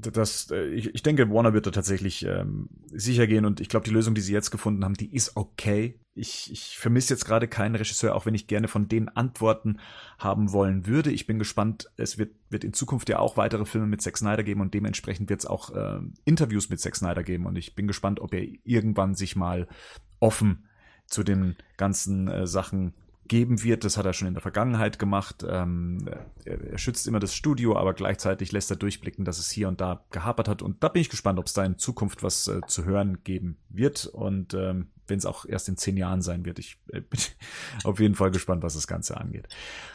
Das, 0.00 0.50
äh, 0.50 0.66
ich, 0.68 0.94
ich 0.94 1.02
denke, 1.02 1.30
Warner 1.30 1.52
wird 1.52 1.66
da 1.66 1.70
tatsächlich 1.70 2.24
ähm, 2.24 2.68
sicher 2.92 3.26
gehen 3.26 3.44
und 3.44 3.60
ich 3.60 3.68
glaube, 3.68 3.84
die 3.84 3.92
Lösung, 3.92 4.14
die 4.14 4.20
sie 4.20 4.32
jetzt 4.32 4.50
gefunden 4.50 4.84
haben, 4.84 4.94
die 4.94 5.14
ist 5.14 5.36
okay. 5.36 6.00
Ich, 6.14 6.50
ich 6.52 6.78
vermisse 6.78 7.14
jetzt 7.14 7.24
gerade 7.24 7.48
keinen 7.48 7.74
Regisseur, 7.74 8.14
auch 8.14 8.26
wenn 8.26 8.34
ich 8.34 8.46
gerne 8.46 8.68
von 8.68 8.88
denen 8.88 9.08
Antworten 9.08 9.78
haben 10.18 10.52
wollen 10.52 10.86
würde. 10.86 11.10
Ich 11.10 11.26
bin 11.26 11.38
gespannt, 11.38 11.90
es 11.96 12.18
wird, 12.18 12.34
wird 12.50 12.64
in 12.64 12.72
Zukunft 12.72 13.08
ja 13.08 13.18
auch 13.18 13.36
weitere 13.36 13.64
Filme 13.64 13.86
mit 13.86 14.02
Zack 14.02 14.18
Snyder 14.18 14.42
geben 14.42 14.60
und 14.60 14.74
dementsprechend 14.74 15.30
wird 15.30 15.40
es 15.40 15.46
auch 15.46 15.74
äh, 15.74 16.00
Interviews 16.24 16.70
mit 16.70 16.80
Zack 16.80 16.96
Snyder 16.96 17.22
geben 17.22 17.46
und 17.46 17.56
ich 17.56 17.74
bin 17.74 17.86
gespannt, 17.86 18.20
ob 18.20 18.34
er 18.34 18.46
irgendwann 18.64 19.14
sich 19.14 19.36
mal 19.36 19.68
offen 20.20 20.66
zu 21.06 21.22
den 21.22 21.56
ganzen 21.76 22.28
äh, 22.28 22.46
Sachen 22.46 22.94
geben 23.28 23.62
wird. 23.62 23.84
Das 23.84 23.96
hat 23.96 24.06
er 24.06 24.12
schon 24.12 24.28
in 24.28 24.34
der 24.34 24.42
Vergangenheit 24.42 24.98
gemacht. 24.98 25.44
Ähm, 25.48 26.08
er, 26.44 26.78
schützt 26.78 27.06
immer 27.06 27.20
das 27.20 27.34
Studio, 27.34 27.76
aber 27.76 27.94
gleichzeitig 27.94 28.52
lässt 28.52 28.70
er 28.70 28.76
durchblicken, 28.76 29.24
dass 29.24 29.38
es 29.38 29.50
hier 29.50 29.68
und 29.68 29.80
da 29.80 30.04
gehapert 30.10 30.48
hat. 30.48 30.62
Und 30.62 30.82
da 30.82 30.88
bin 30.88 31.02
ich 31.02 31.10
gespannt, 31.10 31.38
ob 31.38 31.46
es 31.46 31.52
da 31.52 31.64
in 31.64 31.78
Zukunft 31.78 32.22
was 32.22 32.48
äh, 32.48 32.60
zu 32.66 32.84
hören 32.84 33.22
geben 33.24 33.58
wird. 33.68 34.06
Und 34.06 34.54
ähm, 34.54 34.88
wenn 35.08 35.18
es 35.18 35.26
auch 35.26 35.44
erst 35.44 35.68
in 35.68 35.76
zehn 35.76 35.96
Jahren 35.96 36.22
sein 36.22 36.44
wird. 36.44 36.58
Ich 36.58 36.78
äh, 36.92 37.00
bin 37.00 37.20
auf 37.84 37.98
jeden 38.00 38.14
Fall 38.14 38.30
gespannt, 38.30 38.62
was 38.62 38.74
das 38.74 38.86
Ganze 38.86 39.16
angeht. 39.16 39.48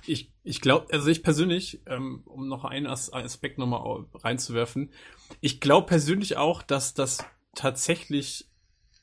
Ich, 0.05 0.33
ich 0.43 0.61
glaube, 0.61 0.87
also 0.91 1.09
ich 1.09 1.23
persönlich, 1.23 1.81
ähm, 1.85 2.23
um 2.25 2.47
noch 2.47 2.65
einen 2.65 2.87
As 2.87 3.11
Aspekt 3.13 3.57
nochmal 3.57 4.05
reinzuwerfen, 4.15 4.91
ich 5.39 5.61
glaube 5.61 5.87
persönlich 5.87 6.37
auch, 6.37 6.61
dass 6.61 6.93
das 6.93 7.23
tatsächlich 7.55 8.49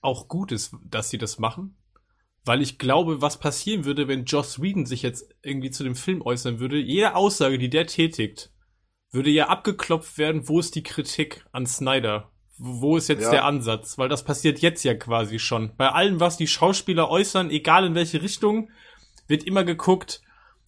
auch 0.01 0.29
gut 0.29 0.53
ist, 0.53 0.75
dass 0.85 1.11
sie 1.11 1.19
das 1.19 1.39
machen, 1.39 1.77
weil 2.45 2.63
ich 2.63 2.79
glaube, 2.79 3.21
was 3.21 3.39
passieren 3.39 3.85
würde, 3.85 4.09
wenn 4.09 4.25
Joss 4.25 4.61
Whedon 4.61 4.87
sich 4.87 5.03
jetzt 5.03 5.35
irgendwie 5.43 5.71
zu 5.71 5.85
dem 5.85 5.95
Film 5.95 6.23
äußern 6.23 6.59
würde, 6.59 6.79
jede 6.79 7.15
Aussage, 7.15 7.59
die 7.59 7.71
der 7.71 7.87
tätigt, 7.87 8.51
würde 9.13 9.31
ja 9.31 9.49
abgeklopft 9.49 10.19
werden, 10.19 10.49
wo 10.49 10.61
ist 10.61 10.75
die 10.75 10.83
Kritik 10.83 11.45
an 11.53 11.67
Snyder? 11.67 12.31
Wo 12.57 12.97
ist 12.97 13.09
jetzt 13.09 13.25
ja. 13.25 13.31
der 13.31 13.45
Ansatz? 13.45 13.99
Weil 13.99 14.09
das 14.09 14.25
passiert 14.25 14.61
jetzt 14.61 14.85
ja 14.85 14.95
quasi 14.95 15.39
schon. 15.39 15.73
Bei 15.77 15.91
allem, 15.91 16.21
was 16.21 16.37
die 16.37 16.47
Schauspieler 16.47 17.09
äußern, 17.09 17.51
egal 17.51 17.87
in 17.87 17.95
welche 17.95 18.23
Richtung, 18.23 18.71
wird 19.27 19.45
immer 19.45 19.65
geguckt, 19.65 20.21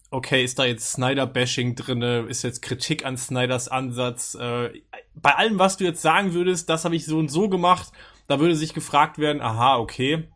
okay, 0.09 0.43
ist 0.43 0.59
da 0.59 0.65
jetzt 0.65 0.91
Snyder-Bashing 0.91 1.75
drinne? 1.75 2.25
Ist 2.27 2.43
jetzt 2.43 2.61
Kritik 2.61 3.05
an 3.05 3.17
Snyders 3.17 3.67
Ansatz? 3.67 4.35
Äh, 4.35 4.81
bei 5.15 5.35
allem, 5.35 5.59
was 5.59 5.77
du 5.77 5.83
jetzt 5.83 6.01
sagen 6.01 6.33
würdest, 6.33 6.69
das 6.69 6.85
habe 6.85 6.95
ich 6.95 7.05
so 7.05 7.17
und 7.17 7.29
so 7.29 7.49
gemacht, 7.49 7.91
da 8.27 8.39
würde 8.39 8.55
sich 8.55 8.73
gefragt 8.73 9.17
werden, 9.17 9.41
aha, 9.41 9.77
okay, 9.77 10.27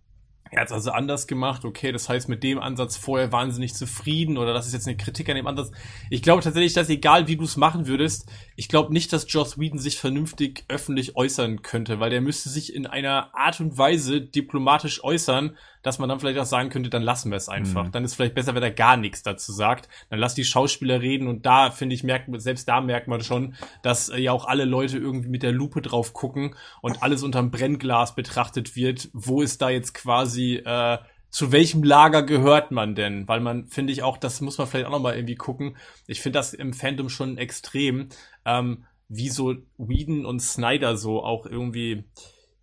er 0.51 0.61
hat 0.61 0.67
es 0.67 0.73
also 0.73 0.91
anders 0.91 1.27
gemacht, 1.27 1.65
okay, 1.65 1.91
das 1.91 2.09
heißt, 2.09 2.29
mit 2.29 2.43
dem 2.43 2.59
Ansatz 2.59 2.97
vorher 2.97 3.31
nicht 3.57 3.75
zufrieden 3.75 4.37
oder 4.37 4.53
das 4.53 4.67
ist 4.67 4.73
jetzt 4.73 4.87
eine 4.87 4.97
Kritik 4.97 5.29
an 5.29 5.35
dem 5.35 5.47
Ansatz. 5.47 5.71
Ich 6.09 6.21
glaube 6.21 6.43
tatsächlich, 6.43 6.73
dass 6.73 6.89
egal 6.89 7.27
wie 7.27 7.37
du 7.37 7.43
es 7.43 7.57
machen 7.57 7.87
würdest, 7.87 8.29
ich 8.55 8.67
glaube 8.69 8.93
nicht, 8.93 9.13
dass 9.13 9.31
Joss 9.31 9.59
Whedon 9.59 9.79
sich 9.79 9.97
vernünftig 9.97 10.65
öffentlich 10.67 11.15
äußern 11.15 11.61
könnte, 11.61 11.99
weil 11.99 12.09
der 12.09 12.21
müsste 12.21 12.49
sich 12.49 12.73
in 12.73 12.87
einer 12.87 13.35
Art 13.35 13.59
und 13.59 13.77
Weise 13.77 14.21
diplomatisch 14.21 15.03
äußern, 15.03 15.57
dass 15.87 15.99
man 15.99 16.09
dann 16.09 16.19
vielleicht 16.19 16.37
auch 16.37 16.45
sagen 16.45 16.69
könnte, 16.69 16.89
dann 16.89 17.01
lassen 17.01 17.31
wir 17.31 17.37
es 17.37 17.47
einfach. 17.47 17.85
Mhm. 17.85 17.91
Dann 17.91 18.03
ist 18.03 18.15
vielleicht 18.15 18.35
besser, 18.35 18.53
wenn 18.53 18.61
er 18.61 18.71
gar 18.71 18.97
nichts 18.97 19.23
dazu 19.23 19.53
sagt. 19.53 19.87
Dann 20.09 20.19
lass 20.19 20.35
die 20.35 20.43
Schauspieler 20.43 21.01
reden 21.01 21.27
und 21.27 21.45
da, 21.45 21.71
finde 21.71 21.95
ich, 21.95 22.03
merkt 22.03 22.27
man, 22.27 22.41
selbst 22.41 22.67
da 22.67 22.81
merkt 22.81 23.07
man 23.07 23.21
schon, 23.21 23.55
dass 23.83 24.09
äh, 24.09 24.17
ja 24.17 24.33
auch 24.33 24.45
alle 24.45 24.65
Leute 24.65 24.97
irgendwie 24.97 25.29
mit 25.29 25.43
der 25.43 25.53
Lupe 25.53 25.81
drauf 25.81 26.11
gucken 26.11 26.55
und 26.81 27.01
alles 27.01 27.23
unterm 27.23 27.51
Brennglas 27.51 28.15
betrachtet 28.15 28.75
wird. 28.75 29.09
Wo 29.13 29.41
ist 29.41 29.61
da 29.61 29.69
jetzt 29.69 29.93
quasi, 29.93 30.55
äh, 30.55 30.97
zu 31.29 31.53
welchem 31.53 31.83
Lager 31.83 32.23
gehört 32.23 32.71
man 32.71 32.93
denn? 32.93 33.25
Weil 33.29 33.39
man, 33.39 33.67
finde 33.67 33.93
ich 33.93 34.03
auch, 34.03 34.17
das 34.17 34.41
muss 34.41 34.57
man 34.57 34.67
vielleicht 34.67 34.87
auch 34.87 34.91
nochmal 34.91 35.15
irgendwie 35.15 35.35
gucken. 35.35 35.77
Ich 36.05 36.21
finde 36.21 36.39
das 36.39 36.53
im 36.53 36.73
Fandom 36.73 37.07
schon 37.07 37.37
extrem, 37.37 38.09
ähm, 38.43 38.85
wie 39.07 39.29
so 39.29 39.55
Whedon 39.77 40.25
und 40.25 40.41
Snyder 40.41 40.97
so 40.97 41.23
auch 41.23 41.45
irgendwie, 41.45 42.03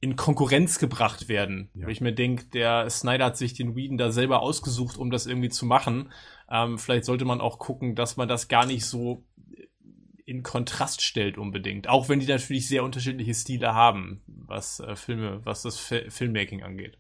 in 0.05 0.17
Konkurrenz 0.17 0.79
gebracht 0.79 1.31
werden. 1.31 1.71
Ja. 1.73 1.87
Wo 1.87 1.91
ich 1.91 2.03
mir 2.03 2.13
denke, 2.13 2.45
der 2.53 2.91
Snyder 2.91 3.25
hat 3.25 3.39
sich 3.39 3.55
den 3.55 3.75
Whedon 3.75 3.97
da 3.97 4.13
selber 4.13 4.43
ausgesucht, 4.43 4.99
um 4.99 5.11
das 5.11 5.25
irgendwie 5.25 5.49
zu 5.49 5.65
machen. 5.65 6.13
Ähm, 6.51 6.77
vielleicht 6.77 7.07
sollte 7.07 7.25
man 7.25 7.41
auch 7.41 7.59
gucken, 7.59 7.95
dass 7.95 8.19
man 8.19 8.29
das 8.29 8.49
gar 8.49 8.67
nicht 8.67 8.85
so 8.85 9.25
in 10.27 10.43
Kontrast 10.43 11.01
stellt 11.01 11.39
unbedingt. 11.39 11.89
Auch 11.89 12.11
wenn 12.11 12.21
die 12.21 12.27
natürlich 12.27 12.69
sehr 12.69 12.85
unterschiedliche 12.85 13.33
Stile 13.33 13.75
haben, 13.75 14.21
was 14.27 14.79
äh, 14.81 14.95
Filme, 14.95 15.41
was 15.45 15.63
das 15.63 15.91
F 15.91 16.13
Filmmaking 16.13 16.63
angeht. 16.63 16.99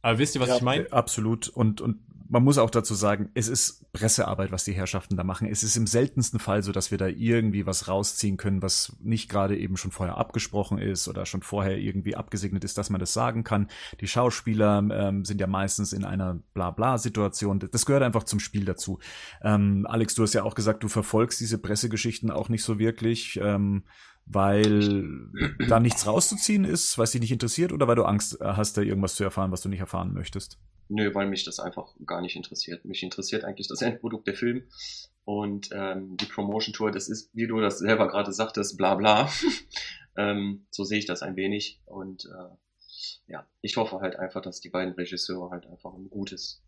Aber 0.00 0.18
wisst 0.18 0.34
ihr, 0.34 0.40
was 0.40 0.48
ja, 0.48 0.56
ich 0.56 0.62
meine? 0.62 0.90
Absolut. 0.92 1.48
Und, 1.48 1.82
und 1.82 1.98
man 2.28 2.42
muss 2.42 2.58
auch 2.58 2.70
dazu 2.70 2.94
sagen, 2.94 3.30
es 3.34 3.48
ist 3.48 3.92
Pressearbeit, 3.92 4.50
was 4.50 4.64
die 4.64 4.72
Herrschaften 4.72 5.16
da 5.16 5.24
machen. 5.24 5.46
Es 5.46 5.62
ist 5.62 5.76
im 5.76 5.86
seltensten 5.86 6.40
Fall 6.40 6.62
so, 6.62 6.72
dass 6.72 6.90
wir 6.90 6.98
da 6.98 7.06
irgendwie 7.06 7.66
was 7.66 7.88
rausziehen 7.88 8.36
können, 8.36 8.62
was 8.62 8.96
nicht 9.00 9.28
gerade 9.28 9.56
eben 9.56 9.76
schon 9.76 9.90
vorher 9.90 10.16
abgesprochen 10.16 10.78
ist 10.78 11.06
oder 11.08 11.26
schon 11.26 11.42
vorher 11.42 11.76
irgendwie 11.76 12.16
abgesegnet 12.16 12.64
ist, 12.64 12.78
dass 12.78 12.90
man 12.90 13.00
das 13.00 13.12
sagen 13.12 13.44
kann. 13.44 13.68
Die 14.00 14.08
Schauspieler 14.08 14.82
ähm, 14.90 15.24
sind 15.24 15.40
ja 15.40 15.46
meistens 15.46 15.92
in 15.92 16.04
einer 16.04 16.40
Blabla-Situation. 16.54 17.58
Das 17.70 17.86
gehört 17.86 18.02
einfach 18.02 18.24
zum 18.24 18.40
Spiel 18.40 18.64
dazu. 18.64 18.98
Ähm, 19.42 19.86
Alex, 19.88 20.14
du 20.14 20.22
hast 20.22 20.34
ja 20.34 20.44
auch 20.44 20.54
gesagt, 20.54 20.82
du 20.82 20.88
verfolgst 20.88 21.40
diese 21.40 21.58
Pressegeschichten 21.58 22.30
auch 22.30 22.48
nicht 22.48 22.64
so 22.64 22.78
wirklich. 22.78 23.38
Ähm, 23.42 23.84
weil 24.26 25.30
da 25.68 25.80
nichts 25.80 26.06
rauszuziehen 26.06 26.64
ist, 26.64 26.98
was 26.98 27.12
dich 27.12 27.20
nicht 27.20 27.32
interessiert 27.32 27.72
oder 27.72 27.86
weil 27.88 27.96
du 27.96 28.04
Angst 28.04 28.38
hast, 28.40 28.76
da 28.76 28.82
irgendwas 28.82 29.14
zu 29.14 29.24
erfahren, 29.24 29.52
was 29.52 29.60
du 29.60 29.68
nicht 29.68 29.80
erfahren 29.80 30.12
möchtest? 30.14 30.58
Nö, 30.88 31.14
weil 31.14 31.28
mich 31.28 31.44
das 31.44 31.60
einfach 31.60 31.94
gar 32.06 32.20
nicht 32.20 32.36
interessiert. 32.36 32.84
Mich 32.84 33.02
interessiert 33.02 33.44
eigentlich 33.44 33.68
das 33.68 33.82
Endprodukt 33.82 34.26
der 34.26 34.34
Film 34.34 34.64
und 35.24 35.70
ähm, 35.72 36.16
die 36.16 36.26
Promotion 36.26 36.74
Tour, 36.74 36.90
das 36.90 37.08
ist, 37.08 37.30
wie 37.34 37.46
du 37.46 37.60
das 37.60 37.78
selber 37.78 38.08
gerade 38.08 38.32
sagtest, 38.32 38.76
bla 38.76 38.94
bla. 38.94 39.30
ähm, 40.16 40.66
so 40.70 40.84
sehe 40.84 40.98
ich 40.98 41.06
das 41.06 41.22
ein 41.22 41.36
wenig 41.36 41.80
und 41.86 42.26
äh, 42.26 42.56
ja, 43.26 43.46
ich 43.62 43.76
hoffe 43.76 44.00
halt 44.00 44.16
einfach, 44.16 44.42
dass 44.42 44.60
die 44.60 44.68
beiden 44.68 44.94
Regisseure 44.94 45.50
halt 45.50 45.66
einfach 45.66 45.94
ein 45.94 46.10
gutes, 46.10 46.62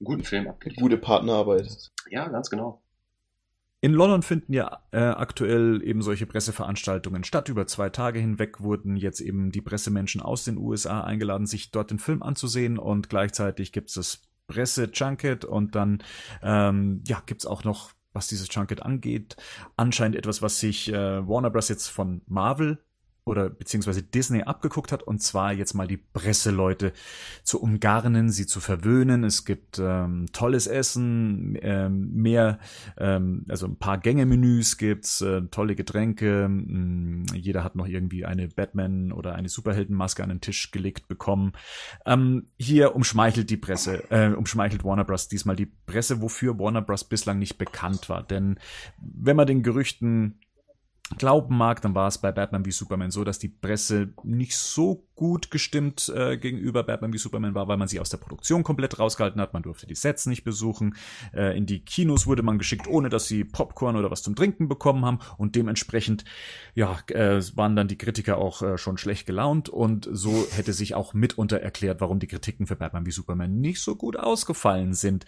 einen 0.00 0.04
guten 0.04 0.24
Film 0.24 0.48
abgeliefert 0.48 0.82
Gute 0.82 0.98
Partnerarbeit. 0.98 1.90
Ja, 2.10 2.28
ganz 2.28 2.48
genau. 2.48 2.82
In 3.86 3.92
London 3.92 4.22
finden 4.22 4.52
ja 4.52 4.80
äh, 4.90 4.98
aktuell 4.98 5.80
eben 5.84 6.02
solche 6.02 6.26
Presseveranstaltungen 6.26 7.22
statt. 7.22 7.48
Über 7.48 7.68
zwei 7.68 7.88
Tage 7.88 8.18
hinweg 8.18 8.60
wurden 8.60 8.96
jetzt 8.96 9.20
eben 9.20 9.52
die 9.52 9.60
Pressemenschen 9.60 10.20
aus 10.20 10.42
den 10.42 10.58
USA 10.58 11.02
eingeladen, 11.02 11.46
sich 11.46 11.70
dort 11.70 11.92
den 11.92 12.00
Film 12.00 12.20
anzusehen 12.20 12.80
und 12.80 13.08
gleichzeitig 13.08 13.70
gibt 13.70 13.90
es 13.90 13.94
das 13.94 14.22
Presse-Junket 14.48 15.44
und 15.44 15.76
dann 15.76 16.02
ähm, 16.42 17.04
ja, 17.06 17.22
gibt 17.26 17.42
es 17.42 17.46
auch 17.46 17.62
noch, 17.62 17.92
was 18.12 18.26
dieses 18.26 18.52
Junket 18.52 18.82
angeht, 18.82 19.36
anscheinend 19.76 20.16
etwas, 20.16 20.42
was 20.42 20.58
sich 20.58 20.92
äh, 20.92 21.28
Warner 21.28 21.50
Bros. 21.50 21.68
jetzt 21.68 21.86
von 21.86 22.22
Marvel 22.26 22.82
oder 23.26 23.50
beziehungsweise 23.50 24.02
Disney 24.02 24.42
abgeguckt 24.42 24.92
hat, 24.92 25.02
und 25.02 25.20
zwar 25.20 25.52
jetzt 25.52 25.74
mal 25.74 25.88
die 25.88 25.96
Presseleute 25.96 26.92
zu 27.42 27.60
umgarnen, 27.60 28.30
sie 28.30 28.46
zu 28.46 28.60
verwöhnen. 28.60 29.24
Es 29.24 29.44
gibt 29.44 29.80
ähm, 29.80 30.26
tolles 30.32 30.68
Essen, 30.68 31.58
ähm, 31.60 32.12
mehr, 32.12 32.60
ähm, 32.96 33.44
also 33.48 33.66
ein 33.66 33.76
paar 33.76 33.98
Gängemenüs 33.98 34.78
gibt's, 34.78 35.20
äh, 35.22 35.42
tolle 35.50 35.74
Getränke. 35.74 36.48
Mh, 36.48 36.62
mm, 36.66 37.24
jeder 37.34 37.64
hat 37.64 37.74
noch 37.74 37.88
irgendwie 37.88 38.24
eine 38.24 38.46
Batman 38.46 39.10
oder 39.10 39.34
eine 39.34 39.48
Superheldenmaske 39.48 40.22
an 40.22 40.28
den 40.28 40.40
Tisch 40.40 40.70
gelegt 40.70 41.08
bekommen. 41.08 41.52
Ähm, 42.06 42.46
hier 42.58 42.94
umschmeichelt 42.94 43.50
die 43.50 43.56
Presse, 43.56 44.04
äh, 44.10 44.28
umschmeichelt 44.28 44.84
Warner 44.84 45.04
Bros. 45.04 45.26
diesmal 45.26 45.56
die 45.56 45.66
Presse, 45.66 46.22
wofür 46.22 46.60
Warner 46.60 46.82
Bros. 46.82 47.02
bislang 47.02 47.40
nicht 47.40 47.58
bekannt 47.58 48.08
war. 48.08 48.22
Denn 48.22 48.60
wenn 48.98 49.34
man 49.36 49.48
den 49.48 49.64
Gerüchten 49.64 50.38
glauben 51.18 51.56
mag, 51.56 51.80
dann 51.82 51.94
war 51.94 52.08
es 52.08 52.18
bei 52.18 52.32
Batman 52.32 52.64
wie 52.64 52.72
Superman 52.72 53.10
so, 53.10 53.24
dass 53.24 53.38
die 53.38 53.48
Presse 53.48 54.12
nicht 54.24 54.56
so 54.56 55.05
gut 55.16 55.50
gestimmt 55.50 56.12
äh, 56.14 56.36
gegenüber 56.36 56.82
Batman 56.82 57.12
wie 57.12 57.18
Superman 57.18 57.54
war, 57.54 57.66
weil 57.68 57.78
man 57.78 57.88
sie 57.88 57.98
aus 57.98 58.10
der 58.10 58.18
Produktion 58.18 58.62
komplett 58.62 58.98
rausgehalten 58.98 59.40
hat. 59.40 59.54
Man 59.54 59.62
durfte 59.62 59.86
die 59.86 59.94
Sets 59.94 60.26
nicht 60.26 60.44
besuchen. 60.44 60.94
Äh, 61.34 61.56
in 61.56 61.66
die 61.66 61.80
Kinos 61.80 62.26
wurde 62.26 62.42
man 62.42 62.58
geschickt, 62.58 62.86
ohne 62.86 63.08
dass 63.08 63.26
sie 63.26 63.44
Popcorn 63.44 63.96
oder 63.96 64.10
was 64.10 64.22
zum 64.22 64.36
Trinken 64.36 64.68
bekommen 64.68 65.04
haben. 65.04 65.18
Und 65.38 65.56
dementsprechend, 65.56 66.24
ja, 66.74 66.98
äh, 67.08 67.40
waren 67.56 67.74
dann 67.74 67.88
die 67.88 67.98
Kritiker 67.98 68.36
auch 68.36 68.62
äh, 68.62 68.78
schon 68.78 68.98
schlecht 68.98 69.26
gelaunt. 69.26 69.68
Und 69.68 70.08
so 70.12 70.46
hätte 70.52 70.74
sich 70.74 70.94
auch 70.94 71.14
mitunter 71.14 71.60
erklärt, 71.60 72.00
warum 72.00 72.18
die 72.18 72.26
Kritiken 72.26 72.66
für 72.66 72.76
Batman 72.76 73.06
wie 73.06 73.10
Superman 73.10 73.60
nicht 73.60 73.80
so 73.80 73.96
gut 73.96 74.18
ausgefallen 74.18 74.92
sind. 74.92 75.24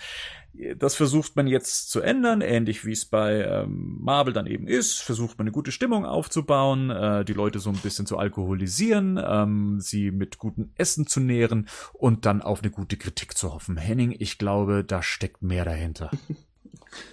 Das 0.76 0.97
versucht 0.97 1.36
man 1.36 1.47
jetzt 1.47 1.91
zu 1.91 2.01
ändern, 2.01 2.41
ähnlich 2.41 2.84
wie 2.84 2.93
es 2.93 3.05
bei 3.05 3.45
ähm, 3.45 3.99
Marvel 4.01 4.32
dann 4.32 4.47
eben 4.47 4.66
ist. 4.66 4.99
Versucht 4.99 5.39
man 5.39 5.45
eine 5.45 5.53
gute 5.53 5.70
Stimmung 5.70 6.05
aufzubauen, 6.05 6.91
äh, 6.91 7.24
die 7.24 7.32
Leute 7.32 7.61
so 7.61 7.70
ein 7.70 7.76
bisschen 7.76 8.07
zu 8.07 8.18
alkoholisieren. 8.18 9.20
Ähm, 9.24 9.78
sie 9.81 10.11
mit 10.11 10.39
gutem 10.39 10.72
Essen 10.76 11.07
zu 11.07 11.20
nähren 11.20 11.68
und 11.93 12.26
dann 12.26 12.43
auf 12.43 12.62
eine 12.62 12.70
gute 12.70 12.97
Kritik 12.97 13.37
zu 13.37 13.53
hoffen. 13.53 13.76
Henning, 13.76 14.14
ich 14.18 14.39
glaube, 14.39 14.85
da 14.85 15.03
steckt 15.03 15.43
mehr 15.43 15.64
dahinter. 15.64 16.11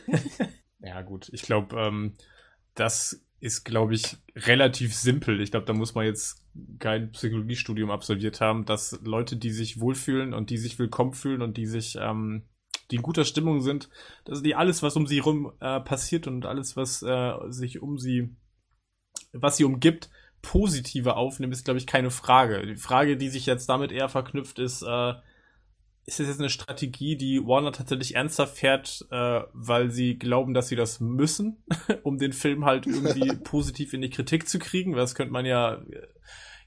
ja, 0.79 1.01
gut. 1.01 1.29
Ich 1.31 1.41
glaube, 1.43 1.79
ähm, 1.79 2.13
das 2.73 3.25
ist, 3.39 3.63
glaube 3.63 3.93
ich, 3.93 4.17
relativ 4.35 4.95
simpel. 4.95 5.41
Ich 5.41 5.51
glaube, 5.51 5.65
da 5.65 5.73
muss 5.73 5.93
man 5.93 6.05
jetzt 6.05 6.43
kein 6.79 7.11
Psychologiestudium 7.11 7.91
absolviert 7.91 8.41
haben, 8.41 8.65
dass 8.65 8.99
Leute, 9.03 9.37
die 9.37 9.51
sich 9.51 9.79
wohlfühlen 9.79 10.33
und 10.33 10.49
die 10.49 10.57
sich 10.57 10.79
willkommen 10.79 11.13
fühlen 11.13 11.41
und 11.41 11.57
die 11.57 11.65
sich, 11.65 11.97
ähm, 11.99 12.43
die 12.91 12.97
in 12.97 13.01
guter 13.01 13.25
Stimmung 13.25 13.61
sind, 13.61 13.89
dass 14.23 14.41
die 14.41 14.55
alles, 14.55 14.83
was 14.83 14.95
um 14.95 15.05
sie 15.05 15.17
herum 15.17 15.51
äh, 15.59 15.79
passiert 15.79 16.27
und 16.27 16.45
alles, 16.45 16.77
was 16.77 17.03
äh, 17.03 17.33
sich 17.49 17.81
um 17.81 17.97
sie, 17.97 18.35
was 19.33 19.57
sie 19.57 19.65
umgibt, 19.65 20.09
positiver 20.45 21.17
aufnehmen, 21.17 21.51
ist, 21.51 21.65
glaube 21.65 21.79
ich, 21.79 21.87
keine 21.87 22.11
Frage. 22.11 22.65
Die 22.67 22.75
Frage, 22.75 23.17
die 23.17 23.29
sich 23.29 23.47
jetzt 23.47 23.67
damit 23.67 23.91
eher 23.91 24.09
verknüpft, 24.09 24.59
ist, 24.59 24.83
äh, 24.83 25.13
ist 26.05 26.19
das 26.19 26.27
jetzt 26.27 26.39
eine 26.39 26.51
Strategie, 26.51 27.17
die 27.17 27.43
Warner 27.47 27.71
tatsächlich 27.71 28.13
ernsthaft 28.13 28.55
fährt, 28.55 29.07
äh, 29.09 29.41
weil 29.53 29.89
sie 29.89 30.19
glauben, 30.19 30.53
dass 30.53 30.67
sie 30.67 30.75
das 30.75 30.99
müssen, 30.99 31.63
um 32.03 32.19
den 32.19 32.31
Film 32.31 32.63
halt 32.63 32.85
irgendwie 32.85 33.35
positiv 33.43 33.93
in 33.93 34.01
die 34.01 34.11
Kritik 34.11 34.47
zu 34.47 34.59
kriegen? 34.59 34.93
Das 34.93 35.15
könnte 35.15 35.33
man 35.33 35.47
ja 35.47 35.81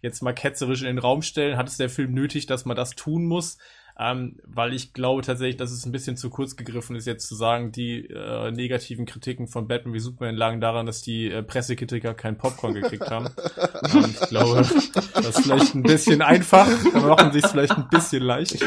jetzt 0.02 0.22
mal 0.22 0.32
ketzerisch 0.32 0.80
in 0.80 0.88
den 0.88 0.98
Raum 0.98 1.22
stellen. 1.22 1.56
Hat 1.56 1.68
es 1.68 1.76
der 1.76 1.88
Film 1.88 2.14
nötig, 2.14 2.46
dass 2.46 2.64
man 2.64 2.76
das 2.76 2.96
tun 2.96 3.26
muss? 3.26 3.58
Ähm, 4.00 4.36
weil 4.44 4.74
ich 4.74 4.92
glaube 4.92 5.22
tatsächlich, 5.22 5.56
dass 5.56 5.72
es 5.72 5.84
ein 5.84 5.90
bisschen 5.90 6.16
zu 6.16 6.30
kurz 6.30 6.54
gegriffen 6.54 6.94
ist, 6.94 7.06
jetzt 7.06 7.26
zu 7.26 7.34
sagen, 7.34 7.72
die 7.72 8.06
äh, 8.06 8.52
negativen 8.52 9.06
Kritiken 9.06 9.48
von 9.48 9.66
Batman 9.66 9.92
wie 9.92 9.98
Superman 9.98 10.36
lagen 10.36 10.60
daran, 10.60 10.86
dass 10.86 11.02
die 11.02 11.30
äh, 11.30 11.42
Pressekritiker 11.42 12.14
kein 12.14 12.38
Popcorn 12.38 12.74
gekriegt 12.74 13.10
haben. 13.10 13.26
ähm, 13.92 14.04
ich 14.08 14.28
glaube, 14.28 14.56
das 14.56 14.70
ist 14.72 15.40
vielleicht 15.40 15.74
ein 15.74 15.82
bisschen 15.82 16.22
einfach, 16.22 16.68
da 16.92 17.00
machen 17.00 17.32
sich 17.32 17.44
vielleicht 17.44 17.72
ein 17.72 17.88
bisschen 17.90 18.22
leicht. 18.22 18.64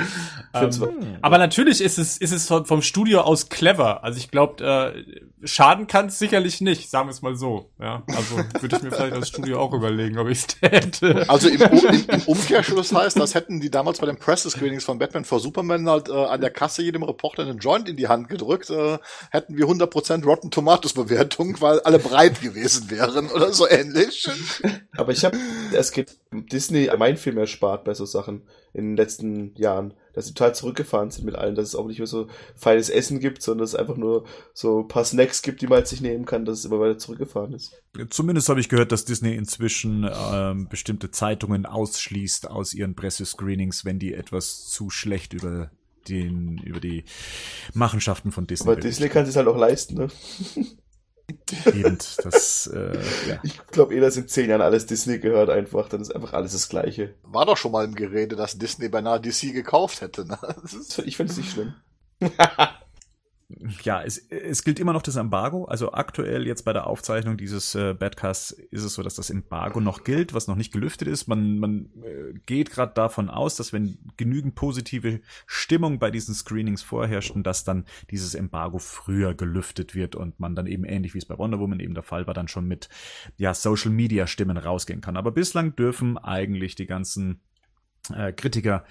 Ähm, 0.54 0.70
aber 1.22 1.38
natürlich 1.38 1.80
ist 1.80 1.98
es, 1.98 2.18
ist 2.18 2.34
es 2.34 2.48
vom 2.48 2.82
Studio 2.82 3.22
aus 3.22 3.48
clever. 3.48 4.04
Also 4.04 4.18
ich 4.18 4.32
glaube, 4.32 4.64
äh, 4.66 5.48
schaden 5.48 5.88
kann 5.88 6.08
es 6.08 6.20
sicherlich 6.20 6.60
nicht, 6.60 6.90
sagen 6.90 7.08
wir 7.08 7.12
es 7.12 7.22
mal 7.22 7.36
so. 7.36 7.72
Ja, 7.80 8.04
also 8.08 8.38
würde 8.60 8.76
ich 8.76 8.84
mir 8.84 8.92
vielleicht 8.92 9.14
als 9.14 9.30
Studio 9.30 9.62
auch 9.62 9.74
überlegen, 9.74 10.18
ob 10.18 10.28
ich 10.28 10.40
es 10.40 10.48
täte. 10.60 11.30
Also 11.30 11.48
im, 11.48 11.62
im, 11.62 12.06
im 12.08 12.22
Umkehrschluss 12.24 12.94
heißt, 12.94 13.18
das 13.18 13.34
hätten 13.34 13.62
die 13.62 13.72
damals 13.72 14.00
bei 14.00 14.08
den 14.08 14.18
Presse-Screenings 14.18 14.84
von 14.84 15.00
Batman 15.00 15.21
Batman 15.22 15.26
vor 15.26 15.40
Superman 15.40 15.90
halt 15.90 16.10
äh, 16.10 16.14
an 16.14 16.42
der 16.42 16.50
Kasse 16.50 16.84
jedem 16.84 17.04
Reporter 17.04 17.44
einen 17.44 17.60
Joint 17.60 17.90
in 17.90 17.96
die 17.96 18.08
Hand 18.08 18.28
gedrückt, 18.28 18.70
äh, 18.70 18.98
hätten 19.32 19.58
wir 19.58 19.66
100% 19.66 20.26
Rotten 20.26 20.52
Tomatoes 20.52 20.94
Bewertung, 20.94 21.58
weil 21.62 21.80
alle 21.82 22.00
breit 22.00 22.42
gewesen 22.42 22.90
wären 22.90 23.30
oder 23.30 23.54
so 23.54 23.68
ähnlich. 23.68 24.28
Aber 24.96 25.12
ich 25.12 25.24
habe, 25.26 25.38
es 25.74 25.92
geht 25.92 26.18
Disney 26.32 26.90
mein 26.98 27.18
Film 27.18 27.38
erspart 27.38 27.84
bei 27.84 27.94
so 27.94 28.06
Sachen 28.06 28.44
in 28.74 28.90
den 28.90 28.98
letzten 28.98 29.56
Jahren, 29.56 29.94
dass 30.14 30.26
sie 30.26 30.34
total 30.34 30.56
zurückgefahren 30.56 31.12
sind 31.12 31.26
mit 31.26 31.36
allen, 31.36 31.56
dass 31.56 31.70
es 31.70 31.76
auch 31.76 31.88
nicht 31.88 32.00
mehr 32.00 32.08
so 32.08 32.28
feines 32.56 32.90
Essen 32.90 33.20
gibt, 33.20 33.42
sondern 33.42 33.64
dass 33.64 33.74
es 33.74 33.80
einfach 33.80 33.98
nur 33.98 34.26
so 34.54 34.82
ein 34.82 34.88
paar 34.88 35.06
Snacks 35.06 35.42
gibt, 35.42 35.62
die 35.62 35.68
man 35.68 35.78
halt 35.78 35.88
sich 35.88 36.02
nehmen 36.02 36.26
kann, 36.26 36.46
dass 36.46 36.60
es 36.60 36.66
immer 36.66 36.80
weiter 36.80 36.98
zurückgefahren 36.98 37.54
ist. 37.54 37.74
Zumindest 38.10 38.50
habe 38.50 38.60
ich 38.60 38.70
gehört, 38.70 38.92
dass 38.92 39.06
Disney 39.06 39.36
inzwischen 39.36 40.10
ähm, 40.14 40.68
bestimmte 40.70 41.12
Zeitungen 41.12 41.66
ausschließt 41.66 42.50
aus 42.50 42.74
ihren 42.74 42.96
Pressescreenings, 42.96 43.86
wenn 43.86 44.00
die 44.00 44.14
etwas 44.14 44.68
zu 44.68 44.90
schlecht 44.90 45.34
über 45.34 45.72
den, 46.08 46.58
über 46.60 46.80
die 46.80 47.04
Machenschaften 47.74 48.32
von 48.32 48.48
Disney. 48.48 48.72
Aber 48.72 48.80
Disney 48.80 49.10
kann 49.10 49.26
es 49.26 49.36
halt 49.36 49.48
auch 49.48 49.58
leisten, 49.58 49.96
ne? 49.96 50.08
Eben, 51.74 51.98
das, 52.24 52.68
äh, 52.68 52.98
ja. 53.30 53.40
Ich 53.44 53.58
glaube 53.68 53.96
eh, 53.96 54.00
dass 54.00 54.18
in 54.18 54.28
zehn 54.28 54.50
Jahren 54.50 54.62
alles 54.62 54.86
Disney 54.86 55.20
gehört 55.20 55.50
einfach, 55.50 55.90
dann 55.90 56.02
ist 56.02 56.14
einfach 56.16 56.34
alles 56.34 56.54
das 56.54 56.70
Gleiche. 56.70 57.14
War 57.24 57.46
doch 57.46 57.58
schon 57.58 57.72
mal 57.72 57.86
im 57.86 57.96
Gerede, 57.96 58.36
dass 58.36 58.58
Disney 58.58 58.90
beinahe 58.90 59.20
DC 59.20 59.54
gekauft 59.54 60.02
hätte. 60.02 60.26
Ne? 60.26 60.38
Ich 61.06 61.18
finde 61.18 61.32
es 61.32 61.38
nicht 61.38 61.52
schlimm. 61.52 61.74
ja, 63.84 64.04
es, 64.04 64.18
es 64.18 64.64
gilt 64.64 64.80
immer 64.80 64.94
noch 64.94 65.02
das 65.02 65.16
Embargo. 65.16 65.66
Also 65.66 65.94
aktuell 65.94 66.46
jetzt 66.46 66.64
bei 66.64 66.74
der 66.74 66.88
Aufzeichnung 66.88 67.38
dieses 67.38 67.76
äh, 67.76 67.94
Badcasts 67.94 68.52
ist 68.52 68.84
es 68.84 68.94
so, 68.94 69.04
dass 69.04 69.16
das 69.16 69.30
Embargo 69.30 69.80
noch 69.80 70.04
gilt, 70.04 70.34
was 70.34 70.48
noch 70.48 70.56
nicht 70.56 70.72
gelüftet 70.72 71.08
ist. 71.08 71.28
Man, 71.28 71.60
man 71.60 71.90
äh, 72.04 72.40
geht 72.46 72.72
gerade 72.72 72.94
davon 72.94 73.30
aus, 73.30 73.56
dass 73.56 73.74
wenn 73.74 73.98
genügend 74.18 74.56
positive 74.56 75.22
Stimmung 75.46 76.00
bei 76.00 76.12
diesen 76.12 76.36
Screenings 76.36 76.82
vorherrschten, 76.82 77.44
dass 77.44 77.64
dann 77.64 77.86
dieses 78.10 78.36
Embargo 78.36 78.80
früher 78.80 79.34
gelüftet 79.34 79.96
wird 79.96 80.16
und 80.16 80.40
man 80.40 80.56
dann 80.56 80.68
eben 80.68 80.84
ähnlich 80.84 81.14
wie 81.14 81.20
es 81.20 81.26
bei 81.26 81.38
Wonder 81.38 81.60
Woman 81.60 81.80
eben 81.80 81.94
der 81.94 82.04
Fall 82.04 82.28
war, 82.28 82.34
dann 82.34 82.48
schon 82.48 82.68
mit 82.68 82.90
ja 83.38 83.54
Social 83.54 83.92
Media 83.92 84.28
Stimmen 84.28 84.58
rausgehen 84.58 85.02
kann. 85.02 85.18
Aber 85.18 85.32
bislang 85.32 85.76
dürfen 85.76 86.18
eigentlich 86.18 86.76
die 86.76 86.88
ganzen 86.88 87.42
äh, 88.16 88.34
Kritiker 88.34 88.84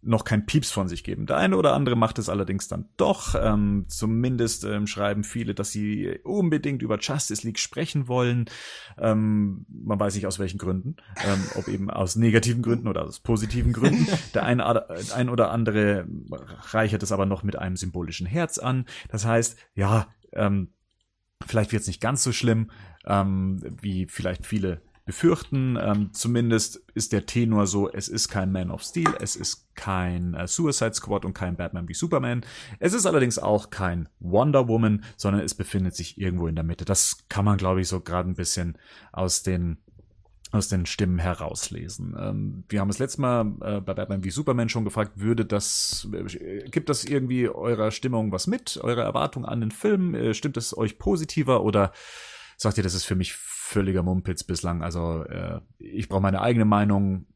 noch 0.00 0.24
kein 0.24 0.46
Pieps 0.46 0.70
von 0.70 0.88
sich 0.88 1.02
geben. 1.02 1.26
Der 1.26 1.36
eine 1.38 1.56
oder 1.56 1.74
andere 1.74 1.96
macht 1.96 2.18
es 2.18 2.28
allerdings 2.28 2.68
dann 2.68 2.88
doch. 2.96 3.34
Ähm, 3.40 3.86
zumindest 3.88 4.64
ähm, 4.64 4.86
schreiben 4.86 5.24
viele, 5.24 5.54
dass 5.54 5.72
sie 5.72 6.18
unbedingt 6.22 6.82
über 6.82 6.98
Justice 6.98 7.44
League 7.44 7.58
sprechen 7.58 8.06
wollen. 8.06 8.46
Ähm, 8.96 9.66
man 9.68 9.98
weiß 9.98 10.14
nicht 10.14 10.26
aus 10.26 10.38
welchen 10.38 10.58
Gründen. 10.58 10.96
Ähm, 11.24 11.44
ob 11.56 11.66
eben 11.68 11.90
aus 11.90 12.14
negativen 12.14 12.62
Gründen 12.62 12.86
oder 12.86 13.04
aus 13.04 13.20
positiven 13.20 13.72
Gründen. 13.72 14.06
Der 14.34 14.44
ein, 14.44 14.60
ein 14.60 15.28
oder 15.28 15.50
andere 15.50 16.06
reichert 16.70 17.02
es 17.02 17.12
aber 17.12 17.26
noch 17.26 17.42
mit 17.42 17.56
einem 17.56 17.76
symbolischen 17.76 18.26
Herz 18.26 18.58
an. 18.58 18.86
Das 19.08 19.24
heißt, 19.24 19.58
ja, 19.74 20.06
ähm, 20.32 20.72
vielleicht 21.46 21.72
wird 21.72 21.82
es 21.82 21.88
nicht 21.88 22.00
ganz 22.00 22.22
so 22.22 22.30
schlimm, 22.30 22.70
ähm, 23.04 23.60
wie 23.80 24.06
vielleicht 24.06 24.46
viele 24.46 24.80
befürchten. 25.08 25.78
Ähm, 25.80 26.10
zumindest 26.12 26.84
ist 26.92 27.14
der 27.14 27.24
Tenor 27.24 27.66
so, 27.66 27.90
es 27.90 28.08
ist 28.08 28.28
kein 28.28 28.52
Man 28.52 28.70
of 28.70 28.82
Steel, 28.82 29.08
es 29.20 29.36
ist 29.36 29.74
kein 29.74 30.34
äh, 30.34 30.46
Suicide 30.46 30.92
Squad 30.92 31.24
und 31.24 31.32
kein 31.32 31.56
Batman 31.56 31.88
wie 31.88 31.94
Superman. 31.94 32.44
Es 32.78 32.92
ist 32.92 33.06
allerdings 33.06 33.38
auch 33.38 33.70
kein 33.70 34.10
Wonder 34.20 34.68
Woman, 34.68 35.04
sondern 35.16 35.42
es 35.42 35.54
befindet 35.54 35.96
sich 35.96 36.18
irgendwo 36.18 36.46
in 36.46 36.56
der 36.56 36.64
Mitte. 36.64 36.84
Das 36.84 37.24
kann 37.30 37.46
man, 37.46 37.56
glaube 37.56 37.80
ich, 37.80 37.88
so 37.88 38.00
gerade 38.00 38.28
ein 38.28 38.34
bisschen 38.34 38.76
aus 39.10 39.42
den 39.42 39.78
aus 40.50 40.68
den 40.68 40.86
Stimmen 40.86 41.18
herauslesen. 41.18 42.14
Ähm, 42.18 42.64
wir 42.68 42.80
haben 42.80 42.88
das 42.88 42.98
letzte 42.98 43.20
Mal 43.20 43.52
äh, 43.60 43.80
bei 43.80 43.94
Batman 43.94 44.24
wie 44.24 44.30
Superman 44.30 44.70
schon 44.70 44.84
gefragt, 44.84 45.12
würde 45.16 45.44
das, 45.44 46.08
äh, 46.12 46.68
gibt 46.70 46.88
das 46.88 47.04
irgendwie 47.04 47.48
eurer 47.48 47.90
Stimmung 47.90 48.32
was 48.32 48.46
mit, 48.46 48.78
eure 48.82 49.02
Erwartung 49.02 49.44
an 49.44 49.60
den 49.60 49.70
Film? 49.70 50.14
Äh, 50.14 50.32
stimmt 50.32 50.56
es 50.56 50.76
euch 50.76 50.98
positiver 50.98 51.62
oder 51.62 51.92
sagt 52.58 52.76
ihr, 52.76 52.82
das 52.82 52.94
ist 52.94 53.04
für 53.04 53.14
mich 53.14 53.32
völliger 53.68 54.02
Mumpitz 54.02 54.44
bislang. 54.44 54.82
Also 54.82 55.24
äh, 55.24 55.60
ich 55.78 56.08
brauche 56.08 56.22
meine 56.22 56.40
eigene 56.40 56.64
Meinung. 56.64 57.26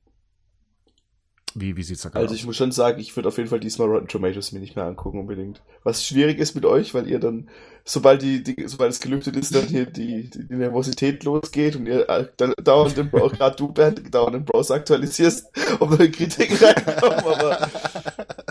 Wie, 1.55 1.77
wie 1.77 1.83
sieht's 1.83 2.01
da 2.01 2.09
Also 2.15 2.35
ich 2.35 2.47
muss 2.47 2.57
schon 2.57 2.73
sagen, 2.73 2.99
ich 2.99 3.15
würde 3.15 3.29
auf 3.29 3.37
jeden 3.37 3.51
Fall 3.51 3.61
diesmal 3.61 3.87
Rotten 3.87 4.09
Tomatoes 4.09 4.53
mir 4.53 4.61
nicht 4.61 4.75
mehr 4.75 4.87
angucken 4.87 5.21
unbedingt. 5.21 5.63
Was 5.85 6.07
schwierig 6.07 6.39
ist 6.39 6.55
mit 6.55 6.65
euch, 6.65 6.95
weil 6.95 7.07
ihr 7.07 7.21
dann, 7.21 7.51
sobald 7.85 8.23
die, 8.23 8.43
die 8.43 8.67
sobald 8.67 8.93
es 8.93 9.01
gelüftet 9.01 9.37
ist, 9.37 9.55
dann 9.55 9.67
hier 9.67 9.85
die, 9.85 10.31
die, 10.31 10.49
die 10.49 10.55
Nervosität 10.55 11.23
losgeht 11.25 11.77
und 11.77 11.85
ihr 11.85 12.09
äh, 12.09 12.29
dann 12.39 12.55
dauernd 12.65 12.97
den 12.97 13.11
Browser, 13.11 13.37
gerade 13.37 13.57
du, 13.57 13.71
Bernd, 13.71 14.15
dauernd 14.15 14.35
den 14.35 14.45
Browser 14.47 14.77
aktualisierst, 14.77 15.51
um 15.81 15.91
neue 15.91 16.11
Kritiken 16.11 16.57
reinkommen, 16.67 17.19
aber 17.19 17.69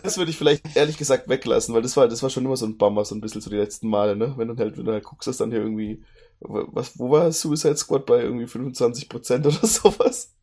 das 0.03 0.19
würde 0.19 0.29
ich 0.29 0.37
vielleicht 0.37 0.75
ehrlich 0.75 0.99
gesagt 0.99 1.27
weglassen, 1.27 1.73
weil 1.73 1.81
das 1.81 1.97
war, 1.97 2.07
das 2.07 2.21
war 2.21 2.29
schon 2.29 2.45
immer 2.45 2.57
so 2.57 2.67
ein 2.67 2.77
Bummer, 2.77 3.03
so 3.03 3.15
ein 3.15 3.21
bisschen 3.21 3.41
so 3.41 3.49
die 3.49 3.57
letzten 3.57 3.89
Male, 3.89 4.15
ne? 4.15 4.35
Wenn 4.37 4.49
du 4.49 4.57
halt, 4.57 4.77
wenn 4.77 4.85
du 4.85 4.91
halt 4.91 5.03
guckst, 5.03 5.27
dass 5.27 5.37
dann 5.37 5.49
hier 5.49 5.61
irgendwie, 5.61 6.03
was, 6.41 6.97
wo 6.97 7.11
war 7.11 7.31
Suicide 7.31 7.77
Squad 7.77 8.05
bei 8.05 8.21
irgendwie 8.21 8.45
25% 8.45 9.39
oder 9.39 9.51
sowas? 9.67 10.35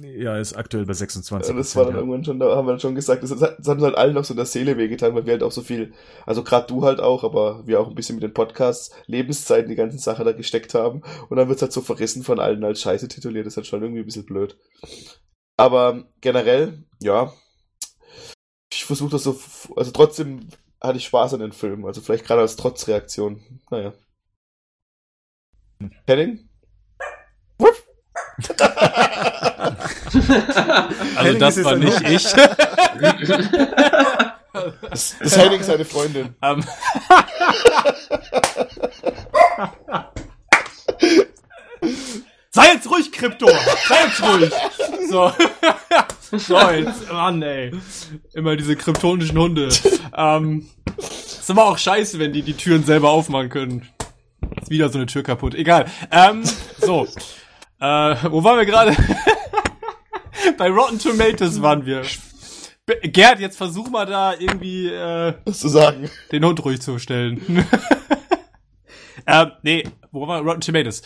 Ja, 0.00 0.38
ist 0.38 0.56
aktuell 0.56 0.86
bei 0.86 0.92
26. 0.92 1.50
Ja, 1.50 1.58
das 1.58 1.74
war 1.74 1.84
dann 1.84 1.94
ja. 1.94 2.00
irgendwann 2.00 2.24
schon, 2.24 2.38
da 2.38 2.54
haben 2.54 2.66
wir 2.66 2.72
dann 2.72 2.80
schon 2.80 2.94
gesagt, 2.94 3.24
das, 3.24 3.30
das 3.30 3.42
hat 3.42 3.58
uns 3.58 3.82
halt 3.82 3.96
allen 3.96 4.14
noch 4.14 4.24
so 4.24 4.32
in 4.32 4.36
der 4.36 4.46
Seele 4.46 4.76
wehgetan, 4.76 5.14
weil 5.14 5.26
wir 5.26 5.32
halt 5.32 5.42
auch 5.42 5.50
so 5.50 5.62
viel, 5.62 5.92
also 6.24 6.44
gerade 6.44 6.68
du 6.68 6.84
halt 6.84 7.00
auch, 7.00 7.24
aber 7.24 7.66
wir 7.66 7.80
auch 7.80 7.88
ein 7.88 7.94
bisschen 7.96 8.14
mit 8.16 8.22
den 8.22 8.32
Podcasts, 8.32 8.94
Lebenszeiten, 9.06 9.68
die 9.68 9.74
ganzen 9.74 9.98
Sache 9.98 10.22
da 10.22 10.32
gesteckt 10.32 10.74
haben. 10.74 11.02
Und 11.28 11.36
dann 11.36 11.48
wird's 11.48 11.62
halt 11.62 11.72
so 11.72 11.80
verrissen 11.80 12.22
von 12.22 12.38
allen 12.38 12.62
als 12.62 12.80
Scheiße 12.80 13.08
tituliert, 13.08 13.46
das 13.46 13.54
ist 13.54 13.56
halt 13.56 13.66
schon 13.66 13.82
irgendwie 13.82 14.00
ein 14.00 14.06
bisschen 14.06 14.26
blöd. 14.26 14.56
Aber 15.56 16.04
generell, 16.20 16.84
ja, 17.00 17.32
ich 18.72 18.84
versuche 18.84 19.10
das 19.10 19.24
so, 19.24 19.40
also 19.74 19.90
trotzdem 19.90 20.48
hatte 20.80 20.98
ich 20.98 21.06
Spaß 21.06 21.34
an 21.34 21.40
den 21.40 21.52
Film, 21.52 21.84
also 21.86 22.00
vielleicht 22.00 22.24
gerade 22.24 22.42
als 22.42 22.56
Trotzreaktion. 22.56 23.40
Naja. 23.70 23.94
Henning? 26.06 26.48
Wuff! 27.58 27.82
also 31.16 31.38
das 31.38 31.64
war 31.64 31.76
nicht 31.76 32.00
ich. 32.02 32.32
das, 34.90 35.16
das 35.18 35.36
Henning 35.38 35.62
seine 35.62 35.84
Freundin. 35.84 36.34
Um. 36.40 36.64
Sei 42.50 42.72
jetzt 42.72 42.90
ruhig, 42.90 43.12
Krypto! 43.12 43.46
Sei 43.86 44.04
jetzt 44.06 44.22
ruhig! 44.22 44.50
So. 45.10 45.32
so, 46.38 46.70
jetzt, 46.70 47.12
Mann, 47.12 47.42
ey. 47.42 47.72
Immer 48.32 48.56
diese 48.56 48.76
kryptonischen 48.76 49.38
Hunde. 49.38 49.68
Ähm, 50.16 50.68
ist 50.98 51.50
aber 51.50 51.66
auch 51.66 51.78
scheiße, 51.78 52.18
wenn 52.18 52.32
die 52.32 52.42
die 52.42 52.54
Türen 52.54 52.84
selber 52.84 53.10
aufmachen 53.10 53.50
können. 53.50 53.86
Ist 54.60 54.70
wieder 54.70 54.88
so 54.88 54.98
eine 54.98 55.06
Tür 55.06 55.22
kaputt. 55.22 55.54
Egal. 55.54 55.86
Ähm, 56.10 56.42
so. 56.78 57.04
Äh, 57.80 58.16
wo 58.30 58.42
waren 58.44 58.58
wir 58.58 58.66
gerade? 58.66 58.96
Bei 60.58 60.70
Rotten 60.70 60.98
Tomatoes 60.98 61.60
waren 61.62 61.84
wir. 61.86 62.02
Gerd, 63.02 63.40
jetzt 63.40 63.56
versuch 63.56 63.90
mal 63.90 64.06
da 64.06 64.34
irgendwie 64.34 64.88
äh, 64.88 65.34
Was 65.44 65.58
zu 65.58 65.68
sagen. 65.68 66.08
den 66.30 66.44
Hund 66.44 66.64
ruhig 66.64 66.80
zu 66.80 66.98
stellen. 66.98 67.40
ähm, 69.26 69.52
nee, 69.62 69.84
wo 70.12 70.28
war 70.28 70.40
Rotten 70.40 70.60
Tomatoes? 70.60 71.02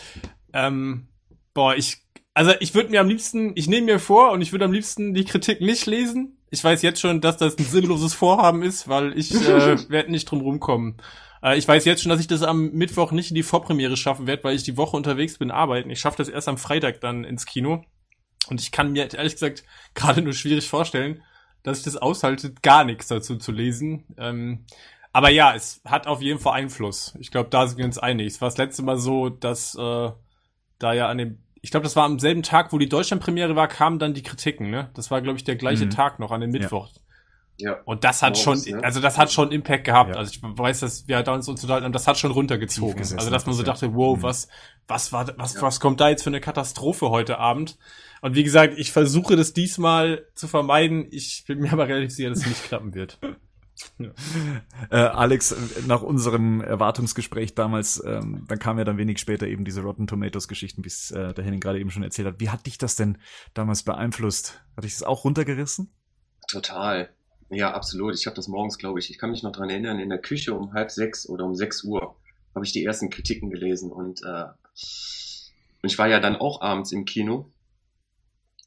Ähm, 0.53 1.07
boah, 1.53 1.75
ich 1.75 2.01
also 2.33 2.51
ich 2.59 2.73
würde 2.73 2.89
mir 2.89 3.01
am 3.01 3.09
liebsten, 3.09 3.51
ich 3.55 3.67
nehme 3.67 3.85
mir 3.85 3.99
vor 3.99 4.31
und 4.31 4.41
ich 4.41 4.51
würde 4.51 4.65
am 4.65 4.71
liebsten 4.71 5.13
die 5.13 5.25
Kritik 5.25 5.61
nicht 5.61 5.85
lesen. 5.85 6.37
Ich 6.49 6.63
weiß 6.63 6.81
jetzt 6.81 6.99
schon, 6.99 7.21
dass 7.21 7.37
das 7.37 7.57
ein 7.57 7.65
sinnloses 7.65 8.13
Vorhaben 8.13 8.63
ist, 8.63 8.87
weil 8.87 9.17
ich 9.17 9.33
äh, 9.33 9.77
werde 9.89 10.11
nicht 10.11 10.29
drum 10.29 10.41
rumkommen. 10.41 10.97
Äh, 11.43 11.57
ich 11.57 11.67
weiß 11.67 11.85
jetzt 11.85 12.01
schon, 12.03 12.09
dass 12.09 12.19
ich 12.19 12.27
das 12.27 12.43
am 12.43 12.71
Mittwoch 12.71 13.11
nicht 13.11 13.31
in 13.31 13.35
die 13.35 13.43
Vorpremiere 13.43 13.97
schaffen 13.97 14.27
werde, 14.27 14.43
weil 14.43 14.55
ich 14.55 14.63
die 14.63 14.77
Woche 14.77 14.97
unterwegs 14.97 15.37
bin 15.37 15.51
arbeiten. 15.51 15.89
Ich 15.89 15.99
schaffe 15.99 16.17
das 16.17 16.29
erst 16.29 16.47
am 16.47 16.57
Freitag 16.57 17.01
dann 17.01 17.23
ins 17.23 17.45
Kino. 17.45 17.83
Und 18.47 18.59
ich 18.59 18.71
kann 18.71 18.91
mir 18.91 19.13
ehrlich 19.13 19.33
gesagt 19.33 19.63
gerade 19.93 20.21
nur 20.21 20.33
schwierig 20.33 20.67
vorstellen, 20.67 21.21
dass 21.63 21.79
ich 21.79 21.83
das 21.83 21.97
aushalte, 21.97 22.53
gar 22.61 22.83
nichts 22.83 23.07
dazu 23.07 23.37
zu 23.37 23.51
lesen. 23.51 24.03
Ähm, 24.17 24.65
aber 25.13 25.29
ja, 25.29 25.53
es 25.53 25.81
hat 25.85 26.07
auf 26.07 26.21
jeden 26.21 26.39
Fall 26.39 26.53
Einfluss. 26.53 27.15
Ich 27.19 27.31
glaube, 27.31 27.49
da 27.49 27.67
sind 27.67 27.77
wir 27.77 27.85
uns 27.85 27.97
einig. 27.97 28.27
Es 28.27 28.41
war 28.41 28.47
das 28.47 28.57
letzte 28.57 28.81
Mal 28.83 28.97
so, 28.97 29.29
dass 29.29 29.75
äh, 29.75 30.11
da 30.79 30.93
ja 30.93 31.07
an 31.07 31.17
dem, 31.17 31.43
ich 31.61 31.69
glaube, 31.69 31.83
das 31.83 31.95
war 31.95 32.05
am 32.05 32.17
selben 32.17 32.43
Tag, 32.43 32.73
wo 32.73 32.77
die 32.77 32.89
Deutschlandpremiere 32.89 33.55
war, 33.55 33.67
kamen 33.67 33.99
dann 33.99 34.13
die 34.13 34.23
Kritiken. 34.23 34.71
Ne, 34.71 34.89
das 34.93 35.11
war 35.11 35.21
glaube 35.21 35.37
ich 35.37 35.43
der 35.43 35.55
gleiche 35.55 35.85
mhm. 35.85 35.91
Tag 35.91 36.19
noch 36.19 36.31
an 36.31 36.41
dem 36.41 36.51
Mittwoch. 36.51 36.87
Ja. 36.87 37.01
Ja. 37.61 37.79
Und 37.85 38.03
das 38.03 38.21
hat 38.21 38.35
Morgens, 38.35 38.65
schon, 38.65 38.77
ne? 38.77 38.83
also 38.83 38.99
das 38.99 39.17
hat 39.17 39.31
schon 39.31 39.51
Impact 39.51 39.85
gehabt. 39.85 40.11
Ja. 40.11 40.15
Also 40.17 40.31
ich 40.31 40.41
weiß, 40.41 40.79
dass 40.81 41.07
wir 41.07 41.21
da 41.23 41.33
uns 41.33 41.47
unterhalten 41.47 41.85
haben, 41.85 41.93
das 41.93 42.07
hat 42.07 42.17
schon 42.17 42.31
runtergezogen. 42.31 42.99
Also 42.99 43.29
dass 43.29 43.45
man 43.45 43.55
so 43.55 43.63
dachte, 43.63 43.93
wow, 43.93 44.17
mhm. 44.17 44.23
was, 44.23 44.47
was 44.87 45.13
war, 45.13 45.27
was, 45.37 45.55
ja. 45.55 45.61
was 45.61 45.79
kommt 45.79 45.99
da 45.99 46.09
jetzt 46.09 46.23
für 46.23 46.29
eine 46.29 46.41
Katastrophe 46.41 47.09
heute 47.09 47.37
Abend? 47.37 47.77
Und 48.21 48.35
wie 48.35 48.43
gesagt, 48.43 48.75
ich 48.77 48.91
versuche 48.91 49.35
das 49.35 49.53
diesmal 49.53 50.27
zu 50.35 50.47
vermeiden. 50.47 51.07
Ich 51.11 51.43
bin 51.47 51.59
mir 51.59 51.71
aber 51.71 51.87
relativ 51.87 52.11
sicher, 52.11 52.29
dass 52.29 52.39
es 52.39 52.47
nicht 52.47 52.63
klappen 52.63 52.93
wird. 52.93 53.19
äh, 54.91 54.95
Alex, 54.95 55.55
nach 55.87 56.01
unserem 56.01 56.61
Erwartungsgespräch 56.61 57.55
damals, 57.55 58.01
ähm, 58.05 58.45
dann 58.47 58.59
kam 58.59 58.77
ja 58.77 58.83
dann 58.83 58.97
wenig 58.97 59.19
später 59.19 59.47
eben 59.47 59.65
diese 59.65 59.81
Rotten 59.81 60.07
Tomatoes 60.07 60.47
Geschichten, 60.47 60.83
wie 60.83 60.89
es 60.89 61.11
äh, 61.11 61.33
der 61.33 61.43
Henning 61.43 61.59
gerade 61.59 61.79
eben 61.79 61.89
schon 61.89 62.03
erzählt 62.03 62.27
hat. 62.27 62.39
Wie 62.39 62.49
hat 62.49 62.65
dich 62.65 62.77
das 62.77 62.95
denn 62.95 63.17
damals 63.53 63.83
beeinflusst? 63.83 64.61
Hat 64.75 64.83
dich 64.83 64.93
das 64.93 65.03
auch 65.03 65.23
runtergerissen? 65.23 65.91
Total. 66.47 67.09
Ja, 67.51 67.73
absolut. 67.73 68.15
Ich 68.15 68.25
habe 68.25 68.35
das 68.35 68.47
morgens, 68.47 68.77
glaube 68.77 68.99
ich, 68.99 69.09
ich 69.09 69.17
kann 69.17 69.31
mich 69.31 69.43
noch 69.43 69.51
dran 69.51 69.69
erinnern, 69.69 69.99
in 69.99 70.09
der 70.09 70.21
Küche 70.21 70.53
um 70.53 70.73
halb 70.73 70.89
sechs 70.89 71.27
oder 71.27 71.45
um 71.45 71.55
sechs 71.55 71.83
Uhr 71.83 72.15
habe 72.55 72.65
ich 72.65 72.71
die 72.71 72.83
ersten 72.83 73.09
Kritiken 73.09 73.49
gelesen 73.49 73.91
und, 73.91 74.21
äh, 74.23 74.45
ich 75.83 75.97
war 75.97 76.07
ja 76.07 76.19
dann 76.19 76.35
auch 76.35 76.61
abends 76.61 76.91
im 76.91 77.05
Kino 77.05 77.51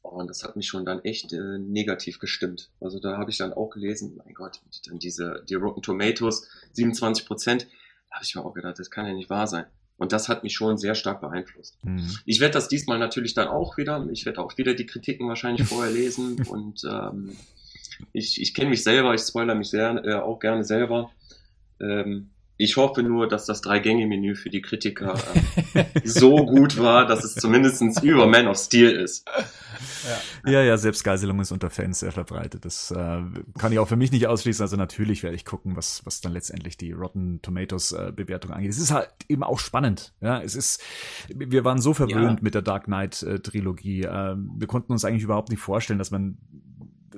und 0.01 0.27
das 0.27 0.43
hat 0.43 0.55
mich 0.55 0.67
schon 0.67 0.85
dann 0.85 1.03
echt 1.03 1.33
äh, 1.33 1.57
negativ 1.57 2.19
gestimmt. 2.19 2.69
Also 2.79 2.99
da 2.99 3.17
habe 3.17 3.31
ich 3.31 3.37
dann 3.37 3.53
auch 3.53 3.69
gelesen, 3.69 4.19
mein 4.23 4.33
Gott, 4.33 4.61
dann 4.87 4.99
diese 4.99 5.43
die 5.49 5.55
Rotten 5.55 5.81
Tomatoes 5.81 6.47
27 6.73 7.25
Prozent, 7.25 7.67
da 8.09 8.15
habe 8.15 8.25
ich 8.25 8.35
mir 8.35 8.45
auch 8.45 8.53
gedacht, 8.53 8.79
das 8.79 8.91
kann 8.91 9.07
ja 9.07 9.13
nicht 9.13 9.29
wahr 9.29 9.47
sein. 9.47 9.65
Und 9.97 10.11
das 10.11 10.27
hat 10.27 10.43
mich 10.43 10.53
schon 10.53 10.77
sehr 10.77 10.93
stark 10.93 11.21
beeinflusst. 11.21 11.77
Mhm. 11.83 12.17
Ich 12.25 12.41
werde 12.41 12.53
das 12.53 12.67
diesmal 12.67 12.99
natürlich 12.99 13.33
dann 13.33 13.47
auch 13.47 13.77
wieder, 13.77 14.05
ich 14.11 14.25
werde 14.25 14.41
auch 14.41 14.57
wieder 14.57 14.73
die 14.73 14.85
Kritiken 14.85 15.27
wahrscheinlich 15.27 15.67
vorher 15.67 15.91
lesen 15.91 16.41
und 16.49 16.83
ähm, 16.83 17.35
ich, 18.13 18.41
ich 18.41 18.53
kenne 18.53 18.69
mich 18.69 18.83
selber, 18.83 19.13
ich 19.13 19.21
spoilere 19.21 19.55
mich 19.55 19.69
sehr, 19.69 20.03
äh, 20.05 20.13
auch 20.15 20.39
gerne 20.39 20.63
selber. 20.63 21.11
Ähm, 21.79 22.29
ich 22.57 22.77
hoffe 22.77 23.03
nur, 23.03 23.27
dass 23.27 23.45
das 23.45 23.59
Drei-Gänge-Menü 23.61 24.35
für 24.35 24.49
die 24.49 24.61
Kritiker 24.61 25.15
äh, 25.73 25.85
so 26.05 26.45
gut 26.45 26.77
war, 26.79 27.05
dass 27.05 27.25
es 27.25 27.35
zumindestens 27.35 28.01
über 28.01 28.27
Man 28.27 28.47
of 28.47 28.57
Steel 28.57 28.91
ist. 28.91 29.27
Ja. 30.45 30.51
ja, 30.51 30.63
ja, 30.63 30.77
Selbstgeiselung 30.77 31.39
ist 31.41 31.51
unter 31.51 31.69
Fans 31.69 31.99
sehr 31.99 32.13
verbreitet. 32.13 32.63
Das 32.63 32.91
äh, 32.91 33.23
kann 33.57 33.71
ich 33.73 33.79
auch 33.79 33.87
für 33.87 33.97
mich 33.97 34.11
nicht 34.13 34.27
ausschließen. 34.27 34.63
Also 34.63 34.77
natürlich 34.77 35.21
werde 35.21 35.35
ich 35.35 35.43
gucken, 35.43 35.75
was, 35.75 36.05
was 36.05 36.21
dann 36.21 36.31
letztendlich 36.31 36.77
die 36.77 36.93
Rotten 36.93 37.41
Tomatoes 37.41 37.91
äh, 37.91 38.13
Bewertung 38.15 38.51
angeht. 38.51 38.71
Es 38.71 38.79
ist 38.79 38.91
halt 38.91 39.09
eben 39.27 39.43
auch 39.43 39.59
spannend. 39.59 40.13
Ja, 40.21 40.41
es 40.41 40.55
ist, 40.55 40.81
wir 41.27 41.65
waren 41.65 41.81
so 41.81 41.93
verwöhnt 41.93 42.39
ja. 42.39 42.43
mit 42.43 42.55
der 42.55 42.61
Dark 42.61 42.85
Knight 42.85 43.21
äh, 43.23 43.39
Trilogie. 43.39 44.03
Äh, 44.03 44.35
wir 44.37 44.67
konnten 44.67 44.93
uns 44.93 45.03
eigentlich 45.03 45.23
überhaupt 45.23 45.49
nicht 45.49 45.59
vorstellen, 45.59 45.99
dass 45.99 46.11
man 46.11 46.37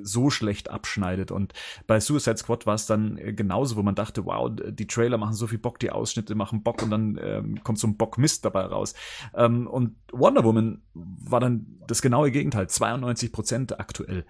so 0.02 0.30
schlecht 0.30 0.70
abschneidet. 0.70 1.32
Und 1.32 1.54
bei 1.86 2.00
Suicide 2.00 2.38
Squad 2.38 2.66
war 2.66 2.76
es 2.76 2.86
dann 2.86 3.18
äh, 3.18 3.34
genauso, 3.34 3.76
wo 3.76 3.84
man 3.84 3.96
dachte, 3.96 4.26
wow, 4.26 4.50
die 4.52 4.88
Trailer 4.88 5.18
machen 5.18 5.34
so 5.34 5.48
viel 5.48 5.60
Bock, 5.60 5.80
die 5.80 5.92
Ausschnitte 5.92 6.36
machen 6.36 6.64
Bock 6.64 6.82
und 6.82 6.90
dann 6.90 7.20
ähm, 7.22 7.64
kommt 7.64 7.80
so 7.80 7.88
ein 7.88 7.98
Bock 7.98 8.18
Mist 8.18 8.46
dabei 8.46 8.62
raus. 8.62 8.94
Ähm, 9.36 9.68
und 9.68 9.96
Wonder 10.12 10.44
Woman 10.44 10.82
war 10.94 11.40
dann 11.40 11.80
das 11.88 12.02
genaue 12.02 12.32
Gegenteil, 12.32 12.68
92 12.70 13.32
Prozent 13.32 13.80
aktuell. 13.80 14.26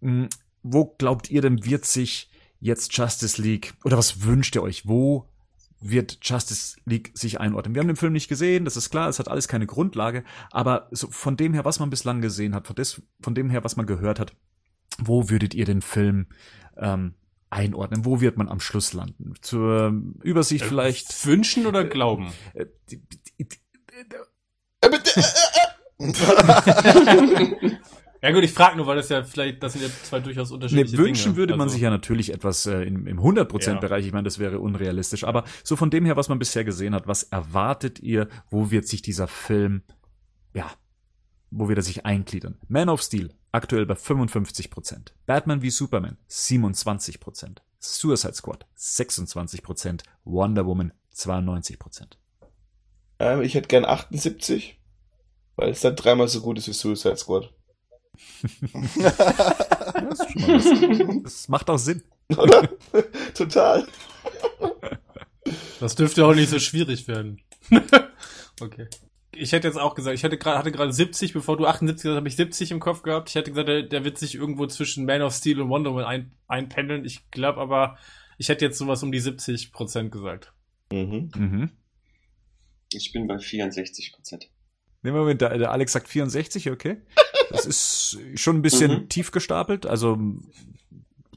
Mhm. 0.00 0.28
Wo 0.62 0.86
glaubt 0.98 1.30
ihr 1.30 1.40
denn, 1.40 1.64
wird 1.64 1.84
sich 1.84 2.30
jetzt 2.60 2.96
Justice 2.96 3.40
League 3.40 3.74
oder 3.84 3.96
was 3.96 4.24
wünscht 4.24 4.56
ihr 4.56 4.62
euch? 4.62 4.88
Wo 4.88 5.28
wird 5.80 6.18
Justice 6.22 6.76
League 6.84 7.12
sich 7.14 7.40
einordnen. 7.40 7.74
Wir 7.74 7.80
haben 7.80 7.88
den 7.88 7.96
Film 7.96 8.12
nicht 8.12 8.28
gesehen, 8.28 8.64
das 8.64 8.76
ist 8.76 8.90
klar, 8.90 9.08
es 9.08 9.18
hat 9.18 9.28
alles 9.28 9.48
keine 9.48 9.66
Grundlage, 9.66 10.24
aber 10.50 10.88
so 10.90 11.08
von 11.08 11.36
dem 11.36 11.54
her, 11.54 11.64
was 11.64 11.78
man 11.78 11.90
bislang 11.90 12.20
gesehen 12.20 12.54
hat, 12.54 12.66
von, 12.66 12.76
des, 12.76 13.02
von 13.20 13.34
dem 13.34 13.50
her, 13.50 13.64
was 13.64 13.76
man 13.76 13.86
gehört 13.86 14.18
hat, 14.18 14.34
wo 14.98 15.30
würdet 15.30 15.54
ihr 15.54 15.64
den 15.64 15.82
Film 15.82 16.26
ähm, 16.76 17.14
einordnen? 17.50 18.04
Wo 18.04 18.20
wird 18.20 18.36
man 18.36 18.48
am 18.48 18.60
Schluss 18.60 18.92
landen? 18.92 19.34
Zur 19.40 19.92
Übersicht 20.22 20.64
äh, 20.64 20.68
vielleicht. 20.68 21.26
Wünschen 21.26 21.66
oder 21.66 21.84
glauben? 21.84 22.32
Äh, 22.54 22.66
ja 28.22 28.32
gut, 28.32 28.44
ich 28.44 28.52
frage 28.52 28.76
nur, 28.76 28.86
weil 28.86 28.96
das 28.96 29.08
ja 29.08 29.22
vielleicht, 29.22 29.62
das 29.62 29.72
sind 29.72 29.82
ja 29.82 29.88
zwei 30.02 30.20
durchaus 30.20 30.52
unterschiedliche 30.52 30.96
nee, 30.96 31.02
wünschen 31.02 31.24
Dinge. 31.24 31.36
würde 31.36 31.54
man 31.54 31.62
also. 31.62 31.72
sich 31.74 31.82
ja 31.82 31.90
natürlich 31.90 32.32
etwas 32.32 32.66
äh, 32.66 32.82
im, 32.82 33.06
im 33.06 33.20
100%-Bereich. 33.20 34.02
Ja. 34.02 34.06
Ich 34.06 34.12
meine, 34.12 34.24
das 34.24 34.38
wäre 34.38 34.60
unrealistisch. 34.60 35.24
Aber 35.24 35.44
so 35.64 35.76
von 35.76 35.90
dem 35.90 36.04
her, 36.04 36.16
was 36.16 36.28
man 36.28 36.38
bisher 36.38 36.64
gesehen 36.64 36.94
hat, 36.94 37.06
was 37.06 37.24
erwartet 37.24 38.00
ihr? 38.00 38.28
Wo 38.50 38.70
wird 38.70 38.86
sich 38.86 39.02
dieser 39.02 39.26
Film, 39.26 39.82
ja, 40.54 40.70
wo 41.50 41.68
wird 41.68 41.78
er 41.78 41.84
sich 41.84 42.04
eingliedern? 42.06 42.58
Man 42.68 42.88
of 42.88 43.02
Steel, 43.02 43.34
aktuell 43.52 43.86
bei 43.86 43.94
55%. 43.94 45.12
Batman 45.26 45.62
wie 45.62 45.70
Superman 45.70 46.18
27%. 46.30 47.58
Suicide 47.80 48.34
Squad 48.34 48.66
26%. 48.76 50.02
Wonder 50.24 50.66
Woman 50.66 50.92
92%. 51.14 52.16
Ähm, 53.20 53.42
ich 53.42 53.54
hätte 53.54 53.68
gern 53.68 53.84
78, 53.84 54.80
weil 55.56 55.70
es 55.70 55.80
dann 55.80 55.96
dreimal 55.96 56.28
so 56.28 56.40
gut 56.40 56.58
ist 56.58 56.68
wie 56.68 56.72
Suicide 56.72 57.16
Squad. 57.16 57.52
Das, 59.98 60.20
ist 60.20 60.78
schon 60.78 60.80
mal 60.80 61.08
was. 61.08 61.22
das 61.22 61.48
macht 61.48 61.68
auch 61.70 61.78
Sinn. 61.78 62.02
Oder? 62.36 62.68
Total. 63.34 63.86
Das 65.80 65.94
dürfte 65.94 66.24
auch 66.24 66.34
nicht 66.34 66.50
so 66.50 66.58
schwierig 66.58 67.08
werden. 67.08 67.40
okay. 68.60 68.88
Ich 69.38 69.52
hätte 69.52 69.68
jetzt 69.68 69.76
auch 69.78 69.94
gesagt, 69.94 70.14
ich 70.14 70.24
hatte 70.24 70.36
gerade 70.38 70.58
hatte 70.58 70.72
gerade 70.72 70.92
70, 70.92 71.32
bevor 71.32 71.56
du 71.56 71.66
78 71.66 72.02
gesagt 72.02 72.12
hast, 72.12 72.16
habe 72.16 72.28
ich 72.28 72.36
70 72.36 72.70
im 72.72 72.80
Kopf 72.80 73.02
gehabt. 73.02 73.28
Ich 73.28 73.34
hätte 73.34 73.50
gesagt, 73.50 73.68
der, 73.68 73.82
der 73.82 74.04
wird 74.04 74.18
sich 74.18 74.34
irgendwo 74.34 74.66
zwischen 74.66 75.04
Man 75.04 75.22
of 75.22 75.32
Steel 75.34 75.60
und 75.60 75.68
Wonder 75.70 75.90
Woman 75.90 76.04
ein, 76.04 76.32
einpendeln. 76.46 77.04
Ich 77.04 77.30
glaube 77.30 77.60
aber, 77.60 77.98
ich 78.38 78.48
hätte 78.48 78.64
jetzt 78.64 78.78
sowas 78.78 79.02
um 79.02 79.12
die 79.12 79.20
70 79.20 79.72
Prozent 79.72 80.12
gesagt. 80.12 80.52
Mhm. 80.92 81.30
Mhm. 81.36 81.70
Ich 82.92 83.12
bin 83.12 83.26
bei 83.26 83.38
64 83.38 84.12
Prozent. 84.12 84.50
Nehmen 85.02 85.16
wir 85.16 85.24
mit, 85.24 85.40
der, 85.40 85.56
der 85.58 85.70
Alex 85.70 85.92
sagt 85.92 86.08
64, 86.08 86.70
okay. 86.70 87.02
Das 87.50 87.64
ist 87.66 88.18
schon 88.34 88.56
ein 88.56 88.62
bisschen 88.62 89.02
Mhm. 89.02 89.08
tief 89.08 89.30
gestapelt. 89.30 89.86
Also 89.86 90.18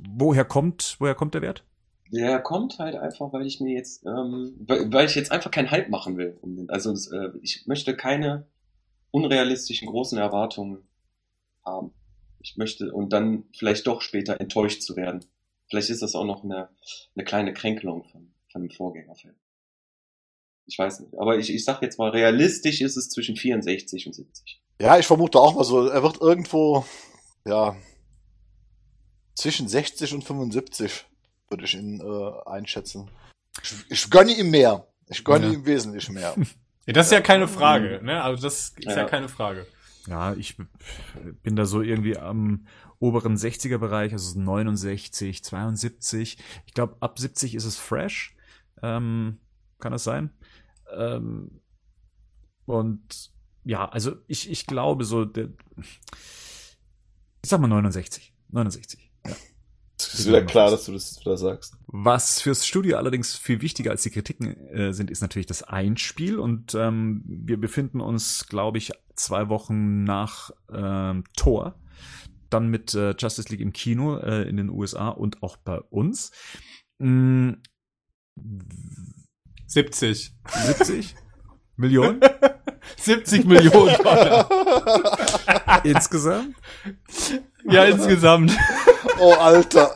woher 0.09 0.45
kommt, 0.45 0.95
woher 0.99 1.15
kommt 1.15 1.33
der 1.35 1.41
Wert? 1.41 1.63
Der 2.11 2.39
kommt 2.39 2.77
halt 2.77 2.95
einfach, 2.95 3.31
weil 3.31 3.45
ich 3.47 3.61
mir 3.61 3.73
jetzt, 3.73 4.05
ähm, 4.05 4.55
weil, 4.67 5.05
ich 5.05 5.15
jetzt 5.15 5.31
einfach 5.31 5.49
keinen 5.49 5.71
Hype 5.71 5.89
machen 5.89 6.17
will. 6.17 6.37
Also 6.67 6.91
äh, 6.91 7.31
ich 7.41 7.67
möchte 7.67 7.95
keine 7.95 8.47
unrealistischen 9.11 9.87
großen 9.87 10.17
Erwartungen 10.17 10.83
haben. 11.63 11.93
Ich 12.39 12.57
möchte 12.57 12.91
und 12.91 13.13
dann 13.13 13.45
vielleicht 13.57 13.87
doch 13.87 14.01
später 14.01 14.41
enttäuscht 14.41 14.81
zu 14.81 14.95
werden. 14.95 15.23
Vielleicht 15.69 15.89
ist 15.89 16.01
das 16.01 16.15
auch 16.15 16.25
noch 16.25 16.43
eine, 16.43 16.67
eine 17.15 17.23
kleine 17.23 17.53
Kränkelung 17.53 18.03
von, 18.03 18.33
von 18.51 18.61
dem 18.61 18.71
Vorgängerfilm. 18.71 19.35
Ich 20.65 20.77
weiß 20.77 20.99
nicht. 21.01 21.17
Aber 21.17 21.37
ich, 21.37 21.53
ich 21.53 21.63
sag 21.63 21.81
jetzt 21.81 21.97
mal, 21.97 22.09
realistisch 22.09 22.81
ist 22.81 22.97
es 22.97 23.09
zwischen 23.09 23.37
64 23.37 24.07
und 24.07 24.13
70. 24.13 24.61
Ja, 24.81 24.97
ich 24.97 25.07
vermute 25.07 25.39
auch 25.39 25.55
mal 25.55 25.63
so, 25.63 25.87
er 25.87 26.03
wird 26.03 26.19
irgendwo, 26.19 26.85
ja, 27.45 27.75
zwischen 29.35 29.67
60 29.67 30.13
und 30.13 30.23
75, 30.23 31.05
würde 31.51 31.65
ich 31.65 31.75
ihn 31.75 31.99
äh, 32.01 32.49
einschätzen. 32.49 33.11
Ich, 33.61 33.75
ich 33.89 34.09
gönne 34.09 34.31
ihm 34.31 34.49
mehr. 34.49 34.87
Ich 35.09 35.23
gönne 35.23 35.47
Ja. 35.47 35.53
ihm 35.53 35.65
wesentlich 35.65 36.09
mehr. 36.09 36.35
Ja, 36.87 36.93
das 36.93 37.05
ist 37.07 37.11
ja 37.11 37.21
keine 37.21 37.47
Frage, 37.47 38.01
ne? 38.03 38.23
Also 38.23 38.41
das 38.41 38.69
ist 38.69 38.85
ja, 38.85 38.97
Ja. 38.97 39.05
keine 39.05 39.29
Frage. 39.29 39.67
Ja, 40.07 40.33
ich 40.33 40.57
bin 41.43 41.55
da 41.55 41.67
so 41.67 41.83
irgendwie 41.83 42.17
am 42.17 42.65
oberen 42.97 43.35
60er 43.37 43.77
Bereich, 43.77 44.13
also 44.13 44.39
69, 44.39 45.43
72. 45.43 46.39
Ich 46.65 46.73
glaube, 46.73 46.95
ab 46.99 47.19
70 47.19 47.53
ist 47.53 47.65
es 47.65 47.77
fresh. 47.77 48.35
Ähm, 48.81 49.37
kann 49.77 49.91
das 49.91 50.03
sein? 50.03 50.31
Ähm, 50.91 51.61
und 52.65 53.29
ja, 53.63 53.87
also 53.87 54.15
ich, 54.25 54.49
ich 54.49 54.65
glaube 54.65 55.05
so, 55.05 55.23
der, 55.23 55.49
ich 57.43 57.49
sag 57.49 57.59
mal 57.61 57.67
69. 57.67 58.33
69. 58.49 59.11
Ja. 59.27 59.35
Es 60.13 60.21
ist 60.21 60.27
wieder 60.27 60.43
klar, 60.43 60.69
dass 60.69 60.85
du 60.85 60.91
das 60.91 61.19
wieder 61.19 61.37
sagst. 61.37 61.75
Was 61.87 62.41
fürs 62.41 62.65
Studio 62.65 62.97
allerdings 62.97 63.35
viel 63.37 63.61
wichtiger 63.61 63.91
als 63.91 64.03
die 64.03 64.09
Kritiken 64.09 64.57
äh, 64.67 64.93
sind, 64.93 65.09
ist 65.09 65.21
natürlich 65.21 65.45
das 65.45 65.63
Einspiel. 65.63 66.39
Und 66.39 66.75
ähm, 66.75 67.23
wir 67.25 67.59
befinden 67.59 68.01
uns, 68.01 68.47
glaube 68.47 68.77
ich, 68.77 68.91
zwei 69.15 69.49
Wochen 69.49 70.03
nach 70.03 70.51
ähm, 70.73 71.23
Tor. 71.37 71.75
Dann 72.49 72.67
mit 72.67 72.93
äh, 72.93 73.15
Justice 73.17 73.49
League 73.49 73.61
im 73.61 73.71
Kino 73.71 74.17
äh, 74.17 74.43
in 74.49 74.57
den 74.57 74.69
USA 74.69 75.09
und 75.09 75.41
auch 75.43 75.57
bei 75.57 75.79
uns. 75.79 76.31
Mm, 76.99 77.53
70. 79.67 80.33
70 80.65 81.15
Millionen 81.77 82.19
70 82.97 83.45
Millionen 83.45 83.95
Dollar. 83.97 84.49
insgesamt. 85.83 86.55
Ja, 87.69 87.85
insgesamt. 87.85 88.55
Oh, 89.19 89.33
Alter. 89.33 89.91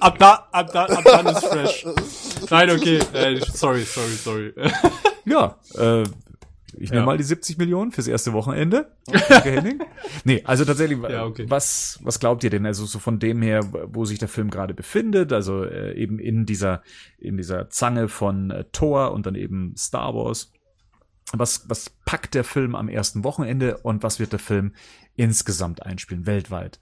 Ab 0.00 0.18
da, 0.18 0.48
ab 0.52 0.70
da, 0.72 0.84
ab 0.86 1.02
dann 1.04 1.26
ist 1.26 1.44
fresh. 1.44 1.86
Nein, 2.50 2.70
okay. 2.70 2.98
Äh, 3.12 3.40
sorry, 3.52 3.82
sorry, 3.82 4.12
sorry. 4.12 4.54
Ja, 5.26 5.58
äh, 5.78 6.02
ich 6.76 6.90
nehme 6.90 7.00
Ja. 7.02 7.06
mal 7.06 7.16
die 7.16 7.24
70 7.24 7.56
Millionen 7.56 7.92
fürs 7.92 8.06
erste 8.08 8.32
Wochenende. 8.34 8.92
Danke, 9.06 9.52
Henning. 9.52 9.80
Nee, 10.24 10.42
also 10.44 10.64
tatsächlich, 10.64 10.98
Ja, 11.08 11.24
okay. 11.24 11.46
was, 11.48 11.98
was 12.02 12.20
glaubt 12.20 12.44
ihr 12.44 12.50
denn? 12.50 12.66
Also 12.66 12.84
so 12.84 12.98
von 12.98 13.18
dem 13.18 13.40
her, 13.40 13.60
wo 13.86 14.04
sich 14.04 14.18
der 14.18 14.28
Film 14.28 14.50
gerade 14.50 14.74
befindet, 14.74 15.32
also 15.32 15.64
äh, 15.64 15.94
eben 15.94 16.18
in 16.18 16.44
dieser, 16.46 16.82
in 17.18 17.36
dieser 17.38 17.70
Zange 17.70 18.08
von 18.08 18.50
äh, 18.50 18.64
Thor 18.72 19.12
und 19.12 19.24
dann 19.26 19.34
eben 19.34 19.74
Star 19.78 20.14
Wars. 20.14 20.52
Was, 21.32 21.68
was 21.70 21.90
packt 22.04 22.34
der 22.34 22.44
Film 22.44 22.74
am 22.74 22.88
ersten 22.90 23.24
Wochenende 23.24 23.78
und 23.78 24.02
was 24.02 24.20
wird 24.20 24.32
der 24.32 24.38
Film 24.38 24.74
insgesamt 25.16 25.82
einspielen, 25.84 26.26
weltweit? 26.26 26.78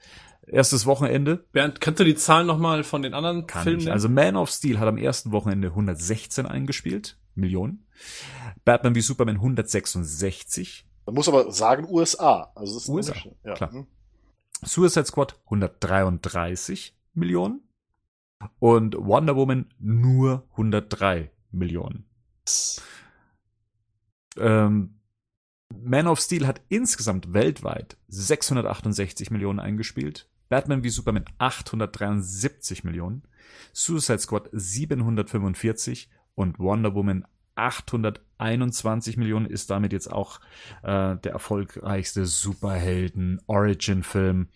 Erstes 0.52 0.84
Wochenende, 0.84 1.46
Bernd, 1.52 1.80
kannst 1.80 1.98
du 1.98 2.04
die 2.04 2.14
Zahlen 2.14 2.46
nochmal 2.46 2.84
von 2.84 3.00
den 3.00 3.14
anderen 3.14 3.46
kann 3.46 3.62
Filmen 3.62 3.80
ich. 3.80 3.90
Also 3.90 4.10
Man 4.10 4.36
of 4.36 4.50
Steel 4.50 4.78
hat 4.78 4.86
am 4.86 4.98
ersten 4.98 5.32
Wochenende 5.32 5.68
116 5.68 6.44
eingespielt, 6.44 7.16
Millionen. 7.34 7.86
Batman 8.66 8.94
wie 8.94 9.00
Superman 9.00 9.36
166. 9.36 10.86
Man 11.06 11.14
muss 11.14 11.26
aber 11.26 11.50
sagen 11.52 11.86
USA. 11.88 12.52
Also 12.54 12.76
es 12.76 12.82
ist 12.82 12.88
USA, 12.90 13.14
ja. 13.44 13.54
klar. 13.54 13.72
hm. 13.72 13.86
Suicide 14.62 15.06
Squad 15.06 15.40
133 15.44 16.94
Millionen. 17.14 17.62
Und 18.58 18.94
Wonder 18.98 19.36
Woman 19.36 19.72
nur 19.78 20.46
103 20.52 21.30
Millionen. 21.50 22.04
Ähm, 24.36 25.00
Man 25.74 26.06
of 26.06 26.20
Steel 26.20 26.46
hat 26.46 26.60
insgesamt 26.68 27.32
weltweit 27.32 27.96
668 28.08 29.30
Millionen 29.30 29.58
eingespielt. 29.58 30.28
Batman 30.52 30.84
wie 30.84 30.90
Superman 30.90 31.24
873 31.38 32.84
Millionen. 32.84 33.22
Suicide 33.72 34.18
Squad 34.18 34.50
745 34.52 36.10
und 36.34 36.58
Wonder 36.58 36.94
Woman 36.94 37.24
821 37.54 39.16
Millionen 39.16 39.46
ist 39.46 39.70
damit 39.70 39.94
jetzt 39.94 40.12
auch 40.12 40.40
äh, 40.82 41.16
der 41.16 41.32
erfolgreichste 41.32 42.26
Superhelden-Origin-Film. 42.26 44.48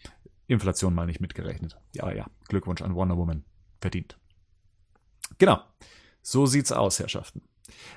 Inflation 0.48 0.94
mal 0.94 1.06
nicht 1.06 1.22
mitgerechnet. 1.22 1.78
Ja, 1.94 2.12
ja, 2.12 2.26
Glückwunsch 2.48 2.82
an 2.82 2.94
Wonder 2.94 3.16
Woman. 3.16 3.44
Verdient. 3.80 4.18
Genau. 5.38 5.62
So 6.20 6.44
sieht's 6.44 6.72
aus, 6.72 6.98
Herrschaften. 6.98 7.40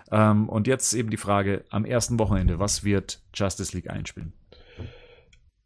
Ähm, 0.09 0.47
und 0.47 0.67
jetzt 0.67 0.93
eben 0.93 1.09
die 1.09 1.17
Frage 1.17 1.65
am 1.69 1.83
ersten 1.83 2.17
Wochenende, 2.17 2.59
was 2.59 2.85
wird 2.85 3.21
Justice 3.33 3.75
League 3.75 3.89
einspielen? 3.89 4.31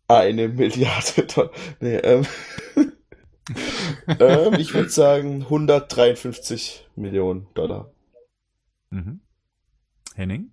Eine 0.07 0.49
Milliarde 0.49 1.25
Dollar. 1.27 1.51
Nee, 1.79 1.95
ähm, 1.97 2.25
ähm, 4.19 4.53
ich 4.55 4.73
würde 4.73 4.89
sagen 4.89 5.43
153 5.43 6.89
Millionen 6.95 7.47
Dollar. 7.53 7.91
Mhm. 8.89 9.21
Henning? 10.15 10.51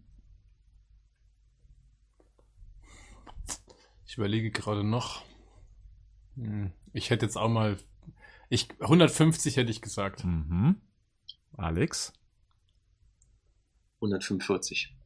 Ich 4.06 4.16
überlege 4.16 4.51
gerade 4.51 4.82
noch. 4.85 5.22
Hm, 6.36 6.72
Ich 6.93 7.10
hätte 7.10 7.27
jetzt 7.27 7.36
auch 7.36 7.48
mal. 7.48 7.77
Ich, 8.48 8.68
150 8.81 9.56
hätte 9.56 9.70
ich 9.70 9.82
gesagt. 9.82 10.24
Mhm. 10.24 10.81
Alex? 11.56 12.12
145. 13.97 14.97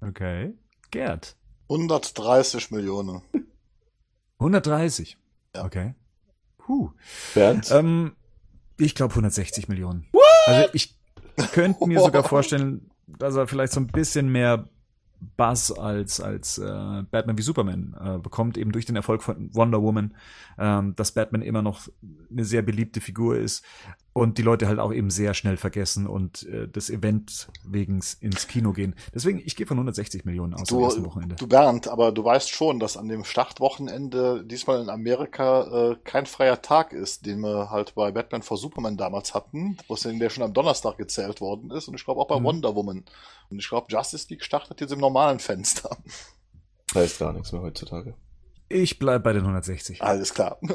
Okay. 0.00 0.52
Gerd? 0.90 1.36
130 1.70 2.70
Millionen. 2.70 3.22
130. 4.42 5.16
Ja. 5.54 5.64
Okay. 5.64 5.94
Puh. 6.58 6.90
Bernd? 7.34 7.70
Ähm, 7.70 8.12
ich 8.78 8.94
glaube 8.94 9.12
160 9.12 9.68
Millionen. 9.68 10.06
Also 10.46 10.68
ich 10.72 10.96
könnte 11.52 11.86
mir 11.86 12.00
sogar 12.04 12.24
vorstellen, 12.24 12.90
dass 13.06 13.36
er 13.36 13.46
vielleicht 13.46 13.72
so 13.72 13.80
ein 13.80 13.86
bisschen 13.86 14.30
mehr 14.30 14.68
Buzz 15.36 15.70
als 15.70 16.20
als 16.20 16.58
äh, 16.58 17.02
Batman 17.10 17.38
wie 17.38 17.42
Superman 17.42 17.96
äh, 18.00 18.18
bekommt, 18.18 18.58
eben 18.58 18.72
durch 18.72 18.86
den 18.86 18.96
Erfolg 18.96 19.22
von 19.22 19.54
Wonder 19.54 19.80
Woman, 19.80 20.16
ähm, 20.58 20.96
dass 20.96 21.12
Batman 21.12 21.42
immer 21.42 21.62
noch 21.62 21.88
eine 22.30 22.44
sehr 22.44 22.62
beliebte 22.62 23.00
Figur 23.00 23.36
ist 23.36 23.64
und 24.14 24.36
die 24.36 24.42
Leute 24.42 24.68
halt 24.68 24.78
auch 24.78 24.92
eben 24.92 25.10
sehr 25.10 25.32
schnell 25.32 25.56
vergessen 25.56 26.06
und 26.06 26.42
äh, 26.44 26.68
das 26.68 26.90
Event 26.90 27.48
wegen 27.64 28.02
ins 28.20 28.46
Kino 28.46 28.72
gehen. 28.72 28.94
Deswegen, 29.14 29.40
ich 29.44 29.56
gehe 29.56 29.66
von 29.66 29.78
160 29.78 30.24
Millionen 30.26 30.52
aus 30.54 30.70
am 30.70 30.80
ersten 30.80 31.00
Du, 31.02 31.06
Wochenende. 31.08 31.36
du 31.36 31.46
Bernd, 31.46 31.88
aber 31.88 32.12
du 32.12 32.22
weißt 32.22 32.50
schon, 32.50 32.78
dass 32.78 32.96
an 32.98 33.08
dem 33.08 33.24
Startwochenende 33.24 34.44
diesmal 34.44 34.82
in 34.82 34.90
Amerika 34.90 35.92
äh, 35.92 35.96
kein 36.04 36.26
freier 36.26 36.60
Tag 36.60 36.92
ist, 36.92 37.24
den 37.24 37.40
wir 37.40 37.70
halt 37.70 37.94
bei 37.94 38.10
Batman 38.12 38.42
vor 38.42 38.58
Superman 38.58 38.96
damals 38.98 39.32
hatten, 39.34 39.78
wo 39.88 39.94
es 39.94 40.00
denn 40.02 40.18
der 40.18 40.28
schon 40.30 40.44
am 40.44 40.52
Donnerstag 40.52 40.98
gezählt 40.98 41.40
worden 41.40 41.70
ist 41.70 41.88
und 41.88 41.94
ich 41.94 42.04
glaube 42.04 42.20
auch 42.20 42.28
bei 42.28 42.38
Mhm. 42.38 42.44
Wonder 42.44 42.74
Woman. 42.74 43.04
Und 43.48 43.58
ich 43.58 43.68
glaube, 43.68 43.86
Justice 43.90 44.26
League 44.28 44.44
startet 44.44 44.80
jetzt 44.80 44.92
im 44.92 45.00
normalen 45.00 45.38
Fenster. 45.38 45.96
Heißt 46.94 47.18
gar 47.18 47.32
nichts 47.32 47.52
mehr 47.52 47.62
heutzutage. 47.62 48.14
Ich 48.68 48.98
bleib 48.98 49.22
bei 49.24 49.32
den 49.32 49.42
160. 49.42 50.02
Alles 50.02 50.34
klar. 50.34 50.58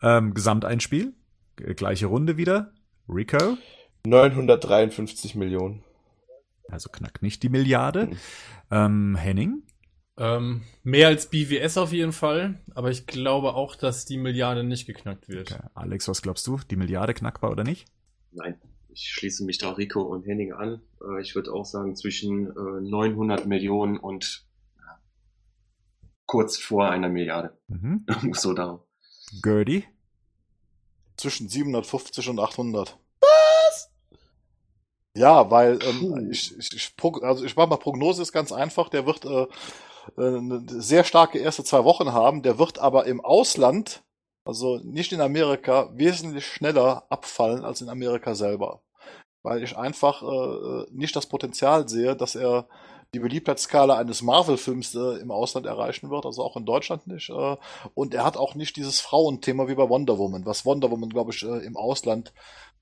Ähm, 0.00 0.32
Gesamteinspiel, 0.32 1.12
gleiche 1.56 2.06
Runde 2.06 2.36
wieder. 2.36 2.72
Rico, 3.08 3.56
953 4.06 5.34
Millionen. 5.34 5.82
also 6.68 6.88
knackt 6.90 7.22
nicht 7.22 7.42
die 7.42 7.48
Milliarde. 7.48 8.06
Mhm. 8.06 8.16
Ähm, 8.70 9.16
Henning, 9.16 9.62
Ähm, 10.18 10.62
mehr 10.82 11.08
als 11.08 11.28
BWS 11.30 11.76
auf 11.78 11.92
jeden 11.92 12.12
Fall, 12.12 12.58
aber 12.74 12.90
ich 12.90 13.06
glaube 13.06 13.54
auch, 13.54 13.76
dass 13.76 14.06
die 14.06 14.16
Milliarde 14.16 14.64
nicht 14.64 14.86
geknackt 14.86 15.28
wird. 15.28 15.52
Okay. 15.52 15.62
Alex, 15.74 16.08
was 16.08 16.22
glaubst 16.22 16.46
du? 16.46 16.58
Die 16.70 16.76
Milliarde 16.76 17.14
knackbar 17.14 17.50
oder 17.50 17.64
nicht? 17.64 17.86
Nein, 18.32 18.58
ich 18.88 19.08
schließe 19.10 19.44
mich 19.44 19.58
da 19.58 19.72
Rico 19.72 20.02
und 20.02 20.26
Henning 20.26 20.52
an. 20.52 20.80
Äh, 21.00 21.20
ich 21.20 21.34
würde 21.34 21.52
auch 21.52 21.64
sagen 21.66 21.94
zwischen 21.96 22.48
äh, 22.48 22.80
900 22.80 23.46
Millionen 23.46 23.98
und 23.98 24.44
kurz 26.26 26.56
vor 26.56 26.90
einer 26.90 27.08
Milliarde. 27.08 27.56
Mhm. 27.68 28.04
so 28.32 28.52
darum. 28.52 28.80
Gertie? 29.42 29.84
Zwischen 31.16 31.48
750 31.48 32.28
und 32.28 32.40
800. 32.40 32.96
Was? 33.20 33.90
Ja, 35.14 35.50
weil 35.50 35.78
ähm, 35.82 36.30
ich, 36.30 36.56
ich, 36.58 36.72
ich, 36.74 36.94
also 37.22 37.44
ich 37.44 37.56
mache 37.56 37.68
mal 37.68 37.76
Prognose 37.76 38.22
ist 38.22 38.32
ganz 38.32 38.52
einfach. 38.52 38.88
Der 38.88 39.06
wird 39.06 39.24
äh, 39.24 39.46
eine 40.16 40.62
sehr 40.66 41.04
starke 41.04 41.38
erste 41.38 41.64
zwei 41.64 41.84
Wochen 41.84 42.12
haben. 42.12 42.42
Der 42.42 42.58
wird 42.58 42.78
aber 42.78 43.06
im 43.06 43.24
Ausland, 43.24 44.02
also 44.44 44.78
nicht 44.84 45.12
in 45.12 45.20
Amerika, 45.20 45.90
wesentlich 45.94 46.46
schneller 46.46 47.06
abfallen 47.08 47.64
als 47.64 47.80
in 47.80 47.88
Amerika 47.88 48.34
selber. 48.34 48.82
Weil 49.42 49.62
ich 49.62 49.76
einfach 49.76 50.22
äh, 50.22 50.86
nicht 50.90 51.16
das 51.16 51.26
Potenzial 51.26 51.88
sehe, 51.88 52.16
dass 52.16 52.34
er 52.34 52.68
die 53.14 53.18
Beliebtheitsskala 53.18 53.96
eines 53.96 54.22
Marvel-Films 54.22 54.94
äh, 54.94 55.20
im 55.20 55.30
Ausland 55.30 55.66
erreichen 55.66 56.10
wird, 56.10 56.26
also 56.26 56.42
auch 56.42 56.56
in 56.56 56.66
Deutschland 56.66 57.06
nicht. 57.06 57.30
Äh, 57.30 57.56
und 57.94 58.14
er 58.14 58.24
hat 58.24 58.36
auch 58.36 58.54
nicht 58.54 58.76
dieses 58.76 59.00
Frauenthema 59.00 59.68
wie 59.68 59.74
bei 59.74 59.88
Wonder 59.88 60.18
Woman, 60.18 60.44
was 60.44 60.66
Wonder 60.66 60.90
Woman, 60.90 61.08
glaube 61.08 61.32
ich, 61.32 61.42
äh, 61.42 61.64
im 61.64 61.76
Ausland 61.76 62.32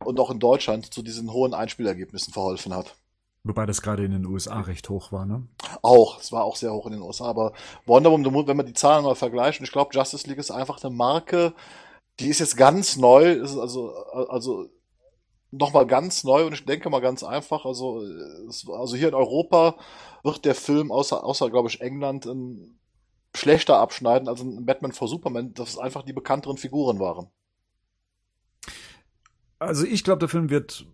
und 0.04 0.18
auch 0.18 0.30
in 0.30 0.40
Deutschland 0.40 0.92
zu 0.92 1.02
diesen 1.02 1.32
hohen 1.32 1.54
Einspielergebnissen 1.54 2.32
verholfen 2.32 2.74
hat. 2.74 2.96
Wobei 3.44 3.66
das 3.66 3.82
gerade 3.82 4.04
in 4.04 4.12
den 4.12 4.24
USA 4.24 4.60
recht 4.60 4.88
hoch 4.88 5.12
war, 5.12 5.26
ne? 5.26 5.46
Auch, 5.82 6.18
es 6.18 6.32
war 6.32 6.44
auch 6.44 6.56
sehr 6.56 6.72
hoch 6.72 6.86
in 6.86 6.92
den 6.92 7.02
USA. 7.02 7.26
Aber 7.26 7.52
Wonder 7.84 8.10
Woman, 8.10 8.46
wenn 8.46 8.56
man 8.56 8.66
die 8.66 8.72
Zahlen 8.72 9.04
mal 9.04 9.14
vergleicht, 9.14 9.60
ich 9.60 9.70
glaube, 9.70 9.94
Justice 9.94 10.26
League 10.26 10.38
ist 10.38 10.50
einfach 10.50 10.82
eine 10.82 10.94
Marke, 10.94 11.52
die 12.20 12.28
ist 12.28 12.38
jetzt 12.38 12.56
ganz 12.56 12.96
neu, 12.96 13.32
ist 13.32 13.58
also, 13.58 13.92
also 13.92 14.66
nochmal 15.50 15.86
ganz 15.86 16.24
neu 16.24 16.46
und 16.46 16.54
ich 16.54 16.64
denke 16.64 16.88
mal 16.88 17.00
ganz 17.00 17.22
einfach, 17.22 17.64
also, 17.64 18.02
also 18.48 18.96
hier 18.96 19.08
in 19.08 19.14
Europa 19.14 19.76
wird 20.24 20.44
der 20.44 20.54
Film 20.54 20.90
außer, 20.90 21.22
außer 21.22 21.50
glaube 21.50 21.68
ich, 21.68 21.80
England 21.80 22.26
ein 22.26 22.78
schlechter 23.36 23.78
abschneiden 23.78 24.28
als 24.28 24.40
ein 24.40 24.64
Batman 24.64 24.92
vor 24.92 25.08
Superman, 25.08 25.54
dass 25.54 25.70
es 25.70 25.78
einfach 25.78 26.02
die 26.02 26.12
bekannteren 26.12 26.56
Figuren 26.56 26.98
waren. 26.98 27.28
Also 29.58 29.86
ich 29.86 30.02
glaube, 30.02 30.20
der 30.20 30.28
Film 30.28 30.50
wird 30.50 30.86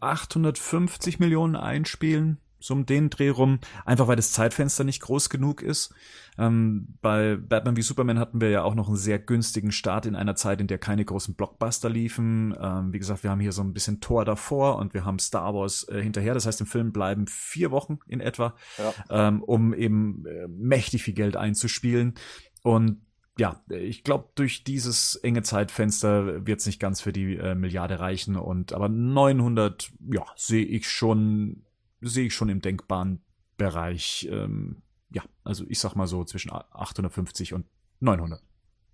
850 0.00 1.18
Millionen 1.18 1.56
einspielen, 1.56 2.38
so 2.62 2.74
um 2.74 2.86
den 2.86 3.10
Dreh 3.10 3.28
rum, 3.28 3.58
einfach 3.84 4.06
weil 4.06 4.16
das 4.16 4.32
Zeitfenster 4.32 4.84
nicht 4.84 5.00
groß 5.00 5.28
genug 5.28 5.62
ist. 5.62 5.94
Ähm, 6.38 6.96
bei 7.02 7.36
Batman 7.36 7.76
wie 7.76 7.82
Superman 7.82 8.18
hatten 8.18 8.40
wir 8.40 8.48
ja 8.48 8.62
auch 8.62 8.74
noch 8.74 8.88
einen 8.88 8.96
sehr 8.96 9.18
günstigen 9.18 9.72
Start 9.72 10.06
in 10.06 10.16
einer 10.16 10.34
Zeit, 10.34 10.60
in 10.60 10.66
der 10.66 10.78
keine 10.78 11.04
großen 11.04 11.34
Blockbuster 11.34 11.90
liefen. 11.90 12.54
Ähm, 12.58 12.92
wie 12.92 12.98
gesagt, 12.98 13.22
wir 13.22 13.30
haben 13.30 13.40
hier 13.40 13.52
so 13.52 13.62
ein 13.62 13.74
bisschen 13.74 14.00
Tor 14.00 14.24
davor 14.24 14.76
und 14.76 14.94
wir 14.94 15.04
haben 15.04 15.18
Star 15.18 15.54
Wars 15.54 15.86
äh, 15.88 16.00
hinterher. 16.00 16.34
Das 16.34 16.46
heißt, 16.46 16.60
im 16.60 16.66
Film 16.66 16.92
bleiben 16.92 17.26
vier 17.26 17.70
Wochen 17.70 17.98
in 18.06 18.20
etwa, 18.20 18.54
ja. 18.78 18.94
ähm, 19.10 19.42
um 19.42 19.74
eben 19.74 20.24
äh, 20.26 20.48
mächtig 20.48 21.02
viel 21.02 21.14
Geld 21.14 21.36
einzuspielen. 21.36 22.14
Und 22.62 23.02
ja, 23.38 23.62
ich 23.68 24.04
glaube, 24.04 24.28
durch 24.34 24.62
dieses 24.64 25.16
enge 25.16 25.42
Zeitfenster 25.42 26.46
wird 26.46 26.60
es 26.60 26.66
nicht 26.66 26.80
ganz 26.80 27.00
für 27.00 27.12
die 27.12 27.36
äh, 27.36 27.54
Milliarde 27.54 27.98
reichen. 27.98 28.36
Und 28.36 28.72
aber 28.72 28.88
900, 28.88 29.90
ja, 30.12 30.24
sehe 30.36 30.64
ich 30.64 30.88
schon, 30.88 31.64
sehe 32.02 32.26
ich 32.26 32.34
schon 32.34 32.48
im 32.48 32.60
denkbaren 32.60 33.22
Bereich. 33.56 34.28
Ähm, 34.30 34.82
ja, 35.10 35.22
also 35.44 35.64
ich 35.68 35.78
sag 35.78 35.94
mal 35.94 36.06
so 36.06 36.24
zwischen 36.24 36.52
850 36.52 37.54
und 37.54 37.66
900. 38.00 38.42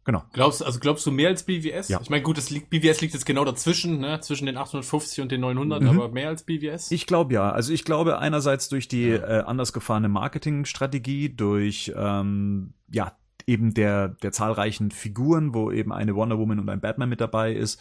Genau. 0.08 0.24
Glaubst, 0.32 0.64
also 0.64 0.80
glaubst 0.80 1.04
du 1.04 1.10
mehr 1.10 1.28
als 1.28 1.42
BWS? 1.42 1.88
Ja. 1.88 2.00
Ich 2.00 2.08
meine, 2.08 2.22
gut, 2.22 2.38
das 2.38 2.48
liegt, 2.48 2.70
BWS 2.70 3.02
liegt 3.02 3.12
jetzt 3.12 3.26
genau 3.26 3.44
dazwischen, 3.44 4.00
ne? 4.00 4.18
zwischen 4.20 4.46
den 4.46 4.56
850 4.56 5.20
und 5.20 5.30
den 5.30 5.42
900, 5.42 5.82
mhm. 5.82 5.88
aber 5.88 6.08
mehr 6.08 6.28
als 6.28 6.44
BWS? 6.44 6.90
Ich 6.92 7.06
glaube 7.06 7.34
ja. 7.34 7.50
Also 7.50 7.74
ich 7.74 7.84
glaube 7.84 8.18
einerseits 8.18 8.70
durch 8.70 8.88
die 8.88 9.08
ja. 9.08 9.40
äh, 9.40 9.42
anders 9.42 9.74
gefahrene 9.74 10.08
Marketingstrategie, 10.08 11.28
durch 11.28 11.92
ähm, 11.94 12.72
ja 12.90 13.18
eben 13.46 13.74
der, 13.74 14.08
der 14.08 14.32
zahlreichen 14.32 14.90
Figuren, 14.90 15.52
wo 15.52 15.70
eben 15.70 15.92
eine 15.92 16.14
Wonder 16.14 16.38
Woman 16.38 16.60
und 16.60 16.70
ein 16.70 16.80
Batman 16.80 17.10
mit 17.10 17.20
dabei 17.20 17.52
ist. 17.52 17.78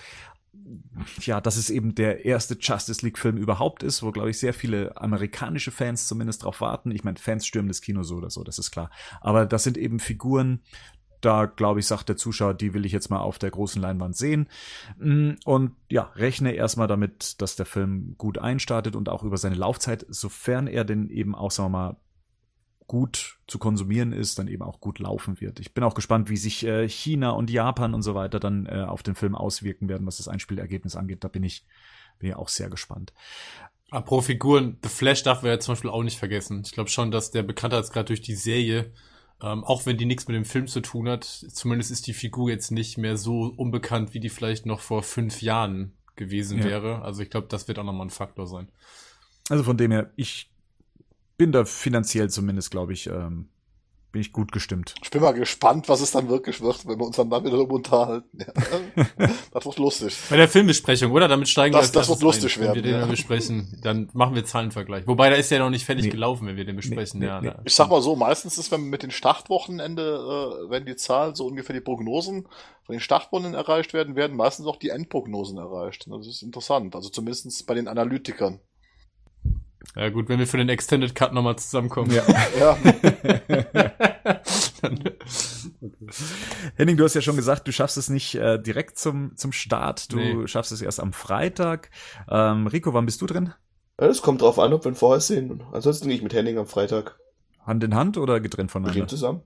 Ja, 1.22 1.40
dass 1.42 1.58
es 1.58 1.70
eben 1.70 1.96
der 1.96 2.26
erste 2.26 2.58
Justice 2.60 3.06
League 3.06 3.18
Film 3.18 3.38
überhaupt 3.38 3.84
ist, 3.84 4.04
wo, 4.04 4.12
glaube 4.12 4.30
ich, 4.30 4.40
sehr 4.40 4.54
viele 4.54 5.00
amerikanische 5.00 5.72
Fans 5.72 6.08
zumindest 6.08 6.44
drauf 6.44 6.62
warten. 6.62 6.92
Ich 6.92 7.04
meine, 7.04 7.18
Fans 7.18 7.46
stürmen 7.46 7.68
das 7.68 7.82
Kino 7.82 8.04
so 8.04 8.16
oder 8.16 8.30
so, 8.30 8.44
das 8.44 8.60
ist 8.60 8.72
klar. 8.72 8.90
Aber 9.22 9.46
das 9.46 9.64
sind 9.64 9.78
eben 9.78 10.00
Figuren, 10.00 10.62
da 11.22 11.46
glaube 11.46 11.80
ich, 11.80 11.88
sagt 11.88 12.10
der 12.10 12.18
Zuschauer, 12.18 12.54
die 12.54 12.74
will 12.74 12.86
ich 12.86 12.92
jetzt 12.92 13.10
mal 13.10 13.20
auf 13.20 13.40
der 13.40 13.52
großen 13.52 13.82
Leinwand 13.82 14.16
sehen. 14.16 14.48
Mm, 14.98 15.32
und 15.46 15.72
ja, 15.90 16.12
rechne 16.16 16.54
erstmal 16.54 16.88
damit, 16.88 17.42
dass 17.42 17.56
der 17.56 17.66
Film 17.66 18.16
gut 18.18 18.38
einstartet 18.38 18.96
und 18.96 19.10
auch 19.10 19.24
über 19.24 19.38
seine 19.38 19.56
Laufzeit, 19.56 20.06
sofern 20.10 20.68
er 20.68 20.86
denn 20.86 21.10
eben 21.10 21.36
auch, 21.36 21.52
sagen 21.52 21.72
wir 21.72 21.78
mal, 21.78 21.98
gut 22.88 23.40
zu 23.48 23.60
konsumieren 23.60 24.14
ist, 24.14 24.40
dann 24.40 24.48
eben 24.48 24.64
auch 24.64 24.80
gut 24.80 25.00
laufen 25.00 25.40
wird. 25.42 25.60
Ich 25.60 25.74
bin 25.74 25.84
auch 25.84 25.94
gespannt, 25.94 26.30
wie 26.30 26.38
sich 26.38 26.66
äh, 26.66 26.88
China 26.88 27.32
und 27.32 27.50
Japan 27.50 27.94
und 27.94 28.02
so 28.02 28.16
weiter 28.16 28.40
dann 28.40 28.66
äh, 28.66 28.86
auf 28.88 29.04
den 29.04 29.16
Film 29.16 29.36
auswirken 29.36 29.90
werden, 29.90 30.08
was 30.08 30.18
das 30.18 30.28
Einspielergebnis 30.28 30.96
angeht. 30.96 31.24
Da 31.24 31.28
bin 31.28 31.44
ich, 31.44 31.66
bin 32.20 32.30
ich 32.30 32.36
auch 32.36 32.48
sehr 32.48 32.70
gespannt. 32.70 33.14
Pro 33.90 34.22
Figuren, 34.22 34.78
The 34.84 34.90
Flash 34.90 35.24
darf 35.24 35.44
wir 35.44 35.52
ja 35.52 35.60
zum 35.60 35.74
Beispiel 35.74 35.90
auch 35.90 36.04
nicht 36.04 36.18
vergessen. 36.18 36.62
Ich 36.66 36.72
glaube 36.72 36.90
schon, 36.90 37.12
dass 37.12 37.32
der 37.32 37.44
Bekanntheitsgrad 37.44 38.10
durch 38.10 38.22
die 38.22 38.36
Serie, 38.36 38.92
ähm, 39.42 39.64
auch 39.64 39.86
wenn 39.86 39.98
die 39.98 40.06
nichts 40.06 40.28
mit 40.28 40.36
dem 40.36 40.46
Film 40.46 40.68
zu 40.68 40.82
tun 40.82 41.08
hat, 41.08 41.24
zumindest 41.24 41.92
ist 41.92 42.08
die 42.08 42.14
Figur 42.14 42.50
jetzt 42.50 42.72
nicht 42.72 42.98
mehr 42.98 43.18
so 43.18 43.54
unbekannt, 43.56 44.14
wie 44.14 44.20
die 44.20 44.30
vielleicht 44.30 44.66
noch 44.66 44.82
vor 44.82 45.04
fünf 45.04 45.42
Jahren 45.42 45.94
gewesen 46.16 46.60
ja. 46.60 46.66
wäre. 46.66 47.02
Also 47.02 47.22
ich 47.22 47.30
glaube, 47.30 47.48
das 47.48 47.68
wird 47.68 47.80
auch 47.80 47.86
nochmal 47.86 48.08
ein 48.08 48.12
Faktor 48.12 48.48
sein. 48.48 48.68
Also 49.50 49.64
von 49.64 49.78
dem 49.78 49.92
her, 49.92 50.12
ich 50.18 50.50
bin 51.38 51.52
da 51.52 51.66
finanziell 51.66 52.30
zumindest, 52.30 52.72
glaube 52.72 52.94
ich, 52.94 53.08
ähm, 53.08 53.50
bin 54.12 54.22
ich 54.22 54.32
gut 54.32 54.52
gestimmt. 54.52 54.96
Ich 55.04 55.12
bin 55.12 55.22
mal 55.22 55.34
gespannt, 55.34 55.90
was 55.90 56.02
es 56.02 56.12
dann 56.12 56.30
wirklich 56.30 56.62
wird, 56.62 56.88
wenn 56.88 56.98
wir 56.98 57.06
uns 57.06 57.18
dann 57.18 57.30
damit 57.30 57.52
darüber 57.52 57.76
unterhalten. 57.76 58.40
Ja. 58.40 59.06
das 59.52 59.66
wird 59.66 59.78
lustig. 59.78 60.18
Bei 60.30 60.38
der 60.38 60.48
Filmbesprechung, 60.48 61.12
oder? 61.12 61.28
Damit 61.28 61.50
steigen 61.50 61.74
das, 61.74 61.94
wir 61.94 62.00
Das 62.00 62.10
wird 62.10 62.22
lustig 62.22 62.56
ein, 62.56 62.62
werden. 62.64 62.76
Wenn 62.78 62.84
wir 62.84 62.92
den 62.94 63.02
ja. 63.02 63.06
besprechen, 63.06 63.78
dann 63.84 64.10
machen 64.14 64.34
wir 64.34 64.46
Zahlenvergleich. 64.46 65.06
Wobei, 65.06 65.30
da 65.30 65.36
ist 65.36 65.52
ja 65.52 65.60
noch 65.60 65.70
nicht 65.70 65.86
fertig 65.86 66.06
nee. 66.06 66.12
gelaufen, 66.12 66.48
wenn 66.48 66.56
wir 66.56 66.66
den 66.66 66.78
besprechen. 66.78 67.20
Nee, 67.20 67.28
ja, 67.28 67.42
nee, 67.42 67.52
ich 67.66 67.76
sag 67.76 67.90
mal 67.90 68.02
so, 68.02 68.16
meistens 68.16 68.58
ist, 68.58 68.72
wenn 68.72 68.84
mit 68.86 69.04
den 69.04 69.12
Startwochenende, 69.12 70.64
äh, 70.66 70.70
wenn 70.70 70.86
die 70.86 70.96
Zahlen 70.96 71.36
so 71.36 71.46
ungefähr 71.46 71.76
die 71.76 71.82
Prognosen 71.82 72.48
von 72.84 72.94
den 72.94 73.02
Startwochen 73.02 73.54
erreicht 73.54 73.94
werden, 73.94 74.16
werden 74.16 74.38
meistens 74.38 74.66
auch 74.66 74.78
die 74.78 74.90
Endprognosen 74.90 75.58
erreicht. 75.58 76.08
Das 76.10 76.26
ist 76.26 76.42
interessant. 76.42 76.96
Also 76.96 77.10
zumindest 77.10 77.68
bei 77.68 77.74
den 77.74 77.88
Analytikern. 77.90 78.62
Ja 79.96 80.10
gut, 80.10 80.30
wenn 80.30 80.40
wir 80.40 80.48
für 80.48 80.58
den 80.58 80.70
Extended 80.70 81.16
Cut 81.16 81.34
nochmal 81.34 81.58
zusammenkommen. 81.58 82.12
Ja. 82.12 82.24
ja. 82.60 82.78
Henning, 86.76 86.98
du 86.98 87.04
hast 87.04 87.16
ja 87.16 87.22
schon 87.22 87.36
gesagt, 87.36 87.68
du 87.68 87.72
schaffst 87.72 87.98
es 87.98 88.10
nicht 88.10 88.36
äh, 88.36 88.62
direkt 88.62 88.98
zum, 89.00 89.36
zum 89.36 89.52
Start. 89.52 90.12
Du 90.12 90.18
nee. 90.18 90.48
schaffst 90.48 90.72
es 90.72 90.82
erst 90.82 91.00
am 91.00 91.14
Freitag. 91.14 91.90
Ähm, 92.30 92.68
Rico, 92.68 92.94
wann 92.94 93.06
bist 93.06 93.22
du 93.22 93.26
drin? 93.26 93.54
Es 93.98 94.22
kommt 94.22 94.42
drauf 94.42 94.60
an, 94.60 94.74
ob 94.74 94.86
wir 94.86 94.92
ihn 94.92 94.96
vorher 94.96 95.22
sehen. 95.22 95.64
Ansonsten 95.72 96.08
gehe 96.08 96.18
ich 96.18 96.24
mit 96.24 96.34
Henning 96.34 96.58
am 96.58 96.68
Freitag. 96.68 97.18
Hand 97.66 97.84
in 97.84 97.96
Hand 97.96 98.18
oder 98.18 98.40
getrennt 98.40 98.72
voneinander? 98.72 99.02
Wir 99.02 99.08
zusammen. 99.08 99.42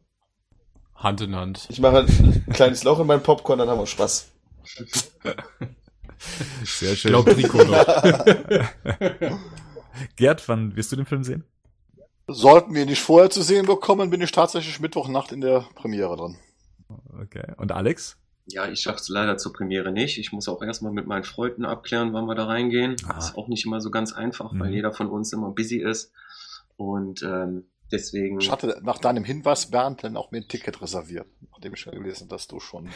Hand 0.95 1.21
in 1.21 1.35
Hand. 1.35 1.67
Ich 1.69 1.79
mache 1.79 1.99
ein 1.99 2.45
kleines 2.53 2.83
Loch 2.83 2.99
in 2.99 3.07
meinen 3.07 3.23
Popcorn, 3.23 3.59
dann 3.59 3.69
haben 3.69 3.79
wir 3.79 3.87
Spaß. 3.87 4.29
Sehr 6.63 6.95
schön. 6.95 7.11
Glaubt 7.11 7.35
Rico 7.35 7.63
noch. 7.63 7.85
Gerd, 10.15 10.47
wann 10.47 10.75
wirst 10.75 10.91
du 10.91 10.95
den 10.95 11.05
Film 11.05 11.23
sehen? 11.23 11.43
Sollten 12.27 12.73
wir 12.73 12.85
nicht 12.85 13.01
vorher 13.01 13.29
zu 13.29 13.41
sehen 13.41 13.65
bekommen, 13.65 14.09
bin 14.09 14.21
ich 14.21 14.31
tatsächlich 14.31 14.79
Mittwochnacht 14.79 15.31
in 15.31 15.41
der 15.41 15.65
Premiere 15.75 16.15
drin. 16.15 16.37
Okay. 17.21 17.53
Und 17.57 17.71
Alex? 17.71 18.17
Ja, 18.45 18.67
ich 18.67 18.81
schaff's 18.81 19.09
leider 19.09 19.37
zur 19.37 19.53
Premiere 19.53 19.91
nicht. 19.91 20.17
Ich 20.17 20.31
muss 20.31 20.47
auch 20.47 20.61
erstmal 20.61 20.91
mit 20.91 21.07
meinen 21.07 21.23
Freunden 21.23 21.65
abklären, 21.65 22.13
wann 22.13 22.25
wir 22.25 22.35
da 22.35 22.45
reingehen. 22.45 22.95
Ah. 23.05 23.13
Das 23.13 23.29
ist 23.29 23.37
auch 23.37 23.47
nicht 23.47 23.65
immer 23.65 23.81
so 23.81 23.91
ganz 23.91 24.13
einfach, 24.13 24.51
mhm. 24.51 24.59
weil 24.59 24.73
jeder 24.73 24.91
von 24.91 25.07
uns 25.07 25.31
immer 25.33 25.51
busy 25.51 25.77
ist. 25.77 26.11
Und 26.77 27.21
ähm, 27.23 27.65
deswegen. 27.91 28.39
Ich 28.39 28.51
hatte 28.51 28.79
nach 28.83 28.97
deinem 28.97 29.23
Hinweis, 29.23 29.69
Bernd, 29.69 30.03
dann 30.03 30.17
auch 30.17 30.31
mir 30.31 30.39
ein 30.39 30.47
Ticket 30.47 30.81
reserviert, 30.81 31.27
nachdem 31.51 31.73
ich 31.73 31.79
schon 31.79 31.93
gelesen 31.93 32.27
dass 32.27 32.47
du 32.47 32.59
schon, 32.59 32.89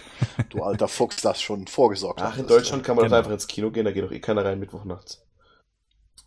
du 0.49 0.63
alter 0.63 0.87
Fuchs, 0.87 1.21
das 1.21 1.41
schon 1.41 1.67
vorgesorgt 1.67 2.21
hast. 2.21 2.33
Ach, 2.33 2.37
in 2.37 2.47
Deutschland 2.47 2.83
kann 2.83 2.95
man 2.95 3.05
genau. 3.05 3.17
einfach 3.17 3.31
ins 3.31 3.47
Kino 3.47 3.71
gehen, 3.71 3.85
da 3.85 3.91
geht 3.91 4.03
doch 4.03 4.11
eh 4.11 4.19
keiner 4.19 4.43
rein 4.43 4.59
Mittwochnachts. 4.59 5.25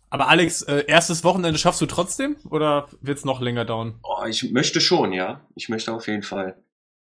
Aber 0.09 0.27
Alex, 0.27 0.63
äh, 0.63 0.85
erstes 0.87 1.23
Wochenende 1.23 1.59
schaffst 1.59 1.81
du 1.81 1.85
trotzdem 1.85 2.35
oder 2.49 2.87
wird's 3.01 3.25
noch 3.25 3.41
länger 3.41 3.65
dauern? 3.65 3.99
Oh, 4.03 4.25
ich 4.25 4.51
möchte 4.51 4.81
schon, 4.81 5.13
ja. 5.13 5.45
Ich 5.55 5.69
möchte 5.69 5.93
auf 5.93 6.07
jeden 6.07 6.23
Fall. 6.23 6.57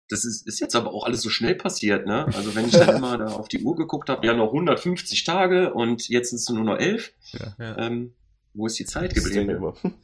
Das 0.10 0.26
ist, 0.26 0.45
ist 0.48 0.60
jetzt 0.60 0.76
aber 0.76 0.94
auch 0.94 1.06
alles 1.06 1.22
so 1.22 1.30
schnell 1.30 1.56
passiert, 1.56 2.06
ne? 2.06 2.26
Also 2.26 2.53
wenn 2.56 2.68
ich 2.68 2.74
dann 2.74 2.95
immer 2.98 3.18
da 3.18 3.28
auf 3.28 3.48
die 3.48 3.64
Uhr 3.64 3.76
geguckt 3.76 4.10
habe, 4.10 4.26
ja 4.28 4.34
noch 4.34 4.48
150 4.48 5.24
Tage 5.24 5.74
und 5.74 6.07
jetzt 6.07 6.30
sind 6.30 6.40
es 6.40 6.49
nur 6.49 6.64
noch 6.64 6.78
elf. 6.78 7.14
Ja, 7.32 7.56
ja. 7.57 7.78
Ähm, 7.80 8.14
wo 8.53 8.68
ist 8.68 8.78
die 8.78 8.86
Zeit 8.86 9.15
geblieben? 9.15 9.74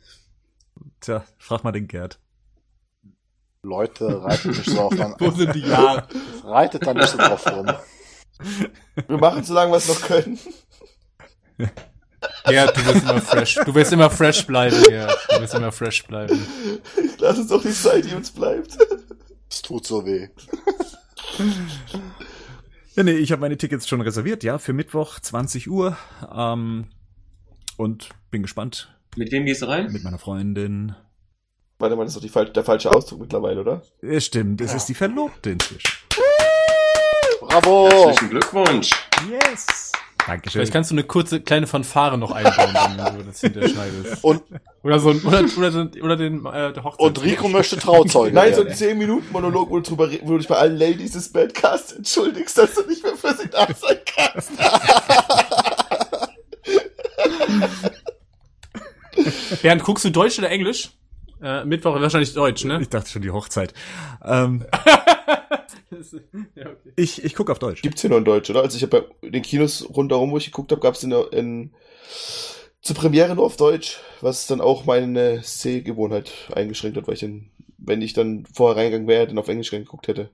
Tja, 1.01 1.23
frag 1.37 1.63
mal 1.63 1.71
den 1.71 1.87
Gerd. 1.87 2.19
Leute, 3.61 4.23
reitet 4.23 4.57
nicht 4.57 4.65
so 4.65 4.79
auf 4.81 4.95
dann. 4.95 5.15
Wo 5.19 5.29
sind 5.31 5.53
die 5.53 5.61
Jahre? 5.61 6.07
Reitet 6.43 6.87
dann 6.87 6.97
nicht 6.97 7.09
so 7.09 7.17
drauf 7.17 7.45
rum. 7.45 7.67
Wir 9.07 9.17
machen 9.17 9.43
so 9.43 9.53
lange, 9.53 9.73
was 9.73 9.87
wir 9.87 9.93
noch 9.95 10.01
können. 10.01 10.39
Ja, 12.49 12.71
du 12.71 12.85
wirst 12.85 13.03
immer 13.03 13.21
fresh. 13.21 13.55
Du 13.65 13.75
wirst 13.75 13.93
immer 13.93 14.09
fresh 14.09 14.45
bleiben, 14.45 14.75
ja. 14.91 15.07
Du 15.29 15.41
wirst 15.41 15.53
immer 15.53 15.71
fresh 15.71 16.03
bleiben. 16.05 16.45
Lass 17.19 17.37
uns 17.37 17.47
doch 17.49 17.61
die 17.61 17.71
Zeit, 17.71 18.05
die 18.09 18.15
uns 18.15 18.31
bleibt. 18.31 18.77
Es 19.49 19.61
tut 19.61 19.85
so 19.85 20.05
weh. 20.05 20.29
Ja, 22.95 23.03
nee, 23.03 23.11
ich 23.13 23.31
habe 23.31 23.41
meine 23.41 23.57
Tickets 23.57 23.87
schon 23.87 24.01
reserviert, 24.01 24.43
ja, 24.43 24.57
für 24.57 24.73
Mittwoch 24.73 25.19
20 25.19 25.69
Uhr. 25.69 25.97
Ähm, 26.35 26.87
und 27.77 28.09
bin 28.31 28.41
gespannt. 28.41 28.93
Mit 29.15 29.31
wem 29.31 29.45
gehst 29.45 29.61
du 29.61 29.67
rein? 29.67 29.91
Mit 29.91 30.03
meiner 30.03 30.19
Freundin. 30.19 30.95
Warte 31.77 31.95
mal, 31.95 32.03
das 32.03 32.11
ist 32.13 32.17
doch 32.17 32.21
die, 32.21 32.29
fal- 32.29 32.51
der 32.51 32.63
falsche 32.65 32.91
Ausdruck 32.91 33.21
mittlerweile, 33.21 33.61
oder? 33.61 33.81
Ja, 34.01 34.19
stimmt, 34.19 34.59
es 34.59 34.73
ist 34.73 34.87
die 34.87 34.93
Verlobte 34.93 35.51
inzwischen. 35.51 35.89
Bravo! 37.39 37.89
Herzlichen 37.89 38.29
Glückwunsch. 38.31 38.89
Yes! 39.29 39.91
Dankeschön. 40.29 40.59
Vielleicht 40.59 40.73
kannst 40.73 40.91
du 40.91 40.95
eine 40.95 41.03
kurze 41.03 41.41
kleine 41.41 41.67
Fanfare 41.67 42.17
noch 42.17 42.31
einbauen, 42.31 42.73
wenn 42.97 43.17
du 43.17 43.23
das 43.23 43.41
hinterschneidest. 43.41 44.23
Und, 44.23 44.43
Oder 44.83 44.99
so 44.99 45.09
ein, 45.09 45.21
oder, 45.23 45.43
oder, 45.57 45.71
den- 45.85 46.01
oder 46.01 46.15
den 46.15 46.45
äh, 46.45 46.71
der 46.73 46.83
Hochzeit. 46.83 47.05
und 47.05 47.21
Rico 47.23 47.47
möchte 47.49 47.77
Trauzeuge 47.77 48.33
Nein, 48.33 48.53
so 48.53 48.61
ein 48.61 48.67
werden. 48.67 48.77
10 48.77 48.97
Minuten 48.97 49.27
Monolog, 49.31 49.69
wo 49.69 49.79
du, 49.79 49.89
drüber, 49.89 50.09
wo 50.23 50.31
du 50.31 50.37
dich 50.37 50.47
bei 50.47 50.55
allen 50.55 50.77
Ladies 50.77 51.11
des 51.11 51.31
Badcasts 51.31 51.91
entschuldigst, 51.93 52.57
dass 52.57 52.75
du 52.75 52.83
nicht 52.87 53.03
mehr 53.03 53.15
für 53.15 53.33
sie 53.35 53.49
da 53.49 53.67
sein 53.73 53.97
kannst. 54.05 54.51
Bernd, 59.61 59.83
guckst 59.83 60.05
du 60.05 60.09
Deutsch 60.11 60.39
oder 60.39 60.49
Englisch? 60.49 60.91
Äh, 61.41 61.63
Mittwoch 61.65 61.99
wahrscheinlich 61.99 62.33
Deutsch, 62.33 62.65
ne? 62.65 62.79
Ich 62.81 62.89
dachte 62.89 63.09
schon 63.09 63.21
die 63.21 63.31
Hochzeit. 63.31 63.73
Ähm, 64.25 64.65
ja, 66.55 66.69
okay. 66.69 66.93
ich 66.95 67.23
ich 67.23 67.35
gucke 67.35 67.51
auf 67.51 67.59
Deutsch. 67.59 67.81
Gibt's 67.81 68.01
hier 68.01 68.09
nur 68.09 68.19
in 68.19 68.25
Deutsch, 68.25 68.49
oder? 68.49 68.61
Also 68.61 68.77
ich 68.77 68.83
habe 68.83 69.09
bei 69.21 69.29
den 69.29 69.41
Kinos 69.41 69.87
rundherum, 69.95 70.31
wo 70.31 70.37
ich 70.37 70.45
geguckt 70.45 70.71
habe, 70.71 70.81
gab's 70.81 71.03
in, 71.03 71.11
in 71.11 71.73
zur 72.81 72.95
Premiere 72.95 73.35
nur 73.35 73.45
auf 73.45 73.57
Deutsch, 73.57 73.99
was 74.21 74.47
dann 74.47 74.61
auch 74.61 74.85
meine 74.85 75.41
Sehgewohnheit 75.43 76.31
eingeschränkt 76.53 76.97
hat, 76.97 77.07
weil 77.07 77.15
ich 77.15 77.21
dann, 77.21 77.51
wenn 77.77 78.01
ich 78.01 78.13
dann 78.13 78.45
vorher 78.45 78.77
reingegangen 78.77 79.07
wäre, 79.07 79.27
dann 79.27 79.37
auf 79.37 79.47
Englisch 79.47 79.71
geguckt 79.71 80.07
hätte. 80.07 80.29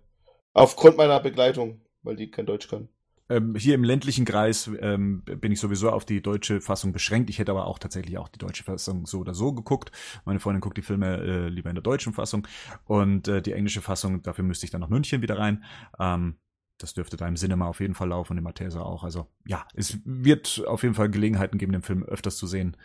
Aufgrund 0.53 0.97
meiner 0.97 1.19
Begleitung, 1.19 1.81
weil 2.03 2.15
die 2.15 2.29
kein 2.29 2.45
Deutsch 2.45 2.67
kann. 2.67 2.89
Ähm, 3.27 3.55
hier 3.55 3.75
im 3.75 3.83
ländlichen 3.83 4.25
Kreis 4.25 4.69
ähm, 4.79 5.23
bin 5.23 5.51
ich 5.51 5.59
sowieso 5.59 5.89
auf 5.89 6.05
die 6.05 6.21
deutsche 6.21 6.61
Fassung 6.61 6.91
beschränkt. 6.91 7.29
Ich 7.29 7.39
hätte 7.39 7.51
aber 7.51 7.65
auch 7.65 7.79
tatsächlich 7.79 8.17
auch 8.17 8.29
die 8.29 8.37
deutsche 8.37 8.63
Fassung 8.63 9.05
so 9.05 9.19
oder 9.19 9.33
so 9.33 9.53
geguckt. 9.53 9.91
Meine 10.25 10.39
Freundin 10.39 10.61
guckt 10.61 10.77
die 10.77 10.83
Filme 10.83 11.17
äh, 11.17 11.47
lieber 11.47 11.69
in 11.69 11.75
der 11.75 11.83
deutschen 11.83 12.13
Fassung 12.13 12.47
und 12.85 13.27
äh, 13.27 13.41
die 13.41 13.53
englische 13.53 13.81
Fassung, 13.81 14.21
dafür 14.21 14.43
müsste 14.43 14.65
ich 14.65 14.71
dann 14.71 14.81
nach 14.81 14.89
München 14.89 15.21
wieder 15.21 15.39
rein. 15.39 15.63
Ähm, 15.99 16.37
das 16.77 16.93
dürfte 16.93 17.17
da 17.17 17.27
im 17.27 17.35
Cinema 17.35 17.67
auf 17.67 17.79
jeden 17.79 17.95
Fall 17.95 18.09
laufen 18.09 18.33
und 18.33 18.37
im 18.37 18.43
Mathesa 18.43 18.81
auch. 18.81 19.03
Also 19.03 19.27
ja, 19.45 19.65
es 19.73 19.99
wird 20.03 20.63
auf 20.67 20.83
jeden 20.83 20.95
Fall 20.95 21.09
Gelegenheiten 21.09 21.57
geben, 21.57 21.71
den 21.71 21.81
Film 21.81 22.03
öfters 22.03 22.37
zu 22.37 22.47
sehen. 22.47 22.77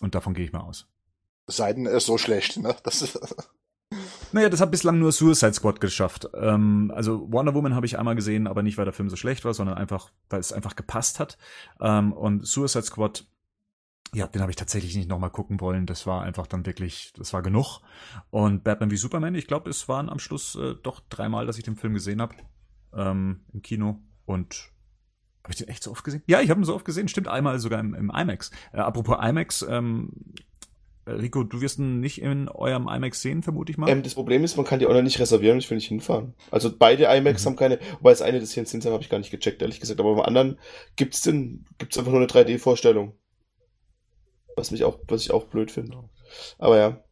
Und 0.00 0.14
davon 0.14 0.34
gehe 0.34 0.44
ich 0.44 0.52
mal 0.52 0.60
aus. 0.60 0.88
Sei 1.46 1.72
denn, 1.72 1.86
er 1.86 1.96
ist 1.96 2.06
so 2.06 2.18
schlecht, 2.18 2.56
ne? 2.58 2.74
Das 2.82 3.02
ist, 3.02 3.18
Naja, 4.32 4.48
das 4.48 4.60
hat 4.60 4.70
bislang 4.70 4.98
nur 4.98 5.12
Suicide 5.12 5.52
Squad 5.52 5.80
geschafft. 5.80 6.28
Ähm, 6.34 6.92
also 6.94 7.30
Wonder 7.32 7.54
Woman 7.54 7.74
habe 7.74 7.86
ich 7.86 7.98
einmal 7.98 8.14
gesehen, 8.14 8.46
aber 8.46 8.62
nicht, 8.62 8.78
weil 8.78 8.84
der 8.84 8.94
Film 8.94 9.08
so 9.08 9.16
schlecht 9.16 9.44
war, 9.44 9.54
sondern 9.54 9.76
einfach, 9.76 10.10
weil 10.30 10.40
es 10.40 10.52
einfach 10.52 10.76
gepasst 10.76 11.20
hat. 11.20 11.38
Ähm, 11.80 12.12
und 12.12 12.46
Suicide 12.46 12.84
Squad, 12.84 13.26
ja, 14.14 14.26
den 14.26 14.42
habe 14.42 14.50
ich 14.50 14.56
tatsächlich 14.56 14.94
nicht 14.96 15.08
nochmal 15.08 15.30
gucken 15.30 15.60
wollen. 15.60 15.86
Das 15.86 16.06
war 16.06 16.22
einfach 16.22 16.46
dann 16.46 16.66
wirklich, 16.66 17.12
das 17.16 17.32
war 17.32 17.42
genug. 17.42 17.80
Und 18.30 18.64
Batman 18.64 18.90
wie 18.90 18.96
Superman, 18.96 19.34
ich 19.34 19.46
glaube, 19.46 19.70
es 19.70 19.88
waren 19.88 20.08
am 20.08 20.18
Schluss 20.18 20.54
äh, 20.54 20.74
doch 20.82 21.00
dreimal, 21.08 21.46
dass 21.46 21.58
ich 21.58 21.64
den 21.64 21.76
Film 21.76 21.94
gesehen 21.94 22.20
habe 22.20 22.34
ähm, 22.94 23.40
im 23.52 23.62
Kino. 23.62 24.00
Und 24.24 24.70
habe 25.42 25.52
ich 25.52 25.56
den 25.56 25.68
echt 25.68 25.82
so 25.82 25.90
oft 25.90 26.04
gesehen? 26.04 26.22
Ja, 26.26 26.40
ich 26.40 26.50
habe 26.50 26.60
ihn 26.60 26.64
so 26.64 26.74
oft 26.74 26.84
gesehen. 26.84 27.08
Stimmt, 27.08 27.28
einmal 27.28 27.58
sogar 27.58 27.80
im, 27.80 27.94
im 27.94 28.10
IMAX. 28.10 28.50
Äh, 28.72 28.78
apropos 28.78 29.18
IMAX, 29.20 29.62
ähm, 29.68 30.12
Rico, 31.06 31.42
du 31.42 31.60
wirst 31.60 31.78
ihn 31.80 31.98
nicht 32.00 32.20
in 32.22 32.48
eurem 32.48 32.86
IMAX 32.88 33.20
sehen, 33.22 33.42
vermute 33.42 33.72
ich 33.72 33.78
mal. 33.78 33.88
Ähm, 33.90 34.02
das 34.04 34.14
Problem 34.14 34.44
ist, 34.44 34.56
man 34.56 34.64
kann 34.64 34.78
die 34.78 34.86
online 34.86 35.02
nicht 35.02 35.18
reservieren 35.18 35.54
und 35.54 35.58
ich 35.64 35.68
will 35.70 35.76
nicht 35.76 35.88
hinfahren. 35.88 36.34
Also 36.52 36.70
beide 36.76 37.04
IMAX 37.06 37.42
Mhm. 37.44 37.48
haben 37.50 37.56
keine, 37.56 37.78
wobei 37.98 38.10
das 38.10 38.22
eine, 38.22 38.38
das 38.38 38.52
hier 38.52 38.62
in 38.62 38.66
Sinsheim 38.66 38.92
habe 38.92 39.02
ich 39.02 39.08
gar 39.10 39.18
nicht 39.18 39.30
gecheckt, 39.32 39.62
ehrlich 39.62 39.80
gesagt. 39.80 39.98
Aber 39.98 40.14
beim 40.14 40.24
anderen 40.24 40.58
gibt's 40.96 41.22
denn, 41.22 41.64
gibt's 41.78 41.98
einfach 41.98 42.12
nur 42.12 42.20
eine 42.20 42.28
3D-Vorstellung. 42.28 43.14
Was 44.56 44.70
mich 44.70 44.84
auch, 44.84 44.98
was 45.08 45.22
ich 45.22 45.30
auch 45.32 45.44
blöd 45.44 45.70
finde. 45.70 46.04
Aber 46.58 46.76
ja. 46.78 47.02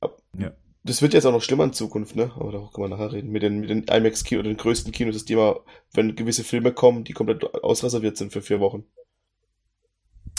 Ab- 0.00 0.18
Ja. 0.36 0.52
Das 0.84 1.00
wird 1.00 1.14
jetzt 1.14 1.24
auch 1.26 1.32
noch 1.32 1.42
schlimmer 1.42 1.62
in 1.62 1.72
Zukunft, 1.72 2.16
ne? 2.16 2.32
Aber 2.34 2.50
darüber 2.50 2.72
können 2.72 2.86
wir 2.90 2.96
nachher 2.96 3.12
reden. 3.12 3.30
Mit 3.30 3.44
den, 3.44 3.60
mit 3.60 3.70
den 3.70 3.84
IMAX-Kinos, 3.84 4.42
den 4.42 4.56
größten 4.56 4.90
Kinos 4.90 5.24
die 5.24 5.34
immer, 5.34 5.60
wenn 5.92 6.16
gewisse 6.16 6.42
Filme 6.42 6.72
kommen, 6.72 7.04
die 7.04 7.12
komplett 7.12 7.44
ausreserviert 7.62 8.16
sind 8.16 8.32
für 8.32 8.42
vier 8.42 8.58
Wochen. 8.58 8.84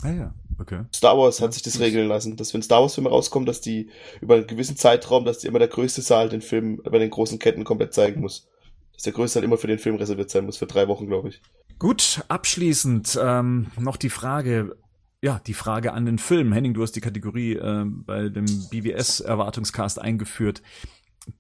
Ah 0.04 0.12
ja, 0.12 0.34
okay. 0.60 0.84
Star 0.94 1.18
Wars 1.18 1.42
hat 1.42 1.54
sich 1.54 1.64
das 1.64 1.80
regeln 1.80 2.10
lassen, 2.10 2.36
dass 2.36 2.54
wenn 2.54 2.62
Star 2.62 2.82
Wars 2.82 2.96
Filme 2.96 3.10
rauskommen, 3.10 3.46
dass 3.46 3.62
die 3.62 3.90
über 4.20 4.36
einen 4.36 4.48
gewissen 4.48 4.76
Zeitraum, 4.76 5.24
dass 5.24 5.40
die 5.40 5.48
immer 5.48 5.60
der 5.60 5.70
größte 5.70 6.02
Saal 6.02 6.28
den 6.28 6.42
Film 6.42 6.82
bei 6.84 7.00
den 7.00 7.10
großen 7.10 7.40
Ketten 7.40 7.64
komplett 7.64 7.94
zeigen 7.94 8.20
muss. 8.20 8.50
Dass 8.94 9.04
der 9.04 9.14
größte 9.14 9.36
Saal 9.36 9.46
immer 9.46 9.58
für 9.58 9.68
den 9.68 9.80
Film 9.80 9.96
reserviert 9.96 10.30
sein 10.30 10.46
muss, 10.46 10.58
für 10.58 10.68
drei 10.68 10.88
Wochen, 10.90 11.08
glaube 11.08 11.30
ich. 11.30 11.42
Gut, 11.80 12.24
abschließend 12.28 13.18
ähm, 13.22 13.68
noch 13.80 13.96
die 13.98 14.10
Frage, 14.10 14.76
ja, 15.22 15.40
die 15.48 15.54
Frage 15.54 15.94
an 15.94 16.06
den 16.06 16.18
Film. 16.18 16.52
Henning, 16.52 16.74
du 16.74 16.82
hast 16.84 16.92
die 16.98 17.02
Kategorie 17.02 17.54
ähm, 17.54 18.04
bei 18.06 18.28
dem 18.28 18.46
BWS-Erwartungscast 18.46 20.02
eingeführt. 20.02 20.62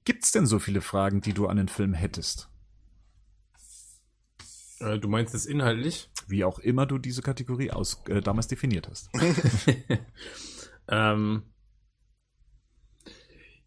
Gibt's 0.06 0.32
denn 0.32 0.46
so 0.46 0.60
viele 0.60 0.80
Fragen, 0.80 1.20
die 1.20 1.34
du 1.34 1.48
an 1.48 1.58
den 1.58 1.68
Film 1.68 1.94
hättest? 1.94 2.50
Äh, 4.80 5.00
du 5.00 5.10
meinst 5.10 5.36
es 5.36 5.46
inhaltlich? 5.46 6.10
Wie 6.28 6.44
auch 6.44 6.60
immer 6.60 6.86
du 6.86 6.98
diese 6.98 7.22
Kategorie 7.22 7.72
aus, 7.72 8.04
äh, 8.08 8.22
damals 8.22 8.48
definiert 8.48 8.88
hast. 8.90 9.10
ähm, 10.88 11.44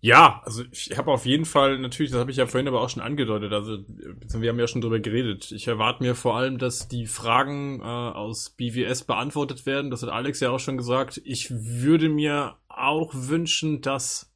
ja, 0.01 0.41
also 0.45 0.63
ich 0.71 0.97
habe 0.97 1.11
auf 1.11 1.27
jeden 1.27 1.47
Fall, 1.47 1.79
natürlich, 1.79 2.13
das 2.13 2.21
habe 2.21 2.31
ich 2.31 2.37
ja 2.37 2.47
vorhin 2.47 2.69
aber 2.69 2.81
auch 2.81 2.91
schon 2.91 3.03
angedeutet, 3.03 3.53
also 3.53 3.75
äh, 3.75 4.41
wir 4.41 4.51
haben 4.51 4.61
ja 4.61 4.69
schon 4.69 4.81
drüber 4.81 5.01
geredet. 5.01 5.51
Ich 5.51 5.67
erwarte 5.67 6.03
mir 6.03 6.15
vor 6.15 6.37
allem, 6.37 6.59
dass 6.59 6.87
die 6.87 7.07
Fragen 7.07 7.81
äh, 7.81 7.85
aus 7.85 8.51
BWS 8.51 9.05
beantwortet 9.05 9.67
werden. 9.67 9.91
Das 9.91 10.03
hat 10.03 10.11
Alex 10.11 10.41
ja 10.41 10.51
auch 10.51 10.61
schon 10.61 10.77
gesagt. 10.77 11.21
Ich 11.25 11.51
würde 11.51 12.09
mir 12.09 12.57
auch 12.69 13.11
wünschen, 13.15 13.81
dass 13.81 14.33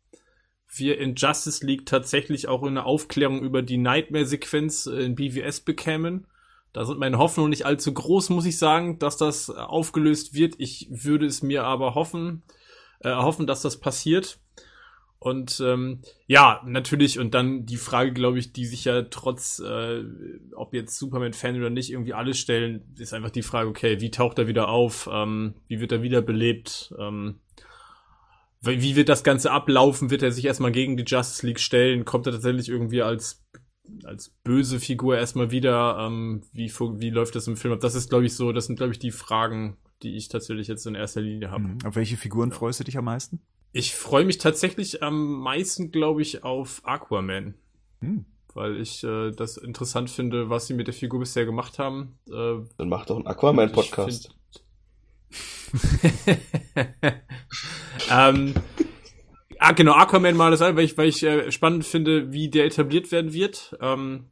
wir 0.67 0.99
in 0.99 1.15
Justice 1.15 1.65
League 1.65 1.87
tatsächlich 1.87 2.49
auch 2.49 2.63
eine 2.63 2.85
Aufklärung 2.85 3.41
über 3.43 3.63
die 3.63 3.79
Nightmare-Sequenz 3.79 4.87
äh, 4.87 5.03
in 5.03 5.15
BWS 5.15 5.61
bekämen. 5.61 6.27
Da 6.73 6.85
sind 6.85 6.99
meine 6.99 7.19
Hoffnungen 7.19 7.51
nicht 7.51 7.67
allzu 7.67 7.93
groß, 7.93 8.31
muss 8.31 8.47
ich 8.47 8.59
sagen, 8.59 8.99
dass 8.99 9.17
das 9.17 9.49
äh, 9.49 9.53
aufgelöst 9.53 10.35
wird. 10.35 10.55
Ich 10.59 10.89
würde 10.91 11.27
es 11.27 11.43
mir 11.43 11.65
aber 11.65 11.95
hoffen, 11.95 12.43
äh, 13.01 13.15
hoffen, 13.15 13.47
dass 13.47 13.63
das 13.63 13.79
passiert. 13.79 14.39
Und 15.19 15.61
ähm, 15.61 16.01
ja, 16.27 16.63
natürlich, 16.65 17.19
und 17.19 17.35
dann 17.35 17.67
die 17.67 17.77
Frage, 17.77 18.13
glaube 18.13 18.39
ich, 18.39 18.55
die 18.55 18.65
sich 18.65 18.87
ja 18.87 19.03
trotz, 19.03 19.59
äh, 19.59 20.03
ob 20.57 20.73
jetzt 20.73 20.97
Superman-Fan 20.97 21.57
oder 21.57 21.69
nicht, 21.69 21.91
irgendwie 21.91 22.15
alle 22.15 22.33
stellen, 22.33 22.95
ist 22.99 23.13
einfach 23.13 23.29
die 23.31 23.43
Frage, 23.43 23.69
okay, 23.69 24.01
wie 24.01 24.11
taucht 24.11 24.39
er 24.39 24.47
wieder 24.47 24.69
auf? 24.71 25.11
Ähm, 25.13 25.55
wie 25.69 25.79
wird 25.79 25.93
er 25.93 26.03
wiederbelebt? 26.03 26.95
Ähm, 26.99 27.41
wie 28.63 28.97
wird 28.97 29.11
das 29.11 29.23
Ganze 29.23 29.51
ablaufen? 29.51 30.11
Wird 30.11 30.23
er 30.23 30.33
sich 30.33 30.45
erstmal 30.47 30.73
gegen 30.73 30.97
die 30.97 31.05
Justice 31.07 31.47
League 31.47 31.61
stellen? 31.61 32.05
Kommt 32.05 32.27
er 32.27 32.33
tatsächlich 32.33 32.69
irgendwie 32.69 33.03
als 33.03 33.43
als 34.05 34.31
böse 34.45 34.81
Figur 34.81 35.17
erstmal 35.17 35.51
wieder. 35.51 35.99
Ähm, 36.01 36.43
wie, 36.53 36.71
wie 36.71 37.11
läuft 37.11 37.35
das 37.35 37.47
im 37.47 37.57
Film 37.57 37.75
ab? 37.75 37.81
Das 37.81 37.95
ist, 37.95 38.09
glaube 38.09 38.27
ich, 38.27 38.35
so, 38.35 38.53
das 38.53 38.67
sind, 38.67 38.77
glaube 38.77 38.93
ich, 38.93 38.99
die 38.99 39.11
Fragen, 39.11 39.77
die 40.03 40.17
ich 40.17 40.29
tatsächlich 40.29 40.69
jetzt 40.69 40.87
in 40.87 40.95
erster 40.95 41.21
Linie 41.21 41.51
habe. 41.51 41.65
Mhm. 41.65 41.79
Auf 41.85 41.97
welche 41.97 42.17
Figuren 42.17 42.53
freust 42.53 42.81
du 42.81 42.85
dich 42.85 42.97
am 42.97 43.05
meisten? 43.05 43.41
Ich 43.73 43.95
freue 43.95 44.25
mich 44.25 44.39
tatsächlich 44.39 45.03
am 45.03 45.41
meisten, 45.41 45.93
glaube 45.93 46.23
ich, 46.23 46.43
auf 46.43 46.81
Aquaman. 46.85 47.55
Hm. 48.01 48.25
Weil 48.53 48.81
ich 48.81 49.05
äh, 49.05 49.31
das 49.31 49.57
interessant 49.57 50.11
finde, 50.11 50.51
was 50.51 50.67
sie 50.67 50.75
mit 50.75 50.89
der 50.89 50.95
Figur 50.95 51.21
bisher 51.21 51.47
gemacht 51.47 51.79
haben. 51.79 52.19
Äh, 52.29 52.57
Dann 52.79 52.89
mach 52.89 53.07
doch 53.07 53.17
einen 53.17 53.29
Aquaman-Podcast. 53.29 54.35
ähm, 58.11 58.55
ah, 59.61 59.73
genau, 59.73 59.93
Aquaman 59.93 60.37
mal 60.37 60.51
das 60.51 60.63
an, 60.63 60.77
weil 60.77 60.85
ich, 60.85 60.99
weil 60.99 61.09
ich 61.09 61.23
äh, 61.23 61.53
spannend 61.53 61.85
finde, 61.85 62.33
wie 62.33 62.49
der 62.49 62.65
etabliert 62.65 63.13
werden 63.13 63.33
wird. 63.33 63.77
Ähm, 63.81 64.31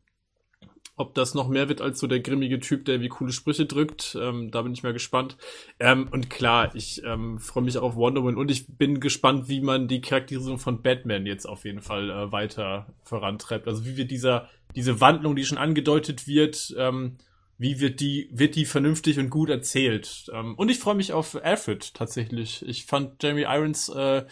ob 0.99 1.15
das 1.15 1.35
noch 1.35 1.49
mehr 1.49 1.69
wird 1.69 1.81
als 1.81 2.01
so 2.01 2.09
der 2.09 2.21
grimmige 2.21 2.59
Typ, 2.59 2.85
der 2.85 3.01
wie 3.01 3.09
coole 3.09 3.33
Sprüche 3.33 3.67
drückt. 3.67 4.19
Ähm, 4.21 4.51
da 4.51 4.63
bin 4.63 4.73
ich 4.73 4.83
mal 4.83 4.93
gespannt. 4.93 5.37
Ähm, 5.79 6.09
und 6.11 6.29
klar, 6.29 6.75
ich 6.75 7.03
ähm, 7.05 7.39
freue 7.39 7.63
mich 7.63 7.79
auf 7.79 7.95
Wonder 7.95 8.23
Woman 8.23 8.37
und 8.37 8.51
ich 8.51 8.67
bin 8.67 8.99
gespannt, 8.99 9.49
wie 9.49 9.61
man 9.61 9.87
die 9.87 10.01
Charakterisierung 10.01 10.59
von 10.59 10.83
Batman 10.83 11.25
jetzt 11.25 11.47
auf 11.47 11.65
jeden 11.65 11.81
Fall 11.81 12.11
äh, 12.11 12.33
weiter 12.33 12.87
vorantreibt. 13.05 13.69
Also 13.69 13.87
wie 13.87 13.97
wird 13.97 14.11
dieser, 14.11 14.49
diese 14.75 15.01
Wandlung, 15.01 15.37
die 15.37 15.45
schon 15.45 15.59
angedeutet 15.59 16.27
wird, 16.27 16.75
ähm, 16.77 17.19
wie 17.59 17.81
wird 17.81 18.01
die, 18.01 18.29
wird 18.33 18.57
die 18.57 18.65
vernünftig 18.65 19.19
und 19.21 19.31
gut 19.31 19.51
erzählt? 19.51 20.27
Ähm, 20.33 20.57
und 20.57 20.69
ich 20.69 20.79
freue 20.81 20.97
mich 20.97 21.13
auf 21.13 21.37
Alfred 21.43 21.95
tatsächlich. 21.95 22.65
Ich 22.67 22.87
fand 22.87 23.23
Jamie 23.23 23.47
Irons 23.49 23.89
äh, 23.89 24.25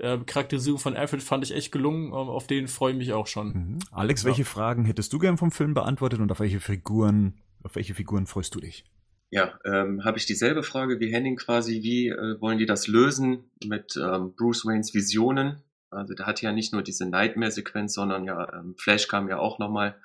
äh, 0.00 0.18
Charakterisierung 0.24 0.78
von 0.78 0.96
Alfred 0.96 1.22
fand 1.22 1.44
ich 1.44 1.54
echt 1.54 1.72
gelungen. 1.72 2.06
Ähm, 2.06 2.12
auf 2.12 2.46
den 2.46 2.68
freue 2.68 2.92
ich 2.92 2.98
mich 2.98 3.12
auch 3.12 3.26
schon. 3.26 3.48
Mhm. 3.48 3.78
Alex, 3.92 4.22
ja. 4.22 4.28
welche 4.28 4.44
Fragen 4.44 4.84
hättest 4.84 5.12
du 5.12 5.18
gern 5.18 5.36
vom 5.36 5.50
Film 5.50 5.74
beantwortet 5.74 6.20
und 6.20 6.30
auf 6.32 6.40
welche 6.40 6.60
Figuren, 6.60 7.34
auf 7.62 7.74
welche 7.76 7.94
Figuren 7.94 8.26
freust 8.26 8.54
du 8.54 8.60
dich? 8.60 8.84
Ja, 9.30 9.58
ähm, 9.64 10.04
habe 10.04 10.18
ich 10.18 10.26
dieselbe 10.26 10.64
Frage 10.64 10.98
wie 10.98 11.12
Henning 11.12 11.36
quasi. 11.36 11.82
Wie 11.82 12.08
äh, 12.08 12.40
wollen 12.40 12.58
die 12.58 12.66
das 12.66 12.88
lösen 12.88 13.44
mit 13.64 13.96
ähm, 13.96 14.34
Bruce 14.34 14.64
Waynes 14.66 14.92
Visionen? 14.92 15.62
Also 15.90 16.14
der 16.14 16.26
hat 16.26 16.42
ja 16.42 16.52
nicht 16.52 16.72
nur 16.72 16.82
diese 16.82 17.08
Nightmare-Sequenz, 17.08 17.94
sondern 17.94 18.24
ja, 18.24 18.52
ähm, 18.52 18.74
Flash 18.76 19.08
kam 19.08 19.28
ja 19.28 19.38
auch 19.38 19.58
nochmal 19.58 19.96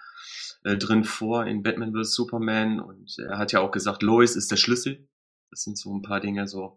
äh, 0.64 0.78
drin 0.78 1.04
vor 1.04 1.46
in 1.46 1.64
Batman 1.64 1.94
vs. 1.94 2.14
Superman 2.14 2.80
und 2.80 3.18
er 3.20 3.38
hat 3.38 3.52
ja 3.52 3.62
auch 3.62 3.72
gesagt, 3.72 4.04
Lois 4.04 4.36
ist 4.36 4.52
der 4.52 4.58
Schlüssel. 4.58 5.08
Das 5.52 5.62
sind 5.62 5.78
so 5.78 5.94
ein 5.96 6.02
paar 6.02 6.20
Dinge, 6.20 6.48
so, 6.48 6.76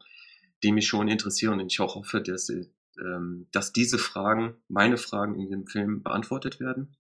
die 0.63 0.73
mich 0.73 0.87
schon 0.87 1.09
interessieren 1.09 1.61
und 1.61 1.73
ich 1.73 1.81
auch 1.81 1.97
hoffe, 1.97 2.21
dass, 2.21 2.49
ähm, 2.51 2.69
dass 3.53 3.73
diese 3.73 3.99
Fragen, 3.99 4.57
meine 4.69 4.97
Fragen 4.97 5.35
in 5.37 5.51
dem 5.51 5.67
Film 5.67 6.03
beantwortet 6.03 6.61
werden. 6.61 6.97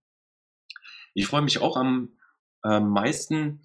Ich 1.15 1.27
freue 1.27 1.43
mich 1.43 1.61
auch 1.61 1.77
am 1.77 2.17
äh, 2.65 2.81
meisten 2.81 3.63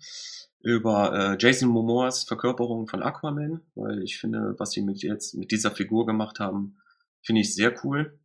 über 0.63 1.13
äh, 1.13 1.37
Jason 1.39 1.69
Momoas 1.69 2.23
Verkörperung 2.23 2.87
von 2.87 3.03
Aquaman, 3.03 3.61
weil 3.75 4.01
ich 4.01 4.17
finde, 4.17 4.55
was 4.57 4.71
sie 4.71 4.81
mit 4.81 5.03
jetzt 5.03 5.35
mit 5.35 5.51
dieser 5.51 5.71
Figur 5.71 6.05
gemacht 6.05 6.39
haben, 6.39 6.77
finde 7.21 7.41
ich 7.41 7.53
sehr 7.53 7.73
cool. 7.83 8.17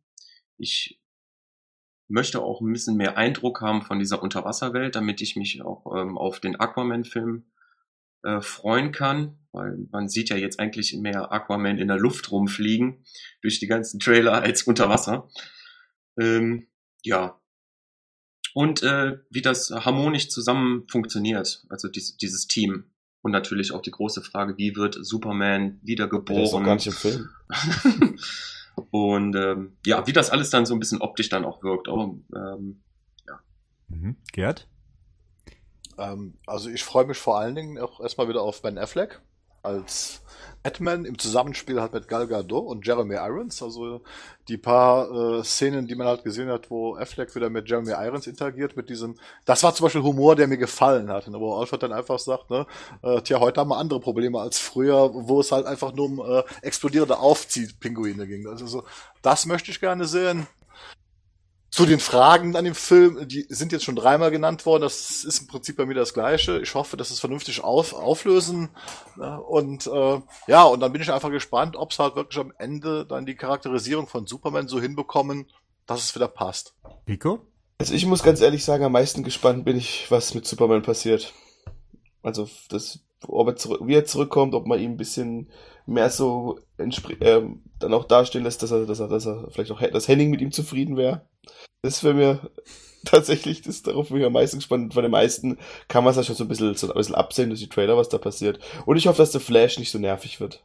Ich 0.57 1.01
möchte 2.07 2.41
auch 2.41 2.61
ein 2.61 2.71
bisschen 2.71 2.95
mehr 2.95 3.17
Eindruck 3.17 3.61
haben 3.61 3.81
von 3.81 3.99
dieser 3.99 4.23
Unterwasserwelt, 4.23 4.95
damit 4.95 5.21
ich 5.21 5.35
mich 5.35 5.61
auch 5.61 5.95
ähm, 5.95 6.17
auf 6.17 6.39
den 6.39 6.59
Aquaman-Film 6.59 7.45
äh, 8.23 8.41
freuen 8.41 8.91
kann, 8.91 9.37
weil 9.51 9.77
man 9.91 10.09
sieht 10.09 10.29
ja 10.29 10.35
jetzt 10.35 10.59
eigentlich 10.59 10.93
mehr 10.95 11.31
Aquaman 11.31 11.77
in 11.77 11.87
der 11.87 11.97
Luft 11.97 12.31
rumfliegen 12.31 13.03
durch 13.41 13.59
die 13.59 13.67
ganzen 13.67 13.99
Trailer 13.99 14.33
als 14.41 14.63
unter 14.63 14.89
Wasser. 14.89 15.29
Ähm, 16.19 16.67
ja, 17.03 17.39
und 18.53 18.83
äh, 18.83 19.17
wie 19.29 19.41
das 19.41 19.71
harmonisch 19.71 20.29
zusammen 20.29 20.87
funktioniert, 20.87 21.65
also 21.69 21.87
dies, 21.87 22.17
dieses 22.17 22.47
Team. 22.47 22.85
Und 23.21 23.31
natürlich 23.31 23.73
auch 23.73 23.81
die 23.81 23.91
große 23.91 24.21
Frage, 24.21 24.57
wie 24.57 24.77
wird 24.77 24.97
Superman 24.99 25.79
wiedergeboren? 25.83 26.41
Das 26.41 26.53
ist 26.53 26.65
gar 26.65 26.75
nicht 26.75 26.87
im 26.87 26.93
Film. 26.93 28.17
und 28.91 29.35
ähm, 29.35 29.77
ja, 29.85 30.07
wie 30.07 30.13
das 30.13 30.29
alles 30.29 30.49
dann 30.49 30.65
so 30.65 30.73
ein 30.73 30.79
bisschen 30.79 31.01
optisch 31.01 31.27
dann 31.27 31.43
auch 31.43 31.61
wirkt. 31.61 31.89
Aber, 31.89 32.15
ähm, 32.33 32.81
ja. 33.27 33.39
Mhm. 33.89 34.15
Gerd? 34.31 34.69
Ähm, 35.99 36.33
also 36.47 36.69
ich 36.69 36.83
freue 36.83 37.05
mich 37.05 37.17
vor 37.17 37.37
allen 37.37 37.55
Dingen 37.55 37.77
auch 37.79 37.99
erstmal 37.99 38.29
wieder 38.29 38.41
auf 38.41 38.61
Ben 38.61 38.77
Affleck 38.77 39.21
als 39.61 40.21
Batman 40.63 41.05
im 41.05 41.17
Zusammenspiel 41.17 41.81
halt 41.81 41.93
mit 41.93 42.07
Gal 42.07 42.27
Gadot 42.27 42.65
und 42.65 42.85
Jeremy 42.85 43.15
Irons. 43.15 43.63
Also 43.63 44.01
die 44.47 44.57
paar 44.57 45.09
äh, 45.11 45.43
Szenen, 45.43 45.87
die 45.87 45.95
man 45.95 46.07
halt 46.07 46.23
gesehen 46.23 46.49
hat, 46.49 46.69
wo 46.69 46.95
Affleck 46.95 47.33
wieder 47.35 47.49
mit 47.49 47.69
Jeremy 47.69 47.91
Irons 47.91 48.27
interagiert, 48.27 48.75
mit 48.75 48.89
diesem, 48.89 49.15
das 49.45 49.63
war 49.63 49.73
zum 49.73 49.85
Beispiel 49.85 50.01
Humor, 50.01 50.35
der 50.35 50.47
mir 50.47 50.57
gefallen 50.57 51.09
hat, 51.09 51.27
ne, 51.27 51.39
wo 51.39 51.55
Alfred 51.55 51.83
dann 51.83 51.93
einfach 51.93 52.19
sagt, 52.19 52.49
ne, 52.49 52.65
äh, 53.03 53.21
tja, 53.21 53.39
heute 53.39 53.61
haben 53.61 53.69
wir 53.69 53.77
andere 53.77 53.99
Probleme 53.99 54.39
als 54.39 54.59
früher, 54.59 55.11
wo 55.13 55.39
es 55.39 55.51
halt 55.51 55.65
einfach 55.65 55.93
nur 55.93 56.05
um 56.05 56.19
äh, 56.19 56.43
explodierende 56.61 57.19
Aufziehpinguine 57.19 58.27
ging. 58.27 58.47
Also 58.47 58.67
so, 58.67 58.83
das 59.21 59.45
möchte 59.45 59.71
ich 59.71 59.79
gerne 59.79 60.05
sehen. 60.05 60.47
Zu 61.79 61.85
den 61.85 62.01
Fragen 62.01 62.57
an 62.57 62.65
dem 62.65 62.75
Film, 62.75 63.25
die 63.25 63.45
sind 63.47 63.71
jetzt 63.71 63.85
schon 63.85 63.95
dreimal 63.95 64.31
genannt 64.31 64.65
worden. 64.65 64.81
Das 64.81 65.23
ist 65.23 65.39
im 65.39 65.47
Prinzip 65.47 65.77
bei 65.77 65.85
mir 65.85 65.93
das 65.93 66.13
Gleiche. 66.13 66.59
Ich 66.59 66.75
hoffe, 66.75 66.97
dass 66.97 67.09
es 67.09 67.21
vernünftig 67.21 67.63
auf, 67.63 67.93
auflösen. 67.93 68.67
Und 69.47 69.87
äh, 69.87 70.19
ja, 70.47 70.63
und 70.65 70.81
dann 70.81 70.91
bin 70.91 71.01
ich 71.01 71.09
einfach 71.09 71.31
gespannt, 71.31 71.77
ob 71.77 71.91
es 71.91 71.99
halt 71.99 72.17
wirklich 72.17 72.37
am 72.37 72.51
Ende 72.57 73.05
dann 73.05 73.25
die 73.25 73.35
Charakterisierung 73.35 74.07
von 74.07 74.27
Superman 74.27 74.67
so 74.67 74.81
hinbekommen, 74.81 75.45
dass 75.85 76.03
es 76.03 76.13
wieder 76.15 76.27
passt. 76.27 76.73
Pico? 77.05 77.45
Also 77.77 77.93
ich 77.93 78.05
muss 78.05 78.23
ganz 78.23 78.41
ehrlich 78.41 78.65
sagen, 78.65 78.83
am 78.83 78.91
meisten 78.91 79.23
gespannt 79.23 79.63
bin 79.63 79.77
ich, 79.77 80.11
was 80.11 80.33
mit 80.33 80.45
Superman 80.45 80.81
passiert. 80.81 81.33
Also 82.23 82.49
das, 82.67 82.99
ob 83.25 83.47
er 83.47 83.55
zurück, 83.55 83.79
wie 83.85 83.95
er 83.95 84.03
zurückkommt, 84.03 84.53
ob 84.53 84.67
man 84.67 84.81
ihm 84.81 84.91
ein 84.91 84.97
bisschen 84.97 85.49
mehr 85.85 86.09
so 86.09 86.59
ähm, 86.77 87.61
dann 87.79 87.93
auch 87.93 88.03
dastehen 88.03 88.43
lässt, 88.43 88.63
dass 88.63 88.71
er, 88.71 88.85
dass 88.85 88.99
er, 88.99 89.07
dass 89.07 89.25
er 89.25 89.47
vielleicht 89.49 89.71
auch, 89.71 89.81
dass 89.81 90.07
Henning 90.09 90.29
mit 90.29 90.41
ihm 90.41 90.51
zufrieden 90.51 90.97
wäre. 90.97 91.21
Das 91.81 92.03
wäre 92.03 92.13
mir 92.13 92.51
tatsächlich, 93.05 93.61
das 93.61 93.81
darauf 93.81 94.09
bin 94.09 94.17
ich 94.17 94.25
am 94.25 94.33
meisten 94.33 94.57
gespannt. 94.57 94.93
Von 94.93 95.03
den 95.03 95.11
meisten 95.11 95.57
kann 95.87 96.03
man 96.03 96.11
es 96.11 96.17
ja 96.17 96.23
schon 96.23 96.35
so 96.35 96.43
ein 96.43 96.47
bisschen, 96.47 96.75
so 96.75 96.87
ein 96.87 96.93
bisschen 96.93 97.15
absehen 97.15 97.49
durch 97.49 97.61
die 97.61 97.69
Trailer, 97.69 97.97
was 97.97 98.09
da 98.09 98.17
passiert. 98.17 98.59
Und 98.85 98.97
ich 98.97 99.07
hoffe, 99.07 99.21
dass 99.21 99.31
der 99.31 99.41
Flash 99.41 99.79
nicht 99.79 99.91
so 99.91 99.99
nervig 99.99 100.39
wird. 100.39 100.63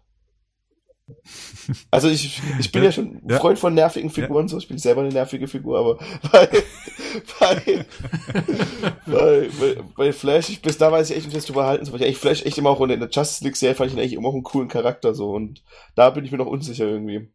Also 1.90 2.08
ich, 2.08 2.40
ich 2.58 2.72
bin 2.72 2.82
ja, 2.82 2.88
ja 2.88 2.92
schon 2.92 3.20
ja. 3.28 3.38
Freund 3.38 3.58
von 3.58 3.74
nervigen 3.74 4.08
Figuren, 4.08 4.46
ja. 4.46 4.48
so 4.48 4.58
ich 4.58 4.68
bin 4.68 4.78
selber 4.78 5.02
eine 5.02 5.12
nervige 5.12 5.48
Figur, 5.48 5.78
aber 5.78 5.98
bei, 6.32 6.48
bei, 7.40 7.86
bei, 9.06 9.50
bei, 9.60 9.82
bei 9.96 10.12
Flash, 10.12 10.48
ich, 10.48 10.62
bis 10.62 10.78
da 10.78 10.90
weiß 10.90 11.10
ich 11.10 11.16
echt 11.16 11.26
nicht, 11.26 11.36
was 11.36 11.44
drüber 11.44 11.66
halten 11.66 11.84
soll. 11.84 12.00
Ich 12.02 12.16
Flash 12.16 12.44
echt 12.44 12.56
immer 12.56 12.70
auch 12.70 12.80
in 12.80 13.00
der 13.00 13.10
Justice 13.10 13.44
League 13.44 13.56
Serie 13.56 13.74
fand 13.74 13.88
ich 13.88 13.96
ihn 13.96 14.00
eigentlich 14.00 14.14
immer 14.14 14.28
auch 14.28 14.34
einen 14.34 14.44
coolen 14.44 14.68
Charakter 14.68 15.14
so 15.14 15.30
und 15.32 15.62
da 15.94 16.08
bin 16.08 16.24
ich 16.24 16.32
mir 16.32 16.38
noch 16.38 16.46
unsicher 16.46 16.86
irgendwie. 16.86 17.30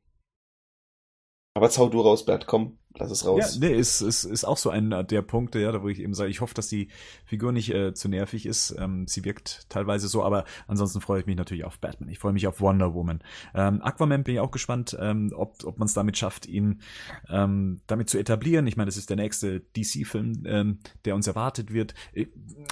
Aber 1.53 1.69
zau 1.69 1.89
du 1.89 2.01
raus, 2.01 2.25
Bert, 2.25 2.47
komm, 2.47 2.79
lass 2.99 3.11
es 3.11 3.25
raus. 3.25 3.57
Ja, 3.59 3.67
nee, 3.67 3.75
ist, 3.75 4.01
ist, 4.01 4.23
ist 4.23 4.45
auch 4.45 4.57
so 4.57 4.69
ein 4.69 4.89
der 5.09 5.21
Punkte, 5.21 5.59
ja, 5.59 5.71
da 5.71 5.81
wo 5.81 5.89
ich 5.89 5.99
eben 5.99 6.13
sage, 6.13 6.29
ich 6.29 6.41
hoffe, 6.41 6.53
dass 6.53 6.67
die 6.67 6.89
Figur 7.25 7.51
nicht 7.51 7.73
äh, 7.73 7.93
zu 7.93 8.09
nervig 8.09 8.45
ist. 8.45 8.75
Ähm, 8.77 9.07
sie 9.07 9.23
wirkt 9.25 9.69
teilweise 9.69 10.07
so, 10.07 10.23
aber 10.23 10.45
ansonsten 10.67 11.01
freue 11.01 11.21
ich 11.21 11.25
mich 11.25 11.35
natürlich 11.35 11.65
auf 11.65 11.79
Batman. 11.79 12.09
Ich 12.09 12.19
freue 12.19 12.33
mich 12.33 12.47
auf 12.47 12.61
Wonder 12.61 12.93
Woman. 12.93 13.19
Ähm, 13.53 13.81
Aquaman 13.81 14.23
bin 14.23 14.35
ich 14.35 14.39
auch 14.39 14.51
gespannt, 14.51 14.97
ähm, 14.99 15.31
ob, 15.35 15.63
ob 15.63 15.79
man 15.79 15.85
es 15.87 15.93
damit 15.93 16.17
schafft, 16.17 16.45
ihn 16.45 16.81
ähm, 17.29 17.81
damit 17.87 18.09
zu 18.09 18.17
etablieren. 18.17 18.67
Ich 18.67 18.77
meine, 18.77 18.87
das 18.87 18.97
ist 18.97 19.09
der 19.09 19.17
nächste 19.17 19.61
DC-Film, 19.75 20.43
ähm, 20.45 20.79
der 21.05 21.15
uns 21.15 21.27
erwartet 21.27 21.73
wird. 21.73 21.93
Äh, 22.13 22.27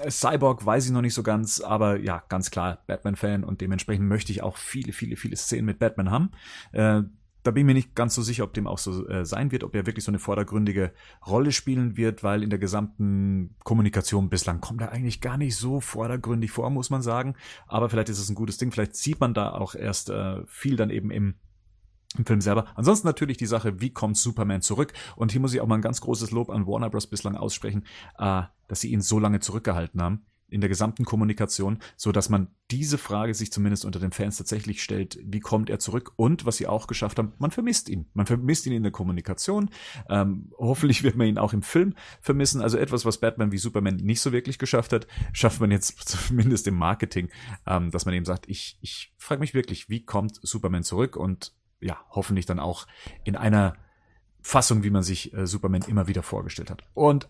Cyborg 0.10 0.66
weiß 0.66 0.86
ich 0.86 0.91
noch 0.91 1.02
nicht 1.02 1.14
so 1.14 1.24
ganz, 1.24 1.62
aber 1.62 1.99
ja, 1.99 2.24
ganz 2.30 2.52
klar 2.52 2.84
Batman-Fan 2.88 3.44
und 3.44 3.62
dementsprechend 3.62 4.08
möchte 4.08 4.32
ich 4.32 4.44
auch 4.44 4.58
viele, 4.58 4.94
viele, 4.94 5.16
viele 5.16 5.36
Szenen 5.36 5.66
mit 5.66 5.80
Batman 5.80 6.12
haben. 6.12 6.32
Äh, 6.72 7.04
da 7.48 7.52
bin 7.52 7.61
ich 7.61 7.65
mir 7.65 7.74
nicht 7.74 7.95
ganz 7.95 8.14
so 8.14 8.22
sicher, 8.22 8.44
ob 8.44 8.53
dem 8.53 8.68
auch 8.68 8.78
so 8.78 9.07
äh, 9.07 9.26
sein 9.26 9.53
wird, 9.53 9.64
ob 9.64 9.74
er 9.74 9.86
wirklich 9.86 10.03
so 10.03 10.11
eine 10.11 10.19
vordergründige 10.19 10.91
Rolle 11.26 11.53
spielen 11.53 11.95
wird, 11.95 12.22
weil 12.22 12.44
in 12.44 12.49
der 12.49 12.60
gesamten 12.60 13.56
Kommunikation 13.64 14.28
bislang 14.28 14.60
kommt 14.60 14.82
er 14.82 14.91
eigentlich 14.91 15.22
gar 15.22 15.38
nicht 15.38 15.56
so 15.56 15.80
vordergründig 15.80 16.52
vor, 16.52 16.69
muss 16.69 16.90
man 16.90 17.02
sagen. 17.02 17.36
Aber 17.65 17.90
vielleicht 17.90 18.10
ist 18.10 18.19
es 18.19 18.30
ein 18.30 18.36
gutes 18.36 18.57
Ding, 18.57 18.74
vielleicht 18.74 18.98
sieht 18.98 19.22
man 19.22 19.34
da 19.34 19.53
auch 19.53 19.76
erst 19.76 20.10
äh, 20.10 20.45
viel 20.45 20.76
dann 20.76 20.90
eben 20.90 21.10
im 21.10 21.36
im 22.18 22.26
Film 22.26 22.40
selber. 22.40 22.65
Ansonsten 22.76 23.06
natürlich 23.06 23.38
die 23.38 23.45
Sache, 23.45 23.82
wie 23.82 23.91
kommt 23.91 24.18
Superman 24.18 24.61
zurück? 24.61 24.94
Und 25.18 25.34
hier 25.34 25.41
muss 25.41 25.53
ich 25.53 25.60
auch 25.60 25.68
mal 25.68 25.76
ein 25.76 25.82
ganz 25.82 25.99
großes 25.99 26.32
Lob 26.32 26.49
an 26.49 26.65
Warner 26.65 26.90
Bros. 26.90 27.06
bislang 27.06 27.36
aussprechen, 27.36 27.84
äh, 28.18 28.44
dass 28.68 28.80
sie 28.80 28.91
ihn 28.91 29.02
so 29.02 29.19
lange 29.19 29.41
zurückgehalten 29.41 30.02
haben 30.02 30.26
in 30.49 30.61
der 30.61 30.69
gesamten 30.69 31.03
Kommunikation, 31.03 31.80
so 31.95 32.11
dass 32.11 32.30
man 32.30 32.48
diese 32.72 32.98
Frage 32.98 33.34
sich 33.34 33.52
zumindest 33.52 33.86
unter 33.86 33.99
den 33.99 34.11
Fans 34.11 34.38
tatsächlich 34.38 34.82
stellt, 34.82 35.19
wie 35.24 35.40
kommt 35.40 35.69
er 35.69 35.80
zurück? 35.80 36.14
Und 36.15 36.45
was 36.45 36.57
sie 36.57 36.68
auch 36.68 36.88
geschafft 36.88 37.18
haben, 37.18 37.34
man 37.38 37.52
vermisst 37.52 37.90
ihn. 37.90 38.07
Man 38.14 38.26
vermisst 38.26 38.65
ihn 38.65 38.74
in 38.74 38.84
der 38.84 38.91
Kommunikation. 38.91 39.69
Ähm, 40.10 40.53
hoffentlich 40.57 41.03
wird 41.03 41.15
man 41.15 41.28
ihn 41.28 41.38
auch 41.38 41.53
im 41.53 41.64
Film 41.64 41.95
vermissen. 42.22 42.61
Also 42.61 42.78
etwas, 42.78 43.06
was 43.06 43.19
Batman 43.19 43.52
wie 43.52 43.57
Superman 43.57 43.98
nicht 43.98 44.22
so 44.22 44.32
wirklich 44.32 44.57
geschafft 44.57 44.94
hat, 44.94 45.07
schafft 45.34 45.60
man 45.60 45.72
jetzt 45.72 45.98
zumindest 46.07 46.68
im 46.68 46.76
Marketing, 46.76 47.30
ähm, 47.65 47.91
dass 47.91 48.06
man 48.06 48.14
eben 48.15 48.26
sagt, 48.26 48.48
ich, 48.49 48.78
ich 48.82 49.14
frage 49.18 49.40
mich 49.40 49.53
wirklich, 49.53 49.90
wie 49.90 50.06
kommt 50.06 50.40
Superman 50.41 50.84
zurück? 50.84 51.18
Und 51.18 51.53
ja, 51.80 51.99
hoffentlich 52.10 52.45
dann 52.45 52.60
auch 52.60 52.88
in 53.24 53.36
einer 53.36 53.76
Fassung, 54.41 54.84
wie 54.84 54.90
man 54.90 55.03
sich 55.03 55.34
äh, 55.34 55.45
Superman 55.45 55.84
immer 55.88 56.07
wieder 56.07 56.24
vorgestellt 56.24 56.72
hat. 56.72 56.84
Und 56.94 57.30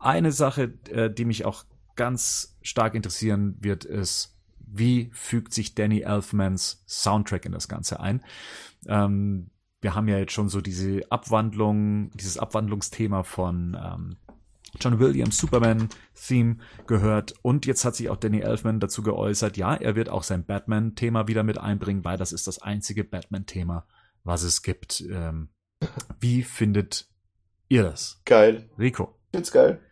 eine 0.00 0.32
Sache, 0.32 0.74
äh, 0.90 1.12
die 1.12 1.24
mich 1.24 1.44
auch 1.44 1.64
ganz 2.00 2.56
stark 2.62 2.94
interessieren 2.94 3.58
wird, 3.60 3.84
ist, 3.84 4.34
wie 4.58 5.10
fügt 5.12 5.52
sich 5.52 5.74
Danny 5.74 6.00
Elfmans 6.00 6.82
Soundtrack 6.86 7.44
in 7.44 7.52
das 7.52 7.68
Ganze 7.68 8.00
ein? 8.00 8.24
Ähm, 8.86 9.50
wir 9.82 9.94
haben 9.94 10.08
ja 10.08 10.16
jetzt 10.16 10.32
schon 10.32 10.48
so 10.48 10.62
diese 10.62 11.02
Abwandlung, 11.10 12.10
dieses 12.14 12.38
Abwandlungsthema 12.38 13.22
von 13.22 13.76
ähm, 13.78 14.16
John 14.80 14.98
Williams 14.98 15.36
Superman-Theme 15.36 16.56
gehört 16.86 17.34
und 17.42 17.66
jetzt 17.66 17.84
hat 17.84 17.96
sich 17.96 18.08
auch 18.08 18.16
Danny 18.16 18.40
Elfman 18.40 18.80
dazu 18.80 19.02
geäußert, 19.02 19.58
ja, 19.58 19.74
er 19.74 19.94
wird 19.94 20.08
auch 20.08 20.22
sein 20.22 20.46
Batman-Thema 20.46 21.28
wieder 21.28 21.42
mit 21.42 21.58
einbringen, 21.58 22.02
weil 22.02 22.16
das 22.16 22.32
ist 22.32 22.46
das 22.46 22.62
einzige 22.62 23.04
Batman-Thema, 23.04 23.86
was 24.24 24.42
es 24.42 24.62
gibt. 24.62 25.02
Ähm, 25.02 25.50
wie 26.18 26.44
findet 26.44 27.10
ihr 27.68 27.82
das? 27.82 28.22
Geil. 28.24 28.70
Rico. 28.78 29.18
Ich 29.26 29.36
find's 29.36 29.52
geil. 29.52 29.82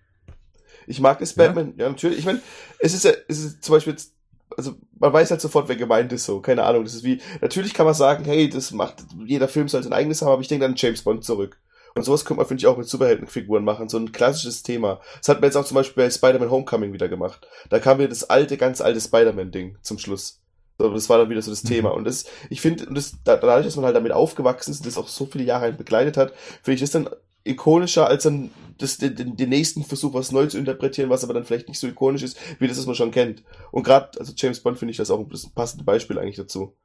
Ich 0.88 1.00
mag 1.00 1.20
es 1.20 1.34
Batman, 1.34 1.74
ja, 1.76 1.88
natürlich. 1.88 2.18
Ich 2.18 2.24
meine, 2.24 2.40
es 2.78 2.94
ist 2.94 3.04
ja, 3.04 3.12
es 3.28 3.44
ist 3.44 3.62
zum 3.62 3.74
Beispiel 3.74 3.92
jetzt, 3.92 4.14
also 4.56 4.74
man 4.98 5.12
weiß 5.12 5.30
halt 5.30 5.40
sofort, 5.40 5.68
wer 5.68 5.76
gemeint 5.76 6.12
ist, 6.12 6.24
so, 6.24 6.40
keine 6.40 6.64
Ahnung. 6.64 6.84
Das 6.84 6.94
ist 6.94 7.04
wie, 7.04 7.20
natürlich 7.40 7.74
kann 7.74 7.86
man 7.86 7.94
sagen, 7.94 8.24
hey, 8.24 8.48
das 8.48 8.72
macht, 8.72 9.04
jeder 9.24 9.48
Film 9.48 9.68
soll 9.68 9.82
sein 9.82 9.92
eigenes 9.92 10.22
haben, 10.22 10.32
aber 10.32 10.42
ich 10.42 10.48
denke 10.48 10.66
dann 10.66 10.76
James 10.76 11.02
Bond 11.02 11.24
zurück. 11.24 11.58
Und 11.94 12.04
sowas 12.04 12.24
könnte 12.24 12.38
man, 12.38 12.46
finde 12.46 12.60
ich, 12.60 12.66
auch 12.66 12.76
mit 12.76 12.88
Superheldenfiguren 12.88 13.64
machen. 13.64 13.88
So 13.88 13.98
ein 13.98 14.12
klassisches 14.12 14.62
Thema. 14.62 15.00
Das 15.18 15.28
hat 15.28 15.40
man 15.40 15.48
jetzt 15.48 15.56
auch 15.56 15.64
zum 15.64 15.74
Beispiel 15.74 16.04
bei 16.04 16.10
Spider-Man 16.10 16.50
Homecoming 16.50 16.92
wieder 16.92 17.08
gemacht. 17.08 17.46
Da 17.70 17.80
kam 17.80 17.98
wieder 17.98 18.08
das 18.08 18.30
alte, 18.30 18.56
ganz 18.56 18.80
alte 18.80 19.00
Spider-Man-Ding 19.00 19.78
zum 19.82 19.98
Schluss. 19.98 20.40
So, 20.78 20.92
das 20.92 21.08
war 21.08 21.18
dann 21.18 21.28
wieder 21.28 21.42
so 21.42 21.50
das 21.50 21.64
mhm. 21.64 21.68
Thema. 21.68 21.90
Und 21.90 22.04
das, 22.04 22.24
ich 22.50 22.60
finde, 22.60 22.86
das, 22.92 23.16
dadurch, 23.24 23.66
dass 23.66 23.76
man 23.76 23.84
halt 23.84 23.96
damit 23.96 24.12
aufgewachsen 24.12 24.70
ist 24.70 24.78
und 24.78 24.86
das 24.86 24.96
auch 24.96 25.08
so 25.08 25.26
viele 25.26 25.44
Jahre 25.44 25.72
begleitet 25.72 26.16
hat, 26.16 26.32
finde 26.62 26.74
ich 26.74 26.80
das 26.80 26.92
dann 26.92 27.10
ikonischer 27.48 28.06
als 28.06 28.24
dann 28.24 28.50
das, 28.78 28.98
den, 28.98 29.36
den 29.36 29.48
nächsten 29.48 29.84
Versuch, 29.84 30.14
was 30.14 30.32
neu 30.32 30.46
zu 30.46 30.58
interpretieren, 30.58 31.10
was 31.10 31.24
aber 31.24 31.34
dann 31.34 31.44
vielleicht 31.44 31.68
nicht 31.68 31.80
so 31.80 31.88
ikonisch 31.88 32.22
ist, 32.22 32.38
wie 32.60 32.68
das, 32.68 32.78
was 32.78 32.86
man 32.86 32.94
schon 32.94 33.10
kennt. 33.10 33.42
Und 33.72 33.82
gerade, 33.82 34.18
also 34.18 34.32
James 34.36 34.60
Bond 34.60 34.78
finde 34.78 34.92
ich 34.92 34.96
das 34.96 35.10
auch 35.10 35.18
ein 35.18 35.28
passende 35.54 35.84
Beispiel 35.84 36.18
eigentlich 36.18 36.36
dazu. 36.36 36.76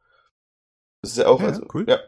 Das 1.02 1.12
ist 1.12 1.18
ja 1.18 1.28
auch, 1.28 1.40
ja, 1.40 1.48
also, 1.48 1.66
cool. 1.74 1.86
ja. 1.88 2.00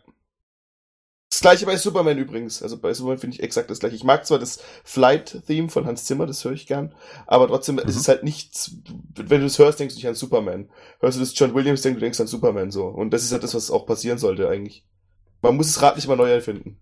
Das 1.30 1.42
gleiche 1.42 1.66
bei 1.66 1.76
Superman 1.76 2.18
übrigens. 2.18 2.64
Also 2.64 2.78
bei 2.78 2.94
Superman 2.94 3.20
finde 3.20 3.36
ich 3.36 3.44
exakt 3.44 3.70
das 3.70 3.80
gleiche. 3.80 3.96
Ich 3.96 4.06
mag 4.06 4.26
zwar 4.26 4.40
das 4.40 4.60
Flight-Theme 4.86 5.70
von 5.70 5.86
Hans 5.86 6.06
Zimmer, 6.06 6.26
das 6.26 6.44
höre 6.46 6.54
ich 6.54 6.66
gern, 6.66 6.96
aber 7.28 7.48
trotzdem 7.48 7.76
mhm. 7.76 7.82
ist 7.82 7.98
es 7.98 8.08
halt 8.08 8.24
nichts, 8.24 8.72
wenn 9.16 9.42
du 9.42 9.48
es 9.48 9.60
hörst, 9.60 9.80
denkst 9.80 9.96
du 9.96 10.00
nicht 10.00 10.08
an 10.08 10.16
Superman. 10.16 10.70
Hörst 11.00 11.18
du 11.18 11.20
das 11.20 11.38
John 11.38 11.54
Williams, 11.54 11.82
denkst 11.82 11.98
du 11.98 12.02
denkst 12.02 12.22
an 12.22 12.28
Superman 12.28 12.72
so. 12.72 12.86
Und 12.86 13.12
das 13.12 13.24
ist 13.24 13.34
halt 13.34 13.44
das, 13.44 13.54
was 13.54 13.70
auch 13.70 13.86
passieren 13.86 14.18
sollte 14.18 14.48
eigentlich. 14.48 14.86
Man 15.42 15.58
muss 15.58 15.74
das 15.74 15.82
Rad 15.82 15.98
nicht 15.98 16.08
mal 16.08 16.16
neu 16.16 16.32
erfinden. 16.32 16.80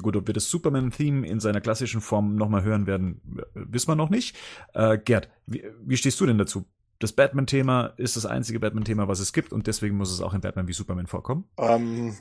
Gut, 0.00 0.16
ob 0.16 0.26
wir 0.26 0.34
das 0.34 0.50
Superman-Theme 0.50 1.26
in 1.26 1.40
seiner 1.40 1.60
klassischen 1.60 2.00
Form 2.00 2.36
nochmal 2.36 2.62
hören 2.62 2.86
werden, 2.86 3.20
wissen 3.54 3.88
wir 3.88 3.96
noch 3.96 4.10
nicht. 4.10 4.36
Äh, 4.74 4.98
Gerd, 4.98 5.28
wie, 5.46 5.64
wie 5.82 5.96
stehst 5.96 6.20
du 6.20 6.26
denn 6.26 6.38
dazu? 6.38 6.66
Das 7.00 7.12
Batman-Thema 7.12 7.94
ist 7.96 8.16
das 8.16 8.26
einzige 8.26 8.58
Batman-Thema, 8.58 9.06
was 9.06 9.20
es 9.20 9.32
gibt 9.32 9.52
und 9.52 9.68
deswegen 9.68 9.96
muss 9.96 10.10
es 10.10 10.20
auch 10.20 10.34
in 10.34 10.40
Batman 10.40 10.66
wie 10.66 10.72
Superman 10.72 11.06
vorkommen? 11.06 11.48
Ähm, 11.56 12.16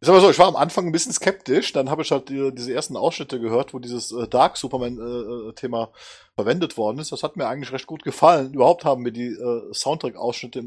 ich 0.00 0.06
sag 0.06 0.14
mal 0.14 0.22
so, 0.22 0.30
ich 0.30 0.38
war 0.38 0.48
am 0.48 0.56
Anfang 0.56 0.86
ein 0.86 0.92
bisschen 0.92 1.12
skeptisch, 1.12 1.72
dann 1.72 1.90
habe 1.90 2.00
ich 2.00 2.10
halt 2.10 2.30
die, 2.30 2.50
diese 2.54 2.72
ersten 2.72 2.96
Ausschnitte 2.96 3.40
gehört, 3.40 3.74
wo 3.74 3.78
dieses 3.78 4.10
äh, 4.10 4.26
Dark 4.28 4.56
Superman-Thema 4.56 5.82
äh, 5.84 6.34
verwendet 6.34 6.78
worden 6.78 6.98
ist. 6.98 7.12
Das 7.12 7.22
hat 7.22 7.36
mir 7.36 7.46
eigentlich 7.46 7.72
recht 7.72 7.86
gut 7.86 8.04
gefallen. 8.04 8.54
Überhaupt 8.54 8.86
haben 8.86 9.02
mir 9.02 9.12
die 9.12 9.28
äh, 9.28 9.72
Soundtrack-Ausschnitte, 9.74 10.64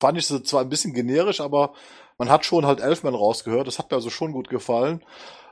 fand 0.00 0.18
ich 0.18 0.26
sie 0.26 0.42
zwar 0.42 0.62
ein 0.62 0.68
bisschen 0.68 0.92
generisch, 0.92 1.40
aber 1.40 1.72
man 2.18 2.30
hat 2.30 2.44
schon 2.44 2.66
halt 2.66 2.80
Elfman 2.80 3.14
rausgehört. 3.14 3.68
Das 3.68 3.78
hat 3.78 3.90
mir 3.90 3.96
also 3.96 4.10
schon 4.10 4.32
gut 4.32 4.48
gefallen. 4.48 5.04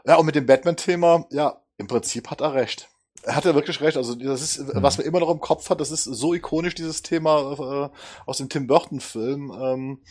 Ja, 0.07 0.17
und 0.17 0.27
mit 0.27 0.35
dem 0.35 0.47
Batman-Thema, 0.47 1.27
ja, 1.31 1.61
im 1.79 1.87
Prinzip 1.87 2.31
hat 2.31 2.41
er 2.41 2.55
recht. 2.55 2.89
Er 3.23 3.37
hat 3.37 3.45
ja 3.45 3.55
wirklich 3.55 3.81
recht. 3.81 3.97
Also 3.97 4.15
das 4.15 4.43
ist, 4.43 4.59
mhm. 4.59 4.83
was 4.83 4.99
man 4.99 5.07
immer 5.07 5.21
noch 5.21 5.31
im 5.31 5.41
Kopf 5.41 5.71
hat, 5.71 5.81
das 5.81 5.91
ist 5.91 6.05
so 6.05 6.35
ikonisch, 6.35 6.75
dieses 6.75 7.03
Thema 7.03 7.91
äh, 7.93 7.99
aus 8.27 8.39
dem 8.39 8.49
Tim 8.49 8.67
Burton-Film. 8.67 9.51
Ähm, 9.51 10.03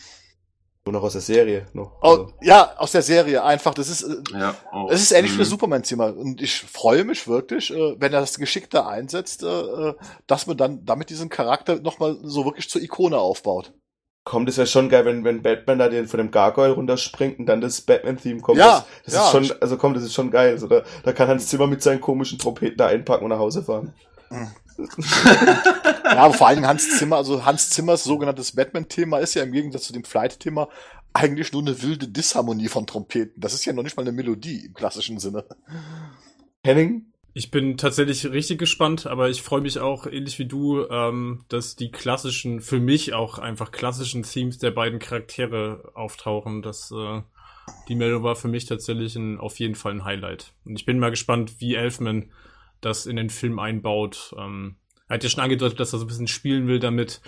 nur 0.86 0.94
noch 0.94 1.04
aus 1.04 1.14
der 1.14 1.22
Serie 1.22 1.68
noch. 1.74 1.94
Oh, 2.02 2.08
also. 2.08 2.34
ja, 2.42 2.76
aus 2.78 2.92
der 2.92 3.04
Serie 3.04 3.44
einfach. 3.44 3.74
Das 3.74 3.88
ist, 3.88 4.04
äh, 4.04 4.18
ja, 4.38 4.56
oh. 4.74 4.90
es 4.90 5.02
ist 5.02 5.12
ähnlich 5.12 5.32
mhm. 5.32 5.36
wie 5.36 5.40
das 5.40 5.50
Superman-Thema. 5.50 6.08
Und 6.08 6.42
ich 6.42 6.60
freue 6.60 7.06
mich 7.06 7.28
wirklich, 7.28 7.72
äh, 7.72 7.96
wenn 8.00 8.14
er 8.14 8.20
das 8.20 8.38
Geschickte 8.38 8.86
einsetzt, 8.86 9.44
äh, 9.44 9.48
äh 9.48 9.94
dass 10.28 10.48
man 10.48 10.58
dann 10.58 10.84
damit 10.84 11.10
diesen 11.10 11.30
Charakter 11.30 11.80
nochmal 11.80 12.18
so 12.24 12.46
wirklich 12.46 12.70
zur 12.70 12.82
Ikone 12.82 13.18
aufbaut. 13.18 13.74
Kommt, 14.26 14.48
es 14.48 14.58
wäre 14.58 14.68
schon 14.68 14.88
geil, 14.88 15.04
wenn, 15.04 15.26
wenn 15.26 15.42
Batman 15.42 15.80
da 15.80 15.90
den 15.90 16.08
von 16.08 16.18
dem 16.18 16.32
Gargoyle 16.32 16.74
runterspringt 16.74 17.40
und 17.40 17.46
dann 17.46 17.60
das 17.60 17.82
Batman-Theme 17.82 18.40
kommt. 18.40 18.58
Ja, 18.58 18.86
das, 19.04 19.14
das 19.14 19.14
ja. 19.14 19.26
ist 19.26 19.32
schon, 19.32 19.62
also 19.62 19.78
kommt, 19.78 19.98
das 19.98 20.04
ist 20.04 20.14
schon 20.14 20.32
geil. 20.32 20.52
Also 20.52 20.68
da, 20.68 20.84
da 21.04 21.12
kann 21.12 21.28
Hans 21.28 21.48
Zimmer 21.48 21.68
mit 21.68 21.84
seinen 21.84 22.00
komischen 22.00 22.40
Trompeten 22.40 22.78
da 22.78 22.88
einpacken 22.88 23.26
und 23.26 23.32
nach 23.32 23.40
Hause 23.40 23.64
fahren. 23.64 23.94
ja, 24.32 26.18
aber 26.18 26.34
vor 26.34 26.48
allem 26.48 26.66
Hans 26.66 26.98
Zimmer, 26.98 27.18
also 27.18 27.46
Hans 27.46 27.70
Zimmers 27.70 28.06
sogenanntes 28.06 28.54
Batman-Thema 28.56 29.20
ist 29.20 29.34
ja 29.34 29.44
im 29.44 29.52
Gegensatz 29.52 29.84
zu 29.84 29.94
dem 29.94 30.06
Flight-Thema 30.06 30.70
eigentlich 31.14 31.52
nur 31.52 31.62
eine 31.62 31.82
wilde 31.82 32.08
Disharmonie 32.08 32.70
von 32.70 32.88
Trompeten. 32.88 33.40
Das 33.40 33.54
ist 33.54 33.66
ja 33.66 33.74
noch 33.74 33.84
nicht 33.84 33.98
mal 33.98 34.04
eine 34.04 34.12
Melodie 34.12 34.66
im 34.66 34.74
klassischen 34.74 35.20
Sinne. 35.20 35.46
Henning? 36.66 37.13
Ich 37.36 37.50
bin 37.50 37.78
tatsächlich 37.78 38.30
richtig 38.32 38.60
gespannt, 38.60 39.08
aber 39.08 39.30
ich 39.30 39.42
freue 39.42 39.62
mich 39.62 39.80
auch, 39.80 40.06
ähnlich 40.06 40.38
wie 40.38 40.46
du, 40.46 40.88
ähm, 40.90 41.46
dass 41.50 41.76
die 41.76 41.90
klassischen, 41.90 42.62
für 42.62 42.80
mich 42.80 43.14
auch 43.14 43.40
einfach 43.40 43.72
klassischen 43.72 44.22
Themes 44.22 44.60
der 44.60 44.70
beiden 44.70 45.00
Charaktere 45.00 45.92
auftauchen. 45.96 46.62
Das, 46.62 46.92
äh, 46.92 47.22
die 47.88 47.96
Meldung 47.96 48.22
war 48.22 48.36
für 48.36 48.50
mich 48.50 48.66
tatsächlich 48.66 49.16
ein, 49.16 49.40
auf 49.40 49.58
jeden 49.58 49.74
Fall 49.74 49.94
ein 49.94 50.06
Highlight. 50.06 50.54
Und 50.64 50.76
ich 50.76 50.86
bin 50.86 51.00
mal 51.00 51.10
gespannt, 51.10 51.56
wie 51.60 51.74
Elfman 51.74 52.30
das 52.82 53.08
in 53.08 53.16
den 53.16 53.32
Film 53.32 53.58
einbaut. 53.58 54.36
Ähm, 54.38 54.76
er 55.08 55.16
hat 55.16 55.24
ja 55.24 55.30
schon 55.30 55.44
angedeutet, 55.44 55.80
dass 55.80 55.94
er 55.94 56.00
so 56.00 56.06
ein 56.06 56.10
bisschen 56.10 56.28
spielen 56.28 56.68
will 56.68 56.80
damit. 56.80 57.22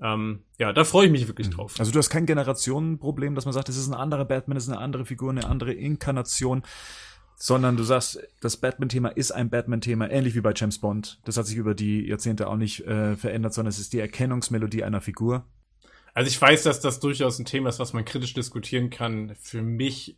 Ähm, 0.00 0.44
ja, 0.58 0.72
da 0.72 0.84
freue 0.84 1.06
ich 1.06 1.12
mich 1.12 1.26
wirklich 1.26 1.48
mhm. 1.48 1.54
drauf. 1.54 1.74
Also 1.80 1.90
du 1.90 1.98
hast 1.98 2.10
kein 2.10 2.26
Generationenproblem, 2.26 3.34
dass 3.34 3.44
man 3.44 3.54
sagt, 3.54 3.68
es 3.68 3.76
ist 3.76 3.88
ein 3.88 3.94
anderer 3.94 4.24
Batman, 4.24 4.56
es 4.56 4.64
ist 4.64 4.70
eine 4.70 4.78
andere 4.78 5.04
Figur, 5.04 5.30
eine 5.30 5.46
andere 5.46 5.72
Inkarnation 5.72 6.62
sondern 7.40 7.76
du 7.76 7.84
sagst, 7.84 8.20
das 8.40 8.56
Batman-Thema 8.56 9.10
ist 9.10 9.30
ein 9.30 9.48
Batman-Thema, 9.48 10.10
ähnlich 10.10 10.34
wie 10.34 10.40
bei 10.40 10.52
James 10.54 10.80
Bond. 10.80 11.20
Das 11.24 11.36
hat 11.36 11.46
sich 11.46 11.56
über 11.56 11.74
die 11.74 12.04
Jahrzehnte 12.04 12.48
auch 12.48 12.56
nicht 12.56 12.80
äh, 12.80 13.14
verändert, 13.14 13.54
sondern 13.54 13.70
es 13.70 13.78
ist 13.78 13.92
die 13.92 14.00
Erkennungsmelodie 14.00 14.82
einer 14.82 15.00
Figur. 15.00 15.46
Also 16.14 16.28
ich 16.28 16.40
weiß, 16.40 16.64
dass 16.64 16.80
das 16.80 16.98
durchaus 16.98 17.38
ein 17.38 17.44
Thema 17.44 17.68
ist, 17.68 17.78
was 17.78 17.92
man 17.92 18.04
kritisch 18.04 18.34
diskutieren 18.34 18.90
kann. 18.90 19.36
Für 19.40 19.62
mich 19.62 20.16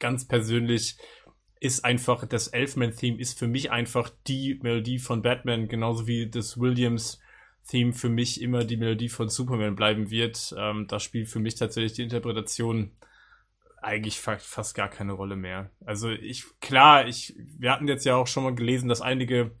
ganz 0.00 0.26
persönlich 0.26 0.96
ist 1.60 1.84
einfach, 1.84 2.26
das 2.26 2.48
Elfman-Theme 2.48 3.20
ist 3.20 3.38
für 3.38 3.46
mich 3.46 3.70
einfach 3.70 4.10
die 4.26 4.58
Melodie 4.60 4.98
von 4.98 5.22
Batman, 5.22 5.68
genauso 5.68 6.08
wie 6.08 6.28
das 6.28 6.58
Williams-Theme 6.58 7.92
für 7.92 8.08
mich 8.08 8.42
immer 8.42 8.64
die 8.64 8.76
Melodie 8.76 9.08
von 9.08 9.28
Superman 9.28 9.76
bleiben 9.76 10.10
wird. 10.10 10.52
Ähm, 10.58 10.86
da 10.88 10.98
spielt 10.98 11.28
für 11.28 11.38
mich 11.38 11.54
tatsächlich 11.54 11.92
die 11.92 12.02
Interpretation 12.02 12.90
eigentlich 13.86 14.20
fast 14.20 14.74
gar 14.74 14.88
keine 14.88 15.12
Rolle 15.12 15.36
mehr. 15.36 15.70
Also 15.84 16.10
ich, 16.10 16.44
klar, 16.60 17.06
ich, 17.06 17.34
wir 17.38 17.70
hatten 17.70 17.88
jetzt 17.88 18.04
ja 18.04 18.16
auch 18.16 18.26
schon 18.26 18.42
mal 18.42 18.54
gelesen, 18.54 18.88
dass 18.88 19.00
einige 19.00 19.52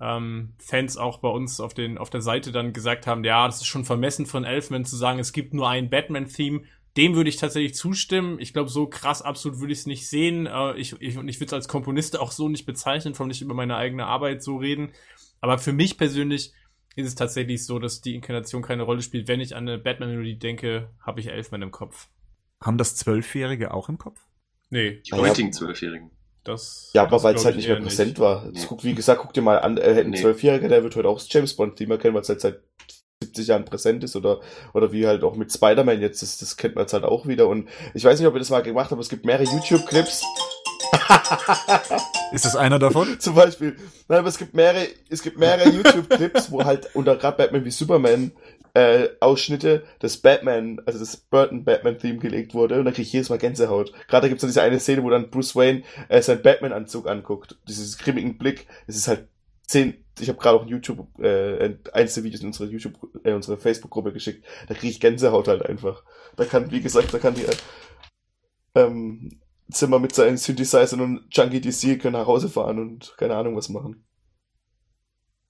ähm, 0.00 0.54
Fans 0.58 0.96
auch 0.96 1.18
bei 1.18 1.28
uns 1.28 1.60
auf, 1.60 1.72
den, 1.72 1.96
auf 1.96 2.10
der 2.10 2.20
Seite 2.20 2.52
dann 2.52 2.72
gesagt 2.72 3.06
haben, 3.06 3.22
ja, 3.22 3.46
das 3.46 3.56
ist 3.56 3.66
schon 3.66 3.84
vermessen 3.84 4.26
von 4.26 4.44
Elfman 4.44 4.84
zu 4.84 4.96
sagen, 4.96 5.18
es 5.18 5.32
gibt 5.32 5.54
nur 5.54 5.68
ein 5.68 5.88
Batman-Theme. 5.88 6.62
Dem 6.96 7.14
würde 7.14 7.30
ich 7.30 7.36
tatsächlich 7.36 7.74
zustimmen. 7.74 8.40
Ich 8.40 8.52
glaube, 8.52 8.68
so 8.68 8.88
krass 8.88 9.22
absolut 9.22 9.60
würde 9.60 9.72
ich 9.72 9.80
es 9.80 9.86
nicht 9.86 10.08
sehen. 10.08 10.46
Äh, 10.46 10.74
ich, 10.76 11.00
ich, 11.00 11.16
und 11.16 11.28
ich 11.28 11.38
würde 11.38 11.46
es 11.46 11.52
als 11.52 11.68
Komponist 11.68 12.18
auch 12.18 12.32
so 12.32 12.48
nicht 12.48 12.66
bezeichnen, 12.66 13.14
von 13.14 13.28
nicht 13.28 13.42
über 13.42 13.54
meine 13.54 13.76
eigene 13.76 14.06
Arbeit 14.06 14.42
so 14.42 14.56
reden. 14.56 14.90
Aber 15.40 15.58
für 15.58 15.72
mich 15.72 15.96
persönlich 15.96 16.52
ist 16.96 17.06
es 17.06 17.14
tatsächlich 17.14 17.64
so, 17.64 17.78
dass 17.78 18.00
die 18.00 18.16
Inkarnation 18.16 18.62
keine 18.62 18.82
Rolle 18.82 19.02
spielt. 19.02 19.28
Wenn 19.28 19.40
ich 19.40 19.54
an 19.54 19.68
eine 19.68 19.78
Batman-Melodie 19.78 20.38
denke, 20.38 20.90
habe 21.00 21.20
ich 21.20 21.28
Elfman 21.28 21.62
im 21.62 21.70
Kopf. 21.70 22.08
Haben 22.62 22.78
das 22.78 22.96
Zwölfjährige 22.96 23.72
auch 23.72 23.88
im 23.88 23.98
Kopf? 23.98 24.20
Nee. 24.68 25.02
Die 25.06 25.12
heutigen 25.12 25.52
Zwölfjährigen. 25.52 26.10
Das 26.44 26.90
ja, 26.94 27.02
aber 27.02 27.22
weil 27.22 27.34
es 27.34 27.44
halt 27.44 27.56
nicht 27.56 27.68
mehr 27.68 27.80
präsent 27.80 28.10
nicht. 28.10 28.18
war. 28.18 28.46
Nee. 28.50 28.60
Guck, 28.66 28.82
wie 28.84 28.94
gesagt, 28.94 29.20
guck 29.20 29.34
dir 29.34 29.42
mal 29.42 29.58
an, 29.58 29.76
äh, 29.76 30.00
ein 30.00 30.14
Zwölfjähriger, 30.14 30.68
der 30.68 30.82
wird 30.82 30.96
heute 30.96 31.08
auch 31.08 31.18
das 31.18 31.30
James 31.30 31.54
Bond-Thema 31.54 31.98
kennen, 31.98 32.14
weil 32.14 32.22
es 32.22 32.28
halt 32.28 32.40
seit 32.40 32.60
70 33.22 33.46
Jahren 33.48 33.64
präsent 33.66 34.02
ist 34.04 34.16
oder, 34.16 34.40
oder 34.72 34.92
wie 34.92 35.06
halt 35.06 35.22
auch 35.22 35.36
mit 35.36 35.52
Spider-Man 35.52 36.00
jetzt, 36.00 36.22
das, 36.22 36.38
das 36.38 36.56
kennt 36.56 36.74
man 36.76 36.84
jetzt 36.84 36.94
halt 36.94 37.04
auch 37.04 37.26
wieder 37.26 37.48
und 37.48 37.68
ich 37.92 38.04
weiß 38.04 38.18
nicht, 38.18 38.26
ob 38.26 38.34
ihr 38.34 38.38
das 38.38 38.48
mal 38.48 38.62
gemacht 38.62 38.84
habt, 38.84 38.92
aber 38.92 39.02
es 39.02 39.10
gibt 39.10 39.26
mehrere 39.26 39.44
YouTube-Clips. 39.44 40.24
ist 42.32 42.44
das 42.44 42.56
einer 42.56 42.78
davon? 42.78 43.18
Zum 43.18 43.34
Beispiel. 43.34 43.76
Nein, 44.08 44.18
aber 44.18 44.28
es 44.28 44.38
gibt 44.38 44.54
mehrere, 44.54 44.86
es 45.08 45.22
gibt 45.22 45.38
mehrere 45.38 45.68
YouTube-Clips, 45.70 46.50
wo 46.50 46.64
halt 46.64 46.94
unter 46.94 47.16
gerade 47.16 47.36
Batman 47.36 47.64
wie 47.64 47.70
Superman 47.70 48.32
äh, 48.74 49.08
Ausschnitte 49.20 49.84
des 50.02 50.18
Batman, 50.18 50.80
also 50.86 50.98
das 50.98 51.16
Burton 51.16 51.64
Batman 51.64 51.98
Theme 51.98 52.18
gelegt 52.18 52.54
wurde 52.54 52.78
und 52.78 52.84
da 52.84 52.92
kriege 52.92 53.02
ich 53.02 53.12
jedes 53.12 53.28
Mal 53.28 53.38
Gänsehaut. 53.38 53.92
Gerade 54.08 54.28
gibt 54.28 54.42
es 54.42 54.48
diese 54.48 54.62
eine 54.62 54.78
Szene, 54.78 55.02
wo 55.02 55.10
dann 55.10 55.30
Bruce 55.30 55.56
Wayne 55.56 55.82
äh, 56.08 56.22
seinen 56.22 56.42
Batman 56.42 56.72
Anzug 56.72 57.08
anguckt, 57.08 57.58
dieses 57.68 57.98
grimmigen 57.98 58.38
Blick. 58.38 58.66
Es 58.86 58.96
ist 58.96 59.08
halt 59.08 59.28
zehn. 59.66 60.04
Ich 60.20 60.28
habe 60.28 60.38
gerade 60.38 60.58
auch 60.58 60.62
ein 60.62 60.68
YouTube 60.68 61.06
äh, 61.18 61.74
eins 61.92 62.14
der 62.14 62.24
Videos 62.24 62.42
in 62.42 62.48
unsere 62.48 62.68
YouTube 62.68 62.94
äh, 63.24 63.32
unsere 63.32 63.56
Facebook 63.56 63.90
Gruppe 63.90 64.12
geschickt. 64.12 64.44
Da 64.68 64.74
kriege 64.74 64.92
ich 64.92 65.00
Gänsehaut 65.00 65.48
halt 65.48 65.64
einfach. 65.64 66.04
Da 66.36 66.44
kann 66.44 66.70
wie 66.70 66.80
gesagt, 66.80 67.12
da 67.12 67.18
kann 67.18 67.34
die 67.34 67.44
äh, 67.44 67.56
ähm, 68.74 69.40
Zimmer 69.72 69.98
mit 69.98 70.14
seinen 70.14 70.36
Synthesizern 70.36 71.00
und 71.00 71.26
Junkie 71.30 71.60
DC 71.60 72.00
können 72.00 72.14
nach 72.14 72.26
Hause 72.26 72.48
fahren 72.48 72.78
und 72.78 73.14
keine 73.16 73.36
Ahnung 73.36 73.56
was 73.56 73.68
machen. 73.68 74.04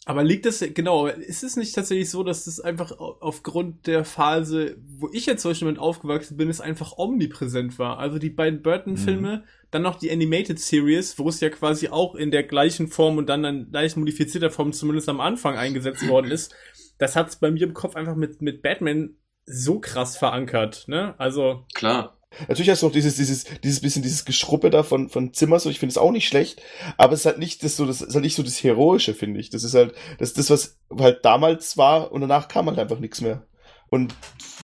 Aber 0.06 0.24
liegt 0.24 0.46
es, 0.46 0.64
genau, 0.74 1.06
ist 1.06 1.44
es 1.44 1.56
nicht 1.56 1.74
tatsächlich 1.74 2.08
so, 2.08 2.24
dass 2.24 2.46
das 2.46 2.58
einfach 2.58 2.90
aufgrund 2.98 3.86
der 3.86 4.06
Phase, 4.06 4.78
wo 4.96 5.10
ich 5.12 5.26
jetzt 5.26 5.42
zum 5.42 5.50
Beispiel 5.50 5.68
mit 5.68 5.78
aufgewachsen 5.78 6.38
bin, 6.38 6.48
es 6.48 6.62
einfach 6.62 6.96
omnipräsent 6.96 7.78
war? 7.78 7.98
Also 7.98 8.18
die 8.18 8.30
beiden 8.30 8.62
Burton-Filme, 8.62 9.36
mhm. 9.36 9.42
dann 9.70 9.82
noch 9.82 9.96
die 9.96 10.10
Animated 10.10 10.58
Series, 10.58 11.18
wo 11.18 11.28
es 11.28 11.40
ja 11.40 11.50
quasi 11.50 11.88
auch 11.88 12.14
in 12.14 12.30
der 12.30 12.44
gleichen 12.44 12.88
Form 12.88 13.18
und 13.18 13.28
dann 13.28 13.44
in 13.44 13.70
leicht 13.70 13.98
modifizierter 13.98 14.50
Form 14.50 14.72
zumindest 14.72 15.08
am 15.10 15.20
Anfang 15.20 15.56
eingesetzt 15.56 16.08
worden 16.08 16.30
ist. 16.30 16.54
Das 16.98 17.14
hat's 17.14 17.36
bei 17.36 17.50
mir 17.50 17.62
im 17.62 17.74
Kopf 17.74 17.94
einfach 17.94 18.16
mit, 18.16 18.40
mit 18.40 18.62
Batman 18.62 19.16
so 19.44 19.80
krass 19.80 20.16
verankert, 20.16 20.84
ne? 20.88 21.14
Also. 21.18 21.66
Klar. 21.74 22.19
Natürlich 22.48 22.70
hast 22.70 22.82
du 22.82 22.86
noch 22.86 22.92
dieses, 22.92 23.16
dieses, 23.16 23.44
dieses 23.62 23.80
bisschen 23.80 24.02
dieses 24.02 24.24
Geschruppe 24.24 24.70
da 24.70 24.82
von, 24.82 25.08
von 25.08 25.32
Zimmer, 25.34 25.58
so 25.58 25.68
ich 25.70 25.78
finde 25.80 25.90
es 25.92 25.98
auch 25.98 26.12
nicht 26.12 26.28
schlecht, 26.28 26.62
aber 26.96 27.12
es 27.14 27.20
ist 27.20 27.26
halt 27.26 27.38
nicht 27.38 27.64
das 27.64 27.76
so, 27.76 27.86
das 27.86 28.00
ist 28.00 28.14
halt 28.14 28.24
nicht 28.24 28.36
so 28.36 28.42
das 28.42 28.62
Heroische, 28.62 29.14
finde 29.14 29.40
ich. 29.40 29.50
Das 29.50 29.64
ist 29.64 29.74
halt, 29.74 29.94
das 30.18 30.32
das, 30.32 30.50
was 30.50 30.78
halt 30.98 31.24
damals 31.24 31.76
war 31.76 32.12
und 32.12 32.20
danach 32.20 32.48
kam 32.48 32.66
halt 32.66 32.78
einfach 32.78 32.98
nichts 33.00 33.20
mehr. 33.20 33.46
Und 33.90 34.14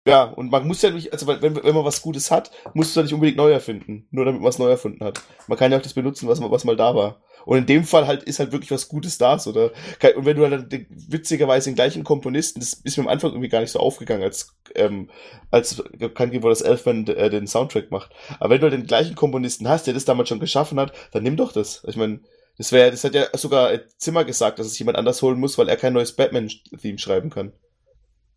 Ja, 0.07 0.25
und 0.25 0.51
man 0.51 0.67
muss 0.67 0.83
ja 0.83 0.91
nicht, 0.91 1.13
also 1.13 1.27
wenn, 1.27 1.41
wenn 1.43 1.75
man 1.75 1.85
was 1.85 2.03
Gutes 2.03 2.31
hat, 2.31 2.51
muss 2.75 2.89
es 2.89 2.95
ja 2.95 3.03
nicht 3.03 3.15
unbedingt 3.15 3.39
neu 3.39 3.51
erfinden, 3.51 4.07
nur 4.11 4.27
damit 4.27 4.43
man 4.43 4.51
es 4.51 4.59
neu 4.59 4.69
erfunden 4.69 5.03
hat. 5.03 5.23
Man 5.47 5.57
kann 5.59 5.73
ja 5.73 5.79
auch 5.79 5.83
das 5.83 5.95
benutzen, 5.95 6.29
was, 6.29 6.41
was 6.43 6.65
mal 6.65 6.77
da 6.77 6.95
war. 6.95 7.23
Und 7.45 7.59
in 7.59 7.67
dem 7.67 7.85
Fall 7.85 8.07
halt 8.07 8.23
ist 8.23 8.39
halt 8.39 8.53
wirklich 8.53 8.71
was 8.71 8.89
Gutes 8.89 9.19
da, 9.19 9.39
oder? 9.47 9.73
Und 10.17 10.25
wenn 10.25 10.37
du 10.37 10.49
halt 10.49 10.73
dann 10.73 10.87
witzigerweise 10.89 11.71
den 11.71 11.75
gleichen 11.75 12.05
Komponisten, 12.05 12.61
das 12.61 12.75
ist 12.75 12.97
mir 12.97 13.05
am 13.05 13.09
Anfang 13.09 13.33
irgendwie 13.33 13.49
gar 13.49 13.61
nicht 13.61 13.71
so 13.71 13.79
aufgegangen, 13.79 14.23
als, 14.23 14.55
ähm, 14.75 15.11
als 15.51 15.83
bekannt 15.99 16.33
wurde, 16.35 16.49
dass 16.49 16.63
Elfman 16.63 17.07
äh, 17.09 17.31
den 17.31 17.47
Soundtrack 17.47 17.91
macht. 17.91 18.13
Aber 18.41 18.51
wenn 18.51 18.61
du 18.61 18.65
halt 18.65 18.75
den 18.75 18.87
gleichen 18.87 19.15
Komponisten 19.15 19.69
hast, 19.69 19.87
der 19.87 19.95
das 19.95 20.05
damals 20.05 20.29
schon 20.29 20.41
geschaffen 20.41 20.81
hat, 20.81 20.93
dann 21.13 21.23
nimm 21.23 21.37
doch 21.37 21.53
das. 21.53 21.83
Ich 21.87 21.97
meine, 21.97 22.21
das 22.57 22.73
wäre, 22.73 22.91
das 22.91 23.05
hat 23.05 23.15
ja 23.15 23.27
sogar 23.35 23.73
Zimmer 23.99 24.25
gesagt, 24.25 24.59
dass 24.59 24.67
es 24.67 24.79
jemand 24.79 24.97
anders 24.97 25.21
holen 25.23 25.41
muss, 25.41 25.59
weil 25.59 25.69
er 25.69 25.77
kein 25.77 25.93
neues 25.93 26.15
Batman-Theme 26.15 26.99
schreiben 26.99 27.31
kann. 27.31 27.53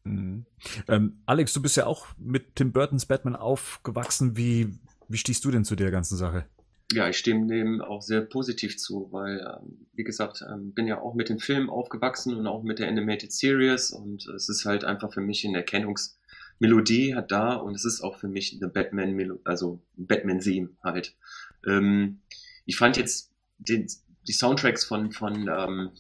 Mhm. 0.04 0.46
Ähm, 0.88 1.22
Alex, 1.26 1.54
du 1.54 1.62
bist 1.62 1.78
ja 1.78 1.86
auch 1.86 2.08
mit 2.18 2.56
Tim 2.56 2.72
Burtons 2.72 3.06
Batman 3.06 3.36
aufgewachsen. 3.36 4.36
Wie, 4.38 4.74
wie 5.08 5.18
stehst 5.18 5.46
du 5.46 5.52
denn 5.52 5.66
zu 5.66 5.76
der 5.76 5.92
ganzen 5.92 6.18
Sache? 6.18 6.46
Ja, 6.94 7.10
ich 7.10 7.18
stimme 7.18 7.48
dem 7.48 7.82
auch 7.82 8.02
sehr 8.02 8.22
positiv 8.22 8.78
zu, 8.78 9.10
weil, 9.12 9.40
ähm, 9.40 9.88
wie 9.94 10.06
gesagt, 10.06 10.44
ähm, 10.50 10.74
bin 10.74 10.88
ja 10.88 11.02
auch 11.02 11.16
mit 11.16 11.28
dem 11.28 11.40
Film 11.40 11.70
aufgewachsen 11.70 12.36
und 12.36 12.48
auch 12.48 12.64
mit 12.64 12.80
der 12.80 12.88
Animated 12.88 13.34
Series 13.34 13.92
und 13.92 14.26
es 14.28 14.48
ist 14.48 14.64
halt 14.64 14.86
einfach 14.86 15.14
für 15.14 15.20
mich 15.20 15.46
eine 15.46 15.58
Erkennungsmelodie 15.58 17.14
hat 17.14 17.32
da 17.32 17.56
und 17.56 17.76
es 17.76 17.84
ist 17.84 18.02
auch 18.02 18.18
für 18.18 18.30
mich 18.30 18.58
eine 18.58 18.72
Batman, 18.72 19.38
also 19.44 19.82
Batman-Theme 19.98 20.70
halt. 20.82 21.18
Ähm, 21.66 22.22
ich 22.66 22.78
fand 22.78 22.96
jetzt 22.96 23.34
den, 23.58 23.88
die 24.26 24.34
Soundtracks 24.34 24.86
von, 24.86 25.12
von 25.12 25.92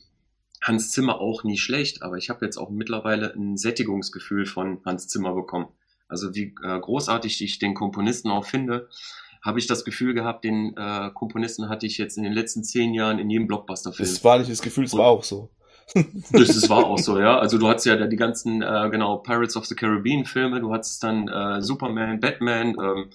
Hans 0.62 0.92
Zimmer 0.92 1.20
auch 1.20 1.44
nie 1.44 1.58
schlecht, 1.58 2.02
aber 2.02 2.18
ich 2.18 2.30
habe 2.30 2.46
jetzt 2.46 2.58
auch 2.58 2.70
mittlerweile 2.70 3.34
ein 3.34 3.58
Sättigungsgefühl 3.58 4.46
von 4.46 4.82
Hans 4.86 5.08
Zimmer 5.08 5.34
bekommen. 5.34 5.68
Also 6.08 6.34
wie 6.34 6.56
äh, 6.64 6.80
großartig 6.80 7.42
ich 7.42 7.60
den 7.60 7.74
Komponisten 7.74 8.30
auch 8.30 8.46
finde, 8.46 8.90
habe 9.42 9.60
ich 9.60 9.68
das 9.68 9.86
Gefühl 9.86 10.14
gehabt, 10.14 10.44
den 10.44 10.76
äh, 10.78 11.12
Komponisten 11.14 11.70
hatte 11.70 11.86
ich 11.86 11.98
jetzt 11.98 12.18
in 12.18 12.24
den 12.24 12.34
letzten 12.34 12.64
zehn 12.64 12.94
Jahren 12.94 13.20
in 13.20 13.30
jedem 13.30 13.48
Blockbuster-Film. 13.48 14.08
Das 14.08 14.24
war 14.24 14.38
nicht 14.40 14.52
das 14.52 14.62
Gefühl, 14.62 14.86
es 14.86 14.94
war 14.94 15.08
auch 15.08 15.24
so. 15.24 15.50
das, 15.94 16.48
das 16.48 16.70
war 16.70 16.86
auch 16.86 16.98
so, 16.98 17.20
ja. 17.20 17.40
Also 17.40 17.58
du 17.58 17.68
hattest 17.68 17.86
ja 17.86 17.96
da 17.96 18.08
die 18.08 18.16
ganzen, 18.16 18.62
äh, 18.62 18.90
genau, 18.92 19.18
Pirates 19.18 19.56
of 19.56 19.66
the 19.66 19.76
Caribbean 19.76 20.26
Filme, 20.26 20.60
du 20.60 20.74
hattest 20.74 21.04
dann 21.04 21.28
äh, 21.28 21.62
Superman, 21.62 22.20
Batman, 22.20 22.76
ähm, 22.82 23.10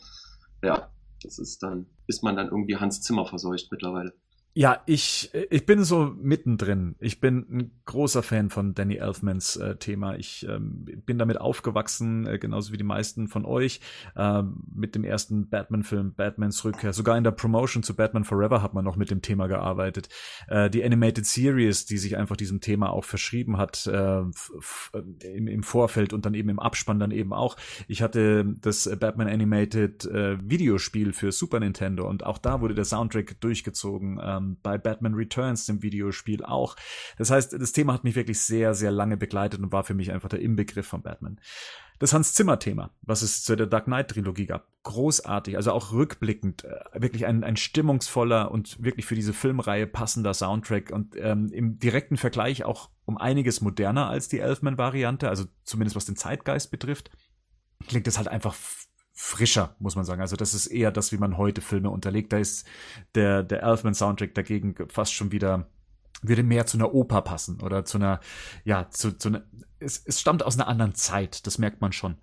ja, 0.63 0.91
das 1.23 1.39
ist 1.39 1.63
dann, 1.63 1.87
ist 2.07 2.23
man 2.23 2.37
dann 2.37 2.49
irgendwie 2.49 2.77
Hans 2.77 3.03
Zimmer 3.03 3.27
verseucht 3.27 3.69
mittlerweile. 3.71 4.15
Ja, 4.55 4.83
ich, 4.85 5.31
ich 5.49 5.65
bin 5.65 5.83
so 5.83 6.15
mittendrin. 6.21 6.95
Ich 7.01 7.21
bin 7.21 7.47
ein 7.51 7.71
großer 7.87 8.23
Fan 8.23 8.51
von 8.51 8.75
Danny 8.75 8.97
Elfmans 8.97 9.57
äh, 9.57 9.77
Thema. 9.77 10.17
Ich 10.17 10.47
ähm, 10.47 10.85
bin 11.07 11.17
damit 11.17 11.41
aufgewachsen, 11.41 12.27
äh, 12.27 12.39
genauso 12.39 12.71
wie 12.71 12.77
die 12.77 12.85
meisten 12.85 13.29
von 13.29 13.47
euch, 13.47 13.81
äh, 14.15 14.43
mit 14.71 14.95
dem 14.95 15.05
ersten 15.05 15.49
Batman-Film, 15.49 16.13
Batmans 16.15 16.63
Rückkehr. 16.67 16.93
Sogar 16.93 17.17
in 17.17 17.25
der 17.25 17.31
Promotion 17.31 17.83
zu 17.83 17.97
Batman 17.97 18.25
Forever 18.25 18.61
hat 18.61 18.75
man 18.75 18.85
noch 18.85 18.97
mit 18.97 19.11
dem 19.11 19.23
Thema 19.23 19.47
gearbeitet. 19.47 20.11
Äh, 20.49 20.69
die 20.69 20.85
Animated 20.85 21.25
Series, 21.25 21.87
die 21.87 21.97
sich 21.97 22.19
einfach 22.19 22.37
diesem 22.37 22.61
Thema 22.61 22.91
auch 22.91 23.05
verschrieben 23.05 23.57
hat, 23.57 23.87
äh, 23.87 24.21
im, 25.35 25.49
im 25.49 25.63
Vorfeld 25.63 26.13
und 26.13 26.27
dann 26.27 26.35
eben 26.35 26.51
im 26.51 26.59
Abspann 26.59 26.99
dann 26.99 27.11
eben 27.11 27.33
auch. 27.33 27.57
Ich 27.89 28.03
hatte 28.03 28.45
das 28.61 28.85
Batman 29.01 29.29
Animated 29.29 30.05
äh, 30.05 30.37
Videospiel 30.47 31.15
für 31.15 31.33
Super 31.33 31.59
Nintendo 31.59 32.07
und 32.07 32.27
auch 32.27 32.37
da 32.37 32.61
wurde 32.61 32.75
der 32.75 32.85
Soundtrack 32.85 33.41
durchgezogen. 33.41 34.19
Äh, 34.19 34.42
ähm, 34.43 34.57
bei 34.63 34.79
Batman 34.79 35.15
Returns, 35.15 35.67
dem 35.67 35.83
Videospiel 35.83 36.45
auch. 36.45 36.77
Das 37.19 37.31
heißt, 37.31 37.53
das 37.53 37.73
Thema 37.73 37.95
hat 37.95 38.05
mich 38.05 38.17
wirklich 38.17 38.41
sehr, 38.41 38.75
sehr 38.75 38.91
lange 38.91 39.17
begleitet 39.17 39.61
und 39.61 39.73
war 39.73 39.85
für 39.85 39.95
mich 39.95 40.13
einfach 40.13 40.29
der 40.29 40.41
Inbegriff 40.41 40.87
von 40.87 41.03
Batman. 41.03 41.41
Das 41.99 42.13
Hans 42.13 42.35
Zimmer 42.35 42.59
Thema, 42.59 42.91
was 43.03 43.23
es 43.23 43.45
zu 43.45 43.55
der 43.55 43.69
Dark 43.69 43.85
Knight 43.85 44.09
Trilogie 44.09 44.47
gab, 44.47 44.67
großartig, 44.83 45.57
also 45.57 45.71
auch 45.71 45.93
rückblickend, 45.93 46.65
äh, 46.65 46.81
wirklich 46.95 47.27
ein, 47.27 47.45
ein 47.45 47.57
stimmungsvoller 47.57 48.51
und 48.51 48.83
wirklich 48.83 49.07
für 49.07 49.15
diese 49.15 49.33
Filmreihe 49.33 49.87
passender 49.87 50.35
Soundtrack 50.35 50.91
und 50.91 51.15
ähm, 51.17 51.53
im 51.53 51.79
direkten 51.79 52.17
Vergleich 52.17 52.65
auch 52.65 52.91
um 53.05 53.19
einiges 53.19 53.61
moderner 53.61 54.09
als 54.09 54.27
die 54.27 54.41
Elfman-Variante, 54.41 55.29
also 55.29 55.45
zumindest 55.63 55.95
was 55.95 56.07
den 56.07 56.17
Zeitgeist 56.17 56.73
betrifft, 56.73 57.11
klingt 57.87 58.09
es 58.09 58.19
halt 58.19 58.27
einfach 58.27 58.57
frischer, 59.13 59.77
muss 59.79 59.97
man 59.97 60.05
sagen. 60.05 60.21
Also 60.21 60.37
das 60.37 60.55
ist 60.55 60.67
eher 60.67 60.91
das, 60.91 61.13
wie 61.13 61.19
man 61.19 61.37
heute 61.37 61.61
Filme 61.61 61.91
unterlegt. 61.91 62.33
Da 62.33 62.39
ist 62.39 62.67
der, 63.15 63.43
der 63.43 63.63
Elfman-Soundtrack 63.63 64.35
dagegen 64.35 64.75
fast 64.89 65.13
schon 65.13 65.33
wieder 65.33 65.69
würde 66.23 66.43
mehr 66.43 66.67
zu 66.67 66.77
einer 66.77 66.95
Oper 66.95 67.23
passen 67.23 67.61
oder 67.61 67.85
zu 67.85 67.99
einer, 67.99 68.21
ja, 68.65 68.89
zu, 68.91 69.19
zu 69.19 69.29
einer, 69.29 69.43
es, 69.81 70.03
es 70.05 70.21
stammt 70.21 70.45
aus 70.45 70.57
einer 70.57 70.69
anderen 70.69 70.95
Zeit, 70.95 71.47
das 71.47 71.59
merkt 71.59 71.81
man 71.81 71.93
schon. 71.93 72.17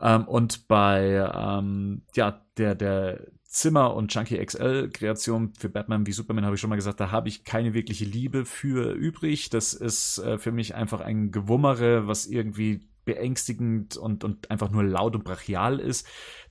Ähm, 0.00 0.26
und 0.28 0.68
bei, 0.68 1.30
ähm, 1.34 2.02
ja, 2.14 2.44
der, 2.58 2.74
der 2.74 3.26
Zimmer 3.44 3.94
und 3.94 4.10
Chunky 4.10 4.44
XL 4.44 4.90
Kreation 4.90 5.54
für 5.54 5.70
Batman 5.70 6.06
wie 6.06 6.12
Superman 6.12 6.44
habe 6.44 6.56
ich 6.56 6.60
schon 6.60 6.68
mal 6.68 6.76
gesagt, 6.76 7.00
da 7.00 7.10
habe 7.10 7.28
ich 7.28 7.44
keine 7.44 7.72
wirkliche 7.72 8.04
Liebe 8.04 8.44
für 8.44 8.92
übrig. 8.92 9.48
Das 9.48 9.72
ist 9.72 10.18
äh, 10.18 10.36
für 10.36 10.52
mich 10.52 10.74
einfach 10.74 11.00
ein 11.00 11.30
Gewummere, 11.30 12.06
was 12.06 12.26
irgendwie 12.26 12.86
beängstigend 13.08 13.96
und, 13.96 14.22
und 14.22 14.50
einfach 14.50 14.70
nur 14.70 14.84
laut 14.84 15.16
und 15.16 15.24
brachial 15.24 15.80
ist, 15.80 16.06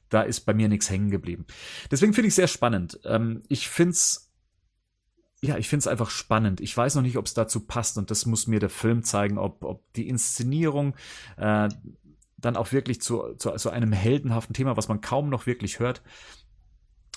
da 0.10 0.24
ist 0.24 0.42
bei 0.42 0.56
mir 0.56 0.70
nichts 0.70 0.90
hängen 0.90 1.12
geblieben. 1.12 1.46
Deswegen 1.92 2.14
finde 2.14 2.30
ich 2.30 2.36
sehr 2.36 2.48
spannend. 2.48 3.00
Ähm, 3.06 3.44
ich 3.48 3.70
finde 3.70 3.92
es 3.92 4.24
ja, 5.40 5.56
ich 5.56 5.70
finde 5.70 5.82
es 5.82 5.88
einfach 5.88 6.10
spannend. 6.10 6.62
Ich 6.62 6.76
weiß 6.76 6.96
noch 6.96 7.04
nicht, 7.04 7.18
ob 7.18 7.28
es 7.28 7.36
dazu 7.36 7.68
passt 7.68 8.00
und 8.00 8.10
das 8.10 8.26
muss 8.26 8.48
mir 8.48 8.60
der 8.60 8.72
Film 8.72 9.04
zeigen, 9.04 9.38
ob, 9.38 9.64
ob 9.64 9.94
die 9.94 10.08
Inszenierung 10.08 10.96
äh, 11.38 11.70
dann 12.38 12.56
auch 12.56 12.72
wirklich 12.72 13.02
zu, 13.02 13.36
zu, 13.36 13.52
zu 13.52 13.70
einem 13.70 13.92
heldenhaften 13.92 14.56
Thema, 14.56 14.78
was 14.78 14.88
man 14.88 15.00
kaum 15.00 15.30
noch 15.30 15.46
wirklich 15.46 15.78
hört, 15.78 16.02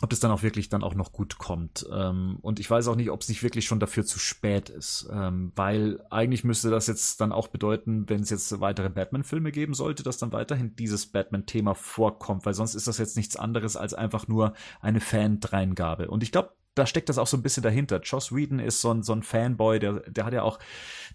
ob 0.03 0.11
das 0.11 0.21
dann 0.21 0.31
auch 0.31 0.43
wirklich 0.43 0.69
dann 0.69 0.83
auch 0.83 0.95
noch 0.95 1.13
gut 1.13 1.39
kommt. 1.39 1.87
Ähm, 1.93 2.39
und 2.41 2.59
ich 2.59 2.71
weiß 2.71 2.89
auch 2.89 2.97
nicht, 2.97 3.11
ob 3.11 3.21
es 3.21 3.29
nicht 3.29 3.43
wirklich 3.43 3.67
schon 3.67 3.81
dafür 3.81 4.05
zu 4.05 4.19
spät 4.19 4.71
ist, 4.71 5.09
ähm, 5.13 5.53
weil 5.57 6.01
eigentlich 6.11 6.45
müsste 6.45 6.71
das 6.71 6.87
jetzt 6.87 7.21
dann 7.21 7.33
auch 7.33 7.49
bedeuten, 7.49 8.09
wenn 8.09 8.23
es 8.23 8.31
jetzt 8.31 8.61
weitere 8.61 8.89
Batman-Filme 8.89 9.53
geben 9.53 9.75
sollte, 9.75 10.03
dass 10.03 10.19
dann 10.19 10.33
weiterhin 10.33 10.75
dieses 10.77 11.07
Batman-Thema 11.07 11.75
vorkommt, 11.75 12.47
weil 12.47 12.55
sonst 12.55 12.75
ist 12.75 12.87
das 12.87 12.99
jetzt 12.99 13.17
nichts 13.17 13.37
anderes 13.37 13.77
als 13.77 13.95
einfach 13.95 14.27
nur 14.27 14.55
eine 14.81 15.01
Fan-Dreingabe. 15.01 16.09
Und 16.09 16.23
ich 16.23 16.33
glaube, 16.33 16.51
da 16.75 16.87
steckt 16.87 17.09
das 17.09 17.19
auch 17.19 17.27
so 17.27 17.37
ein 17.37 17.43
bisschen 17.43 17.63
dahinter. 17.63 18.01
Joss 18.01 18.33
Whedon 18.33 18.59
ist 18.59 18.81
so 18.81 18.93
ein, 18.93 19.03
so 19.03 19.13
ein 19.13 19.23
Fanboy, 19.23 19.79
der, 19.79 20.01
der 20.09 20.25
hat 20.25 20.33
ja 20.33 20.43
auch 20.43 20.59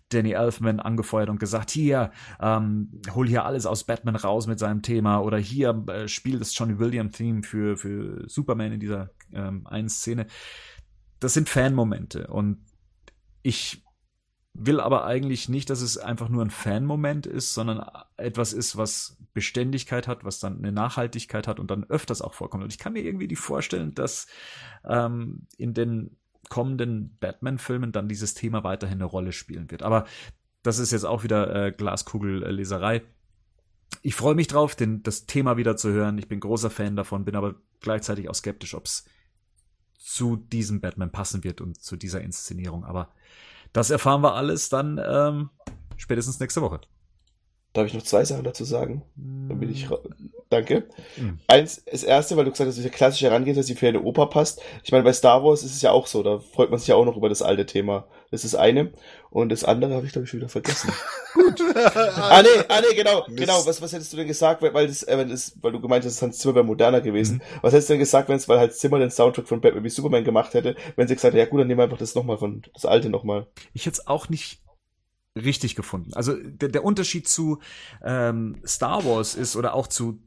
Danny 0.10 0.32
Elfman 0.32 0.80
angefeuert 0.80 1.30
und 1.30 1.40
gesagt, 1.40 1.72
hier, 1.72 2.12
ähm, 2.42 3.02
hol 3.14 3.28
hier 3.28 3.46
alles 3.46 3.66
aus 3.66 3.86
Batman 3.86 4.16
raus 4.16 4.48
mit 4.48 4.60
seinem 4.60 4.82
Thema 4.82 5.20
oder 5.20 5.38
hier 5.38 5.84
äh, 5.88 6.08
spielt 6.08 6.42
das 6.42 6.58
Johnny 6.58 6.78
Williams-Theme 6.78 7.44
für, 7.44 7.78
für 7.78 8.28
Superman 8.28 8.74
in 8.74 8.80
dieser 8.80 9.12
ähm, 9.34 9.66
einen 9.66 9.90
Szene. 9.90 10.28
Das 11.20 11.34
sind 11.34 11.48
Fan-Momente 11.48 12.28
und 12.28 12.66
ich 13.42 13.85
will 14.58 14.80
aber 14.80 15.06
eigentlich 15.06 15.50
nicht, 15.50 15.70
dass 15.70 15.82
es 15.82 15.98
einfach 15.98 16.30
nur 16.30 16.44
ein 16.44 16.50
Fan-Moment 16.50 17.28
ist, 17.28 17.54
sondern 17.54 17.86
etwas 18.16 18.54
ist, 18.54 18.78
was 18.78 19.18
Beständigkeit 19.34 20.08
hat, 20.08 20.24
was 20.24 20.40
dann 20.40 20.58
eine 20.58 20.72
Nachhaltigkeit 20.72 21.48
hat 21.48 21.60
und 21.60 21.70
dann 21.70 21.84
öfters 21.84 22.22
auch 22.22 22.34
vorkommt. 22.34 22.64
Und 22.64 22.72
ich 22.72 22.80
kann 22.80 22.94
mir 22.94 23.04
irgendwie 23.04 23.28
die 23.28 23.36
vorstellen, 23.36 23.94
dass 23.94 24.28
ähm, 24.86 25.48
in 25.58 25.74
den 25.74 26.16
kommenden 26.48 27.18
Batman-Filmen 27.20 27.92
dann 27.92 28.08
dieses 28.08 28.34
Thema 28.34 28.64
weiterhin 28.64 29.00
eine 29.00 29.06
Rolle 29.06 29.34
spielen 29.34 29.70
wird. 29.72 29.84
Aber 29.84 30.06
das 30.64 30.80
ist 30.80 30.92
jetzt 30.92 31.06
auch 31.06 31.24
wieder 31.24 31.54
äh, 31.54 31.72
Glaskugelleserei. 31.72 33.04
Ich 34.04 34.16
freue 34.16 34.36
mich 34.36 34.48
drauf, 34.48 34.76
den, 34.76 35.04
das 35.04 35.26
Thema 35.26 35.58
wieder 35.58 35.76
zu 35.76 35.92
hören. 35.92 36.18
Ich 36.18 36.30
bin 36.30 36.40
großer 36.40 36.70
Fan 36.70 36.96
davon, 36.96 37.26
bin 37.26 37.36
aber 37.36 37.56
gleichzeitig 37.82 38.30
auch 38.30 38.36
skeptisch, 38.36 38.74
ob 38.74 38.86
es 38.86 39.06
zu 39.98 40.38
diesem 40.38 40.80
Batman 40.80 41.12
passen 41.12 41.44
wird 41.44 41.60
und 41.60 41.82
zu 41.82 41.98
dieser 41.98 42.22
Inszenierung. 42.22 42.86
Aber 42.86 43.10
das 43.76 43.90
erfahren 43.90 44.22
wir 44.22 44.36
alles 44.36 44.70
dann 44.70 45.02
ähm, 45.06 45.50
spätestens 45.98 46.40
nächste 46.40 46.62
Woche. 46.62 46.80
Darf 47.74 47.88
ich 47.88 47.94
noch 47.94 48.04
zwei 48.04 48.24
Sachen 48.24 48.46
dazu 48.46 48.64
sagen? 48.64 49.04
Dann 49.18 49.60
bin 49.60 49.70
ich. 49.70 49.90
Danke. 50.50 50.88
Mhm. 51.18 51.40
Eins, 51.48 51.84
das 51.84 52.04
erste, 52.04 52.38
weil 52.38 52.46
du 52.46 52.52
gesagt 52.52 52.70
hast, 52.70 52.78
dass 52.78 52.84
der 52.84 52.92
klassische 52.92 53.26
Herangehen, 53.26 53.58
dass 53.58 53.66
die 53.66 53.76
für 53.76 53.90
eine 53.90 54.02
Oper 54.02 54.28
passt. 54.28 54.62
Ich 54.82 54.94
meine, 54.94 55.04
bei 55.04 55.12
Star 55.12 55.44
Wars 55.44 55.64
ist 55.64 55.76
es 55.76 55.82
ja 55.82 55.92
auch 55.92 56.08
so, 56.08 56.24
da 56.24 56.40
freut 56.40 56.70
man 56.70 56.80
sich 56.80 56.88
ja 56.88 56.96
auch 56.96 57.04
noch 57.04 57.18
über 57.18 57.28
das 57.28 57.42
alte 57.42 57.66
Thema. 57.66 58.08
Das 58.36 58.44
ist 58.44 58.54
das 58.54 58.60
eine. 58.60 58.92
Und 59.30 59.50
das 59.50 59.64
andere 59.64 59.94
habe 59.94 60.06
ich, 60.06 60.12
glaube 60.12 60.26
ich, 60.26 60.30
schon 60.30 60.42
wieder 60.42 60.50
vergessen. 60.50 60.92
Gut. 61.34 61.62
ah, 61.76 62.42
nee, 62.42 62.64
ah, 62.68 62.82
nee, 62.82 62.96
genau, 62.96 63.26
Mist. 63.28 63.38
genau. 63.38 63.66
Was, 63.66 63.82
was 63.82 63.94
hättest 63.94 64.12
du 64.12 64.18
denn 64.18 64.28
gesagt, 64.28 64.62
weil, 64.62 64.88
das, 64.88 65.04
äh, 65.04 65.26
das, 65.26 65.58
weil 65.62 65.72
du 65.72 65.80
gemeint 65.80 66.04
hast, 66.04 66.22
Hans 66.22 66.40
Zimmer 66.40 66.56
wäre 66.56 66.66
moderner 66.66 67.00
gewesen. 67.00 67.38
Mhm. 67.38 67.60
Was 67.62 67.74
hättest 67.74 67.90
du 67.90 67.94
denn 67.94 68.00
gesagt, 68.00 68.28
wenn 68.28 68.36
es, 68.36 68.50
weil 68.50 68.60
halt 68.60 68.76
Zimmer 68.76 69.00
den 69.00 69.10
Soundtrack 69.10 69.48
von 69.48 69.62
Batman 69.62 69.86
wie 69.86 69.90
Superman 69.90 70.26
gemacht 70.26 70.54
hätte, 70.54 70.76
wenn 70.98 71.08
sie 71.08 71.16
gesagt 71.16 71.34
hätte, 71.34 71.44
ja 71.44 71.50
gut, 71.50 71.62
dann 71.62 71.68
nehmen 71.68 71.80
wir 71.80 71.86
einfach 71.86 71.98
das 71.98 72.14
nochmal 72.14 72.38
von, 72.38 72.62
das 72.74 72.86
alte 72.86 73.10
nochmal. 73.10 73.48
Ich 73.74 73.86
hätte 73.86 74.02
es 74.02 74.08
auch 74.08 74.28
nicht 74.28 74.62
richtig 75.38 75.76
gefunden. 75.76 76.14
Also 76.14 76.34
der, 76.36 76.70
der 76.70 76.84
Unterschied 76.84 77.28
zu 77.28 77.60
ähm, 78.04 78.62
Star 78.66 79.06
Wars 79.06 79.36
ist 79.36 79.56
oder 79.56 79.74
auch 79.76 79.88
zu 79.88 80.20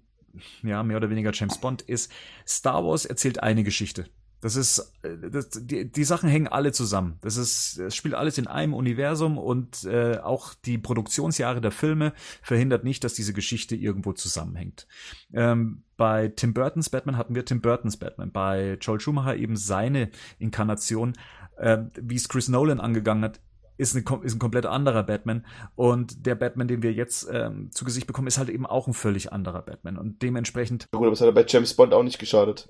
ja 0.62 0.82
mehr 0.82 0.96
oder 0.96 1.10
weniger 1.10 1.32
James 1.32 1.58
Bond 1.58 1.82
ist 1.82 2.10
Star 2.46 2.84
Wars 2.84 3.04
erzählt 3.04 3.42
eine 3.42 3.64
Geschichte 3.64 4.06
Das 4.40 4.56
ist, 4.56 4.92
äh, 5.02 5.30
das, 5.30 5.50
die, 5.50 5.90
die 5.90 6.04
Sachen 6.04 6.28
hängen 6.28 6.48
alle 6.48 6.72
zusammen. 6.72 7.18
Das 7.20 7.36
ist, 7.36 7.78
es 7.78 7.94
spielt 7.94 8.14
alles 8.14 8.38
in 8.38 8.46
einem 8.46 8.74
Universum 8.74 9.38
und 9.38 9.84
äh, 9.84 10.18
auch 10.18 10.54
die 10.54 10.78
Produktionsjahre 10.78 11.60
der 11.60 11.72
Filme 11.72 12.12
verhindert 12.42 12.84
nicht, 12.84 13.02
dass 13.04 13.14
diese 13.14 13.32
Geschichte 13.32 13.74
irgendwo 13.74 14.12
zusammenhängt. 14.12 14.86
Ähm, 15.32 15.82
bei 15.96 16.28
Tim 16.28 16.54
Burtons 16.54 16.90
Batman 16.90 17.16
hatten 17.16 17.34
wir 17.34 17.44
Tim 17.44 17.60
Burtons 17.60 17.96
Batman, 17.96 18.30
bei 18.30 18.78
Joel 18.80 19.00
Schumacher 19.00 19.36
eben 19.36 19.56
seine 19.56 20.10
Inkarnation. 20.38 21.14
Äh, 21.56 21.78
wie 22.00 22.14
es 22.14 22.28
Chris 22.28 22.48
Nolan 22.48 22.78
angegangen 22.78 23.24
hat, 23.24 23.40
ist, 23.78 23.96
eine, 23.96 24.04
ist 24.24 24.34
ein 24.34 24.38
komplett 24.38 24.66
anderer 24.66 25.04
Batman. 25.04 25.46
Und 25.76 26.26
der 26.26 26.34
Batman, 26.34 26.68
den 26.68 26.82
wir 26.82 26.92
jetzt 26.92 27.28
ähm, 27.32 27.70
zu 27.72 27.84
Gesicht 27.84 28.06
bekommen, 28.06 28.26
ist 28.26 28.36
halt 28.36 28.50
eben 28.50 28.66
auch 28.66 28.86
ein 28.86 28.92
völlig 28.92 29.32
anderer 29.32 29.62
Batman. 29.62 29.96
Und 29.96 30.20
dementsprechend. 30.20 30.86
Gut, 30.90 31.02
aber 31.02 31.10
das 31.10 31.20
hat 31.20 31.28
er 31.28 31.32
bei 31.32 31.46
James 31.46 31.72
Bond 31.74 31.94
auch 31.94 32.02
nicht 32.02 32.18
geschadet. 32.18 32.68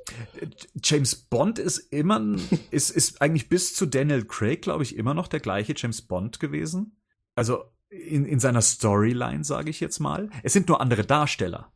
James 0.84 1.16
Bond 1.16 1.58
ist 1.58 1.78
immer, 1.78 2.20
ist, 2.70 2.90
ist 2.90 3.20
eigentlich 3.20 3.48
bis 3.48 3.74
zu 3.74 3.86
Daniel 3.86 4.24
Craig, 4.24 4.62
glaube 4.62 4.84
ich, 4.84 4.96
immer 4.96 5.14
noch 5.14 5.26
der 5.26 5.40
gleiche 5.40 5.74
James 5.76 6.02
Bond 6.02 6.38
gewesen. 6.38 6.96
Also 7.34 7.64
in, 7.88 8.26
in 8.26 8.38
seiner 8.38 8.62
Storyline, 8.62 9.44
sage 9.44 9.70
ich 9.70 9.80
jetzt 9.80 9.98
mal. 9.98 10.28
Es 10.42 10.52
sind 10.52 10.68
nur 10.68 10.80
andere 10.80 11.04
Darsteller. 11.04 11.72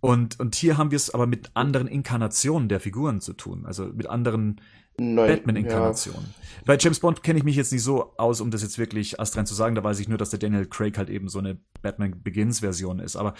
Und, 0.00 0.38
und 0.38 0.54
hier 0.54 0.76
haben 0.76 0.90
wir 0.90 0.96
es 0.96 1.10
aber 1.10 1.26
mit 1.26 1.50
anderen 1.54 1.88
Inkarnationen 1.88 2.68
der 2.68 2.78
Figuren 2.78 3.20
zu 3.20 3.32
tun, 3.32 3.66
also 3.66 3.86
mit 3.86 4.06
anderen 4.06 4.60
Batman-Inkarnationen. 4.98 6.22
Ja. 6.22 6.48
Bei 6.64 6.76
James 6.76 7.00
Bond 7.00 7.22
kenne 7.22 7.38
ich 7.38 7.44
mich 7.44 7.56
jetzt 7.56 7.72
nicht 7.72 7.82
so 7.82 8.12
aus, 8.18 8.40
um 8.42 8.50
das 8.50 8.62
jetzt 8.62 8.78
wirklich 8.78 9.18
astrein 9.18 9.46
zu 9.46 9.54
sagen. 9.54 9.74
Da 9.74 9.82
weiß 9.82 10.00
ich 10.00 10.08
nur, 10.08 10.18
dass 10.18 10.30
der 10.30 10.38
Daniel 10.38 10.66
Craig 10.66 10.98
halt 10.98 11.08
eben 11.08 11.28
so 11.28 11.38
eine 11.38 11.58
Batman 11.80 12.22
Begins-Version 12.22 12.98
ist. 12.98 13.16
Aber 13.16 13.34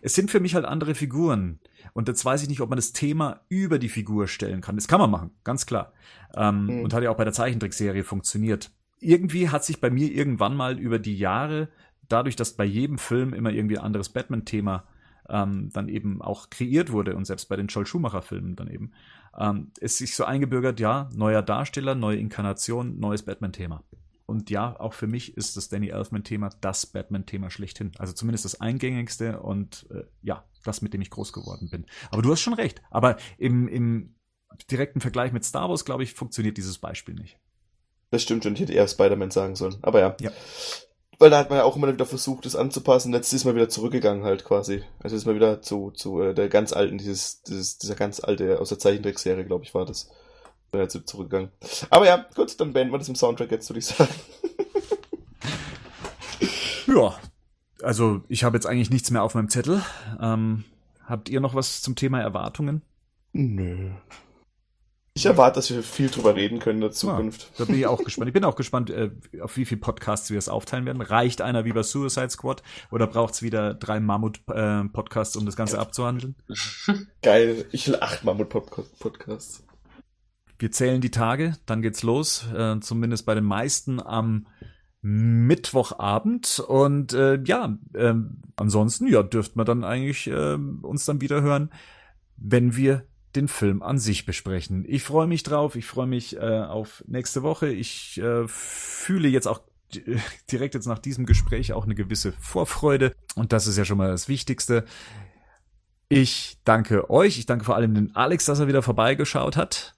es 0.00 0.14
sind 0.14 0.30
für 0.30 0.40
mich 0.40 0.54
halt 0.54 0.64
andere 0.64 0.94
Figuren. 0.94 1.60
Und 1.92 2.08
jetzt 2.08 2.24
weiß 2.24 2.42
ich 2.42 2.48
nicht, 2.48 2.60
ob 2.60 2.70
man 2.70 2.78
das 2.78 2.92
Thema 2.92 3.40
über 3.48 3.78
die 3.78 3.88
Figur 3.88 4.26
stellen 4.26 4.62
kann. 4.62 4.76
Das 4.76 4.88
kann 4.88 5.00
man 5.00 5.10
machen, 5.10 5.32
ganz 5.44 5.66
klar. 5.66 5.92
Ähm, 6.34 6.66
mhm. 6.66 6.80
Und 6.80 6.94
hat 6.94 7.02
ja 7.02 7.10
auch 7.10 7.16
bei 7.16 7.24
der 7.24 7.32
Zeichentrickserie 7.32 8.04
funktioniert. 8.04 8.70
Irgendwie 9.00 9.50
hat 9.50 9.64
sich 9.64 9.80
bei 9.80 9.90
mir 9.90 10.10
irgendwann 10.10 10.56
mal 10.56 10.78
über 10.78 10.98
die 10.98 11.18
Jahre, 11.18 11.68
dadurch, 12.08 12.36
dass 12.36 12.54
bei 12.54 12.64
jedem 12.64 12.96
Film 12.96 13.34
immer 13.34 13.50
irgendwie 13.50 13.76
ein 13.76 13.84
anderes 13.84 14.08
Batman-Thema 14.08 14.84
ähm, 15.28 15.70
dann 15.72 15.88
eben 15.88 16.22
auch 16.22 16.50
kreiert 16.50 16.92
wurde 16.92 17.16
und 17.16 17.24
selbst 17.24 17.48
bei 17.48 17.56
den 17.56 17.66
Joel 17.66 17.86
Schumacher-Filmen 17.86 18.56
dann 18.56 18.68
eben, 18.68 18.92
ähm, 19.38 19.70
ist 19.80 19.98
sich 19.98 20.14
so 20.14 20.24
eingebürgert, 20.24 20.80
ja, 20.80 21.10
neuer 21.14 21.42
Darsteller, 21.42 21.94
neue 21.94 22.16
Inkarnation, 22.16 22.98
neues 22.98 23.22
Batman-Thema. 23.22 23.82
Und 24.26 24.50
ja, 24.50 24.78
auch 24.78 24.92
für 24.92 25.06
mich 25.06 25.36
ist 25.36 25.56
das 25.56 25.68
Danny 25.68 25.88
Elfman-Thema 25.88 26.50
das 26.60 26.86
Batman-Thema 26.86 27.48
schlechthin. 27.48 27.92
Also 27.98 28.12
zumindest 28.12 28.44
das 28.44 28.60
eingängigste 28.60 29.40
und 29.40 29.86
äh, 29.90 30.02
ja, 30.22 30.44
das, 30.64 30.82
mit 30.82 30.92
dem 30.92 31.00
ich 31.00 31.10
groß 31.10 31.32
geworden 31.32 31.70
bin. 31.70 31.86
Aber 32.10 32.22
du 32.22 32.32
hast 32.32 32.40
schon 32.40 32.54
recht. 32.54 32.82
Aber 32.90 33.18
im, 33.38 33.68
im 33.68 34.16
direkten 34.70 35.00
Vergleich 35.00 35.32
mit 35.32 35.44
Star 35.44 35.68
Wars, 35.68 35.84
glaube 35.84 36.02
ich, 36.02 36.14
funktioniert 36.14 36.56
dieses 36.56 36.78
Beispiel 36.78 37.14
nicht. 37.14 37.38
Das 38.10 38.22
stimmt 38.22 38.42
schon, 38.42 38.54
ich 38.54 38.60
hätte 38.60 38.72
eher 38.72 38.88
Spider-Man 38.88 39.30
sagen 39.30 39.54
sollen. 39.54 39.76
Aber 39.82 40.00
ja. 40.00 40.16
ja. 40.20 40.30
Weil 41.18 41.30
da 41.30 41.38
hat 41.38 41.48
man 41.48 41.58
ja 41.58 41.64
auch 41.64 41.76
immer 41.76 41.90
wieder 41.90 42.04
versucht, 42.04 42.44
das 42.44 42.56
anzupassen. 42.56 43.12
Jetzt 43.12 43.32
ist 43.32 43.44
man 43.44 43.54
wieder 43.54 43.68
zurückgegangen 43.68 44.24
halt 44.24 44.44
quasi. 44.44 44.82
Also 45.02 45.16
ist 45.16 45.24
man 45.24 45.34
wieder 45.34 45.62
zu, 45.62 45.90
zu 45.90 46.20
äh, 46.20 46.34
der 46.34 46.48
ganz 46.48 46.72
alten, 46.72 46.98
dieses, 46.98 47.42
dieses, 47.42 47.78
dieser 47.78 47.94
ganz 47.94 48.20
alte, 48.20 48.60
aus 48.60 48.68
der 48.68 48.78
Zeichentrickserie, 48.78 49.44
glaube 49.44 49.64
ich, 49.64 49.74
war 49.74 49.86
das. 49.86 50.10
Bin 50.70 50.80
jetzt 50.80 51.08
zurückgegangen. 51.08 51.50
Aber 51.90 52.06
ja, 52.06 52.26
gut, 52.34 52.60
dann 52.60 52.72
beenden 52.72 52.92
wir 52.92 52.98
das 52.98 53.08
im 53.08 53.14
Soundtrack 53.14 53.50
jetzt, 53.50 53.70
würde 53.70 53.78
ich 53.78 53.86
sagen. 53.86 54.12
ja, 56.88 57.14
also 57.82 58.20
ich 58.28 58.44
habe 58.44 58.56
jetzt 58.56 58.66
eigentlich 58.66 58.90
nichts 58.90 59.10
mehr 59.10 59.22
auf 59.22 59.34
meinem 59.34 59.48
Zettel. 59.48 59.80
Ähm, 60.20 60.64
habt 61.04 61.28
ihr 61.28 61.40
noch 61.40 61.54
was 61.54 61.82
zum 61.82 61.94
Thema 61.94 62.20
Erwartungen? 62.20 62.82
Nö. 63.32 63.90
Ich 65.16 65.24
erwarte, 65.24 65.54
dass 65.54 65.70
wir 65.70 65.82
viel 65.82 66.10
drüber 66.10 66.36
reden 66.36 66.58
können 66.58 66.76
in 66.76 66.82
der 66.82 66.90
Zukunft. 66.90 67.44
Ja, 67.44 67.48
da 67.56 67.64
bin 67.64 67.76
ich 67.76 67.86
auch 67.86 68.04
gespannt. 68.04 68.28
Ich 68.28 68.34
bin 68.34 68.44
auch 68.44 68.54
gespannt, 68.54 68.90
äh, 68.90 69.10
auf 69.40 69.56
wie 69.56 69.64
viele 69.64 69.80
Podcasts 69.80 70.28
wir 70.28 70.36
es 70.36 70.50
aufteilen 70.50 70.84
werden. 70.84 71.00
Reicht 71.00 71.40
einer 71.40 71.64
wie 71.64 71.72
bei 71.72 71.82
Suicide 71.82 72.28
Squad 72.28 72.62
oder 72.90 73.06
braucht 73.06 73.32
es 73.32 73.40
wieder 73.40 73.72
drei 73.72 73.98
Mammut-Podcasts, 73.98 75.34
um 75.36 75.46
das 75.46 75.56
Ganze 75.56 75.78
abzuhandeln? 75.78 76.34
Geil. 77.22 77.64
Ich 77.72 77.88
will 77.88 77.96
acht 77.98 78.24
Mammut-Podcasts. 78.24 79.64
Wir 80.58 80.70
zählen 80.70 81.00
die 81.00 81.10
Tage, 81.10 81.56
dann 81.64 81.80
geht's 81.80 82.02
los. 82.02 82.46
Äh, 82.54 82.80
zumindest 82.80 83.24
bei 83.24 83.34
den 83.34 83.44
meisten 83.44 84.02
am 84.02 84.46
Mittwochabend. 85.00 86.58
Und 86.58 87.14
äh, 87.14 87.40
ja, 87.42 87.78
äh, 87.94 88.12
ansonsten 88.56 89.06
ja, 89.06 89.22
dürften 89.22 89.58
wir 89.58 89.64
dann 89.64 89.82
eigentlich 89.82 90.30
uns 90.30 91.06
dann 91.06 91.22
wieder 91.22 91.40
hören, 91.40 91.70
wenn 92.36 92.76
wir 92.76 93.06
den 93.36 93.48
Film 93.48 93.82
an 93.82 93.98
sich 93.98 94.26
besprechen. 94.26 94.84
Ich 94.88 95.02
freue 95.02 95.26
mich 95.26 95.42
drauf, 95.42 95.76
ich 95.76 95.86
freue 95.86 96.06
mich 96.06 96.36
äh, 96.36 96.60
auf 96.60 97.04
nächste 97.06 97.42
Woche. 97.42 97.68
Ich 97.68 98.18
äh, 98.18 98.48
fühle 98.48 99.28
jetzt 99.28 99.46
auch 99.46 99.60
direkt 100.50 100.74
jetzt 100.74 100.86
nach 100.86 100.98
diesem 100.98 101.26
Gespräch 101.26 101.72
auch 101.72 101.84
eine 101.84 101.94
gewisse 101.94 102.32
Vorfreude 102.32 103.12
und 103.34 103.52
das 103.52 103.66
ist 103.66 103.76
ja 103.76 103.84
schon 103.84 103.98
mal 103.98 104.08
das 104.08 104.28
Wichtigste. 104.28 104.84
Ich 106.08 106.58
danke 106.64 107.10
euch, 107.10 107.38
ich 107.38 107.46
danke 107.46 107.64
vor 107.64 107.76
allem 107.76 107.94
den 107.94 108.14
Alex, 108.14 108.44
dass 108.44 108.60
er 108.60 108.68
wieder 108.68 108.82
vorbeigeschaut 108.82 109.56
hat. 109.56 109.94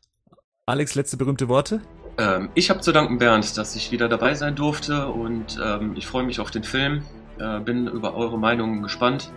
Alex, 0.67 0.95
letzte 0.95 1.17
berühmte 1.17 1.49
Worte? 1.49 1.83
Ähm, 2.19 2.51
ich 2.55 2.71
habe 2.71 2.81
zu 2.81 2.93
danken, 2.93 3.19
Bernd, 3.19 3.57
dass 3.57 3.77
ich 3.77 3.93
wieder 3.93 4.09
dabei 4.09 4.35
sein 4.35 4.55
durfte 4.55 5.09
und 5.09 5.59
ähm, 5.63 5.95
ich 5.97 6.07
freue 6.07 6.25
mich 6.25 6.41
auf 6.41 6.51
den 6.51 6.65
Film. 6.65 7.03
Äh, 7.39 7.61
bin 7.61 7.87
über 7.87 8.15
eure 8.15 8.39
Meinungen 8.39 8.83
gespannt. 8.83 9.31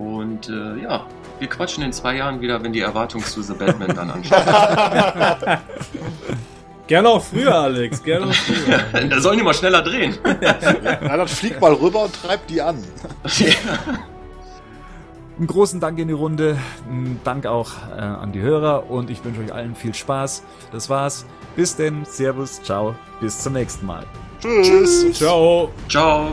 Und 0.00 0.48
äh, 0.48 0.82
ja, 0.82 1.04
wir 1.38 1.48
quatschen 1.48 1.84
in 1.84 1.92
zwei 1.92 2.16
Jahren 2.16 2.40
wieder, 2.40 2.62
wenn 2.62 2.72
die 2.72 2.80
Erwartung 2.80 3.22
zu 3.22 3.42
The 3.42 3.52
Batman 3.52 3.94
dann 3.94 4.10
ansteht. 4.12 4.38
Gerne 6.86 7.08
auch 7.10 7.22
früher, 7.22 7.54
Alex. 7.54 8.02
Gerne 8.02 8.26
auch 8.26 8.34
früher. 8.34 8.78
da 9.10 9.20
sollen 9.20 9.36
die 9.36 9.44
mal 9.44 9.52
schneller 9.52 9.82
drehen. 9.82 10.16
ja, 10.40 10.54
dann 10.54 11.28
flieg 11.28 11.60
mal 11.60 11.74
rüber 11.74 12.04
und 12.04 12.14
treib 12.14 12.46
die 12.46 12.62
an. 12.62 12.82
Einen 15.36 15.46
großen 15.46 15.80
Dank 15.80 15.98
in 15.98 16.08
die 16.08 16.14
Runde. 16.14 16.56
Einen 16.88 17.20
Dank 17.22 17.44
auch 17.44 17.70
äh, 17.94 18.00
an 18.00 18.32
die 18.32 18.40
Hörer 18.40 18.88
und 18.90 19.10
ich 19.10 19.22
wünsche 19.22 19.42
euch 19.42 19.52
allen 19.52 19.74
viel 19.74 19.92
Spaß. 19.92 20.42
Das 20.72 20.88
war's. 20.88 21.26
Bis 21.56 21.76
denn. 21.76 22.06
Servus. 22.06 22.62
Ciao. 22.62 22.94
Bis 23.20 23.38
zum 23.38 23.52
nächsten 23.52 23.84
Mal. 23.84 24.06
Tschüss. 24.40 24.66
Tschüss. 24.66 25.18
Ciao. 25.18 25.70
Ciao. 25.90 26.32